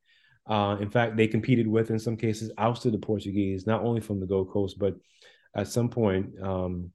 Uh, 0.47 0.77
in 0.79 0.89
fact 0.89 1.17
they 1.17 1.27
competed 1.27 1.67
with 1.67 1.91
in 1.91 1.99
some 1.99 2.17
cases 2.17 2.51
ousted 2.57 2.93
the 2.93 2.97
portuguese 2.97 3.67
not 3.67 3.83
only 3.83 4.01
from 4.01 4.19
the 4.19 4.25
gold 4.25 4.49
coast 4.49 4.77
but 4.79 4.95
at 5.55 5.67
some 5.67 5.87
point 5.87 6.31
um, 6.41 6.91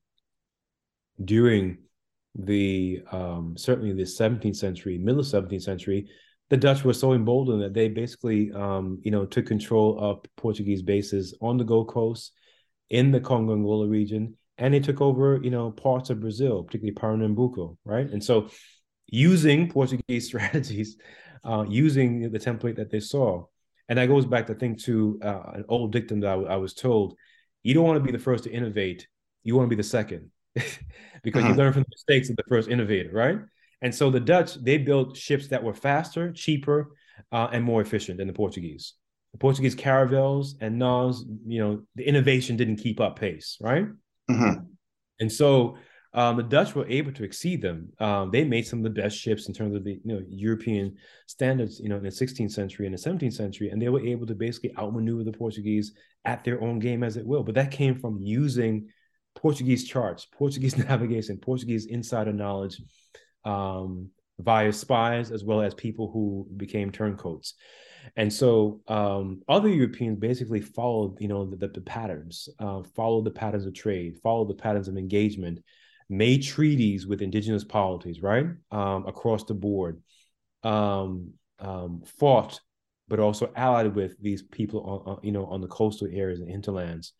during 1.24 1.78
the 2.38 3.02
um, 3.12 3.54
certainly 3.56 3.92
the 3.92 4.02
17th 4.02 4.56
century, 4.56 4.98
middle 4.98 5.22
17th 5.22 5.62
century, 5.62 6.08
the 6.48 6.56
Dutch 6.56 6.84
were 6.84 6.94
so 6.94 7.12
emboldened 7.12 7.62
that 7.62 7.74
they 7.74 7.88
basically, 7.88 8.52
um, 8.52 9.00
you 9.02 9.10
know, 9.10 9.26
took 9.26 9.46
control 9.46 9.98
of 9.98 10.20
Portuguese 10.36 10.82
bases 10.82 11.36
on 11.40 11.56
the 11.56 11.64
Gold 11.64 11.88
Coast, 11.88 12.32
in 12.90 13.10
the 13.10 13.20
Congo 13.20 13.52
Angola 13.52 13.88
region, 13.88 14.36
and 14.58 14.72
they 14.72 14.80
took 14.80 15.00
over, 15.00 15.40
you 15.42 15.50
know, 15.50 15.70
parts 15.72 16.10
of 16.10 16.20
Brazil, 16.20 16.62
particularly 16.62 16.94
Pernambuco, 16.94 17.76
right? 17.84 18.08
And 18.08 18.22
so, 18.22 18.48
using 19.08 19.68
Portuguese 19.68 20.26
strategies, 20.26 20.96
uh, 21.44 21.64
using 21.68 22.30
the 22.30 22.38
template 22.38 22.76
that 22.76 22.90
they 22.90 23.00
saw, 23.00 23.44
and 23.88 23.98
that 23.98 24.06
goes 24.06 24.26
back, 24.26 24.50
I 24.50 24.54
think, 24.54 24.82
to 24.84 25.18
uh, 25.22 25.50
an 25.54 25.64
old 25.68 25.92
dictum 25.92 26.20
that 26.20 26.30
I 26.48 26.56
was 26.56 26.74
told 26.74 27.16
you 27.62 27.74
don't 27.74 27.84
want 27.84 27.98
to 27.98 28.04
be 28.04 28.12
the 28.12 28.22
first 28.22 28.44
to 28.44 28.50
innovate. 28.50 29.08
You 29.42 29.56
want 29.56 29.66
to 29.66 29.76
be 29.76 29.80
the 29.80 29.88
second 29.88 30.30
because 30.54 31.42
uh-huh. 31.42 31.48
you 31.48 31.54
learn 31.54 31.72
from 31.72 31.82
the 31.82 31.90
mistakes 31.90 32.30
of 32.30 32.36
the 32.36 32.44
first 32.48 32.68
innovator, 32.68 33.10
right? 33.12 33.38
And 33.82 33.94
so 33.94 34.10
the 34.10 34.20
Dutch, 34.20 34.54
they 34.54 34.78
built 34.78 35.16
ships 35.16 35.48
that 35.48 35.62
were 35.62 35.74
faster, 35.74 36.32
cheaper, 36.32 36.92
uh, 37.32 37.48
and 37.52 37.64
more 37.64 37.80
efficient 37.80 38.18
than 38.18 38.26
the 38.26 38.32
Portuguese. 38.32 38.94
The 39.32 39.38
Portuguese 39.38 39.74
caravels 39.74 40.56
and 40.60 40.78
naus, 40.78 41.24
you 41.46 41.60
know, 41.60 41.82
the 41.94 42.08
innovation 42.08 42.56
didn't 42.56 42.76
keep 42.76 43.00
up 43.00 43.18
pace, 43.18 43.58
right? 43.60 43.86
Uh-huh. 44.28 44.56
And 45.20 45.30
so 45.30 45.76
um, 46.16 46.38
the 46.38 46.42
Dutch 46.42 46.74
were 46.74 46.88
able 46.88 47.12
to 47.12 47.24
exceed 47.24 47.60
them. 47.60 47.92
Um, 47.98 48.30
they 48.30 48.44
made 48.44 48.66
some 48.66 48.78
of 48.78 48.84
the 48.84 49.02
best 49.02 49.18
ships 49.18 49.48
in 49.48 49.54
terms 49.54 49.74
of 49.74 49.84
the 49.84 50.00
you 50.02 50.14
know 50.14 50.22
European 50.28 50.96
standards, 51.26 51.78
you 51.78 51.90
know, 51.90 51.96
in 51.96 52.02
the 52.02 52.08
16th 52.08 52.52
century 52.52 52.86
and 52.86 52.94
the 52.96 52.98
17th 52.98 53.34
century, 53.34 53.68
and 53.68 53.80
they 53.80 53.90
were 53.90 54.00
able 54.00 54.26
to 54.26 54.34
basically 54.34 54.74
outmaneuver 54.78 55.24
the 55.24 55.32
Portuguese 55.36 55.92
at 56.24 56.42
their 56.42 56.62
own 56.62 56.78
game 56.78 57.04
as 57.04 57.18
it 57.18 57.26
will. 57.26 57.42
But 57.42 57.54
that 57.56 57.70
came 57.70 58.00
from 58.00 58.18
using 58.22 58.88
Portuguese 59.34 59.86
charts, 59.86 60.26
Portuguese 60.32 60.78
navigation, 60.88 61.36
Portuguese 61.36 61.84
insider 61.84 62.32
knowledge 62.32 62.80
um, 63.46 64.10
via 64.38 64.72
spies 64.72 65.30
as 65.30 65.44
well 65.44 65.62
as 65.62 65.72
people 65.74 66.10
who 66.12 66.46
became 66.56 66.90
turncoats. 66.90 67.54
And 68.16 68.32
so 68.32 68.82
um, 68.86 69.42
other 69.48 69.68
Europeans 69.68 70.18
basically 70.18 70.60
followed, 70.60 71.16
you 71.20 71.28
know, 71.28 71.48
the, 71.48 71.56
the, 71.56 71.68
the 71.68 71.80
patterns, 71.80 72.48
uh, 72.58 72.82
followed 72.94 73.24
the 73.24 73.30
patterns 73.30 73.66
of 73.66 73.74
trade, 73.74 74.16
followed 74.22 74.48
the 74.48 74.54
patterns 74.54 74.88
of 74.88 74.96
engagement, 74.96 75.60
made 76.08 76.42
treaties 76.42 77.06
with 77.06 77.22
indigenous 77.22 77.64
polities, 77.64 78.22
right, 78.22 78.46
um, 78.70 79.06
across 79.06 79.44
the 79.44 79.54
board, 79.54 80.00
um, 80.62 81.32
um, 81.58 82.02
fought, 82.18 82.60
but 83.08 83.18
also 83.18 83.50
allied 83.56 83.94
with 83.94 84.20
these 84.20 84.42
people, 84.42 85.02
on, 85.06 85.18
you 85.22 85.32
know, 85.32 85.46
on 85.46 85.60
the 85.60 85.68
coastal 85.68 86.08
areas 86.12 86.40
and 86.40 86.50
hinterlands, 86.50 87.12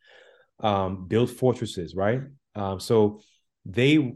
um, 0.60 1.06
built 1.08 1.30
fortresses, 1.30 1.94
right. 1.96 2.20
Um, 2.54 2.78
so 2.78 3.20
they 3.64 4.14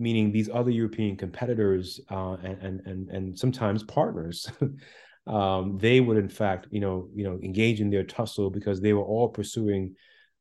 meaning 0.00 0.32
these 0.32 0.48
other 0.52 0.70
European 0.70 1.16
competitors 1.16 2.00
uh, 2.10 2.36
and, 2.42 2.80
and 2.86 3.08
and 3.10 3.38
sometimes 3.38 3.82
partners, 3.84 4.50
um, 5.26 5.78
they 5.78 6.00
would 6.00 6.16
in 6.16 6.28
fact 6.28 6.66
you 6.70 6.80
know 6.80 7.08
you 7.14 7.24
know 7.24 7.38
engage 7.42 7.80
in 7.80 7.90
their 7.90 8.04
tussle 8.04 8.50
because 8.50 8.80
they 8.80 8.92
were 8.92 9.04
all 9.04 9.28
pursuing 9.28 9.94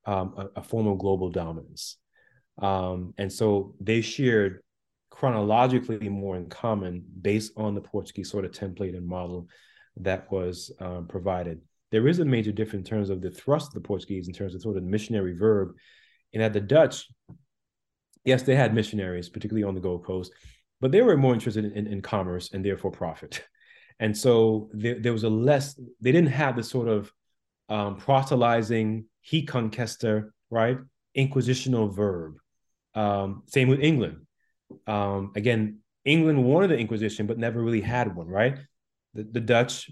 um, 0.06 0.34
a, 0.38 0.60
a, 0.60 0.64
form 0.64 0.88
of 0.88 0.98
global 0.98 1.30
dominance, 1.30 1.98
um, 2.62 3.14
and 3.18 3.32
so 3.32 3.76
they 3.80 4.02
shared 4.02 4.62
chronologically 5.12 6.08
more 6.08 6.38
in 6.38 6.48
common 6.48 7.04
based 7.22 7.52
on 7.58 7.76
the 7.76 7.82
Portuguese 7.82 8.32
sort 8.32 8.46
of 8.46 8.52
template 8.52 8.96
and 8.96 9.06
model 9.06 9.48
that 9.98 10.32
was 10.32 10.72
um, 10.80 11.08
provided. 11.08 11.60
There 11.92 12.08
is 12.08 12.20
a 12.20 12.26
major 12.26 12.52
difference 12.52 12.88
in 12.88 12.96
terms 12.96 13.10
of 13.10 13.22
the 13.22 13.32
thrust 13.32 13.68
of 13.68 13.74
the 13.74 13.88
Portuguese, 13.88 14.28
in 14.28 14.34
terms 14.34 14.56
of 14.56 14.62
sort 14.62 14.78
of 14.78 14.84
the 14.84 14.90
missionary 14.90 15.34
verb, 15.34 15.74
and 16.34 16.42
that 16.42 16.54
the 16.54 16.62
Dutch, 16.62 17.08
yes, 18.26 18.44
they 18.44 18.56
had 18.56 18.74
missionaries, 18.74 19.30
particularly 19.30 19.64
on 19.64 19.76
the 19.76 19.82
Gold 19.82 20.06
Coast, 20.06 20.32
but 20.82 20.92
they 20.92 21.02
were 21.02 21.18
more 21.18 21.34
interested 21.34 21.66
in, 21.66 21.72
in, 21.74 21.88
in 21.88 22.02
commerce 22.02 22.52
and 22.54 22.64
therefore 22.64 22.92
profit. 22.92 23.44
And 24.02 24.18
so 24.18 24.70
there, 24.72 24.98
there, 24.98 25.12
was 25.12 25.26
a 25.26 25.30
less, 25.30 25.78
they 26.00 26.14
didn't 26.14 26.32
have 26.32 26.56
the 26.56 26.64
sort 26.64 26.88
of 26.88 27.12
um, 27.68 27.98
proselytizing, 27.98 29.04
he 29.20 29.46
conquester, 29.46 30.30
right? 30.50 30.78
Inquisitional 31.18 31.94
verb. 31.94 32.38
Um, 32.96 33.44
same 33.48 33.68
with 33.68 33.82
England. 33.82 34.26
Um, 34.88 35.34
again, 35.36 35.80
England 36.06 36.44
wanted 36.44 36.70
the 36.70 36.78
Inquisition, 36.78 37.28
but 37.28 37.38
never 37.38 37.62
really 37.62 37.82
had 37.82 38.16
one, 38.16 38.28
right? 38.28 38.58
The, 39.16 39.24
the 39.24 39.42
Dutch 39.42 39.92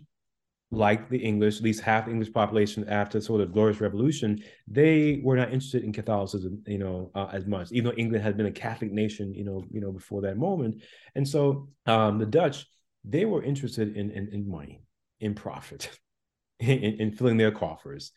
like 0.69 1.09
the 1.09 1.17
English, 1.17 1.57
at 1.57 1.63
least 1.63 1.81
half 1.81 2.05
the 2.05 2.11
English 2.11 2.33
population 2.33 2.87
after 2.89 3.21
sort 3.21 3.39
of 3.39 3.53
glorious 3.53 3.79
revolution, 3.79 4.43
they 4.67 5.21
were 5.23 5.37
not 5.37 5.53
interested 5.53 5.83
in 5.83 5.93
Catholicism, 5.93 6.61
you 6.67 6.77
know, 6.77 7.09
uh, 7.15 7.27
as 7.31 7.45
much, 7.45 7.71
even 7.71 7.89
though 7.89 7.97
England 7.97 8.23
had 8.23 8.35
been 8.35 8.47
a 8.47 8.51
Catholic 8.51 8.91
nation, 8.91 9.33
you 9.33 9.45
know, 9.45 9.63
you 9.71 9.79
know, 9.79 9.93
before 9.93 10.21
that 10.21 10.37
moment. 10.37 10.81
And 11.15 11.27
so 11.27 11.69
um, 11.85 12.19
the 12.19 12.25
Dutch, 12.25 12.65
they 13.05 13.23
were 13.23 13.43
interested 13.43 13.95
in 13.95 14.11
in, 14.11 14.27
in 14.33 14.49
money, 14.49 14.83
in 15.21 15.35
profit, 15.35 15.89
in, 16.59 16.79
in, 16.99 17.11
filling 17.11 17.37
their 17.37 17.51
coffers. 17.51 18.11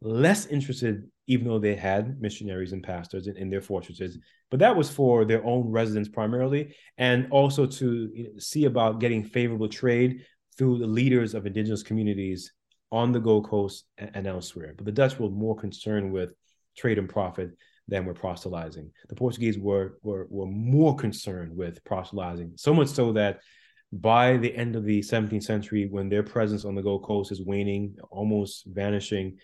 Less 0.00 0.46
interested, 0.46 1.04
even 1.28 1.46
though 1.46 1.60
they 1.60 1.76
had 1.76 2.20
missionaries 2.20 2.72
and 2.72 2.82
pastors 2.82 3.28
in, 3.28 3.36
in 3.36 3.50
their 3.50 3.60
fortresses, 3.60 4.18
but 4.50 4.58
that 4.58 4.74
was 4.74 4.90
for 4.90 5.24
their 5.24 5.44
own 5.46 5.70
residents 5.70 6.08
primarily, 6.08 6.74
and 6.98 7.28
also 7.30 7.66
to 7.66 8.34
see 8.38 8.64
about 8.64 8.98
getting 8.98 9.22
favorable 9.22 9.68
trade 9.68 10.24
through 10.56 10.78
the 10.78 10.86
leaders 10.86 11.34
of 11.34 11.46
indigenous 11.46 11.82
communities 11.82 12.52
on 12.90 13.12
the 13.12 13.20
Gold 13.20 13.48
Coast 13.48 13.84
and, 13.98 14.26
elsewhere. 14.26 14.74
But 14.76 14.84
the 14.84 14.92
Dutch 14.92 15.18
were 15.18 15.30
more 15.30 15.56
concerned 15.56 16.12
with 16.12 16.30
trade 16.76 16.98
and 16.98 17.08
profit 17.08 17.50
than 17.88 18.04
with 18.04 18.18
proselytizing. 18.18 18.90
The 19.08 19.14
Portuguese 19.14 19.58
were, 19.58 19.98
were, 20.02 20.26
were 20.30 20.46
more 20.46 20.94
concerned 20.94 21.56
with 21.56 21.82
proselytizing, 21.84 22.52
so 22.56 22.74
much 22.74 22.88
so 22.88 23.12
that 23.12 23.40
by 23.92 24.38
the 24.38 24.54
end 24.54 24.76
of 24.76 24.84
the 24.84 25.00
17th 25.00 25.42
century, 25.42 25.86
when 25.90 26.08
their 26.08 26.22
presence 26.22 26.64
on 26.64 26.74
the 26.74 26.82
Gold 26.82 27.04
Coast 27.04 27.30
is 27.30 27.42
waning, 27.42 27.96
almost 28.10 28.64
vanishing, 28.66 29.38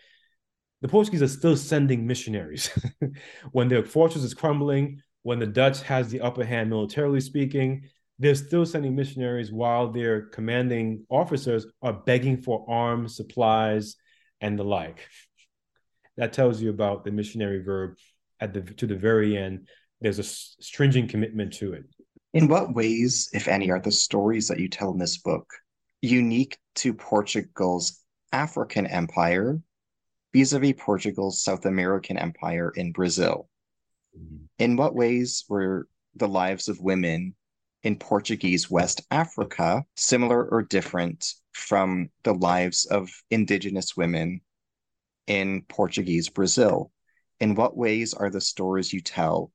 the 0.80 0.89
Portuguese 0.89 1.22
are 1.22 1.28
still 1.28 1.56
sending 1.56 2.06
missionaries. 2.06 2.70
when 3.52 3.68
their 3.68 3.85
fortress 3.85 4.24
is 4.24 4.35
crumbling, 4.35 5.02
when 5.22 5.39
the 5.39 5.47
Dutch 5.47 5.82
has 5.82 6.09
the 6.09 6.20
upper 6.20 6.44
hand 6.44 6.70
militarily 6.70 7.20
speaking, 7.20 7.89
they're 8.19 8.35
still 8.35 8.66
sending 8.66 8.97
missionaries 8.97 9.53
while 9.53 9.90
their 9.90 10.23
commanding 10.23 11.07
officers 11.09 11.66
are 11.82 11.93
begging 11.93 12.43
for 12.43 12.65
arms, 12.69 13.16
supplies, 13.16 13.97
and 14.40 14.59
the 14.59 14.65
like. 14.65 15.07
That 16.16 16.32
tells 16.32 16.61
you 16.61 16.70
about 16.70 17.05
the 17.05 17.12
missionary 17.12 17.62
verb 17.62 17.97
at 18.40 18.53
the 18.53 18.62
to 18.62 18.86
the 18.86 18.97
very 18.97 19.36
end. 19.36 19.69
There's 20.01 20.19
a 20.19 20.24
stringent 20.24 21.11
commitment 21.11 21.53
to 21.55 21.74
it. 21.74 21.85
In 22.35 22.49
what 22.49 22.74
ways, 22.74 23.31
if 23.32 23.49
any, 23.49 23.70
are 23.70 23.81
the 23.81 23.93
stories 23.93 24.49
that 24.49 24.59
you 24.59 24.69
tell 24.69 24.93
in 24.93 24.99
this 24.99 25.19
book 25.19 25.47
unique 26.03 26.59
to 26.77 26.95
Portugal's 26.95 28.01
African 28.32 28.86
empire 28.86 29.61
vis-a-vis 30.32 30.74
Portugal's 30.77 31.43
South 31.43 31.65
American 31.66 32.19
empire 32.19 32.73
in 32.74 32.93
Brazil? 32.93 33.49
Mm-hmm. 34.16 34.45
In 34.59 34.77
what 34.77 34.95
ways 34.95 35.45
were 35.49 35.89
the 36.16 36.28
lives 36.28 36.69
of 36.69 36.81
women 36.81 37.35
in 37.83 37.97
Portuguese 37.97 38.71
West 38.71 39.03
Africa 39.11 39.85
similar 39.97 40.45
or 40.49 40.63
different 40.63 41.35
from 41.53 42.11
the 42.25 42.35
lives 42.35 42.85
of 42.87 43.09
indigenous 43.31 43.97
women 43.97 44.41
in 45.27 45.63
Portuguese 45.69 46.29
Brazil? 46.29 46.91
In 47.41 47.55
what 47.55 47.77
ways 47.77 48.15
are 48.15 48.31
the 48.31 48.41
stories 48.41 48.93
you 48.93 49.01
tell 49.01 49.53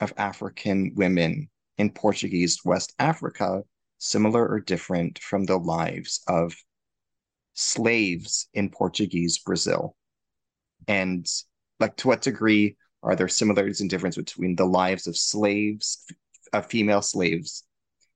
of 0.00 0.14
African 0.16 0.92
women 0.94 1.50
in 1.76 1.90
Portuguese 1.90 2.60
West 2.64 2.94
Africa 2.98 3.62
similar 3.98 4.48
or 4.48 4.60
different 4.60 5.18
from 5.18 5.44
the 5.44 5.58
lives 5.58 6.22
of 6.26 6.54
slaves 7.52 8.48
in 8.54 8.70
Portuguese 8.70 9.38
Brazil? 9.38 9.94
And 10.88 11.26
like 11.78 11.96
to 11.96 12.08
what 12.08 12.22
degree 12.22 12.76
are 13.02 13.16
there 13.16 13.28
similarities 13.28 13.80
and 13.80 13.90
differences 13.90 14.24
between 14.24 14.56
the 14.56 14.66
lives 14.66 15.06
of 15.06 15.16
slaves, 15.16 16.04
of 16.52 16.66
female 16.66 17.02
slaves 17.02 17.64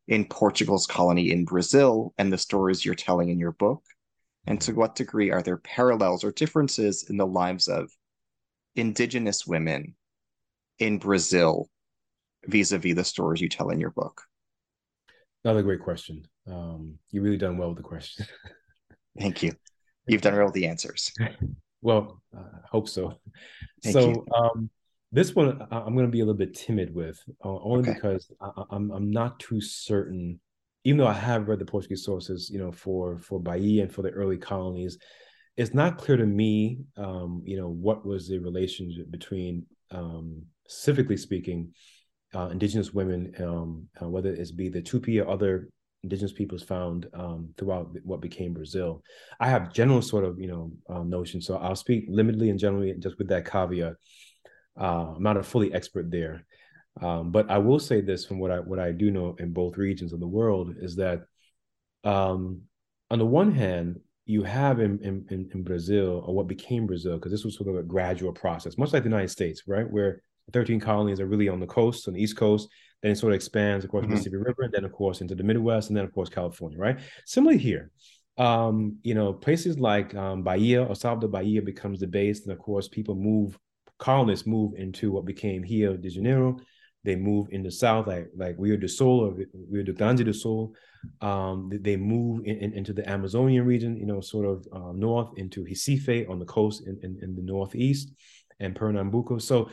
in 0.08 0.24
Portugal's 0.26 0.86
colony 0.86 1.30
in 1.30 1.44
Brazil 1.44 2.12
and 2.18 2.32
the 2.32 2.38
stories 2.38 2.84
you're 2.84 2.94
telling 2.94 3.30
in 3.30 3.38
your 3.38 3.52
book? 3.52 3.82
And 4.46 4.60
to 4.62 4.72
what 4.72 4.94
degree 4.94 5.30
are 5.30 5.42
there 5.42 5.56
parallels 5.56 6.22
or 6.22 6.32
differences 6.32 7.06
in 7.08 7.16
the 7.16 7.26
lives 7.26 7.66
of 7.68 7.90
indigenous 8.76 9.46
women 9.46 9.94
in 10.78 10.98
Brazil 10.98 11.68
vis-a-vis 12.46 12.94
the 12.94 13.04
stories 13.04 13.40
you 13.40 13.48
tell 13.48 13.70
in 13.70 13.80
your 13.80 13.90
book? 13.90 14.20
Another 15.44 15.62
great 15.62 15.80
question. 15.80 16.26
Um, 16.46 16.98
you 17.10 17.22
really 17.22 17.36
done 17.36 17.58
well 17.58 17.68
with 17.68 17.78
the 17.78 17.82
question. 17.82 18.26
Thank 19.18 19.42
you. 19.42 19.52
You've 20.06 20.22
done 20.22 20.36
well 20.36 20.46
with 20.46 20.54
the 20.54 20.66
answers. 20.66 21.12
well, 21.82 22.20
I 22.34 22.40
uh, 22.40 22.42
hope 22.70 22.88
so. 22.88 23.14
Thank 23.82 23.94
so, 23.94 24.24
um, 24.34 24.68
this 25.14 25.34
one 25.34 25.64
I'm 25.70 25.94
going 25.94 26.06
to 26.06 26.12
be 26.12 26.20
a 26.20 26.24
little 26.24 26.36
bit 26.36 26.54
timid 26.54 26.92
with, 26.92 27.18
uh, 27.44 27.58
only 27.60 27.88
okay. 27.88 27.94
because 27.94 28.30
I, 28.40 28.46
am 28.46 28.64
I'm, 28.70 28.90
I'm 28.90 29.10
not 29.10 29.38
too 29.38 29.60
certain. 29.60 30.40
Even 30.82 30.98
though 30.98 31.06
I 31.06 31.14
have 31.14 31.48
read 31.48 31.60
the 31.60 31.64
Portuguese 31.64 32.04
sources, 32.04 32.50
you 32.52 32.58
know, 32.58 32.72
for 32.72 33.18
for 33.18 33.40
Bahia 33.40 33.82
and 33.84 33.92
for 33.92 34.02
the 34.02 34.10
early 34.10 34.36
colonies, 34.36 34.98
it's 35.56 35.72
not 35.72 35.98
clear 35.98 36.16
to 36.16 36.26
me, 36.26 36.80
um, 36.96 37.42
you 37.46 37.56
know, 37.56 37.68
what 37.68 38.04
was 38.04 38.28
the 38.28 38.38
relationship 38.38 39.08
between, 39.10 39.64
um, 39.92 40.42
specifically 40.66 41.16
speaking, 41.16 41.72
uh, 42.34 42.48
indigenous 42.48 42.92
women, 42.92 43.32
um, 43.38 43.86
uh, 44.02 44.08
whether 44.08 44.34
it's 44.34 44.50
be 44.50 44.68
the 44.68 44.82
Tupi 44.82 45.24
or 45.24 45.30
other 45.30 45.68
indigenous 46.02 46.32
peoples 46.32 46.64
found 46.64 47.06
um, 47.14 47.54
throughout 47.56 47.96
what 48.02 48.20
became 48.20 48.52
Brazil. 48.52 49.00
I 49.38 49.48
have 49.48 49.72
general 49.72 50.02
sort 50.02 50.24
of 50.24 50.40
you 50.40 50.48
know 50.48 50.72
um, 50.90 51.08
notions, 51.08 51.46
so 51.46 51.56
I'll 51.56 51.76
speak 51.76 52.10
limitedly 52.10 52.50
and 52.50 52.58
generally 52.58 52.92
just 52.98 53.16
with 53.18 53.28
that 53.28 53.48
caveat. 53.48 53.94
Uh, 54.78 55.14
I'm 55.16 55.22
not 55.22 55.36
a 55.36 55.42
fully 55.42 55.72
expert 55.72 56.10
there, 56.10 56.46
um, 57.00 57.30
but 57.30 57.50
I 57.50 57.58
will 57.58 57.78
say 57.78 58.00
this 58.00 58.24
from 58.24 58.38
what 58.38 58.50
I 58.50 58.60
what 58.60 58.78
I 58.78 58.92
do 58.92 59.10
know 59.10 59.36
in 59.38 59.52
both 59.52 59.76
regions 59.76 60.12
of 60.12 60.20
the 60.20 60.26
world 60.26 60.74
is 60.78 60.96
that, 60.96 61.22
um, 62.02 62.62
on 63.10 63.18
the 63.18 63.26
one 63.26 63.52
hand, 63.52 64.00
you 64.26 64.42
have 64.42 64.80
in 64.80 64.98
in, 65.30 65.48
in 65.52 65.62
Brazil 65.62 66.22
or 66.26 66.34
what 66.34 66.48
became 66.48 66.86
Brazil 66.86 67.16
because 67.16 67.32
this 67.32 67.44
was 67.44 67.56
sort 67.56 67.68
of 67.68 67.76
a 67.76 67.82
gradual 67.82 68.32
process, 68.32 68.78
much 68.78 68.92
like 68.92 69.02
the 69.02 69.08
United 69.08 69.30
States, 69.30 69.62
right, 69.66 69.88
where 69.90 70.22
13 70.52 70.80
colonies 70.80 71.20
are 71.20 71.26
really 71.26 71.48
on 71.48 71.60
the 71.60 71.66
coast, 71.66 72.06
on 72.08 72.14
the 72.14 72.22
East 72.22 72.36
Coast. 72.36 72.68
Then 73.02 73.12
it 73.12 73.16
sort 73.16 73.32
of 73.32 73.36
expands, 73.36 73.84
of 73.84 73.90
course, 73.90 74.04
mm-hmm. 74.04 74.12
Mississippi 74.12 74.36
River, 74.36 74.62
and 74.62 74.72
then 74.72 74.84
of 74.84 74.92
course 74.92 75.20
into 75.20 75.34
the 75.34 75.42
Midwest, 75.42 75.90
and 75.90 75.96
then 75.96 76.04
of 76.04 76.12
course 76.12 76.28
California, 76.28 76.78
right? 76.78 76.98
Similarly 77.26 77.58
here, 77.58 77.90
um, 78.38 78.98
you 79.02 79.14
know, 79.14 79.32
places 79.32 79.78
like 79.78 80.14
um, 80.14 80.42
Bahia 80.42 80.82
or 80.82 80.94
Salvador 80.94 81.28
Bahia 81.28 81.62
becomes 81.62 82.00
the 82.00 82.06
base, 82.06 82.42
and 82.42 82.52
of 82.52 82.58
course 82.58 82.88
people 82.88 83.14
move 83.14 83.58
colonists 83.98 84.46
move 84.46 84.72
into 84.76 85.12
what 85.12 85.24
became 85.24 85.62
Rio 85.62 85.96
de 85.96 86.10
Janeiro. 86.10 86.58
They 87.04 87.16
move 87.16 87.48
in 87.50 87.62
the 87.62 87.70
south, 87.70 88.06
like 88.06 88.28
like 88.34 88.56
Rio 88.58 88.76
do 88.76 88.88
Sul 88.88 89.20
or 89.20 89.36
Rio 89.70 89.84
do 89.84 89.92
Grande 89.92 90.24
do 90.24 90.32
Sul. 90.32 90.72
Um, 91.20 91.70
they 91.70 91.96
move 91.96 92.46
in, 92.46 92.56
in, 92.56 92.72
into 92.72 92.94
the 92.94 93.06
Amazonian 93.08 93.66
region, 93.66 93.98
you 93.98 94.06
know, 94.06 94.20
sort 94.20 94.46
of 94.46 94.66
uh, 94.72 94.92
north 94.92 95.36
into 95.36 95.64
Recife 95.64 96.28
on 96.30 96.38
the 96.38 96.46
coast 96.46 96.86
in, 96.86 96.98
in, 97.02 97.18
in 97.22 97.36
the 97.36 97.42
northeast, 97.42 98.10
and 98.58 98.74
Pernambuco. 98.74 99.38
So 99.38 99.68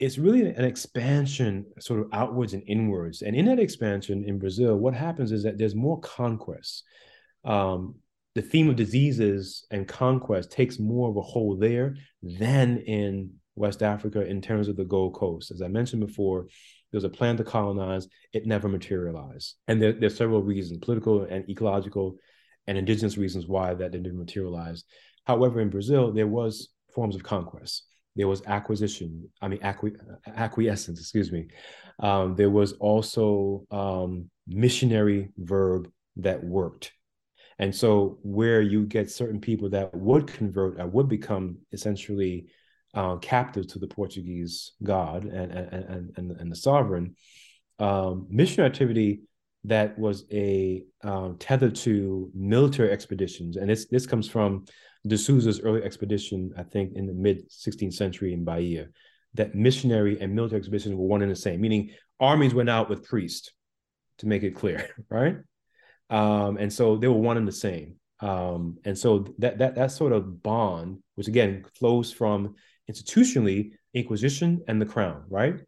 it's 0.00 0.18
really 0.18 0.40
an 0.46 0.64
expansion 0.64 1.64
sort 1.78 2.00
of 2.00 2.08
outwards 2.12 2.52
and 2.52 2.64
inwards. 2.66 3.22
And 3.22 3.36
in 3.36 3.46
that 3.46 3.60
expansion 3.60 4.24
in 4.24 4.40
Brazil, 4.40 4.76
what 4.76 4.94
happens 4.94 5.30
is 5.30 5.44
that 5.44 5.56
there's 5.56 5.76
more 5.76 6.00
conquests. 6.00 6.82
Um, 7.44 7.94
the 8.34 8.42
theme 8.42 8.68
of 8.68 8.74
diseases 8.74 9.64
and 9.70 9.86
conquest 9.86 10.50
takes 10.50 10.80
more 10.80 11.08
of 11.08 11.16
a 11.16 11.22
hold 11.22 11.60
there 11.60 11.94
than 12.22 12.78
in 12.78 13.30
West 13.56 13.82
Africa 13.82 14.26
in 14.26 14.40
terms 14.40 14.68
of 14.68 14.76
the 14.76 14.84
Gold 14.84 15.14
Coast. 15.14 15.50
As 15.50 15.62
I 15.62 15.68
mentioned 15.68 16.06
before, 16.06 16.46
there 16.90 16.98
was 16.98 17.04
a 17.04 17.08
plan 17.08 17.36
to 17.36 17.44
colonize, 17.44 18.08
it 18.32 18.46
never 18.46 18.68
materialized. 18.68 19.56
And 19.68 19.80
there, 19.80 19.92
there's 19.92 20.16
several 20.16 20.42
reasons, 20.42 20.78
political 20.78 21.22
and 21.24 21.48
ecological 21.48 22.16
and 22.66 22.78
indigenous 22.78 23.16
reasons 23.16 23.46
why 23.46 23.74
that 23.74 23.92
didn't 23.92 24.16
materialize. 24.16 24.84
However, 25.24 25.60
in 25.60 25.70
Brazil, 25.70 26.12
there 26.12 26.26
was 26.26 26.68
forms 26.94 27.16
of 27.16 27.22
conquest. 27.22 27.84
there 28.16 28.28
was 28.28 28.42
acquisition, 28.46 29.28
I 29.42 29.48
mean, 29.48 29.60
acqui- 29.60 29.98
acquiescence, 30.26 31.00
excuse 31.00 31.32
me. 31.32 31.48
Um, 31.98 32.36
there 32.36 32.50
was 32.50 32.72
also 32.74 33.64
um, 33.70 34.30
missionary 34.46 35.30
verb 35.36 35.90
that 36.16 36.42
worked. 36.44 36.92
And 37.58 37.74
so, 37.74 38.18
where 38.22 38.62
you 38.62 38.84
get 38.86 39.10
certain 39.10 39.40
people 39.40 39.70
that 39.70 39.94
would 39.94 40.26
convert 40.26 40.78
and 40.78 40.92
would 40.92 41.08
become 41.08 41.58
essentially 41.72 42.46
uh, 42.94 43.16
captive 43.16 43.66
to 43.68 43.78
the 43.78 43.86
Portuguese 43.88 44.72
God 44.82 45.24
and 45.24 45.52
and 45.52 46.12
and, 46.16 46.30
and 46.30 46.50
the 46.50 46.56
sovereign, 46.56 47.16
um, 47.78 48.26
missionary 48.30 48.70
activity 48.70 49.22
that 49.64 49.98
was 49.98 50.24
a 50.30 50.84
um, 51.02 51.36
tethered 51.38 51.74
to 51.74 52.30
military 52.34 52.90
expeditions, 52.90 53.56
and 53.56 53.68
this 53.68 53.86
this 53.86 54.06
comes 54.06 54.28
from 54.28 54.64
de 55.06 55.18
Souza's 55.18 55.60
early 55.60 55.82
expedition, 55.82 56.52
I 56.56 56.62
think, 56.62 56.94
in 56.94 57.06
the 57.06 57.12
mid 57.12 57.50
16th 57.50 57.94
century 57.94 58.32
in 58.32 58.44
Bahia. 58.44 58.88
That 59.34 59.54
missionary 59.54 60.20
and 60.20 60.34
military 60.34 60.60
expeditions 60.60 60.94
were 60.94 61.06
one 61.06 61.20
and 61.22 61.30
the 61.30 61.36
same, 61.36 61.60
meaning 61.60 61.90
armies 62.20 62.54
went 62.54 62.70
out 62.70 62.88
with 62.88 63.04
priests, 63.04 63.50
to 64.18 64.26
make 64.26 64.42
it 64.42 64.54
clear, 64.54 64.88
right? 65.10 65.36
Um, 66.10 66.56
and 66.58 66.72
so 66.72 66.96
they 66.96 67.08
were 67.08 67.14
one 67.14 67.36
and 67.36 67.48
the 67.48 67.52
same. 67.52 67.96
Um, 68.20 68.78
and 68.84 68.96
so 68.96 69.26
that 69.38 69.58
that 69.58 69.74
that 69.74 69.90
sort 69.90 70.12
of 70.12 70.42
bond, 70.42 71.02
which 71.16 71.28
again 71.28 71.64
flows 71.78 72.12
from 72.12 72.54
institutionally 72.90 73.70
Inquisition 73.94 74.62
and 74.68 74.80
the 74.80 74.86
Crown, 74.86 75.24
right? 75.28 75.60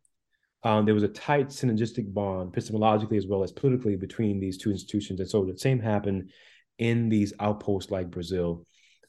Um, 0.62 0.84
there 0.84 0.94
was 0.94 1.04
a 1.04 1.08
tight 1.08 1.48
synergistic 1.48 2.12
bond, 2.12 2.52
epistemologically 2.52 3.16
as 3.16 3.26
well 3.26 3.42
as 3.44 3.52
politically, 3.52 3.96
between 3.96 4.40
these 4.40 4.58
two 4.58 4.70
institutions. 4.70 5.20
And 5.20 5.28
so 5.28 5.44
the 5.44 5.56
same 5.58 5.78
happened 5.78 6.30
in 6.78 7.08
these 7.08 7.32
outposts 7.38 7.90
like 7.90 8.10
Brazil. 8.10 8.64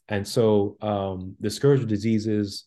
And 0.07 0.27
so 0.27 0.77
um, 0.81 1.35
the 1.39 1.49
scourge 1.49 1.79
of 1.79 1.87
diseases, 1.87 2.63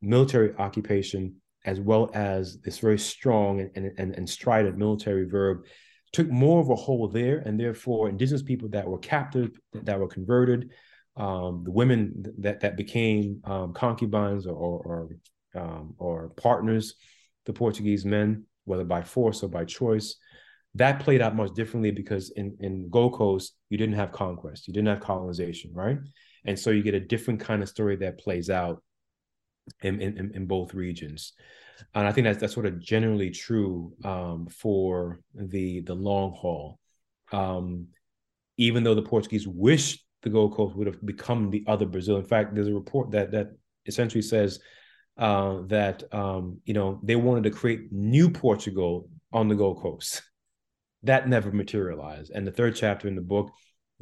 military 0.00 0.54
occupation, 0.56 1.36
as 1.64 1.80
well 1.80 2.10
as 2.14 2.60
this 2.60 2.78
very 2.78 2.98
strong 2.98 3.60
and, 3.76 3.92
and, 3.96 4.14
and 4.14 4.28
strident 4.28 4.76
military 4.76 5.24
verb 5.24 5.64
took 6.12 6.28
more 6.28 6.60
of 6.60 6.68
a 6.68 6.74
hold 6.74 7.12
there. 7.12 7.38
And 7.38 7.58
therefore, 7.58 8.08
indigenous 8.08 8.42
people 8.42 8.68
that 8.70 8.86
were 8.86 8.98
captive, 8.98 9.52
that 9.72 9.98
were 9.98 10.08
converted, 10.08 10.70
um, 11.16 11.62
the 11.64 11.70
women 11.70 12.24
that, 12.38 12.60
that 12.60 12.76
became 12.76 13.40
um, 13.44 13.72
concubines 13.72 14.46
or, 14.46 14.54
or, 14.54 15.08
um, 15.54 15.94
or 15.98 16.30
partners 16.30 16.94
the 17.44 17.52
Portuguese 17.52 18.04
men, 18.04 18.44
whether 18.64 18.84
by 18.84 19.02
force 19.02 19.42
or 19.42 19.48
by 19.48 19.64
choice. 19.64 20.16
That 20.74 21.00
played 21.00 21.20
out 21.20 21.36
much 21.36 21.52
differently 21.54 21.90
because 21.90 22.30
in, 22.30 22.56
in 22.60 22.88
Gold 22.88 23.14
Coast, 23.14 23.54
you 23.68 23.76
didn't 23.76 23.96
have 23.96 24.12
conquest, 24.12 24.66
you 24.66 24.72
didn't 24.72 24.88
have 24.88 25.00
colonization, 25.00 25.70
right? 25.74 25.98
And 26.46 26.58
so 26.58 26.70
you 26.70 26.82
get 26.82 26.94
a 26.94 27.00
different 27.00 27.40
kind 27.40 27.62
of 27.62 27.68
story 27.68 27.96
that 27.96 28.18
plays 28.18 28.48
out 28.48 28.82
in, 29.82 30.00
in, 30.00 30.32
in 30.34 30.46
both 30.46 30.72
regions. 30.72 31.34
And 31.94 32.06
I 32.06 32.12
think 32.12 32.24
that's, 32.24 32.40
that's 32.40 32.54
sort 32.54 32.66
of 32.66 32.80
generally 32.80 33.30
true 33.30 33.92
um, 34.04 34.46
for 34.48 35.20
the, 35.34 35.80
the 35.80 35.94
long 35.94 36.32
haul. 36.32 36.78
Um, 37.32 37.88
even 38.56 38.82
though 38.82 38.94
the 38.94 39.02
Portuguese 39.02 39.46
wished 39.46 40.04
the 40.22 40.30
Gold 40.30 40.54
Coast 40.54 40.76
would 40.76 40.86
have 40.86 41.04
become 41.04 41.50
the 41.50 41.64
other 41.66 41.86
Brazil. 41.86 42.16
In 42.16 42.24
fact, 42.24 42.54
there's 42.54 42.68
a 42.68 42.74
report 42.74 43.10
that 43.12 43.32
that 43.32 43.52
essentially 43.86 44.22
says 44.22 44.60
uh, 45.18 45.58
that 45.66 46.02
um, 46.14 46.60
you 46.64 46.74
know 46.74 47.00
they 47.02 47.16
wanted 47.16 47.44
to 47.44 47.50
create 47.50 47.92
new 47.92 48.30
Portugal 48.30 49.08
on 49.32 49.48
the 49.48 49.54
Gold 49.54 49.80
Coast. 49.80 50.22
That 51.04 51.28
never 51.28 51.50
materialized. 51.50 52.30
And 52.32 52.46
the 52.46 52.52
third 52.52 52.76
chapter 52.76 53.08
in 53.08 53.16
the 53.16 53.22
book 53.22 53.50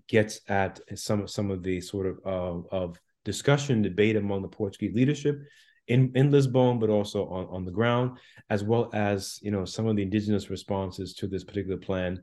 gets 0.07 0.43
at 0.49 0.81
some 0.97 1.27
some 1.27 1.51
of 1.51 1.63
the 1.63 1.81
sort 1.81 2.07
of 2.07 2.19
uh, 2.27 2.61
of 2.71 3.01
discussion, 3.25 3.81
debate 3.81 4.17
among 4.17 4.43
the 4.43 4.49
Portuguese 4.49 4.95
leadership 4.95 5.41
in 5.89 6.13
in 6.15 6.31
Lisbon, 6.31 6.79
but 6.79 6.91
also 6.91 7.27
on 7.29 7.47
on 7.47 7.65
the 7.65 7.71
ground, 7.71 8.19
as 8.51 8.63
well 8.63 8.91
as 8.93 9.39
you 9.41 9.51
know 9.51 9.65
some 9.65 9.87
of 9.87 9.97
the 9.97 10.03
indigenous 10.03 10.51
responses 10.51 11.15
to 11.15 11.27
this 11.27 11.43
particular 11.43 11.79
plan. 11.79 12.23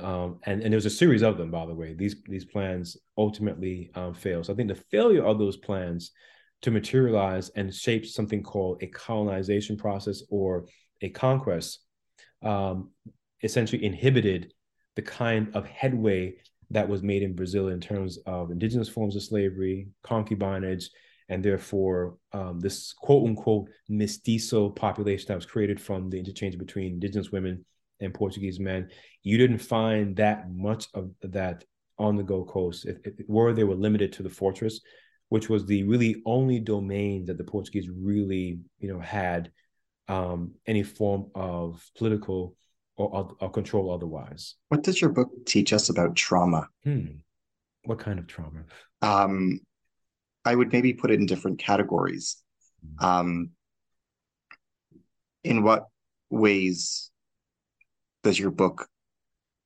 Um, 0.00 0.40
and 0.44 0.62
and 0.62 0.72
there 0.72 0.76
was 0.76 0.86
a 0.86 0.90
series 0.90 1.22
of 1.22 1.38
them, 1.38 1.50
by 1.50 1.66
the 1.66 1.74
way. 1.74 1.94
These 1.94 2.16
these 2.26 2.44
plans 2.44 2.96
ultimately 3.16 3.90
um, 3.94 4.14
failed. 4.14 4.46
So 4.46 4.52
I 4.52 4.56
think 4.56 4.68
the 4.68 4.82
failure 4.90 5.24
of 5.24 5.38
those 5.38 5.56
plans 5.56 6.12
to 6.62 6.70
materialize 6.70 7.50
and 7.50 7.72
shape 7.72 8.06
something 8.06 8.42
called 8.42 8.82
a 8.82 8.86
colonization 8.86 9.76
process 9.76 10.22
or 10.30 10.66
a 11.02 11.10
conquest 11.10 11.80
um, 12.42 12.90
essentially 13.42 13.84
inhibited 13.84 14.52
the 14.96 15.02
kind 15.02 15.54
of 15.54 15.66
headway 15.66 16.34
that 16.70 16.88
was 16.88 17.02
made 17.02 17.22
in 17.22 17.36
Brazil 17.36 17.68
in 17.68 17.80
terms 17.80 18.18
of 18.26 18.50
indigenous 18.50 18.88
forms 18.88 19.14
of 19.14 19.22
slavery, 19.22 19.88
concubinage, 20.02 20.86
and 21.28 21.44
therefore 21.44 22.16
um, 22.32 22.60
this 22.60 22.92
quote 22.92 23.28
unquote 23.28 23.68
mestizo 23.88 24.70
population 24.70 25.26
that 25.28 25.36
was 25.36 25.46
created 25.46 25.80
from 25.80 26.10
the 26.10 26.18
interchange 26.18 26.58
between 26.58 26.94
indigenous 26.94 27.30
women 27.30 27.64
and 28.00 28.14
Portuguese 28.14 28.60
men. 28.60 28.90
You 29.22 29.38
didn't 29.38 29.58
find 29.58 30.16
that 30.16 30.50
much 30.50 30.86
of 30.94 31.10
that 31.22 31.64
on 31.98 32.16
the 32.16 32.22
Gold 32.22 32.48
Coast. 32.48 32.86
If, 32.86 32.98
if, 33.04 33.14
were 33.28 33.52
they 33.52 33.64
were 33.64 33.74
limited 33.74 34.12
to 34.14 34.22
the 34.22 34.30
fortress, 34.30 34.80
which 35.28 35.48
was 35.48 35.66
the 35.66 35.82
really 35.84 36.22
only 36.24 36.60
domain 36.60 37.24
that 37.26 37.38
the 37.38 37.44
Portuguese 37.44 37.88
really, 37.88 38.60
you 38.78 38.92
know, 38.92 39.00
had 39.00 39.50
um, 40.08 40.52
any 40.66 40.82
form 40.82 41.30
of 41.34 41.84
political 41.96 42.56
or, 42.96 43.34
or, 43.40 43.50
control 43.50 43.92
otherwise. 43.92 44.54
What 44.68 44.82
does 44.82 45.00
your 45.00 45.10
book 45.10 45.28
teach 45.44 45.72
us 45.72 45.88
about 45.90 46.16
trauma? 46.16 46.68
Hmm. 46.84 47.06
What 47.84 47.98
kind 47.98 48.18
of 48.18 48.26
trauma? 48.26 48.64
Um, 49.02 49.60
I 50.44 50.54
would 50.54 50.72
maybe 50.72 50.94
put 50.94 51.10
it 51.10 51.18
in 51.18 51.26
different 51.26 51.58
categories. 51.58 52.36
Hmm. 53.00 53.04
Um, 53.04 53.50
in 55.44 55.62
what 55.62 55.86
ways 56.30 57.10
does 58.26 58.40
your 58.40 58.50
book 58.50 58.88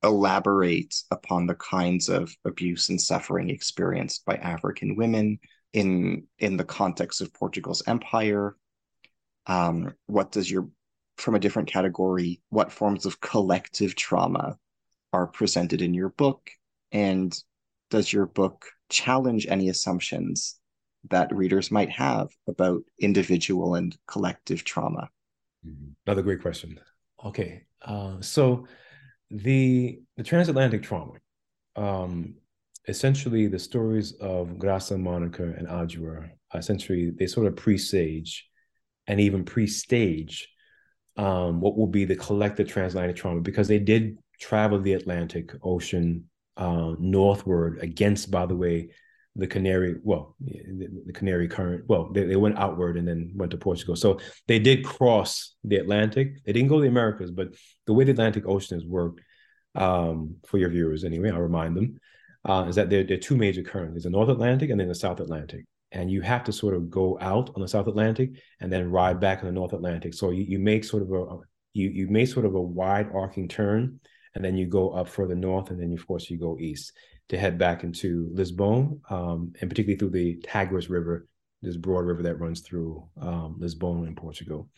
elaborate 0.03 0.93
upon 1.09 1.47
the 1.47 1.55
kinds 1.55 2.09
of 2.09 2.31
abuse 2.45 2.89
and 2.89 3.01
suffering 3.01 3.49
experienced 3.49 4.23
by 4.23 4.35
African 4.35 4.95
women 4.95 5.39
in 5.73 6.27
in 6.37 6.57
the 6.57 6.63
context 6.63 7.21
of 7.21 7.33
Portugal's 7.33 7.81
empire? 7.87 8.55
Um, 9.47 9.95
what 10.05 10.31
does 10.31 10.49
your 10.51 10.69
from 11.17 11.33
a 11.33 11.39
different 11.39 11.69
category, 11.69 12.39
what 12.49 12.71
forms 12.71 13.07
of 13.07 13.19
collective 13.19 13.95
trauma 13.95 14.59
are 15.11 15.25
presented 15.25 15.81
in 15.81 15.95
your 15.95 16.09
book? 16.09 16.51
And 16.91 17.35
does 17.89 18.13
your 18.13 18.27
book 18.27 18.67
challenge 18.89 19.47
any 19.49 19.69
assumptions 19.69 20.59
that 21.09 21.35
readers 21.35 21.71
might 21.71 21.89
have 21.89 22.29
about 22.47 22.83
individual 22.99 23.73
and 23.73 23.97
collective 24.05 24.63
trauma? 24.63 25.09
Mm-hmm. 25.65 25.93
Another 26.05 26.21
great 26.21 26.43
question. 26.43 26.79
Okay, 27.25 27.63
uh, 27.83 28.19
so 28.21 28.67
the 29.29 29.99
the 30.17 30.23
transatlantic 30.23 30.83
trauma 30.83 31.13
um, 31.75 32.35
essentially 32.87 33.47
the 33.47 33.59
stories 33.59 34.13
of 34.13 34.49
Graça, 34.57 34.99
Monica, 34.99 35.43
and 35.43 35.67
Adjoa 35.67 36.29
essentially 36.53 37.11
they 37.11 37.27
sort 37.27 37.47
of 37.47 37.55
presage 37.55 38.49
and 39.07 39.19
even 39.19 39.43
pre-stage 39.43 40.49
um, 41.17 41.59
what 41.59 41.77
will 41.77 41.87
be 41.87 42.05
the 42.05 42.15
collective 42.15 42.67
transatlantic 42.67 43.15
trauma 43.15 43.41
because 43.41 43.67
they 43.67 43.79
did 43.79 44.17
travel 44.39 44.79
the 44.79 44.93
Atlantic 44.93 45.51
Ocean 45.63 46.25
uh, 46.57 46.95
northward 46.99 47.79
against, 47.81 48.31
by 48.31 48.45
the 48.45 48.55
way, 48.55 48.89
the 49.35 49.47
Canary, 49.47 49.95
well, 50.03 50.35
the, 50.41 50.87
the 51.05 51.13
Canary 51.13 51.47
Current. 51.47 51.85
Well, 51.87 52.11
they, 52.11 52.25
they 52.25 52.35
went 52.35 52.57
outward 52.57 52.97
and 52.97 53.07
then 53.07 53.31
went 53.35 53.51
to 53.51 53.57
Portugal. 53.57 53.95
So 53.95 54.19
they 54.47 54.59
did 54.59 54.83
cross 54.83 55.55
the 55.63 55.77
Atlantic. 55.77 56.43
They 56.45 56.53
didn't 56.53 56.69
go 56.69 56.77
to 56.77 56.81
the 56.81 56.89
Americas, 56.89 57.31
but 57.31 57.49
the 57.87 57.93
way 57.93 58.03
the 58.03 58.11
Atlantic 58.11 58.45
Ocean 58.45 58.77
has 58.77 58.85
worked, 58.85 59.21
um, 59.75 60.35
for 60.47 60.57
your 60.57 60.69
viewers 60.69 61.05
anyway, 61.05 61.29
I'll 61.29 61.39
remind 61.39 61.77
them, 61.77 61.99
uh, 62.43 62.65
is 62.67 62.75
that 62.75 62.89
there, 62.89 63.03
there 63.03 63.17
are 63.17 63.21
two 63.21 63.37
major 63.37 63.63
currents. 63.63 63.93
There's 63.93 64.03
the 64.03 64.09
North 64.09 64.29
Atlantic 64.29 64.69
and 64.69 64.79
then 64.79 64.89
the 64.89 64.95
South 64.95 65.19
Atlantic. 65.21 65.65
And 65.93 66.11
you 66.11 66.21
have 66.21 66.43
to 66.45 66.53
sort 66.53 66.73
of 66.73 66.89
go 66.89 67.17
out 67.21 67.51
on 67.55 67.61
the 67.61 67.67
South 67.67 67.87
Atlantic 67.87 68.31
and 68.59 68.71
then 68.71 68.91
ride 68.91 69.19
back 69.19 69.39
in 69.39 69.45
the 69.45 69.51
North 69.51 69.73
Atlantic. 69.73 70.13
So 70.13 70.31
you, 70.31 70.43
you 70.43 70.59
make 70.59 70.83
sort 70.83 71.03
of 71.03 71.11
a 71.11 71.37
you 71.73 71.89
you 71.89 72.07
make 72.07 72.27
sort 72.27 72.45
of 72.45 72.55
a 72.55 72.61
wide 72.61 73.09
arcing 73.13 73.47
turn 73.47 73.99
and 74.35 74.43
then 74.43 74.57
you 74.57 74.65
go 74.65 74.91
up 74.91 75.07
further 75.07 75.35
north 75.35 75.69
and 75.69 75.81
then 75.81 75.93
of 75.93 76.05
course 76.05 76.29
you 76.29 76.37
go 76.37 76.57
east 76.59 76.93
to 77.31 77.37
head 77.37 77.57
back 77.57 77.83
into 77.83 78.29
Lisbon 78.31 79.01
um, 79.09 79.53
and 79.59 79.69
particularly 79.69 79.97
through 79.97 80.11
the 80.11 80.37
Tagus 80.45 80.89
River, 80.89 81.27
this 81.61 81.77
broad 81.77 82.05
river 82.05 82.23
that 82.23 82.39
runs 82.39 82.61
through 82.61 83.07
um, 83.19 83.55
Lisbon 83.59 84.05
in 84.05 84.15
Portugal. 84.15 84.69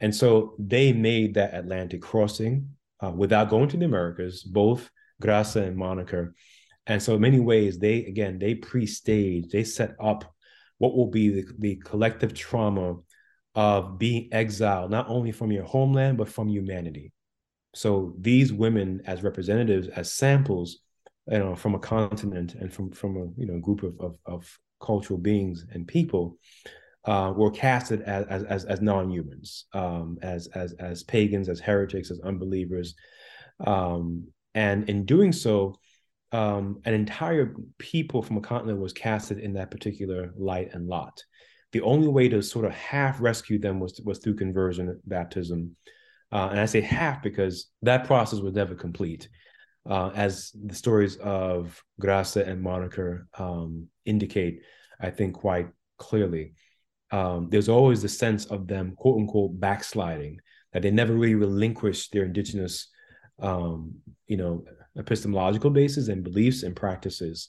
And 0.00 0.14
so 0.14 0.54
they 0.58 0.92
made 0.92 1.34
that 1.34 1.54
Atlantic 1.54 2.02
crossing 2.02 2.68
uh, 3.00 3.10
without 3.10 3.48
going 3.48 3.68
to 3.68 3.76
the 3.76 3.86
Americas, 3.86 4.42
both 4.42 4.90
Graça 5.22 5.66
and 5.66 5.76
Monica 5.76 6.28
and 6.86 7.02
so 7.02 7.14
in 7.14 7.20
many 7.20 7.40
ways, 7.40 7.78
they 7.78 8.04
again 8.04 8.38
they 8.38 8.54
pre-stage, 8.54 9.50
they 9.50 9.64
set 9.64 9.94
up 10.00 10.34
what 10.78 10.94
will 10.94 11.10
be 11.10 11.28
the, 11.30 11.46
the 11.58 11.76
collective 11.76 12.34
trauma 12.34 12.96
of 13.54 13.98
being 13.98 14.28
exiled, 14.32 14.90
not 14.90 15.08
only 15.08 15.32
from 15.32 15.52
your 15.52 15.64
homeland, 15.64 16.18
but 16.18 16.28
from 16.28 16.48
humanity. 16.48 17.12
So 17.74 18.14
these 18.18 18.52
women 18.52 19.02
as 19.06 19.22
representatives, 19.22 19.88
as 19.88 20.12
samples, 20.12 20.80
you 21.30 21.38
know, 21.38 21.54
from 21.54 21.74
a 21.74 21.78
continent 21.78 22.54
and 22.54 22.72
from 22.72 22.90
from 22.90 23.16
a 23.16 23.40
you 23.40 23.46
know 23.46 23.58
group 23.58 23.82
of 23.82 23.94
of, 24.00 24.16
of 24.26 24.58
cultural 24.80 25.18
beings 25.18 25.64
and 25.72 25.86
people, 25.86 26.38
uh, 27.04 27.32
were 27.36 27.50
casted 27.50 28.02
as 28.02 28.44
as 28.44 28.64
as 28.64 28.80
non-humans, 28.80 29.66
um, 29.72 30.18
as 30.22 30.48
as 30.48 30.72
as 30.74 31.02
pagans, 31.02 31.48
as 31.48 31.60
heretics, 31.60 32.10
as 32.10 32.20
unbelievers, 32.20 32.94
um, 33.66 34.26
and 34.54 34.88
in 34.88 35.04
doing 35.04 35.32
so, 35.32 35.74
um, 36.32 36.80
an 36.84 36.94
entire 36.94 37.54
people 37.78 38.22
from 38.22 38.36
a 38.36 38.40
continent 38.40 38.80
was 38.80 38.92
casted 38.92 39.38
in 39.38 39.54
that 39.54 39.70
particular 39.70 40.32
light 40.36 40.70
and 40.72 40.88
lot. 40.88 41.22
The 41.72 41.82
only 41.82 42.08
way 42.08 42.28
to 42.28 42.42
sort 42.42 42.64
of 42.64 42.72
half 42.72 43.20
rescue 43.20 43.58
them 43.58 43.80
was 43.80 44.00
was 44.04 44.18
through 44.18 44.36
conversion 44.36 45.00
baptism, 45.04 45.76
uh, 46.32 46.48
and 46.50 46.60
I 46.60 46.66
say 46.66 46.80
half 46.80 47.22
because 47.22 47.70
that 47.82 48.06
process 48.06 48.40
was 48.40 48.54
never 48.54 48.74
complete. 48.74 49.28
Uh, 49.88 50.10
as 50.14 50.50
the 50.64 50.74
stories 50.74 51.16
of 51.16 51.82
Graça 52.00 52.46
and 52.46 52.62
Monica 52.62 53.18
um, 53.38 53.88
indicate, 54.06 54.62
I 55.00 55.10
think 55.10 55.34
quite 55.34 55.68
clearly. 55.98 56.54
Um, 57.10 57.48
there's 57.50 57.68
always 57.68 58.00
the 58.00 58.08
sense 58.08 58.46
of 58.46 58.66
them 58.66 58.94
quote 58.96 59.18
unquote 59.18 59.60
backsliding 59.60 60.38
that 60.72 60.82
they 60.82 60.90
never 60.90 61.12
really 61.12 61.34
relinquished 61.34 62.12
their 62.12 62.24
indigenous 62.24 62.88
um, 63.40 63.94
you 64.26 64.36
know 64.36 64.64
epistemological 64.96 65.70
basis 65.70 66.08
and 66.08 66.24
beliefs 66.24 66.62
and 66.62 66.74
practices. 66.74 67.48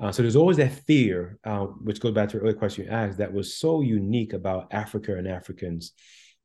Uh, 0.00 0.12
so 0.12 0.22
there's 0.22 0.36
always 0.36 0.56
that 0.56 0.72
fear 0.72 1.38
uh, 1.44 1.64
which 1.64 2.00
goes 2.00 2.12
back 2.12 2.28
to 2.28 2.36
the 2.36 2.42
earlier 2.42 2.56
question 2.56 2.84
you 2.84 2.90
asked 2.90 3.18
that 3.18 3.32
was 3.32 3.56
so 3.56 3.80
unique 3.80 4.32
about 4.32 4.68
africa 4.72 5.16
and 5.16 5.26
africans 5.26 5.92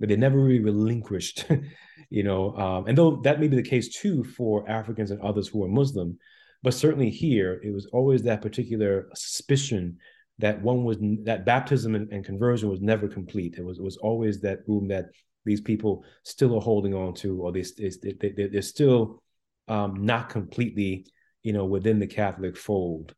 that 0.04 0.10
they 0.10 0.18
never 0.18 0.38
really 0.38 0.60
relinquished 0.60 1.46
you 2.10 2.24
know 2.24 2.56
um, 2.58 2.88
and 2.88 2.98
though 2.98 3.22
that 3.24 3.40
may 3.40 3.48
be 3.48 3.56
the 3.56 3.64
case 3.64 3.96
too 3.96 4.24
for 4.24 4.70
africans 4.70 5.12
and 5.12 5.22
others 5.22 5.48
who 5.48 5.64
are 5.64 5.70
muslim 5.70 6.18
but 6.62 6.74
certainly 6.74 7.10
here 7.10 7.62
it 7.64 7.74
was 7.74 7.86
always 7.94 8.22
that 8.22 8.42
particular 8.42 9.08
suspicion 9.16 9.98
that 10.40 10.62
one 10.62 10.84
was 10.84 10.98
that 11.24 11.46
baptism 11.46 11.96
and, 11.96 12.12
and 12.12 12.26
conversion 12.26 12.70
was 12.70 12.82
never 12.82 13.08
complete. 13.08 13.56
It 13.58 13.64
was 13.64 13.80
it 13.80 13.84
was 13.84 13.98
always 13.98 14.42
that 14.42 14.60
room 14.68 14.88
that 14.88 15.06
these 15.46 15.62
people 15.62 16.04
still 16.24 16.56
are 16.56 16.62
holding 16.62 16.94
on 16.94 17.14
to, 17.16 17.42
or 17.42 17.52
they, 17.52 17.64
they, 17.80 18.14
they 18.20 18.48
they're 18.48 18.62
still 18.62 19.22
um, 19.68 20.06
not 20.06 20.30
completely, 20.30 21.06
you 21.44 21.54
know, 21.54 21.66
within 21.66 22.00
the 22.00 22.08
Catholic 22.08 22.58
fold. 22.58 23.14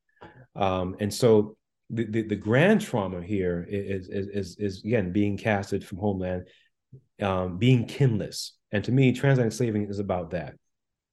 Um, 0.56 0.96
and 1.00 1.14
so 1.14 1.58
the, 1.90 2.06
the, 2.06 2.22
the 2.24 2.36
grand 2.36 2.82
trauma 2.82 3.22
here 3.22 3.66
is, 3.70 4.10
is 4.10 4.28
is 4.28 4.58
is 4.60 4.84
again 4.84 5.12
being 5.12 5.38
casted 5.38 5.86
from 5.86 6.00
homeland, 6.00 6.48
um, 7.22 7.58
being 7.58 7.88
kinless. 7.88 8.52
And 8.72 8.84
to 8.84 8.92
me, 8.92 9.12
transatlantic 9.12 9.58
slavery 9.58 9.86
is 9.90 10.00
about 10.00 10.32
that. 10.32 10.56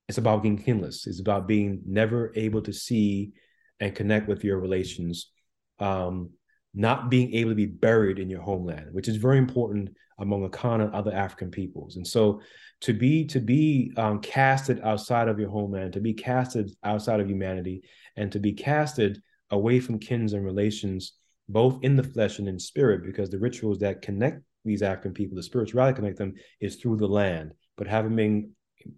It's 0.08 0.18
about 0.18 0.42
being 0.42 0.58
kinless. 0.58 1.06
It's 1.06 1.20
about 1.20 1.46
being 1.46 1.80
never 1.86 2.32
able 2.34 2.62
to 2.62 2.72
see 2.72 3.32
and 3.80 3.94
connect 3.94 4.28
with 4.28 4.44
your 4.44 4.58
relations 4.58 5.30
um, 5.78 6.30
not 6.74 7.10
being 7.10 7.34
able 7.34 7.50
to 7.50 7.56
be 7.56 7.66
buried 7.66 8.18
in 8.18 8.30
your 8.30 8.40
homeland, 8.40 8.86
which 8.92 9.08
is 9.08 9.16
very 9.16 9.38
important 9.38 9.90
among 10.18 10.48
Akana 10.48 10.84
and 10.84 10.94
other 10.94 11.12
African 11.12 11.50
peoples. 11.50 11.96
And 11.96 12.06
so 12.06 12.40
to 12.82 12.92
be 12.92 13.26
to 13.26 13.40
be 13.40 13.92
um, 13.96 14.20
casted 14.20 14.80
outside 14.82 15.28
of 15.28 15.38
your 15.38 15.50
homeland, 15.50 15.92
to 15.94 16.00
be 16.00 16.14
casted 16.14 16.70
outside 16.82 17.20
of 17.20 17.28
humanity, 17.28 17.82
and 18.16 18.32
to 18.32 18.38
be 18.38 18.52
casted 18.52 19.20
away 19.50 19.80
from 19.80 19.98
kins 19.98 20.32
and 20.32 20.44
relations, 20.44 21.12
both 21.48 21.78
in 21.82 21.96
the 21.96 22.02
flesh 22.02 22.38
and 22.38 22.48
in 22.48 22.58
spirit, 22.58 23.04
because 23.04 23.28
the 23.28 23.38
rituals 23.38 23.80
that 23.80 24.02
connect 24.02 24.40
these 24.64 24.82
African 24.82 25.12
people, 25.12 25.36
the 25.36 25.42
spirituality 25.42 25.96
connect 25.96 26.18
them, 26.18 26.34
is 26.60 26.76
through 26.76 26.96
the 26.96 27.08
land. 27.08 27.52
But 27.76 27.86
having 27.86 28.16
been, 28.16 28.50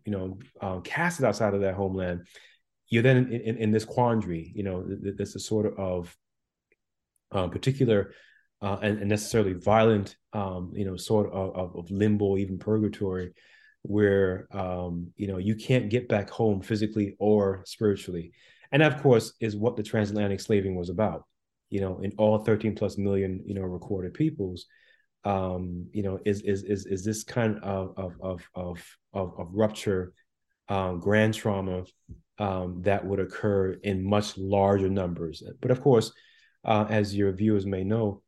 you 0.04 0.12
know, 0.12 0.38
um, 0.60 0.82
casted 0.82 1.24
outside 1.24 1.54
of 1.54 1.60
their 1.60 1.74
homeland, 1.74 2.26
you're 2.88 3.02
then 3.02 3.16
in, 3.16 3.32
in, 3.32 3.56
in 3.56 3.70
this 3.70 3.84
quandary. 3.84 4.52
You 4.54 4.62
know, 4.62 4.84
this 4.86 5.34
is 5.34 5.46
sort 5.46 5.76
of 5.78 6.16
uh, 7.32 7.48
particular 7.48 8.12
uh, 8.62 8.78
and, 8.82 8.98
and, 9.00 9.08
necessarily 9.08 9.52
violent, 9.52 10.16
um, 10.32 10.72
you 10.74 10.84
know, 10.84 10.96
sort 10.96 11.26
of, 11.32 11.54
of, 11.54 11.76
of, 11.76 11.90
limbo, 11.90 12.38
even 12.38 12.58
purgatory, 12.58 13.32
where 13.82 14.48
um, 14.52 15.08
you 15.16 15.26
know 15.26 15.36
you 15.36 15.54
can't 15.54 15.90
get 15.90 16.08
back 16.08 16.30
home 16.30 16.62
physically 16.62 17.14
or 17.18 17.62
spiritually, 17.66 18.32
and 18.72 18.80
that, 18.80 18.94
of 18.94 19.02
course, 19.02 19.34
is 19.40 19.56
what 19.56 19.76
the 19.76 19.82
transatlantic 19.82 20.40
slaving 20.40 20.76
was 20.76 20.88
about. 20.88 21.24
You 21.68 21.80
know, 21.80 21.98
in 21.98 22.12
all 22.16 22.38
13 22.38 22.74
plus 22.74 22.96
million, 22.96 23.42
you 23.44 23.54
know, 23.54 23.62
recorded 23.62 24.14
peoples, 24.14 24.66
um, 25.24 25.86
you 25.92 26.02
know, 26.02 26.18
is 26.24 26.42
is 26.42 26.62
is 26.64 26.86
is 26.86 27.04
this 27.04 27.24
kind 27.24 27.58
of 27.62 27.94
of 27.96 28.14
of 28.20 28.48
of 28.54 28.96
of, 29.12 29.32
of 29.38 29.48
rupture, 29.52 30.12
um, 30.68 31.00
grand 31.00 31.34
trauma 31.34 31.84
um, 32.38 32.82
that 32.82 33.04
would 33.04 33.20
occur 33.20 33.72
in 33.82 34.04
much 34.04 34.36
larger 34.36 34.88
numbers. 34.88 35.42
But 35.60 35.70
of 35.70 35.80
course, 35.80 36.12
uh, 36.64 36.86
as 36.88 37.14
your 37.14 37.32
viewers 37.32 37.64
may 37.64 37.84
know, 37.84 38.22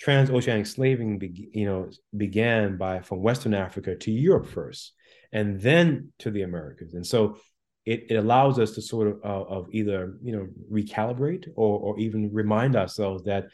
transoceanic 0.00 0.66
slaving, 0.66 1.18
be, 1.18 1.50
you 1.52 1.66
know, 1.66 1.90
began 2.16 2.76
by 2.76 3.00
from 3.00 3.22
Western 3.22 3.54
Africa 3.54 3.96
to 3.96 4.10
Europe 4.12 4.46
first, 4.46 4.92
and 5.32 5.60
then 5.60 6.12
to 6.20 6.30
the 6.30 6.42
Americas. 6.42 6.94
And 6.94 7.06
so, 7.06 7.38
it, 7.84 8.04
it 8.10 8.16
allows 8.16 8.58
us 8.58 8.72
to 8.72 8.82
sort 8.82 9.08
of 9.08 9.20
uh, 9.24 9.44
of 9.44 9.68
either 9.72 10.18
you 10.22 10.36
know 10.36 10.46
recalibrate 10.70 11.48
or 11.56 11.78
or 11.78 11.98
even 11.98 12.30
remind 12.32 12.76
ourselves 12.76 13.24
that 13.24 13.46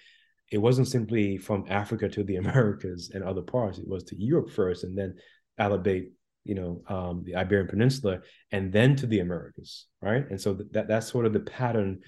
it 0.55 0.59
wasn't 0.59 0.87
simply 0.87 1.37
from 1.37 1.65
Africa 1.69 2.09
to 2.09 2.23
the 2.23 2.37
Americas 2.45 3.11
and 3.13 3.25
other 3.25 3.43
parts. 3.43 3.79
It 3.79 3.89
was 3.89 4.05
to 4.05 4.17
Europe 4.17 4.51
first, 4.51 4.85
and 4.85 4.97
then 4.97 5.17
elevate 5.59 6.13
you 6.45 6.55
know 6.55 6.83
um, 6.89 7.25
the 7.25 7.35
Iberian 7.37 7.69
Peninsula, 7.69 8.21
and 8.53 8.73
then 8.73 8.95
to 8.97 9.07
the 9.07 9.21
Americas, 9.21 9.87
right? 10.01 10.25
And 10.31 10.41
so 10.41 10.55
that 10.71 10.87
that's 10.87 11.11
sort 11.11 11.27
of 11.27 11.33
the 11.33 11.41
pattern 11.41 12.01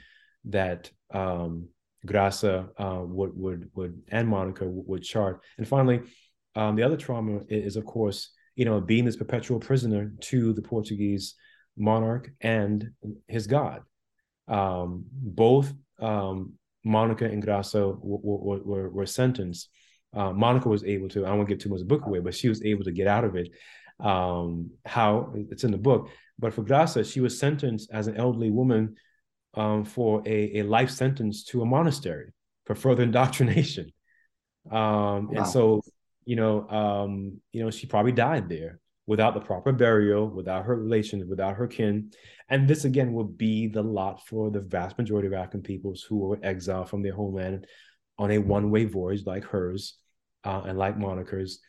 that 0.45 0.91
um, 1.13 1.69
Graça 2.07 2.69
uh, 2.79 3.03
would 3.03 3.33
would 3.37 3.69
would 3.75 4.03
and 4.09 4.29
Monica 4.29 4.65
would 4.65 5.03
chart. 5.03 5.43
And 5.59 5.67
finally, 5.67 6.03
um, 6.55 6.77
the 6.77 6.85
other 6.85 6.97
trauma 6.97 7.41
is, 7.49 7.75
of 7.77 7.85
course, 7.85 8.31
you 8.55 8.65
know, 8.65 8.81
being 8.81 9.05
this 9.05 9.17
perpetual 9.17 9.59
prisoner 9.59 10.13
to 10.21 10.53
the 10.53 10.63
Portuguese 10.63 11.35
monarch 11.77 12.31
and 12.41 12.91
his 13.27 13.49
god. 13.49 13.83
Um, 14.49 15.05
both 15.11 15.73
um, 16.01 16.55
Monica 16.87 17.25
and 17.25 17.45
were, 17.45 18.59
were, 18.59 18.89
were 18.91 19.07
sentenced. 19.07 19.69
Uh, 20.15 20.33
Monica 20.33 20.69
was 20.69 20.85
able 20.85 21.09
to. 21.09 21.27
I 21.27 21.33
won't 21.35 21.49
give 21.49 21.59
too 21.59 21.69
much 21.69 21.81
of 21.81 21.89
the 21.89 21.95
book 21.95 22.07
away, 22.07 22.21
but 22.21 22.35
she 22.35 22.49
was 22.49 22.65
able 22.65 22.85
to 22.85 22.93
get 22.93 23.07
out 23.07 23.25
of 23.25 23.35
it. 23.37 23.51
Um, 23.99 24.71
how 24.85 25.33
it's 25.51 25.65
in 25.65 25.71
the 25.71 25.79
book, 25.79 26.11
but 26.39 26.53
for 26.53 26.63
Graça, 26.63 27.11
she 27.11 27.21
was 27.21 27.39
sentenced 27.39 27.91
as 27.91 28.09
an 28.09 28.17
elderly 28.17 28.51
woman 28.51 28.97
um, 29.55 29.85
for 29.85 30.23
a, 30.27 30.59
a 30.59 30.63
life 30.65 30.91
sentence 30.91 31.45
to 31.45 31.63
a 31.63 31.67
monastery 31.67 32.33
for 32.67 32.75
further 32.75 33.03
indoctrination. 33.09 33.91
Um, 34.71 35.29
wow. 35.29 35.31
And 35.37 35.47
so, 35.47 35.81
you 36.25 36.37
know, 36.37 36.69
um, 36.69 37.41
you 37.53 37.65
know, 37.65 37.71
she 37.71 37.87
probably 37.87 38.13
died 38.13 38.49
there 38.51 38.81
without 39.07 39.35
the 39.35 39.41
proper 39.41 39.73
burial, 39.73 40.29
without 40.29 40.65
her 40.65 40.77
relations, 40.77 41.25
without 41.29 41.57
her 41.57 41.67
kin. 41.67 42.11
And 42.49 42.67
this 42.67 42.85
again 42.85 43.13
will 43.13 43.25
be 43.25 43.69
the 43.69 43.83
lot 43.83 44.27
for 44.27 44.51
the 44.51 44.61
vast 44.61 44.99
majority 44.99 45.29
of 45.29 45.35
African 45.35 45.63
peoples 45.63 46.03
who 46.03 46.19
were 46.19 46.39
exiled 46.43 46.91
from 46.91 47.03
their 47.03 47.15
homeland 47.15 47.67
on 48.19 48.31
a 48.31 48.39
one-way 48.39 48.85
voyage 48.85 49.25
like 49.27 49.45
hers 49.45 49.97
uh, 50.45 50.63
and 50.67 50.79
like 50.79 50.99
Monica's 50.99 51.61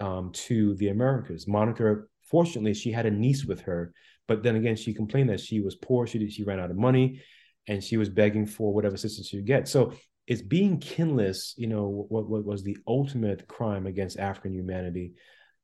um, 0.00 0.30
to 0.32 0.74
the 0.76 0.88
Americas. 0.88 1.46
Monica, 1.48 2.02
fortunately, 2.30 2.74
she 2.74 2.92
had 2.92 3.06
a 3.06 3.10
niece 3.10 3.44
with 3.44 3.62
her, 3.62 3.92
but 4.28 4.42
then 4.42 4.56
again, 4.56 4.76
she 4.76 4.94
complained 4.94 5.30
that 5.30 5.40
she 5.40 5.60
was 5.60 5.76
poor. 5.76 6.06
She 6.06 6.28
she 6.30 6.44
ran 6.44 6.60
out 6.60 6.70
of 6.70 6.76
money, 6.76 7.22
and 7.66 7.82
she 7.82 7.96
was 7.96 8.08
begging 8.08 8.46
for 8.46 8.72
whatever 8.72 8.94
assistance 8.94 9.28
she 9.28 9.38
could 9.38 9.46
get. 9.46 9.68
So 9.68 9.92
it's 10.26 10.42
being 10.42 10.80
kinless, 10.80 11.54
you 11.56 11.66
know, 11.66 12.06
what, 12.08 12.28
what 12.28 12.44
was 12.44 12.62
the 12.62 12.78
ultimate 12.86 13.46
crime 13.46 13.86
against 13.86 14.18
African 14.18 14.52
humanity, 14.52 15.12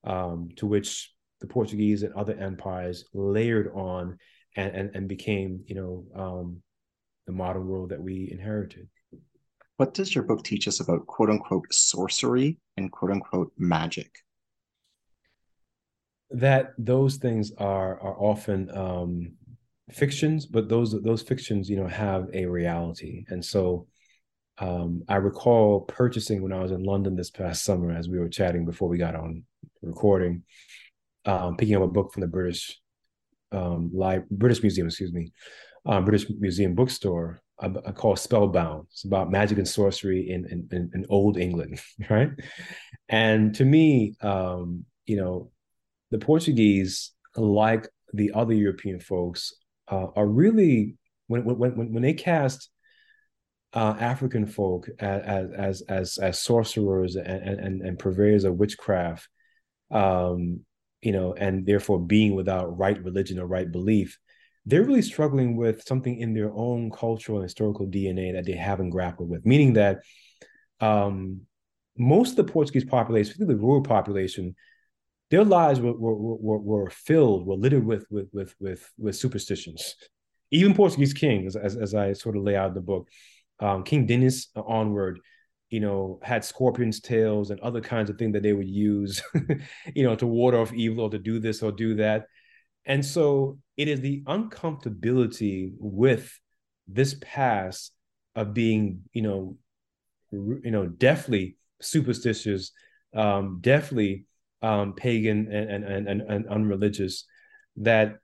um, 0.04 0.50
to 0.56 0.66
which 0.66 1.12
the 1.40 1.46
Portuguese 1.46 2.02
and 2.02 2.14
other 2.14 2.34
empires 2.34 3.04
layered 3.14 3.70
on 3.74 4.18
and, 4.56 4.74
and, 4.74 4.90
and 4.94 5.08
became, 5.08 5.62
you 5.66 5.74
know, 5.74 6.04
um, 6.14 6.62
the 7.26 7.32
modern 7.32 7.66
world 7.66 7.90
that 7.90 8.02
we 8.02 8.28
inherited. 8.30 8.88
What 9.76 9.94
does 9.94 10.14
your 10.14 10.24
book 10.24 10.44
teach 10.44 10.68
us 10.68 10.80
about 10.80 11.06
quote 11.06 11.30
unquote 11.30 11.72
sorcery 11.72 12.58
and 12.76 12.92
quote 12.92 13.12
unquote 13.12 13.52
magic? 13.56 14.10
That 16.30 16.72
those 16.76 17.16
things 17.16 17.52
are 17.58 18.00
are 18.00 18.16
often 18.20 18.70
um, 18.76 19.32
fictions, 19.90 20.46
but 20.46 20.68
those 20.68 21.00
those 21.02 21.22
fictions, 21.22 21.70
you 21.70 21.76
know, 21.76 21.86
have 21.86 22.28
a 22.34 22.46
reality. 22.46 23.24
And 23.28 23.44
so 23.44 23.86
um, 24.58 25.02
I 25.08 25.16
recall 25.16 25.80
purchasing 25.80 26.42
when 26.42 26.52
I 26.52 26.60
was 26.60 26.72
in 26.72 26.84
London 26.84 27.16
this 27.16 27.30
past 27.30 27.64
summer, 27.64 27.90
as 27.90 28.08
we 28.08 28.18
were 28.18 28.28
chatting 28.28 28.66
before 28.66 28.88
we 28.88 28.98
got 28.98 29.14
on 29.14 29.44
recording, 29.82 30.42
um, 31.26 31.56
picking 31.56 31.76
up 31.76 31.82
a 31.82 31.88
book 31.88 32.12
from 32.12 32.22
the 32.22 32.28
British 32.28 32.80
um, 33.52 33.90
British 34.30 34.62
Museum, 34.62 34.86
excuse 34.86 35.12
me, 35.12 35.32
um, 35.86 36.04
British 36.04 36.30
Museum 36.38 36.74
bookstore 36.74 37.42
I, 37.60 37.66
I 37.86 37.92
call 37.92 38.16
Spellbound. 38.16 38.86
It's 38.90 39.04
about 39.04 39.30
magic 39.30 39.58
and 39.58 39.68
sorcery 39.68 40.30
in 40.30 40.46
in, 40.46 40.68
in, 40.72 40.90
in 40.94 41.06
old 41.08 41.36
England, 41.36 41.80
right? 42.10 42.30
And 43.08 43.54
to 43.56 43.64
me, 43.64 44.14
um, 44.20 44.84
you 45.06 45.16
know, 45.16 45.50
the 46.10 46.18
Portuguese, 46.18 47.12
like 47.36 47.88
the 48.12 48.32
other 48.34 48.54
European 48.54 49.00
folks, 49.00 49.54
uh, 49.88 50.06
are 50.16 50.26
really 50.26 50.96
when 51.26 51.44
when 51.44 51.58
when 51.58 51.92
when 51.92 52.02
they 52.02 52.14
cast 52.14 52.70
uh, 53.72 53.94
African 53.98 54.46
folk 54.46 54.88
as 54.98 55.50
as 55.52 55.82
as 55.82 56.18
as 56.18 56.40
sorcerers 56.40 57.16
and 57.16 57.26
and, 57.26 57.82
and 57.82 57.98
purveyors 57.98 58.44
of 58.44 58.56
witchcraft, 58.56 59.28
um, 59.90 60.60
you 61.02 61.12
know, 61.12 61.34
and 61.34 61.66
therefore 61.66 61.98
being 61.98 62.34
without 62.34 62.76
right 62.78 63.02
religion 63.02 63.38
or 63.38 63.46
right 63.46 63.70
belief, 63.70 64.18
they're 64.66 64.84
really 64.84 65.02
struggling 65.02 65.56
with 65.56 65.82
something 65.82 66.18
in 66.18 66.34
their 66.34 66.52
own 66.52 66.90
cultural 66.90 67.38
and 67.38 67.44
historical 67.44 67.86
DNA 67.86 68.32
that 68.34 68.44
they 68.44 68.52
haven't 68.52 68.90
grappled 68.90 69.28
with. 69.28 69.46
Meaning 69.46 69.74
that 69.74 70.00
um, 70.80 71.42
most 71.96 72.30
of 72.30 72.46
the 72.46 72.52
Portuguese 72.52 72.84
population, 72.84 73.32
particularly 73.32 73.58
the 73.58 73.64
rural 73.64 73.82
population, 73.82 74.54
their 75.30 75.44
lives 75.44 75.80
were, 75.80 75.92
were, 75.92 76.16
were, 76.16 76.58
were 76.58 76.90
filled, 76.90 77.46
were 77.46 77.56
littered 77.56 77.86
with 77.86 78.04
with 78.10 78.28
with 78.32 78.54
with, 78.60 78.90
with 78.98 79.16
superstitions. 79.16 79.94
Even 80.50 80.74
Portuguese 80.74 81.12
kings, 81.12 81.54
as, 81.54 81.76
as 81.76 81.94
I 81.94 82.12
sort 82.12 82.36
of 82.36 82.42
lay 82.42 82.56
out 82.56 82.68
in 82.68 82.74
the 82.74 82.80
book, 82.80 83.08
um, 83.60 83.84
King 83.84 84.06
Dinis 84.08 84.46
onward, 84.56 85.20
you 85.70 85.80
know, 85.80 86.18
had 86.22 86.44
scorpions' 86.44 87.00
tails 87.00 87.50
and 87.50 87.60
other 87.60 87.80
kinds 87.80 88.10
of 88.10 88.18
things 88.18 88.32
that 88.32 88.42
they 88.42 88.52
would 88.52 88.68
use, 88.68 89.22
you 89.94 90.02
know, 90.02 90.16
to 90.16 90.26
ward 90.26 90.54
off 90.54 90.72
evil 90.72 91.04
or 91.04 91.10
to 91.10 91.18
do 91.18 91.38
this 91.38 91.62
or 91.62 91.70
do 91.70 91.94
that. 91.94 92.26
And 92.84 93.04
so 93.04 93.58
it 93.76 93.86
is 93.88 94.00
the 94.00 94.22
uncomfortability 94.26 95.72
with 95.78 96.38
this 96.88 97.16
past 97.20 97.92
of 98.34 98.52
being, 98.52 99.02
you 99.12 99.22
know, 99.22 99.56
you 100.32 100.70
know, 100.70 100.86
definitely 100.86 101.56
superstitious, 101.80 102.72
um, 103.14 103.58
definitely 103.60 104.24
um, 104.62 104.94
pagan 104.94 105.50
and, 105.52 105.84
and 105.84 106.08
and 106.08 106.20
and 106.20 106.48
unreligious, 106.48 107.24
that 107.76 108.18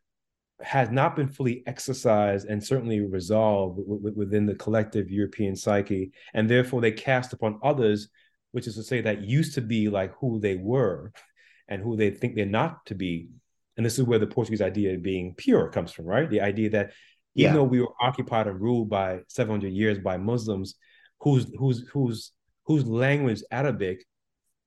has 0.62 0.90
not 0.90 1.16
been 1.16 1.28
fully 1.28 1.62
exercised 1.66 2.46
and 2.46 2.62
certainly 2.64 3.00
resolved 3.00 3.78
w- 3.78 3.98
w- 3.98 4.16
within 4.16 4.46
the 4.46 4.54
collective 4.54 5.10
European 5.10 5.54
psyche, 5.54 6.12
and 6.34 6.48
therefore 6.48 6.80
they 6.80 6.92
cast 6.92 7.32
upon 7.32 7.58
others, 7.62 8.08
which 8.52 8.66
is 8.66 8.74
to 8.74 8.82
say 8.82 9.00
that 9.02 9.22
used 9.22 9.54
to 9.54 9.60
be 9.60 9.88
like 9.88 10.12
who 10.18 10.40
they 10.40 10.56
were, 10.56 11.12
and 11.68 11.82
who 11.82 11.96
they 11.96 12.10
think 12.10 12.34
they're 12.34 12.46
not 12.46 12.84
to 12.86 12.94
be. 12.94 13.28
And 13.76 13.84
this 13.84 13.98
is 13.98 14.04
where 14.04 14.18
the 14.18 14.26
Portuguese 14.26 14.62
idea 14.62 14.94
of 14.94 15.02
being 15.02 15.34
pure 15.34 15.68
comes 15.68 15.92
from, 15.92 16.06
right? 16.06 16.30
The 16.30 16.40
idea 16.40 16.70
that 16.70 16.92
even 17.34 17.52
yeah. 17.52 17.52
though 17.52 17.64
we 17.64 17.80
were 17.80 17.92
occupied 18.00 18.46
and 18.46 18.60
ruled 18.60 18.88
by 18.88 19.20
700 19.28 19.72
years 19.72 19.98
by 19.98 20.16
Muslims, 20.16 20.76
whose 21.20 21.46
whose 21.58 21.86
whose 21.92 22.32
whose 22.64 22.86
language 22.86 23.42
Arabic 23.50 24.04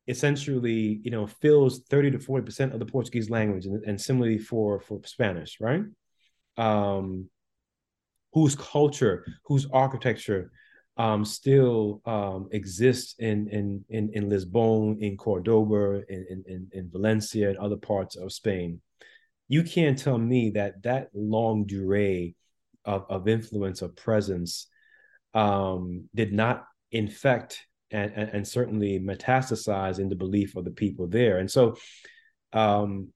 essentially 0.09 0.99
you 1.03 1.11
know 1.11 1.27
fills 1.27 1.83
30 1.89 2.11
to 2.11 2.19
40 2.19 2.43
percent 2.43 2.73
of 2.73 2.79
the 2.79 2.85
portuguese 2.85 3.29
language 3.29 3.65
and, 3.65 3.83
and 3.85 4.01
similarly 4.01 4.39
for 4.39 4.81
for 4.81 4.99
spanish 5.05 5.57
right? 5.61 5.83
Um 6.57 7.29
whose 8.33 8.55
culture 8.55 9.25
whose 9.45 9.67
architecture 9.71 10.51
um 10.97 11.23
still 11.23 12.01
um 12.05 12.49
exists 12.51 13.15
in 13.19 13.47
in 13.49 13.85
in, 13.89 14.09
in 14.13 14.29
lisbon 14.29 14.97
in 14.99 15.15
cordoba 15.15 16.01
in, 16.09 16.43
in 16.47 16.67
in 16.73 16.89
valencia 16.91 17.49
and 17.49 17.57
other 17.59 17.77
parts 17.77 18.15
of 18.17 18.33
spain. 18.33 18.81
You 19.47 19.63
can't 19.63 19.97
tell 19.97 20.17
me 20.17 20.51
that 20.51 20.83
that 20.83 21.09
longue 21.13 21.67
durée 21.67 22.35
of, 22.83 23.05
of 23.09 23.27
influence 23.27 23.81
of 23.83 23.95
presence 23.95 24.67
um 25.35 26.09
did 26.15 26.33
not 26.33 26.65
infect 26.91 27.67
and, 27.91 28.11
and, 28.15 28.29
and 28.29 28.47
certainly 28.47 28.99
metastasize 28.99 29.99
in 29.99 30.09
the 30.09 30.15
belief 30.15 30.55
of 30.55 30.65
the 30.65 30.71
people 30.71 31.07
there. 31.07 31.39
And 31.39 31.49
so 31.49 31.75
um, 32.53 33.09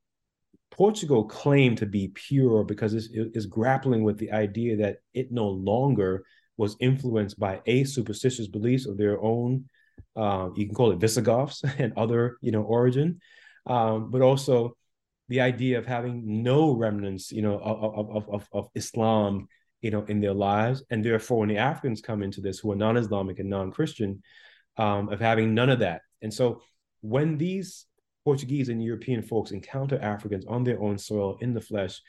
Portugal 0.72 1.26
claimed 1.26 1.78
to 1.80 1.86
be 1.86 2.08
pure 2.08 2.64
because 2.64 2.94
it's, 2.94 3.46
grappling 3.46 4.04
with 4.04 4.18
the 4.18 4.32
idea 4.32 4.78
that 4.78 4.98
it 5.14 5.32
no 5.32 5.48
longer 5.48 6.24
was 6.58 6.76
influenced 6.80 7.40
by 7.40 7.62
a 7.66 7.84
superstitious 7.84 8.48
beliefs 8.48 8.88
of 8.88 8.98
their 8.98 9.22
own. 9.22 9.66
Uh, 10.16 10.50
you 10.56 10.66
can 10.66 10.74
call 10.74 10.92
it 10.92 11.00
Visigoths 11.00 11.64
and 11.78 11.94
other, 11.96 12.38
you 12.42 12.52
know, 12.52 12.64
origin, 12.64 13.20
um, 13.68 14.10
but 14.10 14.22
also 14.22 14.76
the 15.30 15.42
idea 15.42 15.78
of 15.78 15.86
having 15.86 16.44
no 16.44 16.72
remnants, 16.72 17.32
you 17.32 17.42
know, 17.42 17.58
of, 17.60 18.10
of, 18.10 18.30
of, 18.30 18.50
of 18.52 18.70
Islam, 18.76 19.48
you 19.82 19.92
know, 19.92 20.04
in 20.06 20.20
their 20.20 20.34
lives, 20.34 20.84
and 20.90 21.04
therefore 21.04 21.40
when 21.40 21.50
the 21.50 21.58
Africans 21.58 22.02
come 22.02 22.24
into 22.24 22.42
this, 22.42 22.60
who 22.60 22.72
are 22.72 22.76
non-Islamic 22.76 23.40
and 23.40 23.50
non-Christian, 23.50 24.24
um, 24.78 25.10
of 25.10 25.20
having 25.20 25.54
none 25.54 25.70
of 25.70 25.80
that. 25.80 26.02
And 26.22 26.34
so 26.34 26.62
when 27.02 27.38
these 27.38 27.86
Portuguese 28.24 28.70
and 28.70 28.84
European 28.84 29.22
folks 29.22 29.52
encounter 29.52 30.00
Africans 30.02 30.46
on 30.48 30.64
their 30.64 30.82
own 30.82 30.98
soil 30.98 31.38
in 31.42 31.54
the 31.54 31.62
flesh, 31.62 32.02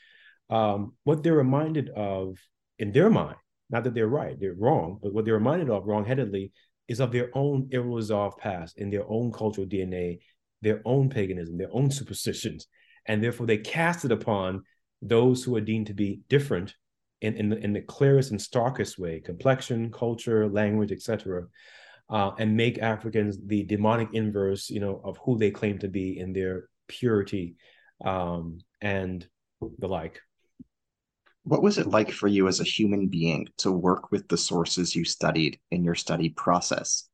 um, 0.49 0.93
what 1.03 1.23
they're 1.23 1.33
reminded 1.33 1.89
of 1.89 2.37
in 2.79 2.91
their 2.91 3.09
mind, 3.09 3.35
not 3.69 3.83
that 3.83 3.93
they're 3.93 4.07
right, 4.07 4.39
they're 4.39 4.53
wrong, 4.53 4.99
but 5.01 5.13
what 5.13 5.25
they're 5.25 5.33
reminded 5.33 5.69
of 5.69 5.85
wrongheadedly 5.85 6.51
is 6.87 6.99
of 6.99 7.11
their 7.11 7.29
own 7.33 7.67
ill-resolved 7.71 8.37
past 8.37 8.77
in 8.77 8.89
their 8.89 9.03
own 9.09 9.31
cultural 9.31 9.67
DNA, 9.67 10.19
their 10.61 10.81
own 10.85 11.09
paganism, 11.09 11.57
their 11.57 11.73
own 11.73 11.89
superstitions. 11.89 12.67
And 13.07 13.23
therefore 13.23 13.47
they 13.47 13.57
cast 13.57 14.05
it 14.05 14.11
upon 14.11 14.63
those 15.01 15.43
who 15.43 15.55
are 15.55 15.61
deemed 15.61 15.87
to 15.87 15.93
be 15.93 16.21
different 16.29 16.75
in, 17.21 17.35
in, 17.35 17.49
the, 17.49 17.57
in 17.57 17.73
the 17.73 17.81
clearest 17.81 18.31
and 18.31 18.41
starkest 18.41 18.99
way, 18.99 19.19
complexion, 19.19 19.91
culture, 19.91 20.47
language, 20.47 20.91
etc 20.91 21.47
uh, 22.09 22.31
and 22.37 22.55
make 22.55 22.79
Africans 22.79 23.37
the 23.45 23.63
demonic 23.63 24.09
inverse, 24.13 24.69
you 24.69 24.79
know, 24.79 25.01
of 25.03 25.17
who 25.23 25.37
they 25.37 25.51
claim 25.51 25.79
to 25.79 25.87
be 25.87 26.19
in 26.19 26.33
their 26.33 26.69
purity 26.87 27.55
um, 28.03 28.59
and 28.81 29.27
the 29.79 29.87
like. 29.87 30.21
What 31.43 31.61
was 31.61 31.77
it 31.77 31.87
like 31.87 32.11
for 32.11 32.27
you 32.27 32.47
as 32.47 32.59
a 32.59 32.63
human 32.63 33.07
being 33.07 33.47
to 33.57 33.71
work 33.71 34.11
with 34.11 34.27
the 34.27 34.37
sources 34.37 34.95
you 34.95 35.05
studied 35.05 35.59
in 35.71 35.83
your 35.83 35.95
study 35.95 36.29
process? 36.29 37.07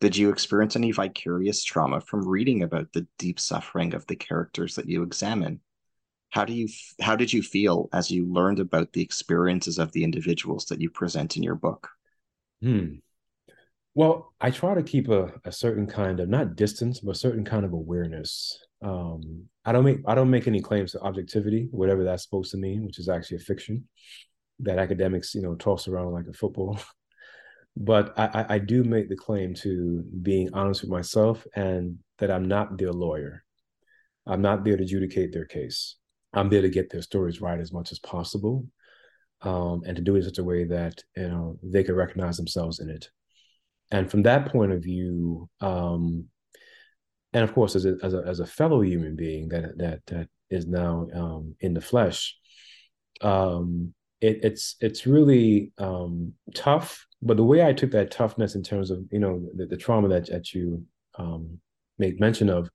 Did 0.00 0.16
you 0.16 0.30
experience 0.30 0.76
any 0.76 0.92
vicarious 0.92 1.64
trauma 1.64 2.00
from 2.00 2.28
reading 2.28 2.62
about 2.62 2.92
the 2.92 3.06
deep 3.18 3.40
suffering 3.40 3.94
of 3.94 4.06
the 4.06 4.16
characters 4.16 4.74
that 4.76 4.88
you 4.88 5.02
examine? 5.02 5.60
How 6.30 6.44
do 6.44 6.52
you 6.52 6.68
how 7.00 7.14
did 7.16 7.32
you 7.32 7.42
feel 7.42 7.88
as 7.92 8.10
you 8.10 8.26
learned 8.26 8.58
about 8.58 8.92
the 8.92 9.02
experiences 9.02 9.78
of 9.78 9.92
the 9.92 10.04
individuals 10.04 10.66
that 10.66 10.80
you 10.80 10.90
present 10.90 11.36
in 11.36 11.42
your 11.42 11.54
book? 11.54 11.88
Hmm. 12.60 12.96
Well, 13.94 14.34
I 14.40 14.50
try 14.50 14.74
to 14.74 14.82
keep 14.82 15.08
a, 15.08 15.32
a 15.44 15.52
certain 15.52 15.86
kind 15.86 16.18
of 16.18 16.28
not 16.28 16.56
distance, 16.56 17.00
but 17.00 17.12
a 17.12 17.18
certain 17.18 17.44
kind 17.44 17.64
of 17.64 17.72
awareness. 17.72 18.58
Um, 18.82 19.48
I 19.64 19.72
don't 19.72 19.84
make 19.84 20.00
I 20.06 20.14
don't 20.14 20.30
make 20.30 20.48
any 20.48 20.60
claims 20.60 20.92
to 20.92 21.00
objectivity, 21.00 21.68
whatever 21.70 22.02
that's 22.02 22.24
supposed 22.24 22.50
to 22.50 22.56
mean, 22.56 22.84
which 22.84 22.98
is 22.98 23.08
actually 23.08 23.36
a 23.36 23.40
fiction 23.40 23.88
that 24.60 24.78
academics, 24.78 25.34
you 25.34 25.42
know, 25.42 25.54
toss 25.54 25.86
around 25.86 26.12
like 26.12 26.26
a 26.26 26.32
football. 26.32 26.78
but 27.76 28.18
I, 28.18 28.46
I 28.50 28.58
do 28.58 28.82
make 28.82 29.08
the 29.08 29.16
claim 29.16 29.54
to 29.56 30.04
being 30.22 30.52
honest 30.52 30.82
with 30.82 30.90
myself 30.90 31.46
and 31.54 31.98
that 32.18 32.30
I'm 32.30 32.46
not 32.46 32.78
their 32.78 32.92
lawyer. 32.92 33.44
I'm 34.26 34.42
not 34.42 34.64
there 34.64 34.76
to 34.76 34.82
adjudicate 34.82 35.32
their 35.32 35.44
case. 35.44 35.96
I'm 36.32 36.48
there 36.48 36.62
to 36.62 36.68
get 36.68 36.90
their 36.90 37.02
stories 37.02 37.40
right 37.40 37.60
as 37.60 37.72
much 37.72 37.92
as 37.92 38.00
possible, 38.00 38.66
um, 39.42 39.82
and 39.86 39.94
to 39.96 40.02
do 40.02 40.16
it 40.16 40.18
in 40.18 40.24
such 40.24 40.38
a 40.38 40.44
way 40.44 40.64
that 40.64 41.00
you 41.16 41.28
know 41.28 41.58
they 41.62 41.84
can 41.84 41.94
recognize 41.94 42.36
themselves 42.36 42.80
in 42.80 42.90
it 42.90 43.08
and 43.94 44.10
from 44.10 44.22
that 44.22 44.50
point 44.50 44.72
of 44.72 44.82
view 44.82 45.48
um, 45.60 46.26
and 47.32 47.44
of 47.44 47.54
course 47.54 47.76
as 47.76 47.84
a, 47.84 47.96
as 48.02 48.14
a, 48.14 48.22
as 48.26 48.40
a 48.40 48.46
fellow 48.46 48.80
human 48.82 49.16
being 49.16 49.48
that 49.48 49.76
that 49.78 50.00
that 50.06 50.28
is 50.50 50.66
now 50.66 51.06
um, 51.14 51.54
in 51.60 51.74
the 51.74 51.80
flesh 51.80 52.36
um, 53.20 53.94
it, 54.20 54.40
it's 54.42 54.76
it's 54.80 55.06
really 55.06 55.72
um, 55.78 56.32
tough. 56.54 57.06
But 57.22 57.36
the 57.36 57.44
way 57.44 57.64
i 57.64 57.72
took 57.72 57.90
that 57.92 58.10
toughness 58.10 58.54
in 58.54 58.62
terms 58.62 58.90
of 58.90 59.04
you 59.10 59.18
know 59.18 59.48
the, 59.54 59.66
the 59.66 59.76
trauma 59.76 60.08
that, 60.08 60.26
that 60.26 60.52
you 60.52 60.84
um, 61.18 61.58
make 61.98 62.20
mention 62.20 62.48
of 62.48 62.68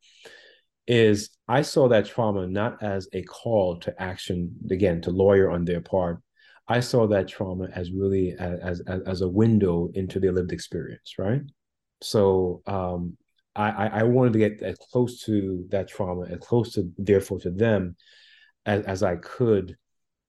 is 0.87 1.29
i 1.47 1.61
saw 1.61 1.87
that 1.87 2.07
trauma 2.07 2.47
not 2.47 2.81
as 2.81 3.07
a 3.13 3.21
call 3.23 3.77
to 3.77 4.01
action 4.01 4.51
again 4.71 5.01
to 5.01 5.11
lawyer 5.11 5.51
on 5.51 5.65
their 5.65 5.81
part 5.81 6.19
I 6.69 6.79
saw 6.79 7.07
that 7.07 7.27
trauma 7.27 7.67
as 7.73 7.91
really 7.91 8.35
as 8.39 8.81
as, 8.87 9.01
as 9.01 9.21
a 9.21 9.27
window 9.27 9.89
into 9.95 10.19
their 10.19 10.31
lived 10.31 10.51
experience, 10.51 11.15
right? 11.17 11.41
So 12.01 12.61
um, 12.67 13.17
I, 13.55 13.87
I 13.87 14.03
wanted 14.03 14.33
to 14.33 14.39
get 14.39 14.61
as 14.61 14.77
close 14.91 15.23
to 15.25 15.65
that 15.69 15.89
trauma, 15.89 16.27
as 16.29 16.39
close 16.39 16.73
to 16.73 16.89
therefore 16.97 17.39
to 17.39 17.49
them 17.49 17.97
as, 18.65 18.85
as 18.85 19.03
I 19.03 19.15
could. 19.17 19.75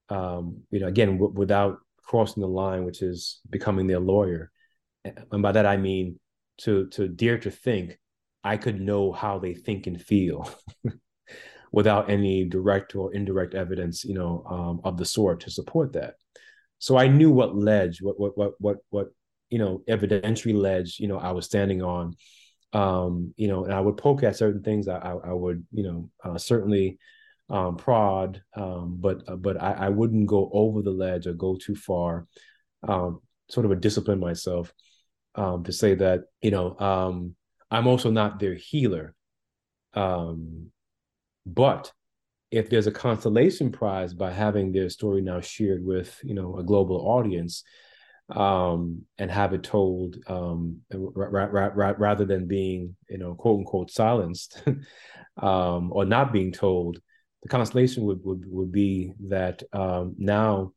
Um, 0.08 0.62
you 0.70 0.80
know, 0.80 0.88
again, 0.88 1.12
w- 1.18 1.32
without 1.32 1.78
crossing 2.02 2.40
the 2.40 2.48
line, 2.48 2.84
which 2.84 3.02
is 3.02 3.40
becoming 3.48 3.86
their 3.86 4.00
lawyer, 4.00 4.50
and 5.04 5.42
by 5.42 5.52
that 5.52 5.66
I 5.66 5.76
mean 5.76 6.18
to 6.62 6.88
to 6.88 7.06
dare 7.06 7.38
to 7.38 7.50
think 7.50 7.98
I 8.42 8.56
could 8.56 8.80
know 8.80 9.12
how 9.12 9.38
they 9.38 9.54
think 9.54 9.86
and 9.86 10.00
feel. 10.00 10.50
without 11.72 12.10
any 12.10 12.44
direct 12.44 12.96
or 12.96 13.14
indirect 13.14 13.54
evidence, 13.54 14.04
you 14.04 14.12
know, 14.14 14.42
um, 14.50 14.80
of 14.82 14.96
the 14.96 15.04
sort 15.04 15.40
to 15.40 15.50
support 15.50 15.92
that. 15.92 16.14
So 16.80 16.96
I 16.96 17.06
knew 17.06 17.30
what 17.30 17.54
ledge, 17.54 18.02
what 18.02 18.18
what 18.18 18.36
what 18.36 18.52
what 18.58 18.78
what 18.90 19.08
you 19.50 19.58
know, 19.58 19.82
evidentiary 19.88 20.54
ledge, 20.54 20.98
you 20.98 21.08
know, 21.08 21.18
I 21.18 21.32
was 21.32 21.46
standing 21.46 21.82
on. 21.82 22.16
Um, 22.72 23.34
you 23.36 23.48
know, 23.48 23.64
and 23.64 23.74
I 23.74 23.80
would 23.80 23.96
poke 23.96 24.22
at 24.22 24.36
certain 24.36 24.62
things. 24.62 24.88
I 24.88 24.96
I, 24.96 25.12
I 25.12 25.32
would, 25.32 25.66
you 25.72 25.82
know, 25.82 26.10
uh, 26.24 26.38
certainly 26.38 26.98
um, 27.48 27.76
prod, 27.76 28.42
um, 28.54 28.96
but 29.00 29.28
uh, 29.28 29.36
but 29.36 29.60
I, 29.60 29.72
I 29.72 29.88
wouldn't 29.88 30.26
go 30.26 30.48
over 30.52 30.82
the 30.82 30.92
ledge 30.92 31.26
or 31.26 31.32
go 31.32 31.56
too 31.56 31.74
far. 31.74 32.26
Um, 32.86 33.20
sort 33.50 33.66
of 33.66 33.72
a 33.72 33.76
discipline 33.76 34.20
myself 34.20 34.72
um, 35.34 35.64
to 35.64 35.72
say 35.72 35.94
that 35.96 36.22
you 36.40 36.52
know 36.52 36.78
um, 36.78 37.34
I'm 37.70 37.88
also 37.88 38.10
not 38.10 38.38
their 38.38 38.54
healer, 38.54 39.14
um, 39.94 40.70
but 41.44 41.92
if 42.50 42.68
there's 42.68 42.86
a 42.86 42.92
consolation 42.92 43.70
prize 43.70 44.12
by 44.12 44.30
having 44.30 44.72
their 44.72 44.88
story 44.88 45.20
now 45.20 45.40
shared 45.40 45.84
with 45.84 46.18
you 46.22 46.34
know 46.34 46.56
a 46.56 46.64
global 46.64 46.96
audience 46.96 47.62
um, 48.30 49.02
and 49.18 49.30
have 49.30 49.52
it 49.52 49.62
told 49.62 50.16
um, 50.28 50.80
ra- 50.92 51.46
ra- 51.50 51.70
ra- 51.72 51.94
rather 51.98 52.24
than 52.24 52.46
being 52.46 52.96
you 53.08 53.18
know 53.18 53.34
quote 53.34 53.58
unquote 53.58 53.90
silenced 53.90 54.62
um, 55.42 55.92
or 55.92 56.04
not 56.04 56.32
being 56.32 56.52
told 56.52 57.00
the 57.42 57.48
consolation 57.48 58.04
would 58.04 58.24
would, 58.24 58.44
would 58.46 58.72
be 58.72 59.12
that 59.28 59.62
um, 59.72 60.14
now 60.18 60.72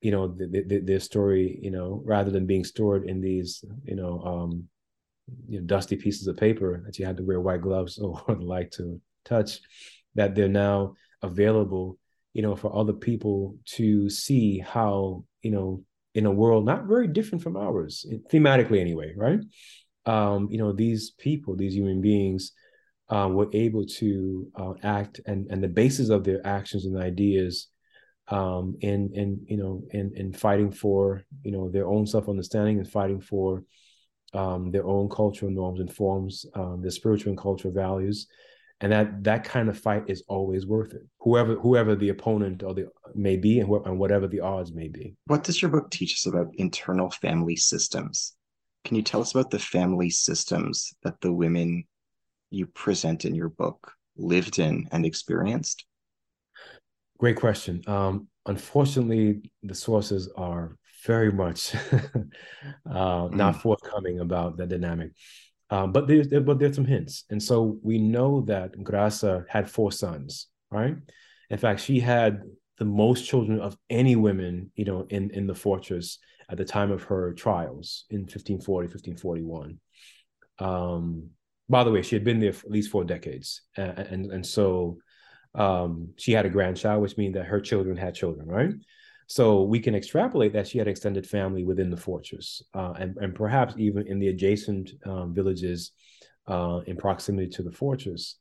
you 0.00 0.10
know 0.10 0.28
the, 0.28 0.64
the, 0.66 0.80
their 0.80 1.00
story 1.00 1.58
you 1.62 1.70
know 1.70 2.02
rather 2.04 2.30
than 2.30 2.46
being 2.46 2.64
stored 2.64 3.08
in 3.08 3.20
these 3.20 3.64
you 3.84 3.96
know 3.96 4.20
um, 4.20 4.64
you 5.48 5.58
know 5.58 5.66
dusty 5.66 5.96
pieces 5.96 6.26
of 6.26 6.36
paper 6.36 6.82
that 6.84 6.98
you 6.98 7.06
had 7.06 7.16
to 7.16 7.22
wear 7.22 7.40
white 7.40 7.62
gloves 7.62 7.98
or 7.98 8.22
the 8.28 8.34
like 8.34 8.70
to 8.70 9.00
touch 9.24 9.60
that 10.14 10.34
they're 10.34 10.48
now 10.48 10.94
available 11.24 11.98
you 12.34 12.42
know 12.42 12.54
for 12.54 12.74
other 12.76 12.92
people 12.92 13.56
to 13.64 14.10
see 14.10 14.58
how 14.58 15.24
you 15.42 15.50
know 15.50 15.82
in 16.14 16.26
a 16.26 16.30
world 16.30 16.64
not 16.64 16.86
very 16.86 17.08
different 17.08 17.42
from 17.42 17.56
ours 17.56 18.06
thematically 18.32 18.80
anyway 18.80 19.12
right? 19.16 19.40
Um 20.06 20.48
you 20.50 20.58
know 20.58 20.72
these 20.72 21.12
people 21.26 21.56
these 21.56 21.74
human 21.74 22.00
beings 22.00 22.52
uh, 23.08 23.28
were 23.30 23.48
able 23.52 23.84
to 23.84 24.46
uh, 24.56 24.74
act 24.82 25.20
and 25.26 25.46
and 25.50 25.62
the 25.62 25.68
basis 25.68 26.08
of 26.08 26.24
their 26.24 26.40
actions 26.46 26.86
and 26.86 26.96
ideas 26.96 27.68
um 28.28 28.74
in 28.80 29.10
in 29.12 29.28
you 29.46 29.58
know 29.58 29.82
in 29.90 30.12
in 30.16 30.32
fighting 30.32 30.72
for 30.72 31.22
you 31.42 31.52
know 31.52 31.68
their 31.68 31.86
own 31.86 32.06
self-understanding 32.06 32.78
and 32.78 32.88
fighting 32.88 33.20
for 33.20 33.62
um 34.32 34.70
their 34.70 34.86
own 34.86 35.08
cultural 35.10 35.52
norms 35.52 35.80
and 35.80 35.92
forms 35.92 36.46
um 36.54 36.80
their 36.80 36.90
spiritual 36.90 37.30
and 37.30 37.38
cultural 37.38 37.74
values 37.74 38.26
and 38.84 38.92
that 38.92 39.24
that 39.24 39.44
kind 39.44 39.70
of 39.70 39.78
fight 39.78 40.04
is 40.08 40.22
always 40.28 40.66
worth 40.66 40.92
it. 40.92 41.06
Whoever 41.20 41.54
whoever 41.54 41.96
the 41.96 42.10
opponent 42.10 42.62
or 42.62 42.74
the 42.74 42.88
may 43.14 43.38
be 43.38 43.58
and, 43.60 43.66
wh- 43.66 43.86
and 43.86 43.98
whatever 43.98 44.28
the 44.28 44.40
odds 44.40 44.74
may 44.74 44.88
be. 44.88 45.16
What 45.26 45.42
does 45.42 45.62
your 45.62 45.70
book 45.70 45.90
teach 45.90 46.12
us 46.12 46.26
about 46.26 46.54
internal 46.56 47.10
family 47.10 47.56
systems? 47.56 48.36
Can 48.84 48.96
you 48.96 49.02
tell 49.02 49.22
us 49.22 49.34
about 49.34 49.50
the 49.50 49.58
family 49.58 50.10
systems 50.10 50.92
that 51.02 51.18
the 51.22 51.32
women 51.32 51.84
you 52.50 52.66
present 52.66 53.24
in 53.24 53.34
your 53.34 53.48
book 53.48 53.92
lived 54.18 54.58
in 54.58 54.86
and 54.92 55.06
experienced? 55.06 55.86
Great 57.18 57.36
question. 57.36 57.82
Um, 57.86 58.28
unfortunately 58.44 59.50
the 59.62 59.74
sources 59.74 60.28
are 60.36 60.76
very 61.06 61.32
much 61.32 61.74
uh, 62.84 63.28
not 63.30 63.54
mm. 63.54 63.60
forthcoming 63.62 64.20
about 64.20 64.58
the 64.58 64.66
dynamic 64.66 65.12
um, 65.70 65.92
but 65.92 66.06
there's 66.06 66.28
there, 66.28 66.40
but 66.40 66.58
there's 66.58 66.76
some 66.76 66.84
hints, 66.84 67.24
and 67.30 67.42
so 67.42 67.78
we 67.82 67.98
know 67.98 68.42
that 68.42 68.72
Graça 68.78 69.44
had 69.48 69.70
four 69.70 69.90
sons, 69.90 70.48
right? 70.70 70.96
In 71.50 71.58
fact, 71.58 71.80
she 71.80 72.00
had 72.00 72.42
the 72.78 72.84
most 72.84 73.26
children 73.26 73.60
of 73.60 73.76
any 73.88 74.16
women, 74.16 74.70
you 74.74 74.84
know, 74.84 75.06
in 75.08 75.30
in 75.30 75.46
the 75.46 75.54
fortress 75.54 76.18
at 76.50 76.58
the 76.58 76.64
time 76.64 76.90
of 76.90 77.04
her 77.04 77.32
trials 77.32 78.04
in 78.10 78.20
1540, 78.20 78.88
1541. 78.88 79.78
Um, 80.58 81.30
by 81.68 81.82
the 81.82 81.90
way, 81.90 82.02
she 82.02 82.14
had 82.14 82.24
been 82.24 82.40
there 82.40 82.52
for 82.52 82.66
at 82.66 82.72
least 82.72 82.90
four 82.90 83.04
decades, 83.04 83.62
and 83.76 83.98
and, 83.98 84.32
and 84.32 84.46
so 84.46 84.98
um, 85.54 86.12
she 86.16 86.32
had 86.32 86.46
a 86.46 86.50
grandchild, 86.50 87.00
which 87.00 87.16
means 87.16 87.34
that 87.34 87.46
her 87.46 87.60
children 87.60 87.96
had 87.96 88.14
children, 88.14 88.46
right? 88.46 88.74
So 89.26 89.62
we 89.62 89.80
can 89.80 89.94
extrapolate 89.94 90.52
that 90.52 90.66
she 90.66 90.78
had 90.78 90.88
extended 90.88 91.26
family 91.26 91.64
within 91.64 91.90
the 91.90 91.96
fortress, 91.96 92.62
uh, 92.74 92.92
and, 92.98 93.16
and 93.16 93.34
perhaps 93.34 93.74
even 93.78 94.06
in 94.06 94.18
the 94.18 94.28
adjacent 94.28 94.90
um, 95.06 95.34
villages 95.34 95.92
uh, 96.46 96.80
in 96.86 96.96
proximity 96.96 97.48
to 97.48 97.62
the 97.62 97.72
fortress. 97.72 98.36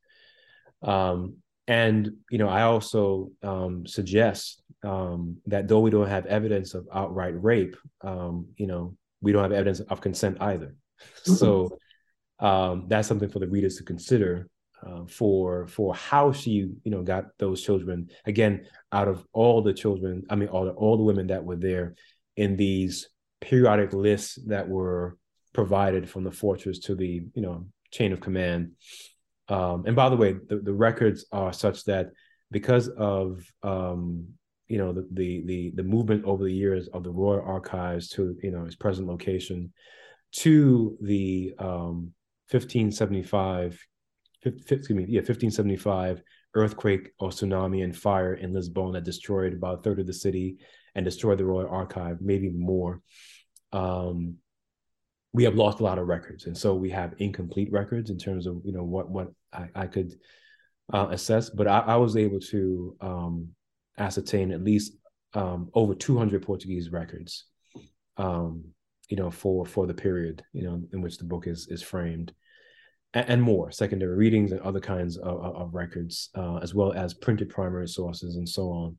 Um, 0.82 1.38
and 1.68 2.12
you 2.30 2.38
know, 2.38 2.50
I 2.50 2.64
also 2.64 3.32
um, 3.42 3.86
suggest 3.88 4.62
um, 4.84 5.38
that 5.46 5.68
though 5.68 5.80
we 5.80 5.92
don't 5.92 6.10
have 6.10 6.26
evidence 6.26 6.74
of 6.74 6.88
outright 6.94 7.42
rape, 7.42 7.78
um, 8.02 8.48
you 8.58 8.68
know, 8.68 8.96
we 9.22 9.32
don't 9.32 9.44
have 9.44 9.54
evidence 9.54 9.80
of 9.80 10.02
consent 10.02 10.38
either. 10.42 10.76
so 11.24 11.78
um, 12.40 12.86
that's 12.90 13.08
something 13.08 13.30
for 13.30 13.40
the 13.40 13.48
readers 13.48 13.78
to 13.78 13.84
consider 13.84 14.50
uh, 14.86 15.06
for 15.06 15.68
for 15.68 15.96
how 15.96 16.32
she 16.32 16.52
you 16.52 16.92
know 16.92 17.02
got 17.02 17.26
those 17.40 17.62
children 17.62 18.10
again 18.26 18.66
out 18.92 19.08
of 19.08 19.26
all 19.34 19.62
the 19.62 19.74
children 19.74 20.24
i 20.30 20.36
mean 20.36 20.50
all 20.50 20.66
the, 20.66 20.72
all 20.72 20.98
the 20.98 21.04
women 21.04 21.28
that 21.28 21.44
were 21.44 21.56
there 21.56 21.96
in 22.36 22.56
these 22.56 23.10
periodic 23.42 23.94
lists 23.94 24.40
that 24.48 24.68
were 24.68 25.18
provided 25.54 26.10
from 26.10 26.24
the 26.24 26.32
fortress 26.32 26.80
to 26.80 26.96
the 26.96 27.24
you 27.34 27.42
know 27.42 27.66
chain 27.92 28.12
of 28.12 28.20
command. 28.20 28.72
Um, 29.50 29.84
and 29.86 29.96
by 29.96 30.10
the 30.10 30.16
way 30.16 30.34
the, 30.34 30.58
the 30.58 30.74
records 30.74 31.26
are 31.32 31.54
such 31.54 31.84
that 31.86 32.12
because 32.52 32.88
of 32.88 33.46
um, 33.62 34.28
you 34.68 34.78
know 34.78 34.94
the, 34.94 35.08
the 35.12 35.44
the 35.46 35.72
the 35.76 35.84
movement 35.84 36.26
over 36.26 36.44
the 36.44 36.54
years 36.54 36.88
of 36.88 37.04
the 37.04 37.12
royal 37.12 37.44
archives 37.46 38.10
to 38.10 38.36
you 38.42 38.52
know 38.52 38.66
its 38.66 38.76
present 38.76 39.08
location 39.08 39.74
to 40.32 40.98
the 41.02 41.54
um, 41.60 42.14
1575 42.50 43.80
excuse 44.46 44.90
me, 44.90 45.06
yeah, 45.08 45.20
1575 45.20 46.22
earthquake 46.56 47.12
or 47.20 47.30
tsunami 47.30 47.84
and 47.84 47.98
fire 47.98 48.36
in 48.36 48.54
Lisbon 48.54 48.94
that 48.94 49.04
destroyed 49.04 49.54
about 49.54 49.80
a 49.80 49.82
third 49.82 50.00
of 50.00 50.08
the 50.08 50.14
city 50.14 50.58
and 50.96 51.04
destroyed 51.04 51.38
the 51.38 51.46
Royal 51.46 51.70
Archive, 51.70 52.18
maybe 52.22 52.50
more. 52.50 53.02
Um, 53.72 54.36
we 55.34 55.44
have 55.46 55.56
lost 55.56 55.80
a 55.80 55.84
lot 55.84 55.98
of 55.98 56.08
records, 56.08 56.46
and 56.46 56.56
so 56.56 56.76
we 56.76 56.92
have 56.92 57.16
incomplete 57.18 57.72
records 57.72 58.12
in 58.12 58.20
terms 58.20 58.46
of 58.46 58.62
you 58.64 58.72
know 58.72 58.84
what 58.84 59.10
what 59.10 59.30
I, 59.52 59.68
I 59.74 59.88
could 59.88 60.14
uh, 60.94 61.08
assess. 61.10 61.50
But 61.50 61.68
I, 61.68 61.80
I, 61.80 61.96
was 61.96 62.16
able 62.16 62.40
to 62.40 62.96
um, 63.02 63.48
ascertain 63.98 64.52
at 64.52 64.64
least 64.64 64.94
um, 65.34 65.70
over 65.74 65.96
200 65.96 66.44
Portuguese 66.44 66.92
records, 66.92 67.46
um, 68.18 68.64
you 69.10 69.18
know, 69.18 69.32
for 69.32 69.66
for 69.66 69.88
the 69.88 69.94
period 69.96 70.44
you 70.54 70.64
know 70.66 70.84
in 70.94 71.02
which 71.02 71.18
the 71.18 71.24
book 71.24 71.48
is 71.48 71.68
is 71.68 71.82
framed 71.82 72.32
and, 73.14 73.42
more 73.42 73.72
secondary 73.72 74.16
readings 74.16 74.52
and 74.52 74.62
other 74.62 74.80
kinds 74.80 75.18
of, 75.18 75.40
of 75.56 75.74
records, 75.74 76.30
uh, 76.36 76.58
as 76.58 76.74
well 76.74 76.94
as 76.94 77.14
printed 77.14 77.50
primary 77.50 77.88
sources 77.88 78.36
and 78.36 78.48
so 78.48 78.70
on. 78.70 78.98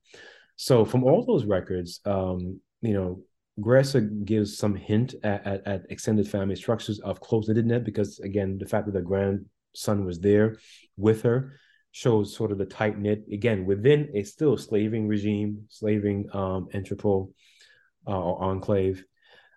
So 0.56 0.84
from 0.84 1.04
all 1.04 1.24
those 1.24 1.44
records, 1.44 2.00
um, 2.04 2.60
you 2.80 2.92
know, 2.92 3.20
Graça 3.60 4.24
gives 4.24 4.58
some 4.58 4.74
hint 4.74 5.14
at, 5.22 5.46
at, 5.46 5.66
at, 5.66 5.82
extended 5.90 6.28
family 6.28 6.56
structures 6.56 6.98
of 7.00 7.20
close 7.20 7.48
knit 7.48 7.64
net 7.64 7.84
because 7.84 8.18
again, 8.20 8.58
the 8.58 8.66
fact 8.66 8.86
that 8.86 8.92
the 8.92 9.00
grandson 9.00 10.04
was 10.04 10.18
there 10.20 10.56
with 10.96 11.22
her 11.22 11.52
shows 11.92 12.34
sort 12.34 12.50
of 12.50 12.58
the 12.58 12.66
tight 12.66 12.98
knit 12.98 13.24
again 13.32 13.64
within 13.64 14.10
a 14.14 14.24
still 14.24 14.56
slaving 14.56 15.06
regime, 15.06 15.64
slaving 15.68 16.28
um, 16.32 16.68
uh, 16.74 18.10
or 18.10 18.42
enclave. 18.42 19.04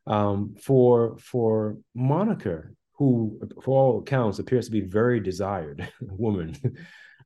Um, 0.06 0.56
for 0.62 1.18
for 1.18 1.78
Monica, 1.96 2.64
who, 2.98 3.40
for 3.62 3.78
all 3.78 4.00
accounts, 4.00 4.40
appears 4.40 4.66
to 4.66 4.72
be 4.72 4.82
very 4.82 5.20
desired 5.20 5.88
woman. 6.02 6.56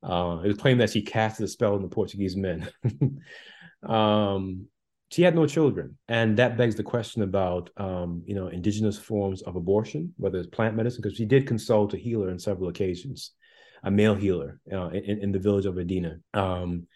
Uh, 0.03 0.41
it 0.43 0.48
was 0.48 0.57
claimed 0.57 0.81
that 0.81 0.89
she 0.89 1.02
casted 1.02 1.45
a 1.45 1.48
spell 1.48 1.76
on 1.76 1.81
the 1.81 1.88
Portuguese 1.88 2.35
men. 2.35 2.68
um, 3.88 4.65
she 5.11 5.22
had 5.22 5.35
no 5.35 5.45
children, 5.45 5.98
and 6.07 6.38
that 6.38 6.57
begs 6.57 6.76
the 6.76 6.84
question 6.84 7.22
about 7.22 7.69
um, 7.77 8.23
you 8.26 8.34
know 8.34 8.48
indigenous 8.48 8.98
forms 8.98 9.41
of 9.41 9.56
abortion, 9.56 10.14
whether 10.18 10.39
it's 10.39 10.48
plant 10.48 10.76
medicine, 10.76 11.02
because 11.02 11.18
she 11.18 11.26
did 11.26 11.45
consult 11.45 11.93
a 11.93 11.98
healer 11.98 12.30
on 12.30 12.39
several 12.39 12.69
occasions, 12.69 13.31
a 13.84 13.91
male 13.91 14.15
healer 14.15 14.60
uh, 14.72 14.88
in, 14.89 15.19
in 15.19 15.31
the 15.31 15.39
village 15.39 15.65
of 15.65 15.77
Edina. 15.77 16.18
Um, 16.34 16.88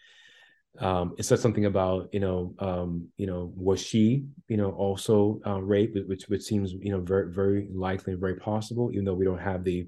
um, 0.80 1.14
it 1.18 1.24
says 1.24 1.40
something 1.40 1.64
about 1.64 2.08
you 2.12 2.20
know 2.20 2.54
um, 2.58 3.08
you 3.16 3.26
know 3.26 3.52
was 3.56 3.80
she 3.80 4.26
you 4.48 4.56
know 4.56 4.70
also 4.70 5.40
uh, 5.46 5.60
raped, 5.60 5.96
which 6.08 6.24
which 6.28 6.42
seems 6.42 6.72
you 6.72 6.90
know 6.90 7.00
very 7.00 7.32
very 7.32 7.68
likely 7.72 8.14
very 8.14 8.36
possible, 8.36 8.90
even 8.92 9.04
though 9.04 9.14
we 9.14 9.24
don't 9.24 9.40
have 9.40 9.64
the 9.64 9.86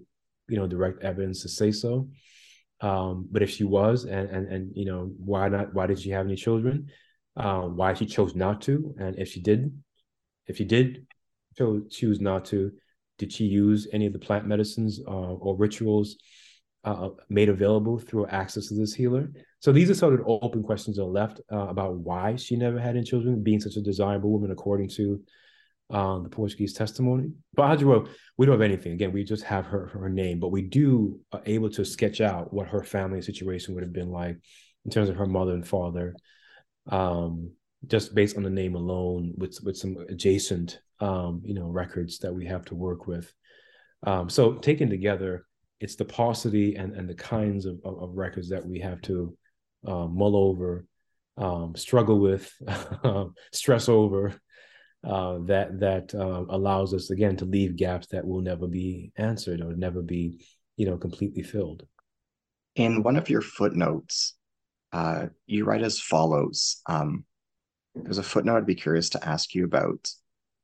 you 0.48 0.56
know 0.56 0.66
direct 0.66 1.02
evidence 1.02 1.43
to 1.43 1.48
say 1.48 1.73
so. 1.73 2.09
Um, 2.81 3.28
but 3.31 3.43
if 3.43 3.51
she 3.51 3.65
was, 3.65 4.05
and 4.05 4.28
and 4.31 4.48
and 4.52 4.73
you 4.74 4.86
know 4.86 5.10
why 5.19 5.48
not? 5.48 5.74
Why 5.74 5.86
did 5.86 5.98
she 6.01 6.10
have 6.10 6.27
any 6.27 6.36
children? 6.36 6.89
Um, 7.36 7.77
why 7.77 7.94
she 7.94 8.06
chose 8.06 8.35
not 8.35 8.62
to? 8.62 8.94
And 8.98 9.19
if 9.19 9.28
she 9.28 9.40
did, 9.40 9.73
if 10.47 10.56
she 10.56 10.65
did 10.65 11.06
chose 11.56 11.82
choose 11.90 12.20
not 12.20 12.47
to, 12.47 12.73
did 13.19 13.32
she 13.32 13.44
use 13.44 13.89
any 13.93 14.06
of 14.06 14.12
the 14.12 14.19
plant 14.19 14.47
medicines 14.47 15.01
uh, 15.06 15.10
or 15.10 15.56
rituals 15.56 16.16
uh, 16.84 17.10
made 17.28 17.48
available 17.48 17.98
through 17.98 18.26
access 18.26 18.68
to 18.68 18.74
this 18.74 18.94
healer? 18.94 19.30
So 19.60 19.72
these 19.72 19.90
are 19.90 19.94
sort 19.94 20.14
of 20.14 20.26
open 20.26 20.62
questions 20.62 20.96
that 20.96 21.02
are 21.02 21.06
left 21.06 21.40
uh, 21.52 21.68
about 21.68 21.94
why 21.94 22.36
she 22.36 22.56
never 22.56 22.78
had 22.78 22.96
any 22.96 23.05
children, 23.05 23.42
being 23.42 23.60
such 23.60 23.76
a 23.76 23.82
desirable 23.82 24.30
woman 24.30 24.50
according 24.50 24.88
to 24.90 25.20
um, 25.90 26.22
the 26.22 26.28
Portuguese 26.28 26.74
testimony. 26.74 27.32
But 27.55 27.78
Adjoa, 27.78 28.09
we 28.36 28.46
don't 28.46 28.55
have 28.55 28.60
anything. 28.60 28.92
Again, 28.92 29.12
we 29.12 29.24
just 29.24 29.44
have 29.44 29.66
her 29.66 29.86
her 29.88 30.09
name, 30.09 30.38
but 30.38 30.52
we 30.52 30.62
do 30.62 31.20
are 31.32 31.40
uh, 31.40 31.42
able 31.46 31.70
to 31.70 31.84
sketch 31.84 32.20
out 32.20 32.52
what 32.52 32.68
her 32.68 32.84
family 32.84 33.22
situation 33.22 33.74
would 33.74 33.82
have 33.82 33.92
been 33.92 34.10
like 34.10 34.36
in 34.84 34.90
terms 34.90 35.09
of 35.09 35.16
her 35.16 35.26
mother 35.26 35.52
and 35.52 35.66
father. 35.66 36.14
Um, 36.90 37.52
just 37.86 38.14
based 38.14 38.36
on 38.36 38.42
the 38.42 38.50
name 38.50 38.74
alone, 38.74 39.34
with 39.36 39.59
with 39.62 39.76
some 39.76 39.96
adjacent 40.09 40.80
um, 41.00 41.42
you 41.44 41.55
know 41.55 41.68
records 41.68 42.18
that 42.18 42.34
we 42.34 42.46
have 42.46 42.64
to 42.66 42.74
work 42.74 43.06
with. 43.06 43.32
Um, 44.05 44.28
so 44.28 44.55
taken 44.55 44.90
together, 44.90 45.46
it's 45.80 45.96
the 45.96 46.05
paucity 46.05 46.76
and 46.76 46.94
and 46.94 47.09
the 47.09 47.14
kinds 47.14 47.66
of, 47.66 47.78
of, 47.84 48.02
of 48.02 48.16
records 48.16 48.48
that 48.50 48.66
we 48.66 48.80
have 48.80 49.00
to 49.02 49.36
uh, 49.86 50.06
mull 50.06 50.36
over, 50.36 50.86
um, 51.36 51.74
struggle 51.76 52.18
with, 52.18 52.52
stress 53.52 53.88
over. 53.88 54.34
Uh, 55.05 55.38
that 55.46 55.78
that 55.78 56.12
uh, 56.12 56.44
allows 56.48 56.92
us 56.92 57.10
again 57.10 57.36
to 57.36 57.44
leave 57.44 57.76
gaps 57.76 58.09
that 58.09 58.26
will 58.26 58.40
never 58.40 58.66
be 58.66 59.12
answered 59.16 59.60
or 59.60 59.76
never 59.76 60.02
be, 60.02 60.44
you 60.76 60.86
know, 60.86 60.96
completely 60.96 61.42
filled. 61.42 61.86
In 62.74 63.05
one 63.05 63.16
of 63.16 63.30
your 63.30 63.40
footnotes, 63.40 64.34
uh, 64.92 65.26
you 65.46 65.64
write 65.64 65.82
as 65.82 66.00
follows. 66.00 66.82
Um, 66.86 67.24
there's 67.94 68.18
a 68.18 68.24
footnote 68.24 68.59
I'd 68.59 68.66
be 68.66 68.74
curious 68.74 69.10
to 69.10 69.24
ask 69.26 69.55
you 69.55 69.64
about, 69.64 70.10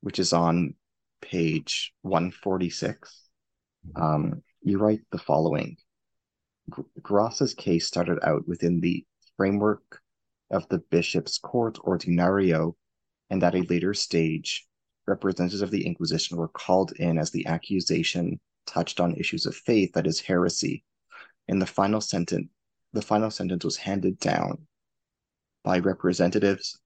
which 0.01 0.19
is 0.19 0.33
on 0.33 0.75
page 1.21 1.93
146. 2.03 3.29
Um, 3.95 4.43
you 4.65 4.79
write 4.79 5.01
the 5.13 5.19
following 5.19 5.77
Graça's 7.01 7.53
case 7.53 7.87
started 7.87 8.19
out 8.23 8.49
within 8.49 8.81
the 8.81 9.05
framework 9.37 10.01
of 10.51 10.67
the 10.69 10.79
bishop's 10.79 11.37
court 11.37 11.75
ordinario, 11.85 12.75
and 13.29 13.43
at 13.43 13.55
a 13.55 13.67
later 13.69 13.93
stage, 13.93 14.67
representatives 15.07 15.61
of 15.61 15.71
the 15.71 15.85
Inquisition 15.85 16.39
were 16.39 16.49
called 16.49 16.93
in 16.93 17.19
as 17.19 17.31
the 17.31 17.45
accusation 17.47 18.41
touched 18.67 19.01
on 19.01 19.15
issues 19.17 19.45
of 19.45 19.55
faith, 19.55 19.93
that 19.93 20.07
is, 20.07 20.21
heresy. 20.21 20.85
In 21.49 21.59
the 21.59 21.67
final 21.67 22.01
sentence, 22.01 22.49
the 22.95 23.03
final 23.03 23.31
sentence 23.31 23.65
was 23.65 23.77
handed 23.77 24.19
down 24.19 24.67
by 25.63 25.81
representatives 25.81 26.79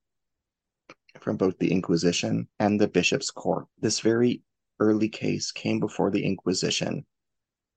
from 1.20 1.36
both 1.36 1.56
the 1.58 1.70
Inquisition 1.70 2.48
and 2.58 2.80
the 2.80 2.88
bishop's 2.88 3.30
court. 3.30 3.66
This 3.80 4.00
very 4.00 4.42
early 4.80 5.08
case 5.08 5.52
came 5.52 5.78
before 5.78 6.10
the 6.10 6.24
Inquisition 6.24 7.06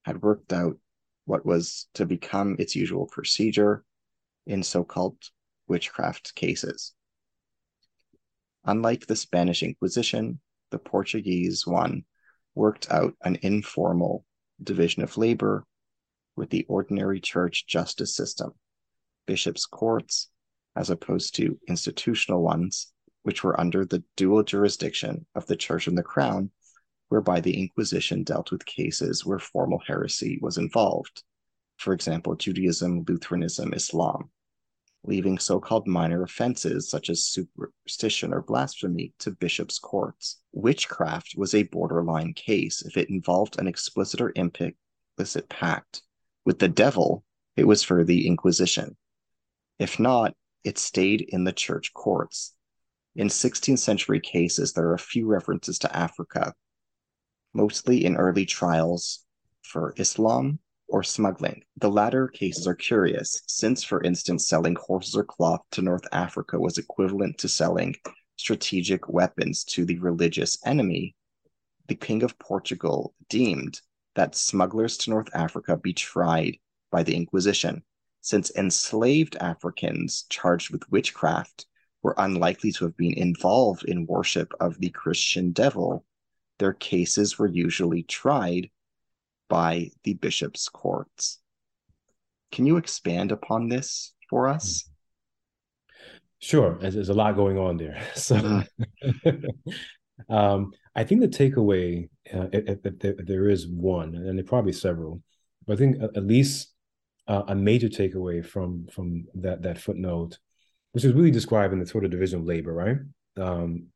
had 0.04 0.22
worked 0.22 0.54
out 0.54 0.78
what 1.26 1.46
was 1.46 1.88
to 1.94 2.06
become 2.06 2.56
its 2.60 2.76
usual 2.76 3.08
procedure 3.08 3.84
in 4.46 4.64
so 4.64 4.84
called 4.84 5.18
witchcraft 5.68 6.36
cases. 6.36 6.94
Unlike 8.66 9.08
the 9.08 9.16
Spanish 9.16 9.64
Inquisition, 9.64 10.40
the 10.72 10.80
Portuguese 10.80 11.66
one 11.66 12.06
worked 12.56 12.92
out 12.92 13.16
an 13.24 13.38
informal 13.42 14.26
division 14.62 15.04
of 15.04 15.18
labor 15.18 15.66
with 16.36 16.50
the 16.50 16.66
ordinary 16.68 17.20
church 17.20 17.66
justice 17.68 18.16
system, 18.16 18.52
bishops' 19.26 19.66
courts, 19.66 20.30
as 20.76 20.90
opposed 20.90 21.36
to 21.36 21.60
institutional 21.68 22.42
ones, 22.42 22.92
which 23.24 23.44
were 23.44 23.60
under 23.60 23.86
the 23.86 24.04
dual 24.16 24.44
jurisdiction 24.44 25.26
of 25.36 25.46
the 25.48 25.56
church 25.56 25.88
and 25.88 25.98
the 25.98 26.04
crown, 26.04 26.52
whereby 27.12 27.42
the 27.42 27.60
Inquisition 27.60 28.24
dealt 28.24 28.54
with 28.54 28.66
cases 28.66 29.26
where 29.26 29.38
formal 29.38 29.82
heresy 29.86 30.40
was 30.42 30.58
involved, 30.58 31.24
for 31.76 31.92
example, 31.92 32.36
Judaism, 32.36 33.04
Lutheranism, 33.06 33.74
Islam, 33.74 34.30
leaving 35.04 35.38
so 35.38 35.60
called 35.60 35.86
minor 35.86 36.24
offenses 36.24 36.90
such 36.90 37.10
as 37.10 37.26
superstition 37.26 38.34
or 38.34 38.42
blasphemy 38.42 39.14
to 39.20 39.32
bishops' 39.32 39.78
courts. 39.78 40.40
Witchcraft 40.54 41.34
was 41.36 41.54
a 41.54 41.64
borderline 41.64 42.34
case 42.34 42.82
if 42.82 42.96
it 42.96 43.10
involved 43.10 43.60
an 43.60 43.68
explicit 43.68 44.22
or 44.22 44.32
implicit 44.38 45.50
pact 45.50 46.04
with 46.46 46.60
the 46.60 46.70
devil, 46.70 47.26
it 47.58 47.68
was 47.68 47.84
for 47.84 48.06
the 48.06 48.26
Inquisition. 48.26 48.96
If 49.80 50.00
not, 50.00 50.34
it 50.64 50.78
stayed 50.78 51.26
in 51.28 51.44
the 51.44 51.52
church 51.52 51.94
courts. 51.94 52.54
In 53.18 53.28
16th 53.28 53.80
century 53.80 54.22
cases, 54.22 54.72
there 54.72 54.88
are 54.88 54.94
a 54.94 55.00
few 55.00 55.28
references 55.28 55.78
to 55.80 55.94
Africa, 55.94 56.54
mostly 57.54 58.06
in 58.06 58.18
early 58.18 58.46
trials 58.46 59.26
for 59.62 59.94
Islam 59.98 60.60
or 60.88 61.04
smuggling. 61.04 61.64
The 61.78 61.90
latter 61.90 62.28
cases 62.28 62.68
are 62.68 62.76
curious, 62.76 63.42
since, 63.48 63.84
for 63.84 64.04
instance, 64.04 64.48
selling 64.48 64.76
horses 64.76 65.16
or 65.16 65.24
cloth 65.24 65.62
to 65.72 65.82
North 65.82 66.06
Africa 66.12 66.60
was 66.60 66.78
equivalent 66.78 67.38
to 67.40 67.48
selling 67.48 67.96
strategic 68.36 69.08
weapons 69.08 69.64
to 69.66 69.86
the 69.86 70.00
religious 70.00 70.58
enemy. 70.66 71.16
The 71.88 71.96
King 71.96 72.24
of 72.24 72.38
Portugal 72.40 73.14
deemed 73.30 73.80
that 74.16 74.36
smugglers 74.36 74.98
to 74.98 75.10
North 75.10 75.30
Africa 75.34 75.78
be 75.78 75.94
tried 75.94 76.58
by 76.92 77.04
the 77.04 77.16
Inquisition, 77.16 77.84
since 78.20 78.52
enslaved 78.56 79.38
Africans 79.38 80.26
charged 80.30 80.72
with 80.72 80.92
witchcraft 80.92 81.66
were 82.04 82.16
unlikely 82.18 82.72
to 82.74 82.86
have 82.86 82.98
been 82.98 83.14
involved 83.14 83.86
in 83.86 84.06
worship 84.06 84.52
of 84.60 84.78
the 84.80 84.90
Christian 84.90 85.52
devil. 85.52 86.06
Their 86.62 86.74
cases 86.74 87.40
were 87.40 87.48
usually 87.48 88.04
tried 88.04 88.70
by 89.50 89.90
the 90.04 90.14
bishop's 90.14 90.70
courts. 90.70 91.40
Can 92.52 92.68
you 92.68 92.78
expand 92.78 93.32
upon 93.32 93.68
this 93.68 94.14
for 94.30 94.48
us? 94.48 94.88
Sure, 96.38 96.78
there's 96.80 97.10
a 97.10 97.16
lot 97.16 97.36
going 97.36 97.58
on 97.58 97.78
there. 97.78 98.00
So, 98.14 98.36
um, 100.30 100.72
I 100.96 101.04
think 101.04 101.22
the 101.22 101.28
takeaway, 101.28 102.10
uh, 102.32 102.50
if, 102.54 102.86
if, 102.86 103.06
if, 103.06 103.26
there 103.26 103.50
is 103.50 103.68
one, 103.68 104.14
and 104.14 104.38
there 104.38 104.46
are 104.46 104.48
probably 104.48 104.74
several, 104.74 105.24
but 105.66 105.74
I 105.74 105.78
think 105.78 105.96
at 106.16 106.28
least 106.28 106.76
uh, 107.28 107.42
a 107.48 107.56
major 107.56 107.90
takeaway 107.90 108.46
from 108.46 108.86
from 108.94 109.26
that 109.34 109.64
that 109.64 109.80
footnote, 109.80 110.38
which 110.92 111.06
is 111.06 111.14
really 111.14 111.32
describing 111.32 111.80
the 111.80 111.88
sort 111.88 112.06
of 112.06 112.12
division 112.12 112.42
of 112.42 112.46
labor, 112.46 112.72
right? 112.72 112.98
Um, 113.36 113.88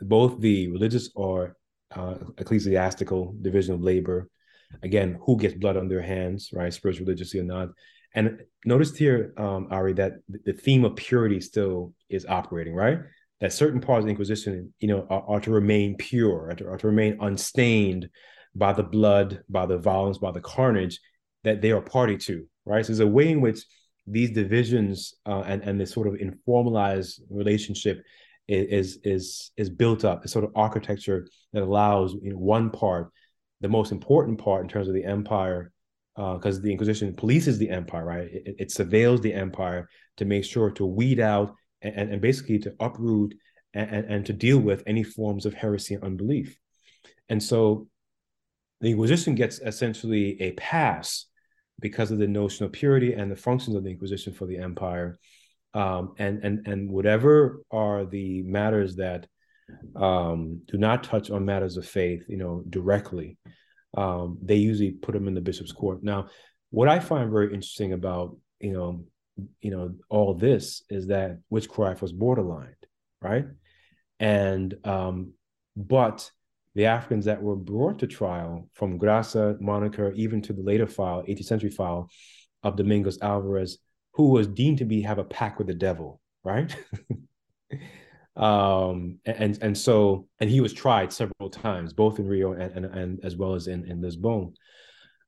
both 0.00 0.40
the 0.40 0.66
religious 0.72 1.10
or 1.14 1.54
uh, 1.94 2.14
ecclesiastical 2.36 3.34
division 3.40 3.74
of 3.74 3.82
labor, 3.82 4.28
again, 4.82 5.18
who 5.22 5.36
gets 5.36 5.54
blood 5.54 5.76
on 5.76 5.88
their 5.88 6.02
hands, 6.02 6.50
right? 6.52 6.72
Spiritual, 6.72 7.06
religiously 7.06 7.40
or 7.40 7.44
not. 7.44 7.68
And 8.14 8.42
notice 8.64 8.96
here, 8.96 9.32
um, 9.36 9.68
Ari, 9.70 9.94
that 9.94 10.14
the 10.28 10.52
theme 10.52 10.84
of 10.84 10.96
purity 10.96 11.40
still 11.40 11.92
is 12.08 12.26
operating, 12.26 12.74
right? 12.74 13.00
that 13.40 13.52
certain 13.52 13.80
parts 13.80 14.00
of 14.00 14.04
the 14.06 14.10
Inquisition, 14.10 14.72
you 14.80 14.88
know, 14.88 15.06
are, 15.08 15.22
are 15.28 15.40
to 15.40 15.50
remain 15.50 15.96
pure, 15.96 16.50
are 16.50 16.54
to, 16.54 16.66
are 16.68 16.78
to, 16.78 16.86
remain 16.86 17.18
unstained 17.20 18.08
by 18.54 18.72
the 18.72 18.82
blood, 18.82 19.42
by 19.48 19.66
the 19.66 19.78
violence, 19.78 20.18
by 20.18 20.32
the 20.32 20.40
carnage 20.40 21.00
that 21.44 21.62
they 21.62 21.70
are 21.70 21.80
party 21.80 22.16
to, 22.16 22.46
right? 22.64 22.84
So 22.84 22.88
there's 22.88 23.00
a 23.00 23.06
way 23.06 23.28
in 23.28 23.40
which 23.40 23.60
these 24.06 24.30
divisions 24.30 25.14
uh, 25.26 25.42
and 25.46 25.62
and 25.62 25.80
this 25.80 25.92
sort 25.92 26.08
of 26.08 26.14
informalized 26.14 27.20
relationship 27.30 28.02
is 28.48 28.98
is 29.04 29.50
is 29.56 29.70
built 29.70 30.04
up. 30.04 30.24
A 30.24 30.28
sort 30.28 30.44
of 30.44 30.52
architecture 30.56 31.28
that 31.52 31.62
allows 31.62 32.14
know, 32.14 32.38
one 32.38 32.70
part, 32.70 33.12
the 33.60 33.68
most 33.68 33.92
important 33.92 34.38
part 34.38 34.62
in 34.62 34.68
terms 34.68 34.88
of 34.88 34.94
the 34.94 35.04
empire, 35.04 35.70
because 36.16 36.58
uh, 36.58 36.62
the 36.62 36.72
Inquisition 36.72 37.12
polices 37.12 37.58
the 37.58 37.70
empire, 37.70 38.04
right? 38.04 38.28
It, 38.32 38.56
it 38.58 38.68
surveils 38.68 39.22
the 39.22 39.34
empire 39.34 39.88
to 40.16 40.24
make 40.24 40.44
sure 40.44 40.70
to 40.72 40.86
weed 40.86 41.20
out 41.20 41.54
and, 41.82 42.10
and 42.12 42.20
basically 42.20 42.58
to 42.60 42.74
uproot 42.80 43.34
and, 43.74 43.90
and, 43.90 44.04
and 44.12 44.26
to 44.26 44.32
deal 44.32 44.58
with 44.58 44.82
any 44.86 45.04
forms 45.04 45.46
of 45.46 45.54
heresy 45.54 45.94
and 45.94 46.04
unbelief. 46.04 46.58
And 47.28 47.42
so 47.42 47.88
the 48.80 48.90
Inquisition 48.90 49.34
gets 49.34 49.60
essentially 49.60 50.40
a 50.40 50.52
pass 50.52 51.26
because 51.80 52.10
of 52.10 52.18
the 52.18 52.26
notion 52.26 52.64
of 52.64 52.72
purity 52.72 53.12
and 53.12 53.30
the 53.30 53.36
functions 53.36 53.76
of 53.76 53.84
the 53.84 53.90
Inquisition 53.90 54.32
for 54.32 54.46
the 54.46 54.58
empire. 54.58 55.18
Um, 55.74 56.14
and 56.18 56.42
and 56.44 56.66
and 56.66 56.90
whatever 56.90 57.62
are 57.70 58.06
the 58.06 58.42
matters 58.42 58.96
that 58.96 59.26
um, 59.94 60.62
do 60.66 60.78
not 60.78 61.04
touch 61.04 61.30
on 61.30 61.44
matters 61.44 61.76
of 61.76 61.86
faith, 61.86 62.22
you 62.28 62.38
know, 62.38 62.62
directly, 62.68 63.36
um, 63.96 64.38
they 64.42 64.56
usually 64.56 64.92
put 64.92 65.12
them 65.12 65.28
in 65.28 65.34
the 65.34 65.40
bishop's 65.40 65.72
court. 65.72 66.02
Now, 66.02 66.28
what 66.70 66.88
I 66.88 67.00
find 67.00 67.30
very 67.30 67.52
interesting 67.52 67.92
about 67.92 68.36
you 68.60 68.72
know 68.72 69.04
you 69.60 69.70
know 69.70 69.94
all 70.08 70.34
this 70.34 70.82
is 70.90 71.06
that 71.08 71.38
witchcraft 71.50 72.02
was 72.02 72.12
borderline 72.12 72.74
right 73.22 73.46
and 74.18 74.74
um 74.84 75.32
but 75.76 76.30
the 76.74 76.86
africans 76.86 77.26
that 77.26 77.42
were 77.42 77.56
brought 77.56 78.00
to 78.00 78.06
trial 78.06 78.68
from 78.74 78.98
graça 78.98 79.56
monica 79.60 80.12
even 80.14 80.42
to 80.42 80.52
the 80.52 80.62
later 80.62 80.86
file 80.86 81.22
18th 81.28 81.44
century 81.44 81.70
file 81.70 82.08
of 82.62 82.76
domingos 82.76 83.18
álvares 83.18 83.76
who 84.18 84.28
was 84.30 84.46
deemed 84.46 84.78
to 84.78 84.84
be 84.84 85.00
have 85.00 85.18
a 85.18 85.24
pact 85.24 85.56
with 85.56 85.66
the 85.66 85.74
devil 85.74 86.20
right? 86.44 86.76
Um 88.36 89.18
and 89.26 89.58
and 89.60 89.76
so 89.76 90.28
and 90.38 90.48
he 90.48 90.60
was 90.60 90.72
tried 90.72 91.12
several 91.12 91.50
times 91.50 91.92
both 91.92 92.20
in 92.20 92.26
rio 92.28 92.52
and 92.52 92.70
and, 92.72 92.84
and 92.86 93.18
as 93.24 93.34
well 93.34 93.54
as 93.54 93.66
in 93.66 93.84
in 93.90 94.00
lisbon. 94.00 94.54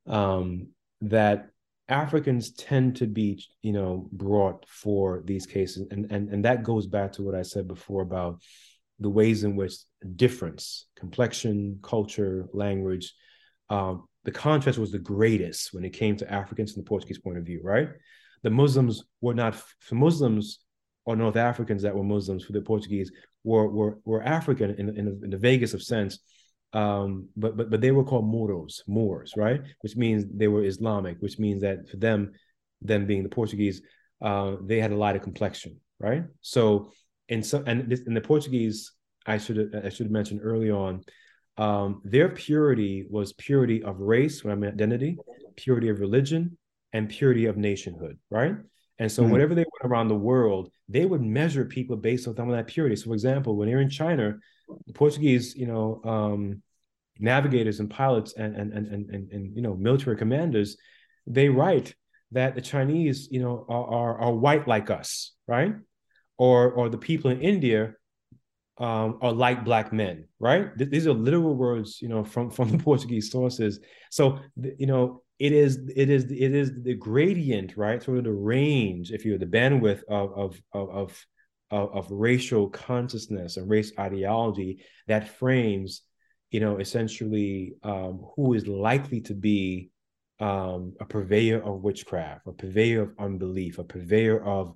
Um 0.06 0.68
that 1.00 1.48
Africans 1.88 2.52
tend 2.52 2.94
to 2.98 3.08
be, 3.08 3.44
you 3.62 3.72
know, 3.72 4.08
brought 4.12 4.64
for 4.68 5.22
these 5.24 5.44
cases, 5.44 5.88
and 5.90 6.06
and 6.12 6.30
and 6.30 6.44
that 6.44 6.62
goes 6.62 6.86
back 6.86 7.10
to 7.14 7.24
what 7.24 7.34
I 7.34 7.42
said 7.42 7.66
before 7.66 8.02
about 8.02 8.40
the 9.00 9.10
ways 9.10 9.42
in 9.42 9.56
which 9.56 9.74
difference, 10.14 10.86
complexion, 10.94 11.80
culture, 11.82 12.46
language, 12.52 13.12
um, 13.70 14.06
the 14.22 14.30
contrast 14.30 14.78
was 14.78 14.92
the 14.92 15.00
greatest 15.00 15.74
when 15.74 15.84
it 15.84 15.94
came 15.94 16.16
to 16.18 16.32
Africans 16.32 16.72
from 16.72 16.84
the 16.84 16.88
Portuguese 16.88 17.18
point 17.18 17.38
of 17.38 17.44
view, 17.44 17.60
right? 17.64 17.88
The 18.42 18.50
Muslims 18.50 19.02
were 19.20 19.34
not 19.34 19.54
for 19.80 19.94
Muslims. 19.96 20.60
or 21.06 21.16
North 21.16 21.36
Africans 21.36 21.82
that 21.82 21.94
were 21.96 22.04
Muslims 22.04 22.44
for 22.44 22.52
the 22.52 22.60
Portuguese 22.72 23.10
were 23.42 23.66
were 23.78 23.98
were 24.04 24.22
African 24.22 24.70
in 24.80 24.86
in, 25.00 25.06
in 25.24 25.30
the 25.30 25.38
vaguest 25.48 25.74
of 25.74 25.82
sense, 25.82 26.20
um, 26.72 27.28
but 27.42 27.56
but 27.56 27.66
but 27.70 27.80
they 27.80 27.90
were 27.90 28.04
called 28.04 28.26
Moros, 28.26 28.74
Moors, 28.86 29.32
right? 29.36 29.60
Which 29.82 29.96
means 29.96 30.24
they 30.40 30.48
were 30.48 30.62
Islamic, 30.64 31.16
which 31.24 31.38
means 31.38 31.62
that 31.62 31.88
for 31.90 31.96
them, 31.96 32.32
them 32.90 33.06
being 33.06 33.24
the 33.24 33.34
Portuguese, 33.40 33.80
uh, 34.20 34.56
they 34.68 34.78
had 34.78 34.92
a 34.92 34.96
lighter 34.96 35.22
complexion, 35.28 35.80
right? 35.98 36.24
So 36.42 36.92
in 37.28 37.42
some 37.42 37.64
and 37.66 37.88
this, 37.90 38.02
in 38.08 38.14
the 38.14 38.20
Portuguese, 38.32 38.92
I 39.26 39.38
should 39.38 39.58
I 39.86 39.88
should 39.88 40.06
have 40.06 40.18
mentioned 40.20 40.40
early 40.44 40.70
on, 40.70 41.02
um, 41.56 42.02
their 42.04 42.28
purity 42.28 43.06
was 43.08 43.32
purity 43.32 43.82
of 43.82 43.98
race, 43.98 44.44
when 44.44 44.52
I 44.52 44.56
mean 44.56 44.70
identity, 44.70 45.16
purity 45.56 45.88
of 45.88 45.98
religion, 45.98 46.58
and 46.92 47.08
purity 47.08 47.46
of 47.46 47.56
nationhood, 47.56 48.18
right? 48.30 48.56
And 48.98 49.10
so, 49.10 49.22
mm-hmm. 49.22 49.32
whatever 49.32 49.54
they 49.54 49.62
went 49.62 49.90
around 49.90 50.08
the 50.08 50.14
world, 50.14 50.70
they 50.88 51.06
would 51.06 51.22
measure 51.22 51.64
people 51.64 51.96
based 51.96 52.28
on 52.28 52.36
some 52.36 52.50
of 52.50 52.56
that 52.56 52.66
purity. 52.66 52.96
So, 52.96 53.06
for 53.06 53.14
example, 53.14 53.56
when 53.56 53.68
you're 53.68 53.80
in 53.80 53.88
China, 53.88 54.36
the 54.86 54.92
Portuguese, 54.92 55.54
you 55.56 55.66
know, 55.66 56.02
um, 56.04 56.62
navigators 57.18 57.80
and 57.80 57.90
pilots 57.90 58.34
and, 58.34 58.54
and 58.56 58.72
and 58.72 58.86
and 58.88 59.10
and 59.10 59.32
and 59.32 59.56
you 59.56 59.62
know 59.62 59.74
military 59.74 60.16
commanders, 60.16 60.76
they 61.26 61.48
write 61.48 61.94
that 62.32 62.54
the 62.54 62.60
Chinese, 62.60 63.28
you 63.30 63.40
know, 63.40 63.66
are, 63.68 63.86
are, 63.86 64.18
are 64.18 64.32
white 64.32 64.68
like 64.68 64.90
us, 64.90 65.32
right? 65.48 65.74
Or 66.38 66.70
or 66.72 66.88
the 66.88 66.98
people 66.98 67.30
in 67.30 67.40
India 67.40 67.94
um, 68.78 69.18
are 69.20 69.32
like 69.32 69.64
black 69.64 69.92
men, 69.92 70.26
right? 70.38 70.76
These 70.76 71.06
are 71.06 71.12
literal 71.12 71.54
words, 71.54 72.00
you 72.00 72.08
know, 72.08 72.24
from 72.24 72.50
from 72.50 72.70
the 72.70 72.78
Portuguese 72.88 73.30
sources. 73.30 73.80
So, 74.10 74.38
you 74.56 74.86
know, 74.86 75.22
it 75.40 75.52
is 75.52 75.80
it 75.96 76.10
is 76.10 76.24
it 76.24 76.54
is 76.54 76.70
the 76.82 76.94
gradient, 76.94 77.76
right? 77.78 78.02
Sort 78.02 78.18
of 78.18 78.24
the 78.24 78.32
range, 78.32 79.10
if 79.10 79.24
you 79.24 79.38
the 79.38 79.46
bandwidth 79.46 80.02
of 80.06 80.32
of 80.34 80.62
of 80.74 81.26
of, 81.70 81.92
of 81.94 82.10
racial 82.10 82.68
consciousness 82.68 83.56
and 83.56 83.68
race 83.68 83.90
ideology 83.98 84.84
that 85.06 85.28
frames, 85.38 86.02
you 86.50 86.60
know, 86.60 86.76
essentially 86.76 87.74
um, 87.82 88.20
who 88.36 88.52
is 88.52 88.66
likely 88.66 89.22
to 89.22 89.34
be 89.34 89.90
um, 90.40 90.94
a 91.00 91.06
purveyor 91.06 91.62
of 91.62 91.82
witchcraft, 91.82 92.46
a 92.46 92.52
purveyor 92.52 93.02
of 93.02 93.14
unbelief, 93.18 93.78
a 93.78 93.84
purveyor 93.84 94.44
of 94.44 94.74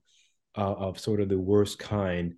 uh, 0.57 0.73
of 0.73 0.99
sort 0.99 1.21
of 1.21 1.29
the 1.29 1.39
worst 1.39 1.79
kind 1.79 2.37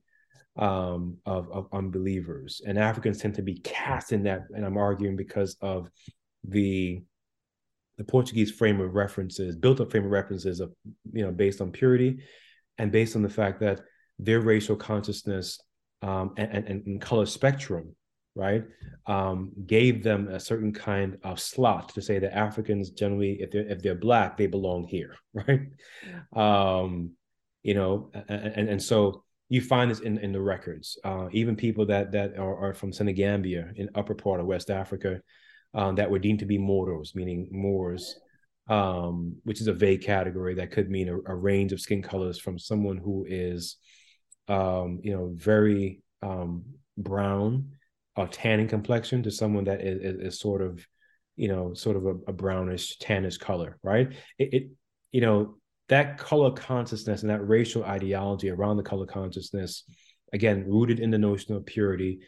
um, 0.56 1.18
of, 1.26 1.48
of 1.52 1.68
unbelievers. 1.72 2.60
And 2.66 2.76
Africans 2.76 3.18
tend 3.18 3.36
to 3.36 3.42
be 3.42 3.60
cast 3.60 4.10
in 4.10 4.24
that, 4.24 4.46
and 4.50 4.66
I'm 4.66 4.78
arguing 4.78 5.14
because 5.14 5.56
of 5.60 5.88
the 6.42 7.02
the 7.98 8.04
Portuguese 8.04 8.50
frame 8.50 8.80
of 8.80 8.94
references, 8.94 9.56
built 9.56 9.80
up 9.80 9.90
frame 9.90 10.04
of 10.04 10.10
references 10.10 10.60
of, 10.60 10.72
you 11.12 11.24
know, 11.24 11.32
based 11.32 11.60
on 11.60 11.70
purity 11.72 12.18
and 12.78 12.92
based 12.92 13.16
on 13.16 13.22
the 13.22 13.28
fact 13.28 13.60
that 13.60 13.80
their 14.18 14.40
racial 14.40 14.76
consciousness 14.76 15.58
um, 16.02 16.34
and, 16.36 16.66
and, 16.68 16.86
and, 16.86 17.00
color 17.00 17.24
spectrum, 17.24 17.96
right, 18.34 18.64
um, 19.06 19.50
gave 19.66 20.02
them 20.02 20.28
a 20.28 20.38
certain 20.38 20.72
kind 20.72 21.16
of 21.24 21.40
slot 21.40 21.88
to 21.94 22.02
say 22.02 22.18
that 22.18 22.36
Africans 22.36 22.90
generally, 22.90 23.38
if 23.40 23.50
they're 23.50 23.66
if 23.66 23.82
they're 23.82 23.94
black, 23.94 24.36
they 24.36 24.46
belong 24.46 24.84
here, 24.84 25.16
right? 25.34 25.62
Um, 26.34 27.12
you 27.62 27.74
know, 27.74 28.10
and, 28.28 28.68
and 28.68 28.82
so 28.82 29.24
you 29.48 29.60
find 29.60 29.90
this 29.90 30.00
in, 30.00 30.18
in 30.18 30.32
the 30.32 30.40
records. 30.40 30.98
Uh, 31.02 31.28
even 31.32 31.56
people 31.56 31.86
that 31.86 32.12
that 32.12 32.38
are, 32.38 32.68
are 32.68 32.74
from 32.74 32.92
Senegambia 32.92 33.72
in 33.76 33.88
upper 33.94 34.14
part 34.14 34.40
of 34.40 34.46
West 34.46 34.70
Africa, 34.70 35.20
um, 35.76 35.94
that 35.96 36.10
were 36.10 36.18
deemed 36.18 36.40
to 36.40 36.46
be 36.46 36.58
Moros, 36.58 37.14
meaning 37.14 37.48
Moors, 37.52 38.18
um, 38.68 39.36
which 39.44 39.60
is 39.60 39.68
a 39.68 39.72
vague 39.72 40.02
category 40.02 40.54
that 40.54 40.72
could 40.72 40.90
mean 40.90 41.08
a, 41.08 41.18
a 41.30 41.34
range 41.34 41.72
of 41.72 41.80
skin 41.80 42.02
colors 42.02 42.40
from 42.40 42.58
someone 42.58 42.96
who 42.96 43.26
is, 43.28 43.76
um, 44.48 45.00
you 45.02 45.14
know, 45.14 45.30
very 45.34 46.02
um, 46.22 46.64
brown, 46.96 47.72
a 48.16 48.26
tanning 48.26 48.68
complexion 48.68 49.22
to 49.22 49.30
someone 49.30 49.64
that 49.64 49.82
is, 49.82 50.00
is, 50.00 50.20
is 50.20 50.40
sort 50.40 50.62
of, 50.62 50.84
you 51.36 51.48
know, 51.48 51.74
sort 51.74 51.96
of 51.96 52.06
a, 52.06 52.14
a 52.28 52.32
brownish, 52.32 52.98
tannish 52.98 53.38
color, 53.38 53.78
right? 53.82 54.08
It, 54.38 54.54
it, 54.54 54.70
you 55.12 55.20
know, 55.20 55.58
that 55.88 56.18
color 56.18 56.50
consciousness 56.50 57.20
and 57.20 57.30
that 57.30 57.46
racial 57.46 57.84
ideology 57.84 58.50
around 58.50 58.78
the 58.78 58.82
color 58.82 59.06
consciousness, 59.06 59.84
again, 60.32 60.64
rooted 60.66 60.98
in 60.98 61.10
the 61.10 61.18
notion 61.18 61.54
of 61.54 61.66
purity, 61.66 62.20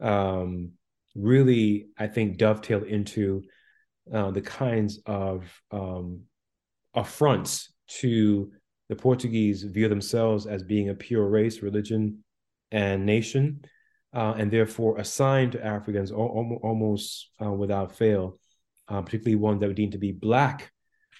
um, 0.00 0.70
really, 1.14 1.88
I 1.98 2.06
think, 2.06 2.38
dovetail 2.38 2.82
into 2.82 3.42
uh, 4.12 4.30
the 4.30 4.40
kinds 4.40 5.00
of 5.06 5.44
um, 5.70 6.22
affronts 6.94 7.72
to 8.00 8.50
the 8.88 8.96
Portuguese 8.96 9.62
view 9.62 9.88
themselves 9.88 10.46
as 10.46 10.62
being 10.62 10.88
a 10.88 10.94
pure 10.94 11.28
race, 11.28 11.62
religion, 11.62 12.24
and 12.70 13.06
nation, 13.06 13.60
uh, 14.14 14.34
and 14.36 14.50
therefore 14.50 14.98
assigned 14.98 15.52
to 15.52 15.64
Africans 15.64 16.10
al- 16.10 16.58
almost 16.62 17.28
uh, 17.42 17.50
without 17.50 17.96
fail, 17.96 18.38
uh, 18.88 19.00
particularly 19.02 19.36
ones 19.36 19.60
that 19.60 19.68
were 19.68 19.74
deemed 19.74 19.92
to 19.92 19.98
be 19.98 20.12
black 20.12 20.70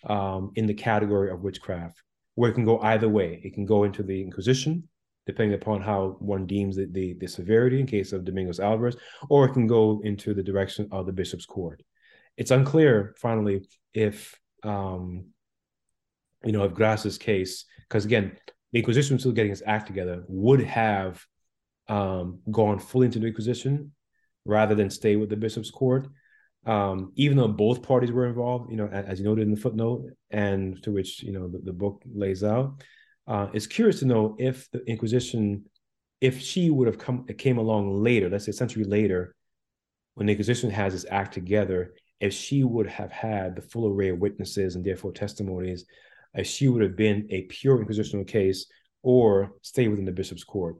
um, 0.06 0.52
in 0.56 0.66
the 0.66 0.74
category 0.74 1.30
of 1.30 1.42
witchcraft, 1.42 2.02
where 2.34 2.50
it 2.50 2.54
can 2.54 2.64
go 2.64 2.80
either 2.80 3.08
way. 3.08 3.40
It 3.44 3.54
can 3.54 3.64
go 3.64 3.84
into 3.84 4.02
the 4.02 4.20
Inquisition, 4.20 4.88
depending 5.26 5.54
upon 5.54 5.80
how 5.80 6.16
one 6.18 6.46
deems 6.46 6.76
the, 6.76 6.86
the, 6.86 7.14
the 7.14 7.26
severity 7.26 7.80
in 7.80 7.86
case 7.86 8.12
of 8.12 8.24
Domingos 8.24 8.58
Álvares, 8.58 8.96
or 9.28 9.44
it 9.44 9.52
can 9.52 9.66
go 9.66 10.00
into 10.04 10.34
the 10.34 10.42
direction 10.42 10.88
of 10.90 11.06
the 11.06 11.12
bishop's 11.12 11.46
court. 11.46 11.82
It's 12.36 12.50
unclear, 12.50 13.14
finally, 13.18 13.68
if 13.94 14.38
um, 14.64 15.26
you 16.44 16.52
know, 16.52 16.64
if 16.64 16.72
Graça's 16.72 17.18
case, 17.18 17.64
because 17.88 18.04
again, 18.04 18.36
the 18.72 18.78
Inquisition 18.78 19.16
was 19.16 19.22
still 19.22 19.32
getting 19.32 19.52
its 19.52 19.62
act 19.66 19.86
together, 19.86 20.24
would 20.28 20.62
have 20.62 21.24
um, 21.88 22.40
gone 22.50 22.78
fully 22.78 23.06
into 23.06 23.18
the 23.18 23.26
Inquisition 23.26 23.92
rather 24.44 24.74
than 24.74 24.90
stay 24.90 25.16
with 25.16 25.28
the 25.28 25.36
bishop's 25.36 25.70
court. 25.70 26.08
Um, 26.64 27.12
even 27.16 27.36
though 27.36 27.48
both 27.48 27.82
parties 27.82 28.12
were 28.12 28.26
involved, 28.26 28.70
you 28.70 28.76
know, 28.76 28.86
as 28.86 29.18
you 29.18 29.24
noted 29.24 29.42
in 29.42 29.50
the 29.50 29.60
footnote, 29.60 30.04
and 30.30 30.80
to 30.84 30.92
which 30.92 31.22
you 31.22 31.32
know 31.32 31.48
the, 31.48 31.58
the 31.58 31.72
book 31.72 32.02
lays 32.12 32.44
out, 32.44 32.82
uh, 33.26 33.48
it's 33.52 33.66
curious 33.66 34.00
to 34.00 34.06
know 34.06 34.36
if 34.38 34.70
the 34.70 34.84
Inquisition, 34.86 35.64
if 36.20 36.40
she 36.40 36.70
would 36.70 36.86
have 36.86 36.98
come 36.98 37.26
came 37.38 37.58
along 37.58 38.02
later, 38.02 38.28
let's 38.28 38.46
say 38.46 38.50
a 38.50 38.54
century 38.54 38.84
later, 38.84 39.34
when 40.14 40.26
the 40.26 40.32
Inquisition 40.32 40.70
has 40.70 40.94
its 40.94 41.06
act 41.10 41.32
together, 41.32 41.94
if 42.20 42.32
she 42.32 42.64
would 42.64 42.86
have 42.86 43.10
had 43.10 43.56
the 43.56 43.62
full 43.62 43.88
array 43.88 44.10
of 44.10 44.18
witnesses 44.18 44.76
and 44.76 44.84
therefore 44.84 45.12
testimonies, 45.12 45.84
if 46.34 46.46
she 46.46 46.68
would 46.68 46.82
have 46.82 46.96
been 46.96 47.26
a 47.30 47.42
pure 47.42 47.84
inquisitional 47.84 48.26
case 48.26 48.66
or 49.02 49.52
stay 49.62 49.88
within 49.88 50.04
the 50.04 50.12
bishop's 50.12 50.44
court. 50.44 50.76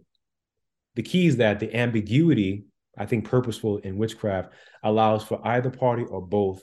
The 0.94 1.02
key 1.02 1.27
is 1.27 1.39
that 1.39 1.60
the 1.60 1.74
ambiguity, 1.74 2.64
I 2.97 3.06
think 3.06 3.24
purposeful 3.24 3.78
in 3.78 3.97
witchcraft, 3.97 4.52
allows 4.82 5.24
for 5.24 5.40
either 5.47 5.70
party 5.70 6.05
or 6.05 6.20
both 6.20 6.62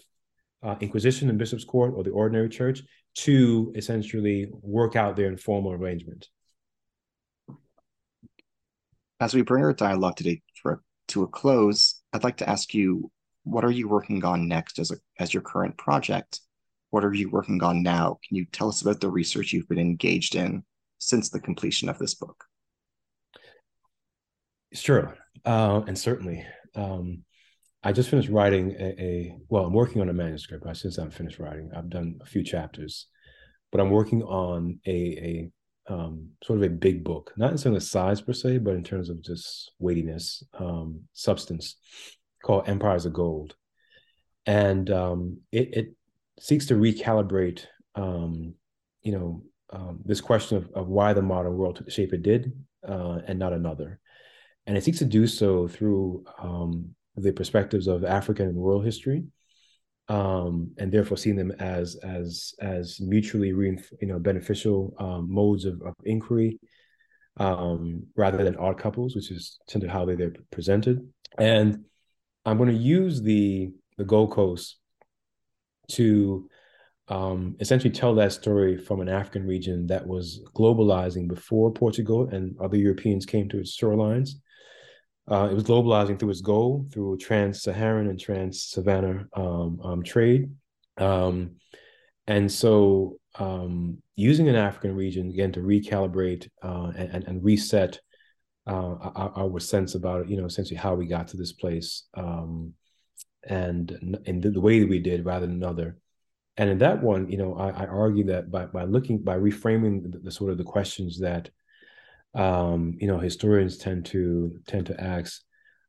uh, 0.61 0.75
Inquisition 0.79 1.29
and 1.29 1.37
bishop's 1.37 1.65
court 1.65 1.93
or 1.95 2.03
the 2.03 2.11
ordinary 2.11 2.49
church 2.49 2.81
to 3.23 3.73
essentially 3.75 4.47
work 4.61 4.95
out 4.95 5.15
their 5.15 5.27
informal 5.27 5.73
arrangement. 5.73 6.29
As 9.19 9.33
we 9.33 9.41
bring 9.41 9.63
our 9.63 9.73
dialogue 9.73 10.15
today 10.15 10.41
for, 10.61 10.81
to 11.09 11.23
a 11.23 11.27
close, 11.27 12.01
I'd 12.13 12.23
like 12.23 12.37
to 12.37 12.49
ask 12.49 12.73
you, 12.73 13.11
what 13.43 13.65
are 13.65 13.71
you 13.71 13.89
working 13.89 14.23
on 14.23 14.47
next 14.47 14.79
as, 14.79 14.91
a, 14.91 14.97
as 15.19 15.33
your 15.33 15.43
current 15.43 15.77
project? 15.77 16.39
What 16.91 17.03
are 17.03 17.13
you 17.13 17.29
working 17.29 17.61
on 17.61 17.83
now? 17.83 18.19
Can 18.25 18.37
you 18.37 18.45
tell 18.45 18.69
us 18.69 18.81
about 18.81 19.01
the 19.01 19.09
research 19.09 19.51
you've 19.51 19.67
been 19.67 19.79
engaged 19.79 20.35
in 20.35 20.63
since 20.99 21.29
the 21.29 21.41
completion 21.41 21.89
of 21.89 21.99
this 21.99 22.13
book? 22.13 22.45
Sure, 24.71 25.17
uh, 25.45 25.81
and 25.87 25.97
certainly. 25.97 26.45
Um, 26.75 27.23
I 27.83 27.93
just 27.93 28.09
finished 28.09 28.29
writing 28.29 28.75
a, 28.77 29.01
a, 29.01 29.37
well, 29.47 29.65
I'm 29.65 29.73
working 29.73 30.01
on 30.01 30.09
a 30.09 30.13
manuscript. 30.13 30.65
I 30.67 30.73
since 30.73 30.97
I'm 30.97 31.11
finished 31.11 31.39
writing, 31.39 31.71
I've 31.75 31.89
done 31.89 32.19
a 32.21 32.25
few 32.25 32.43
chapters, 32.43 33.07
but 33.71 33.79
I'm 33.79 33.89
working 33.89 34.21
on 34.23 34.79
a 34.85 35.51
a 35.89 35.93
um, 35.93 36.29
sort 36.43 36.59
of 36.59 36.63
a 36.63 36.69
big 36.69 37.03
book, 37.03 37.33
not 37.37 37.51
in 37.51 37.57
terms 37.57 37.77
of 37.77 37.83
size 37.83 38.21
per 38.21 38.33
se, 38.33 38.59
but 38.59 38.75
in 38.75 38.83
terms 38.83 39.09
of 39.09 39.23
just 39.23 39.71
weightiness, 39.79 40.43
um, 40.59 41.01
substance, 41.13 41.77
called 42.43 42.67
Empires 42.67 43.05
of 43.05 43.13
Gold, 43.13 43.55
and 44.45 44.89
um, 44.91 45.37
it, 45.51 45.69
it 45.73 45.95
seeks 46.39 46.65
to 46.67 46.75
recalibrate, 46.75 47.65
um, 47.95 48.53
you 49.01 49.13
know, 49.13 49.43
um, 49.71 49.99
this 50.03 50.21
question 50.21 50.57
of, 50.57 50.69
of 50.75 50.87
why 50.87 51.13
the 51.13 51.21
modern 51.21 51.55
world 51.57 51.77
took 51.77 51.85
the 51.85 51.91
shape 51.91 52.13
it 52.13 52.23
did 52.23 52.51
uh, 52.87 53.19
and 53.25 53.39
not 53.39 53.53
another, 53.53 53.99
and 54.67 54.77
it 54.77 54.83
seeks 54.83 54.99
to 54.99 55.05
do 55.05 55.25
so 55.27 55.67
through 55.67 56.25
um, 56.39 56.93
the 57.21 57.33
perspectives 57.33 57.87
of 57.87 58.03
African 58.03 58.47
and 58.47 58.57
world 58.57 58.85
history, 58.85 59.23
um, 60.07 60.71
and 60.77 60.91
therefore 60.91 61.17
seeing 61.17 61.35
them 61.35 61.51
as 61.51 61.95
as 62.03 62.53
as 62.59 62.99
mutually 62.99 63.49
you 63.49 64.07
know 64.07 64.19
beneficial 64.19 64.93
um, 64.99 65.31
modes 65.31 65.65
of, 65.65 65.81
of 65.81 65.93
inquiry 66.03 66.59
um, 67.37 68.03
rather 68.15 68.43
than 68.43 68.57
odd 68.57 68.77
couples, 68.77 69.15
which 69.15 69.31
is 69.31 69.59
tend 69.67 69.81
to 69.81 69.89
how 69.89 70.05
they, 70.05 70.15
they're 70.15 70.33
presented. 70.51 71.07
And 71.37 71.85
I'm 72.45 72.57
going 72.57 72.69
to 72.69 72.75
use 72.75 73.21
the 73.21 73.71
the 73.97 74.03
Gold 74.03 74.31
Coast 74.31 74.77
to 75.91 76.49
um, 77.09 77.55
essentially 77.59 77.91
tell 77.91 78.13
that 78.15 78.31
story 78.31 78.77
from 78.77 79.01
an 79.01 79.09
African 79.09 79.45
region 79.45 79.87
that 79.87 80.05
was 80.05 80.41
globalizing 80.55 81.27
before 81.27 81.73
Portugal 81.73 82.29
and 82.29 82.55
other 82.61 82.77
Europeans 82.77 83.25
came 83.25 83.49
to 83.49 83.59
its 83.59 83.77
shorelines. 83.77 84.31
Uh, 85.29 85.47
it 85.51 85.53
was 85.53 85.63
globalizing 85.63 86.17
through 86.17 86.31
its 86.31 86.41
goal, 86.41 86.87
through 86.91 87.17
trans-Saharan 87.17 88.07
and 88.07 88.19
trans-Savannah 88.19 89.27
um, 89.33 89.79
um, 89.83 90.03
trade. 90.03 90.49
Um, 90.97 91.57
and 92.25 92.51
so 92.51 93.19
um, 93.35 94.01
using 94.15 94.49
an 94.49 94.55
African 94.55 94.95
region, 94.95 95.29
again, 95.29 95.51
to 95.51 95.59
recalibrate 95.59 96.49
uh, 96.63 96.91
and, 96.95 97.23
and, 97.25 97.43
reset 97.43 97.99
uh, 98.67 98.95
our, 98.95 99.31
our, 99.35 99.59
sense 99.59 99.95
about, 99.95 100.27
you 100.29 100.35
know, 100.35 100.45
essentially 100.45 100.77
how 100.77 100.95
we 100.95 101.05
got 101.05 101.27
to 101.29 101.37
this 101.37 101.53
place 101.53 102.05
um, 102.15 102.73
and 103.47 104.19
in 104.25 104.41
the, 104.41 104.49
the 104.49 104.59
way 104.59 104.79
that 104.79 104.89
we 104.89 104.99
did 104.99 105.25
rather 105.25 105.45
than 105.45 105.55
another. 105.55 105.97
And 106.57 106.69
in 106.69 106.79
that 106.79 107.01
one, 107.01 107.29
you 107.31 107.37
know, 107.37 107.55
I, 107.55 107.69
I 107.69 107.85
argue 107.85 108.25
that 108.25 108.51
by, 108.51 108.65
by 108.65 108.83
looking, 108.83 109.19
by 109.19 109.37
reframing 109.37 110.11
the, 110.11 110.19
the 110.19 110.31
sort 110.31 110.51
of 110.51 110.57
the 110.57 110.63
questions 110.63 111.19
that 111.19 111.49
um, 112.35 112.95
you 112.99 113.07
know 113.07 113.17
historians 113.17 113.77
tend 113.77 114.05
to 114.05 114.59
tend 114.67 114.85
to 114.87 115.01
ask 115.01 115.41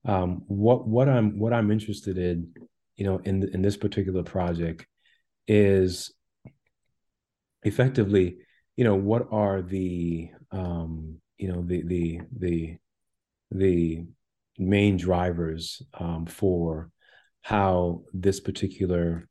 um, 0.07 0.43
what 0.47 0.87
what 0.87 1.09
I'm 1.09 1.39
what 1.39 1.53
I'm 1.53 1.71
interested 1.71 2.19
in 2.19 2.53
you 2.97 3.05
know 3.05 3.19
in 3.25 3.49
in 3.53 3.63
this 3.63 3.77
particular 3.77 4.23
project 4.23 4.87
is 5.47 6.13
effectively 7.63 8.39
you 8.77 8.85
know 8.85 8.95
what 8.95 9.29
are 9.31 9.61
the 9.61 10.31
um, 10.51 11.19
you 11.37 11.49
know 11.49 11.63
the 11.63 11.83
the 11.83 12.21
the 12.39 12.77
the 13.51 14.05
main 14.59 14.97
drivers 14.97 15.83
um, 15.95 16.27
for 16.27 16.91
how 17.43 18.03
this 18.13 18.41
particular 18.41 19.27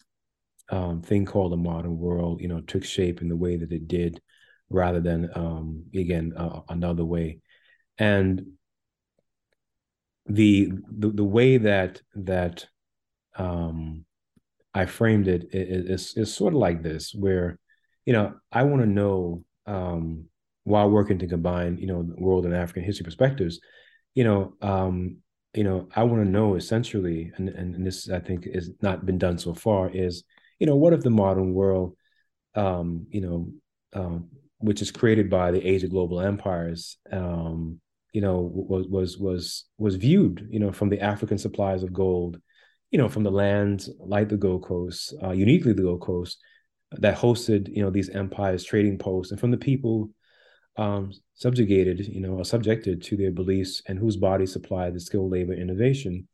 um, 0.72 1.02
thing 1.02 1.26
called 1.26 1.52
the 1.52 1.58
modern 1.58 1.98
world 1.98 2.42
you 2.42 2.48
know 2.48 2.62
took 2.62 2.84
shape 2.84 3.22
in 3.22 3.30
the 3.30 3.36
way 3.36 3.56
that 3.56 3.72
it 3.72 3.88
did 3.88 4.22
rather 4.70 5.00
than 5.00 5.30
um, 5.36 5.86
again 5.96 6.34
uh, 6.36 6.62
another 6.70 7.06
way. 7.06 7.40
And 7.98 8.54
the, 10.26 10.72
the 10.92 11.10
the 11.10 11.24
way 11.24 11.58
that 11.58 12.02
that 12.16 12.68
um, 13.36 14.06
I 14.74 14.86
framed 14.86 15.28
it 15.28 15.48
is 15.52 16.14
is 16.16 16.34
sort 16.34 16.54
of 16.54 16.60
like 16.60 16.84
this, 16.84 17.14
where 17.14 17.58
you 18.06 18.14
know 18.14 18.36
I 18.52 18.64
want 18.64 18.82
to 18.82 18.88
know 18.88 19.44
um, 19.66 20.26
while 20.64 20.90
working 20.90 21.18
to 21.20 21.28
combine 21.28 21.78
you 21.78 21.88
know 21.88 22.08
world 22.18 22.46
and 22.46 22.56
African 22.56 22.84
history 22.84 23.04
perspectives, 23.04 23.60
you 24.14 24.24
know 24.24 24.54
um, 24.62 25.18
you 25.56 25.64
know 25.64 25.90
I 25.96 26.04
want 26.04 26.24
to 26.24 26.30
know 26.30 26.56
essentially, 26.56 27.32
and 27.38 27.50
and 27.50 27.86
this 27.86 28.10
I 28.10 28.20
think 28.20 28.46
has 28.54 28.70
not 28.82 29.06
been 29.06 29.18
done 29.18 29.40
so 29.40 29.54
far, 29.56 29.90
is 29.90 30.24
you 30.60 30.68
know 30.68 30.76
what 30.76 30.94
if 30.94 31.02
the 31.02 31.10
modern 31.10 31.54
world, 31.56 31.96
um, 32.56 33.08
you 33.10 33.22
know, 33.22 33.50
um, 33.94 34.30
which 34.60 34.82
is 34.82 34.92
created 34.92 35.30
by 35.30 35.52
the 35.52 35.66
age 35.66 35.84
of 35.84 35.90
global 35.90 36.22
empires, 36.22 36.98
um, 37.12 37.80
you 38.14 38.22
know, 38.22 38.40
was 38.40 38.88
was 38.88 39.18
was 39.18 39.66
was 39.78 39.96
viewed, 39.96 40.48
you 40.52 40.60
know, 40.60 40.72
from 40.72 40.90
the 40.90 41.00
African 41.00 41.38
supplies 41.38 41.84
of 41.84 41.94
gold, 41.94 42.40
you 42.92 42.98
know, 42.98 43.10
from 43.10 43.24
the 43.24 43.32
lands 43.32 43.90
like 44.00 44.30
the 44.30 44.38
Gold 44.38 44.64
Coast, 44.64 45.14
uh, 45.24 45.32
uniquely 45.32 45.74
the 45.74 45.84
Gold 45.84 46.02
Coast, 46.02 46.40
that 46.92 47.18
hosted, 47.18 47.74
you 47.76 47.84
know, 47.84 47.90
these 47.90 48.10
empires, 48.10 48.64
trading 48.64 48.98
posts, 48.98 49.32
and 49.32 49.40
from 49.40 49.52
the 49.52 49.58
people 49.58 50.10
um, 50.78 51.12
subjugated, 51.36 52.00
you 52.08 52.22
know, 52.22 52.34
or 52.40 52.46
subjected 52.46 53.04
to 53.04 53.18
their 53.18 53.32
beliefs 53.32 53.82
and 53.88 54.00
whose 54.00 54.18
bodies 54.18 54.54
supplied 54.54 54.94
the 54.94 55.00
skilled 55.00 55.32
labor 55.32 55.54
innovation 55.54 56.28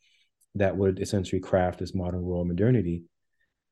that 0.56 0.78
would 0.78 1.00
essentially 1.00 1.42
craft 1.42 1.80
this 1.80 1.94
modern 1.94 2.22
world 2.22 2.48
modernity. 2.48 3.04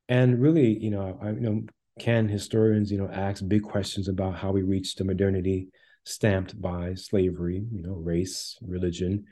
And 0.09 0.41
really, 0.41 0.77
you 0.77 0.89
know, 0.89 1.17
I, 1.21 1.29
you 1.29 1.39
know, 1.39 1.61
can 1.99 2.27
historians, 2.27 2.91
you 2.91 2.97
know, 2.97 3.09
ask 3.09 3.47
big 3.47 3.63
questions 3.63 4.07
about 4.07 4.35
how 4.35 4.51
we 4.51 4.61
reached 4.63 4.97
the 4.97 5.03
modernity 5.03 5.67
stamped 6.05 6.59
by 6.61 6.93
slavery, 6.95 7.63
you 7.71 7.83
know, 7.83 7.93
race, 7.93 8.57
religion, 8.61 9.25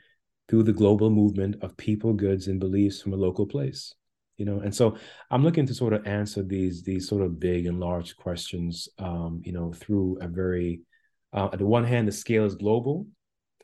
through 0.48 0.62
the 0.62 0.72
global 0.72 1.10
movement 1.10 1.56
of 1.62 1.76
people, 1.76 2.12
goods, 2.12 2.46
and 2.48 2.60
beliefs 2.60 3.00
from 3.00 3.12
a 3.12 3.16
local 3.16 3.46
place. 3.46 3.94
You 4.38 4.46
know, 4.46 4.60
and 4.60 4.74
so 4.74 4.96
I'm 5.30 5.44
looking 5.44 5.66
to 5.66 5.74
sort 5.74 5.92
of 5.92 6.06
answer 6.06 6.42
these 6.42 6.82
these 6.82 7.08
sort 7.08 7.22
of 7.22 7.38
big 7.38 7.66
and 7.66 7.78
large 7.78 8.16
questions, 8.16 8.88
um, 8.98 9.42
you 9.44 9.52
know, 9.52 9.72
through 9.72 10.18
a 10.20 10.28
very 10.28 10.80
uh, 11.32 11.48
on 11.52 11.58
the 11.58 11.66
one 11.66 11.84
hand, 11.84 12.08
the 12.08 12.12
scale 12.12 12.44
is 12.44 12.54
global, 12.54 13.06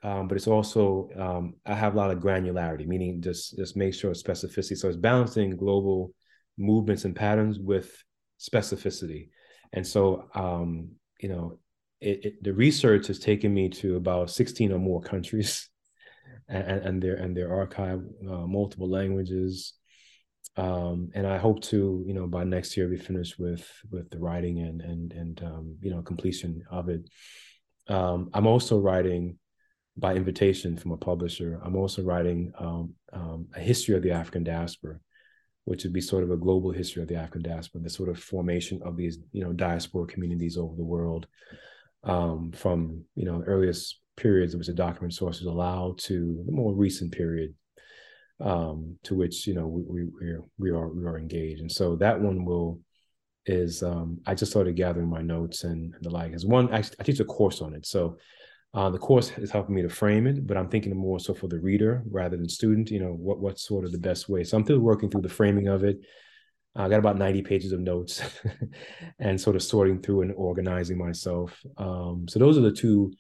um, 0.03 0.29
but 0.29 0.37
it's 0.37 0.47
also 0.47 1.09
um, 1.19 1.55
I 1.67 1.75
have 1.75 1.95
a 1.95 1.97
lot 1.97 2.11
of 2.11 2.19
granularity, 2.19 2.87
meaning 2.87 3.21
just 3.21 3.57
just 3.57 3.77
make 3.77 3.95
sure 3.95 4.13
specificity. 4.13 4.77
So 4.77 4.89
it's 4.89 4.97
balancing 4.97 5.57
global 5.57 6.13
movements 6.57 7.05
and 7.05 7.15
patterns 7.15 7.59
with 7.59 7.91
specificity. 8.39 9.29
And 9.73 9.87
so, 9.87 10.29
um, 10.35 10.91
you 11.21 11.29
know, 11.29 11.59
it, 12.01 12.25
it, 12.25 12.45
the 12.45 12.53
research 12.53 13.09
has 13.09 13.19
taken 13.19 13.53
me 13.53 13.69
to 13.71 13.97
about 13.97 14.31
16 14.31 14.73
or 14.73 14.79
more 14.79 15.01
countries. 15.01 15.69
And, 16.51 16.81
and 16.81 17.03
their 17.03 17.17
and 17.17 17.37
their 17.37 17.55
archive 17.55 18.01
uh, 18.27 18.47
multiple 18.47 18.89
languages. 18.89 19.75
Um, 20.57 21.11
and 21.15 21.27
I 21.27 21.37
hope 21.37 21.61
to 21.65 22.03
you 22.07 22.15
know 22.15 22.27
by 22.27 22.45
next 22.45 22.75
year 22.75 22.89
be 22.89 22.97
finished 22.97 23.39
with 23.39 23.71
with 23.91 24.09
the 24.09 24.19
writing 24.19 24.61
and 24.61 24.81
and 24.81 25.13
and 25.13 25.43
um, 25.43 25.77
you 25.83 25.91
know 25.91 26.01
completion 26.01 26.63
of 26.71 26.89
it. 26.89 27.03
Um, 27.87 28.31
I'm 28.33 28.47
also 28.47 28.79
writing 28.79 29.39
by 29.99 30.15
invitation 30.15 30.77
from 30.77 30.93
a 30.93 30.97
publisher. 30.97 31.61
I'm 31.63 31.77
also 31.77 32.03
writing 32.03 32.53
um, 32.59 32.95
um, 33.13 33.49
a 33.55 33.61
history 33.61 33.95
of 33.95 34.03
the 34.03 34.13
African 34.13 34.45
diaspora 34.45 35.01
which 35.69 35.85
would 35.85 35.93
be 35.93 36.01
sort 36.01 36.25
of 36.25 36.31
a 36.31 36.37
global 36.37 36.71
history 36.71 37.03
of 37.03 37.09
the 37.09 37.15
African 37.15 37.43
diaspora 37.43 37.83
the 37.83 37.91
sort 37.91 38.09
of 38.09 38.19
formation 38.19 38.81
of 38.83 38.97
these 38.97 39.19
you 39.33 39.45
know 39.45 39.53
diaspora 39.53 40.07
communities 40.07 40.57
over 40.57 40.75
the 40.77 40.91
world 40.95 41.27
um, 42.05 42.53
from 42.53 43.05
you 43.15 43.25
know 43.25 43.43
earliest 43.47 44.01
periods 44.17 44.53
in 44.53 44.59
which 44.59 44.69
the 44.69 44.75
document 44.75 45.15
sources 45.15 45.47
allow 45.47 45.95
to 45.99 46.43
the 46.47 46.53
more 46.53 46.75
recent 46.75 47.13
period 47.13 47.55
um, 48.41 48.97
to 49.03 49.15
which 49.15 49.47
you 49.47 49.55
know 49.55 49.67
we 49.67 49.83
we 49.83 50.37
we 50.59 50.71
are 50.71 50.89
we 50.89 51.05
are 51.05 51.19
engaged, 51.19 51.61
and 51.61 51.71
so 51.71 51.97
that 51.97 52.21
one 52.21 52.45
will 52.45 52.81
is 53.47 53.83
um, 53.83 54.19
I 54.27 54.35
just 54.35 54.53
started 54.53 54.77
gathering 54.77 55.09
my 55.09 55.23
notes 55.23 55.65
and, 55.65 55.95
the 56.03 56.11
like. 56.11 56.33
As 56.35 56.45
one, 56.45 56.73
I, 56.73 56.79
I 57.01 57.03
teach 57.03 57.21
a 57.21 57.25
course 57.25 57.63
on 57.63 57.75
it, 57.75 57.87
so 57.87 58.19
uh, 58.75 58.91
the 58.91 58.99
course 58.99 59.33
is 59.39 59.51
helping 59.51 59.75
me 59.75 59.83
to 59.83 59.89
frame 59.89 60.27
it, 60.27 60.47
but 60.47 60.57
I'm 60.57 60.69
thinking 60.69 60.95
more 60.95 61.19
so 61.19 61.33
for 61.35 61.49
the 61.49 61.59
reader 61.59 62.03
rather 62.11 62.37
than 62.37 62.49
student. 62.49 62.91
You 62.91 63.01
know, 63.01 63.13
what 63.13 63.41
what's 63.41 63.67
sort 63.67 63.85
of 63.85 63.93
the 63.93 63.99
best 63.99 64.29
way. 64.29 64.45
So 64.45 64.57
I'm 64.57 64.65
still 64.65 64.79
working 64.79 65.11
through 65.11 65.23
the 65.23 65.29
framing 65.29 65.69
of 65.69 65.85
it. 65.85 65.99
I 66.77 66.89
got 66.89 67.01
about 67.01 67.19
90 67.19 67.43
pages 67.43 67.73
of 67.73 67.81
notes 67.81 68.23
and 69.19 69.41
sort 69.41 69.57
of 69.57 69.63
sorting 69.63 70.01
through 70.01 70.23
and 70.23 70.33
organizing 70.37 70.97
myself. 70.97 71.61
Um, 71.77 72.27
so 72.29 72.39
those 72.39 72.57
are 72.57 72.63
the 72.63 72.73
two 72.73 73.13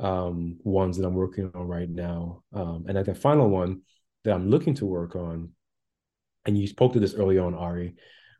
um, 0.00 0.58
ones 0.64 0.98
that 0.98 1.06
I'm 1.06 1.14
working 1.14 1.50
on 1.54 1.66
right 1.66 1.88
now. 1.88 2.42
Um, 2.52 2.84
and 2.88 2.98
at 2.98 3.06
the 3.06 3.14
final 3.14 3.48
one 3.48 3.82
that 4.24 4.34
I'm 4.34 4.50
looking 4.50 4.74
to 4.74 4.86
work 4.86 5.16
on, 5.16 5.50
and 6.44 6.58
you 6.58 6.66
spoke 6.66 6.92
to 6.92 7.00
this 7.00 7.14
early 7.14 7.38
on, 7.38 7.54
Ari, 7.54 7.94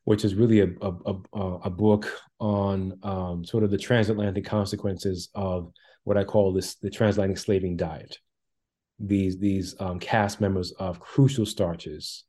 which 0.04 0.24
is 0.24 0.34
really 0.34 0.60
a, 0.60 0.68
a, 0.82 1.14
a, 1.32 1.40
a 1.64 1.70
book 1.70 2.12
on 2.38 2.98
um, 3.02 3.44
sort 3.44 3.64
of 3.64 3.70
the 3.70 3.78
transatlantic 3.78 4.44
consequences 4.44 5.30
of 5.34 5.72
what 6.10 6.18
I 6.18 6.24
call 6.24 6.52
this 6.52 6.74
the 6.74 6.90
transatlantic 6.90 7.38
slaving 7.38 7.76
diet. 7.76 8.18
These 8.98 9.38
these 9.38 9.76
um, 9.78 10.00
cast 10.00 10.40
members 10.40 10.72
of 10.72 10.98
crucial 10.98 11.46
starches 11.46 12.24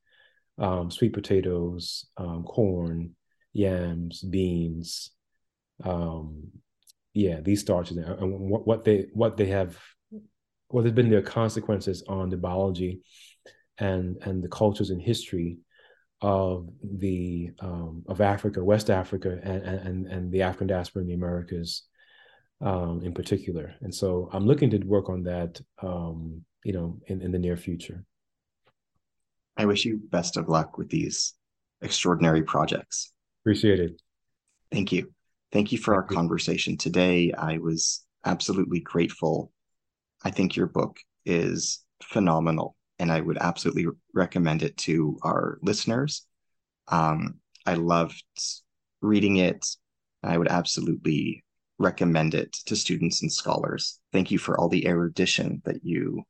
um, 0.59 0.91
sweet 0.91 1.13
potatoes, 1.13 2.05
um, 2.15 2.43
corn, 2.43 3.15
yams, 3.53 4.21
beans. 4.21 5.09
Um, 5.83 6.51
yeah, 7.13 7.41
these 7.41 7.61
starches 7.61 7.97
and 7.97 8.49
what, 8.49 8.67
what 8.67 8.85
they 8.85 9.07
what 9.13 9.35
they 9.35 9.47
have, 9.47 9.75
what 10.67 10.85
has 10.85 10.93
been 10.93 11.09
their 11.09 11.23
consequences 11.23 12.03
on 12.07 12.29
the 12.29 12.37
biology 12.37 13.01
and 13.79 14.17
and 14.21 14.43
the 14.43 14.47
cultures 14.47 14.91
and 14.91 15.01
history 15.01 15.57
of 16.21 16.69
the 16.83 17.49
um, 17.59 18.03
of 18.07 18.21
Africa, 18.21 18.63
West 18.63 18.91
Africa, 18.91 19.39
and 19.41 19.63
and 19.63 20.05
and 20.05 20.31
the 20.31 20.43
African 20.43 20.67
diaspora 20.67 21.01
in 21.01 21.07
the 21.07 21.15
Americas, 21.15 21.83
um, 22.61 23.01
in 23.03 23.13
particular. 23.13 23.73
And 23.81 23.93
so 23.93 24.29
I'm 24.31 24.45
looking 24.45 24.69
to 24.71 24.77
work 24.79 25.09
on 25.09 25.23
that, 25.23 25.59
um, 25.81 26.43
you 26.63 26.73
know, 26.73 26.99
in 27.07 27.21
in 27.21 27.31
the 27.31 27.39
near 27.39 27.57
future. 27.57 28.05
I 29.57 29.65
wish 29.65 29.85
you 29.85 29.99
best 30.09 30.37
of 30.37 30.49
luck 30.49 30.77
with 30.77 30.89
these 30.89 31.33
extraordinary 31.81 32.43
projects. 32.43 33.11
Appreciate 33.43 33.79
it. 33.79 34.01
Thank 34.71 34.91
you. 34.91 35.11
Thank 35.51 35.71
you 35.71 35.77
for 35.77 35.93
our 35.93 36.03
conversation 36.03 36.77
today. 36.77 37.33
I 37.33 37.57
was 37.57 38.05
absolutely 38.25 38.79
grateful. 38.79 39.51
I 40.23 40.31
think 40.31 40.55
your 40.55 40.67
book 40.67 40.97
is 41.25 41.83
phenomenal, 42.03 42.75
and 42.99 43.11
I 43.11 43.19
would 43.19 43.37
absolutely 43.37 43.87
recommend 44.13 44.63
it 44.63 44.77
to 44.77 45.17
our 45.23 45.59
listeners. 45.61 46.25
Um, 46.87 47.39
I 47.65 47.73
loved 47.73 48.23
reading 49.01 49.37
it. 49.37 49.65
I 50.23 50.37
would 50.37 50.47
absolutely 50.47 51.43
recommend 51.81 52.33
it 52.33 52.53
to 52.65 52.75
students 52.75 53.21
and 53.21 53.31
scholars. 53.31 53.99
Thank 54.11 54.31
you 54.31 54.37
for 54.37 54.59
all 54.59 54.69
the 54.69 54.87
erudition 54.87 55.61
that 55.65 55.83
you 55.83 56.23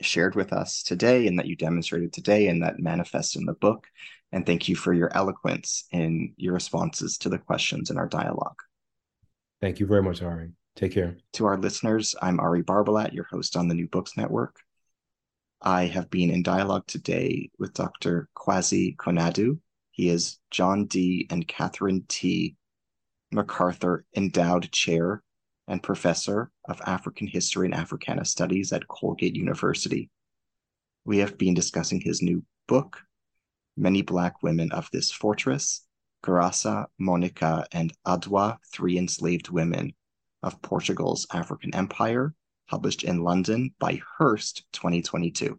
shared 0.00 0.34
with 0.34 0.52
us 0.52 0.82
today 0.82 1.26
and 1.26 1.38
that 1.38 1.46
you 1.46 1.56
demonstrated 1.56 2.12
today 2.12 2.48
and 2.48 2.62
that 2.62 2.78
manifest 2.78 3.36
in 3.36 3.44
the 3.44 3.54
book. 3.54 3.86
And 4.30 4.44
thank 4.44 4.68
you 4.68 4.76
for 4.76 4.92
your 4.92 5.10
eloquence 5.16 5.84
in 5.90 6.34
your 6.36 6.54
responses 6.54 7.18
to 7.18 7.28
the 7.28 7.38
questions 7.38 7.90
in 7.90 7.96
our 7.96 8.08
dialogue. 8.08 8.58
Thank 9.60 9.80
you 9.80 9.86
very 9.86 10.02
much, 10.02 10.22
Ari. 10.22 10.50
Take 10.76 10.92
care. 10.92 11.16
To 11.34 11.46
our 11.46 11.58
listeners, 11.58 12.14
I'm 12.22 12.38
Ari 12.38 12.62
Barbalat, 12.62 13.12
your 13.12 13.24
host 13.24 13.56
on 13.56 13.66
the 13.66 13.74
New 13.74 13.88
Books 13.88 14.16
Network. 14.16 14.60
I 15.60 15.86
have 15.86 16.08
been 16.10 16.30
in 16.30 16.44
dialogue 16.44 16.86
today 16.86 17.50
with 17.58 17.74
Dr. 17.74 18.28
Kwasi 18.36 18.94
Konadu. 18.96 19.58
He 19.90 20.08
is 20.08 20.38
John 20.52 20.86
D. 20.86 21.26
and 21.30 21.48
Catherine 21.48 22.04
T. 22.06 22.54
MacArthur 23.30 24.04
Endowed 24.16 24.72
Chair 24.72 25.22
and 25.66 25.82
Professor 25.82 26.50
of 26.66 26.80
African 26.86 27.26
History 27.26 27.66
and 27.66 27.74
Africana 27.74 28.24
Studies 28.24 28.72
at 28.72 28.88
Colgate 28.88 29.36
University. 29.36 30.10
We 31.04 31.18
have 31.18 31.36
been 31.36 31.54
discussing 31.54 32.00
his 32.00 32.22
new 32.22 32.42
book, 32.66 33.02
Many 33.76 34.02
Black 34.02 34.42
Women 34.42 34.72
of 34.72 34.88
This 34.92 35.12
Fortress 35.12 35.84
Graça, 36.24 36.86
Monica, 36.98 37.66
and 37.72 37.92
Adjoa, 38.06 38.58
Three 38.72 38.98
Enslaved 38.98 39.50
Women 39.50 39.92
of 40.42 40.60
Portugal's 40.62 41.26
African 41.32 41.74
Empire, 41.74 42.34
published 42.68 43.04
in 43.04 43.22
London 43.22 43.74
by 43.78 44.00
Hurst 44.18 44.64
2022. 44.72 45.58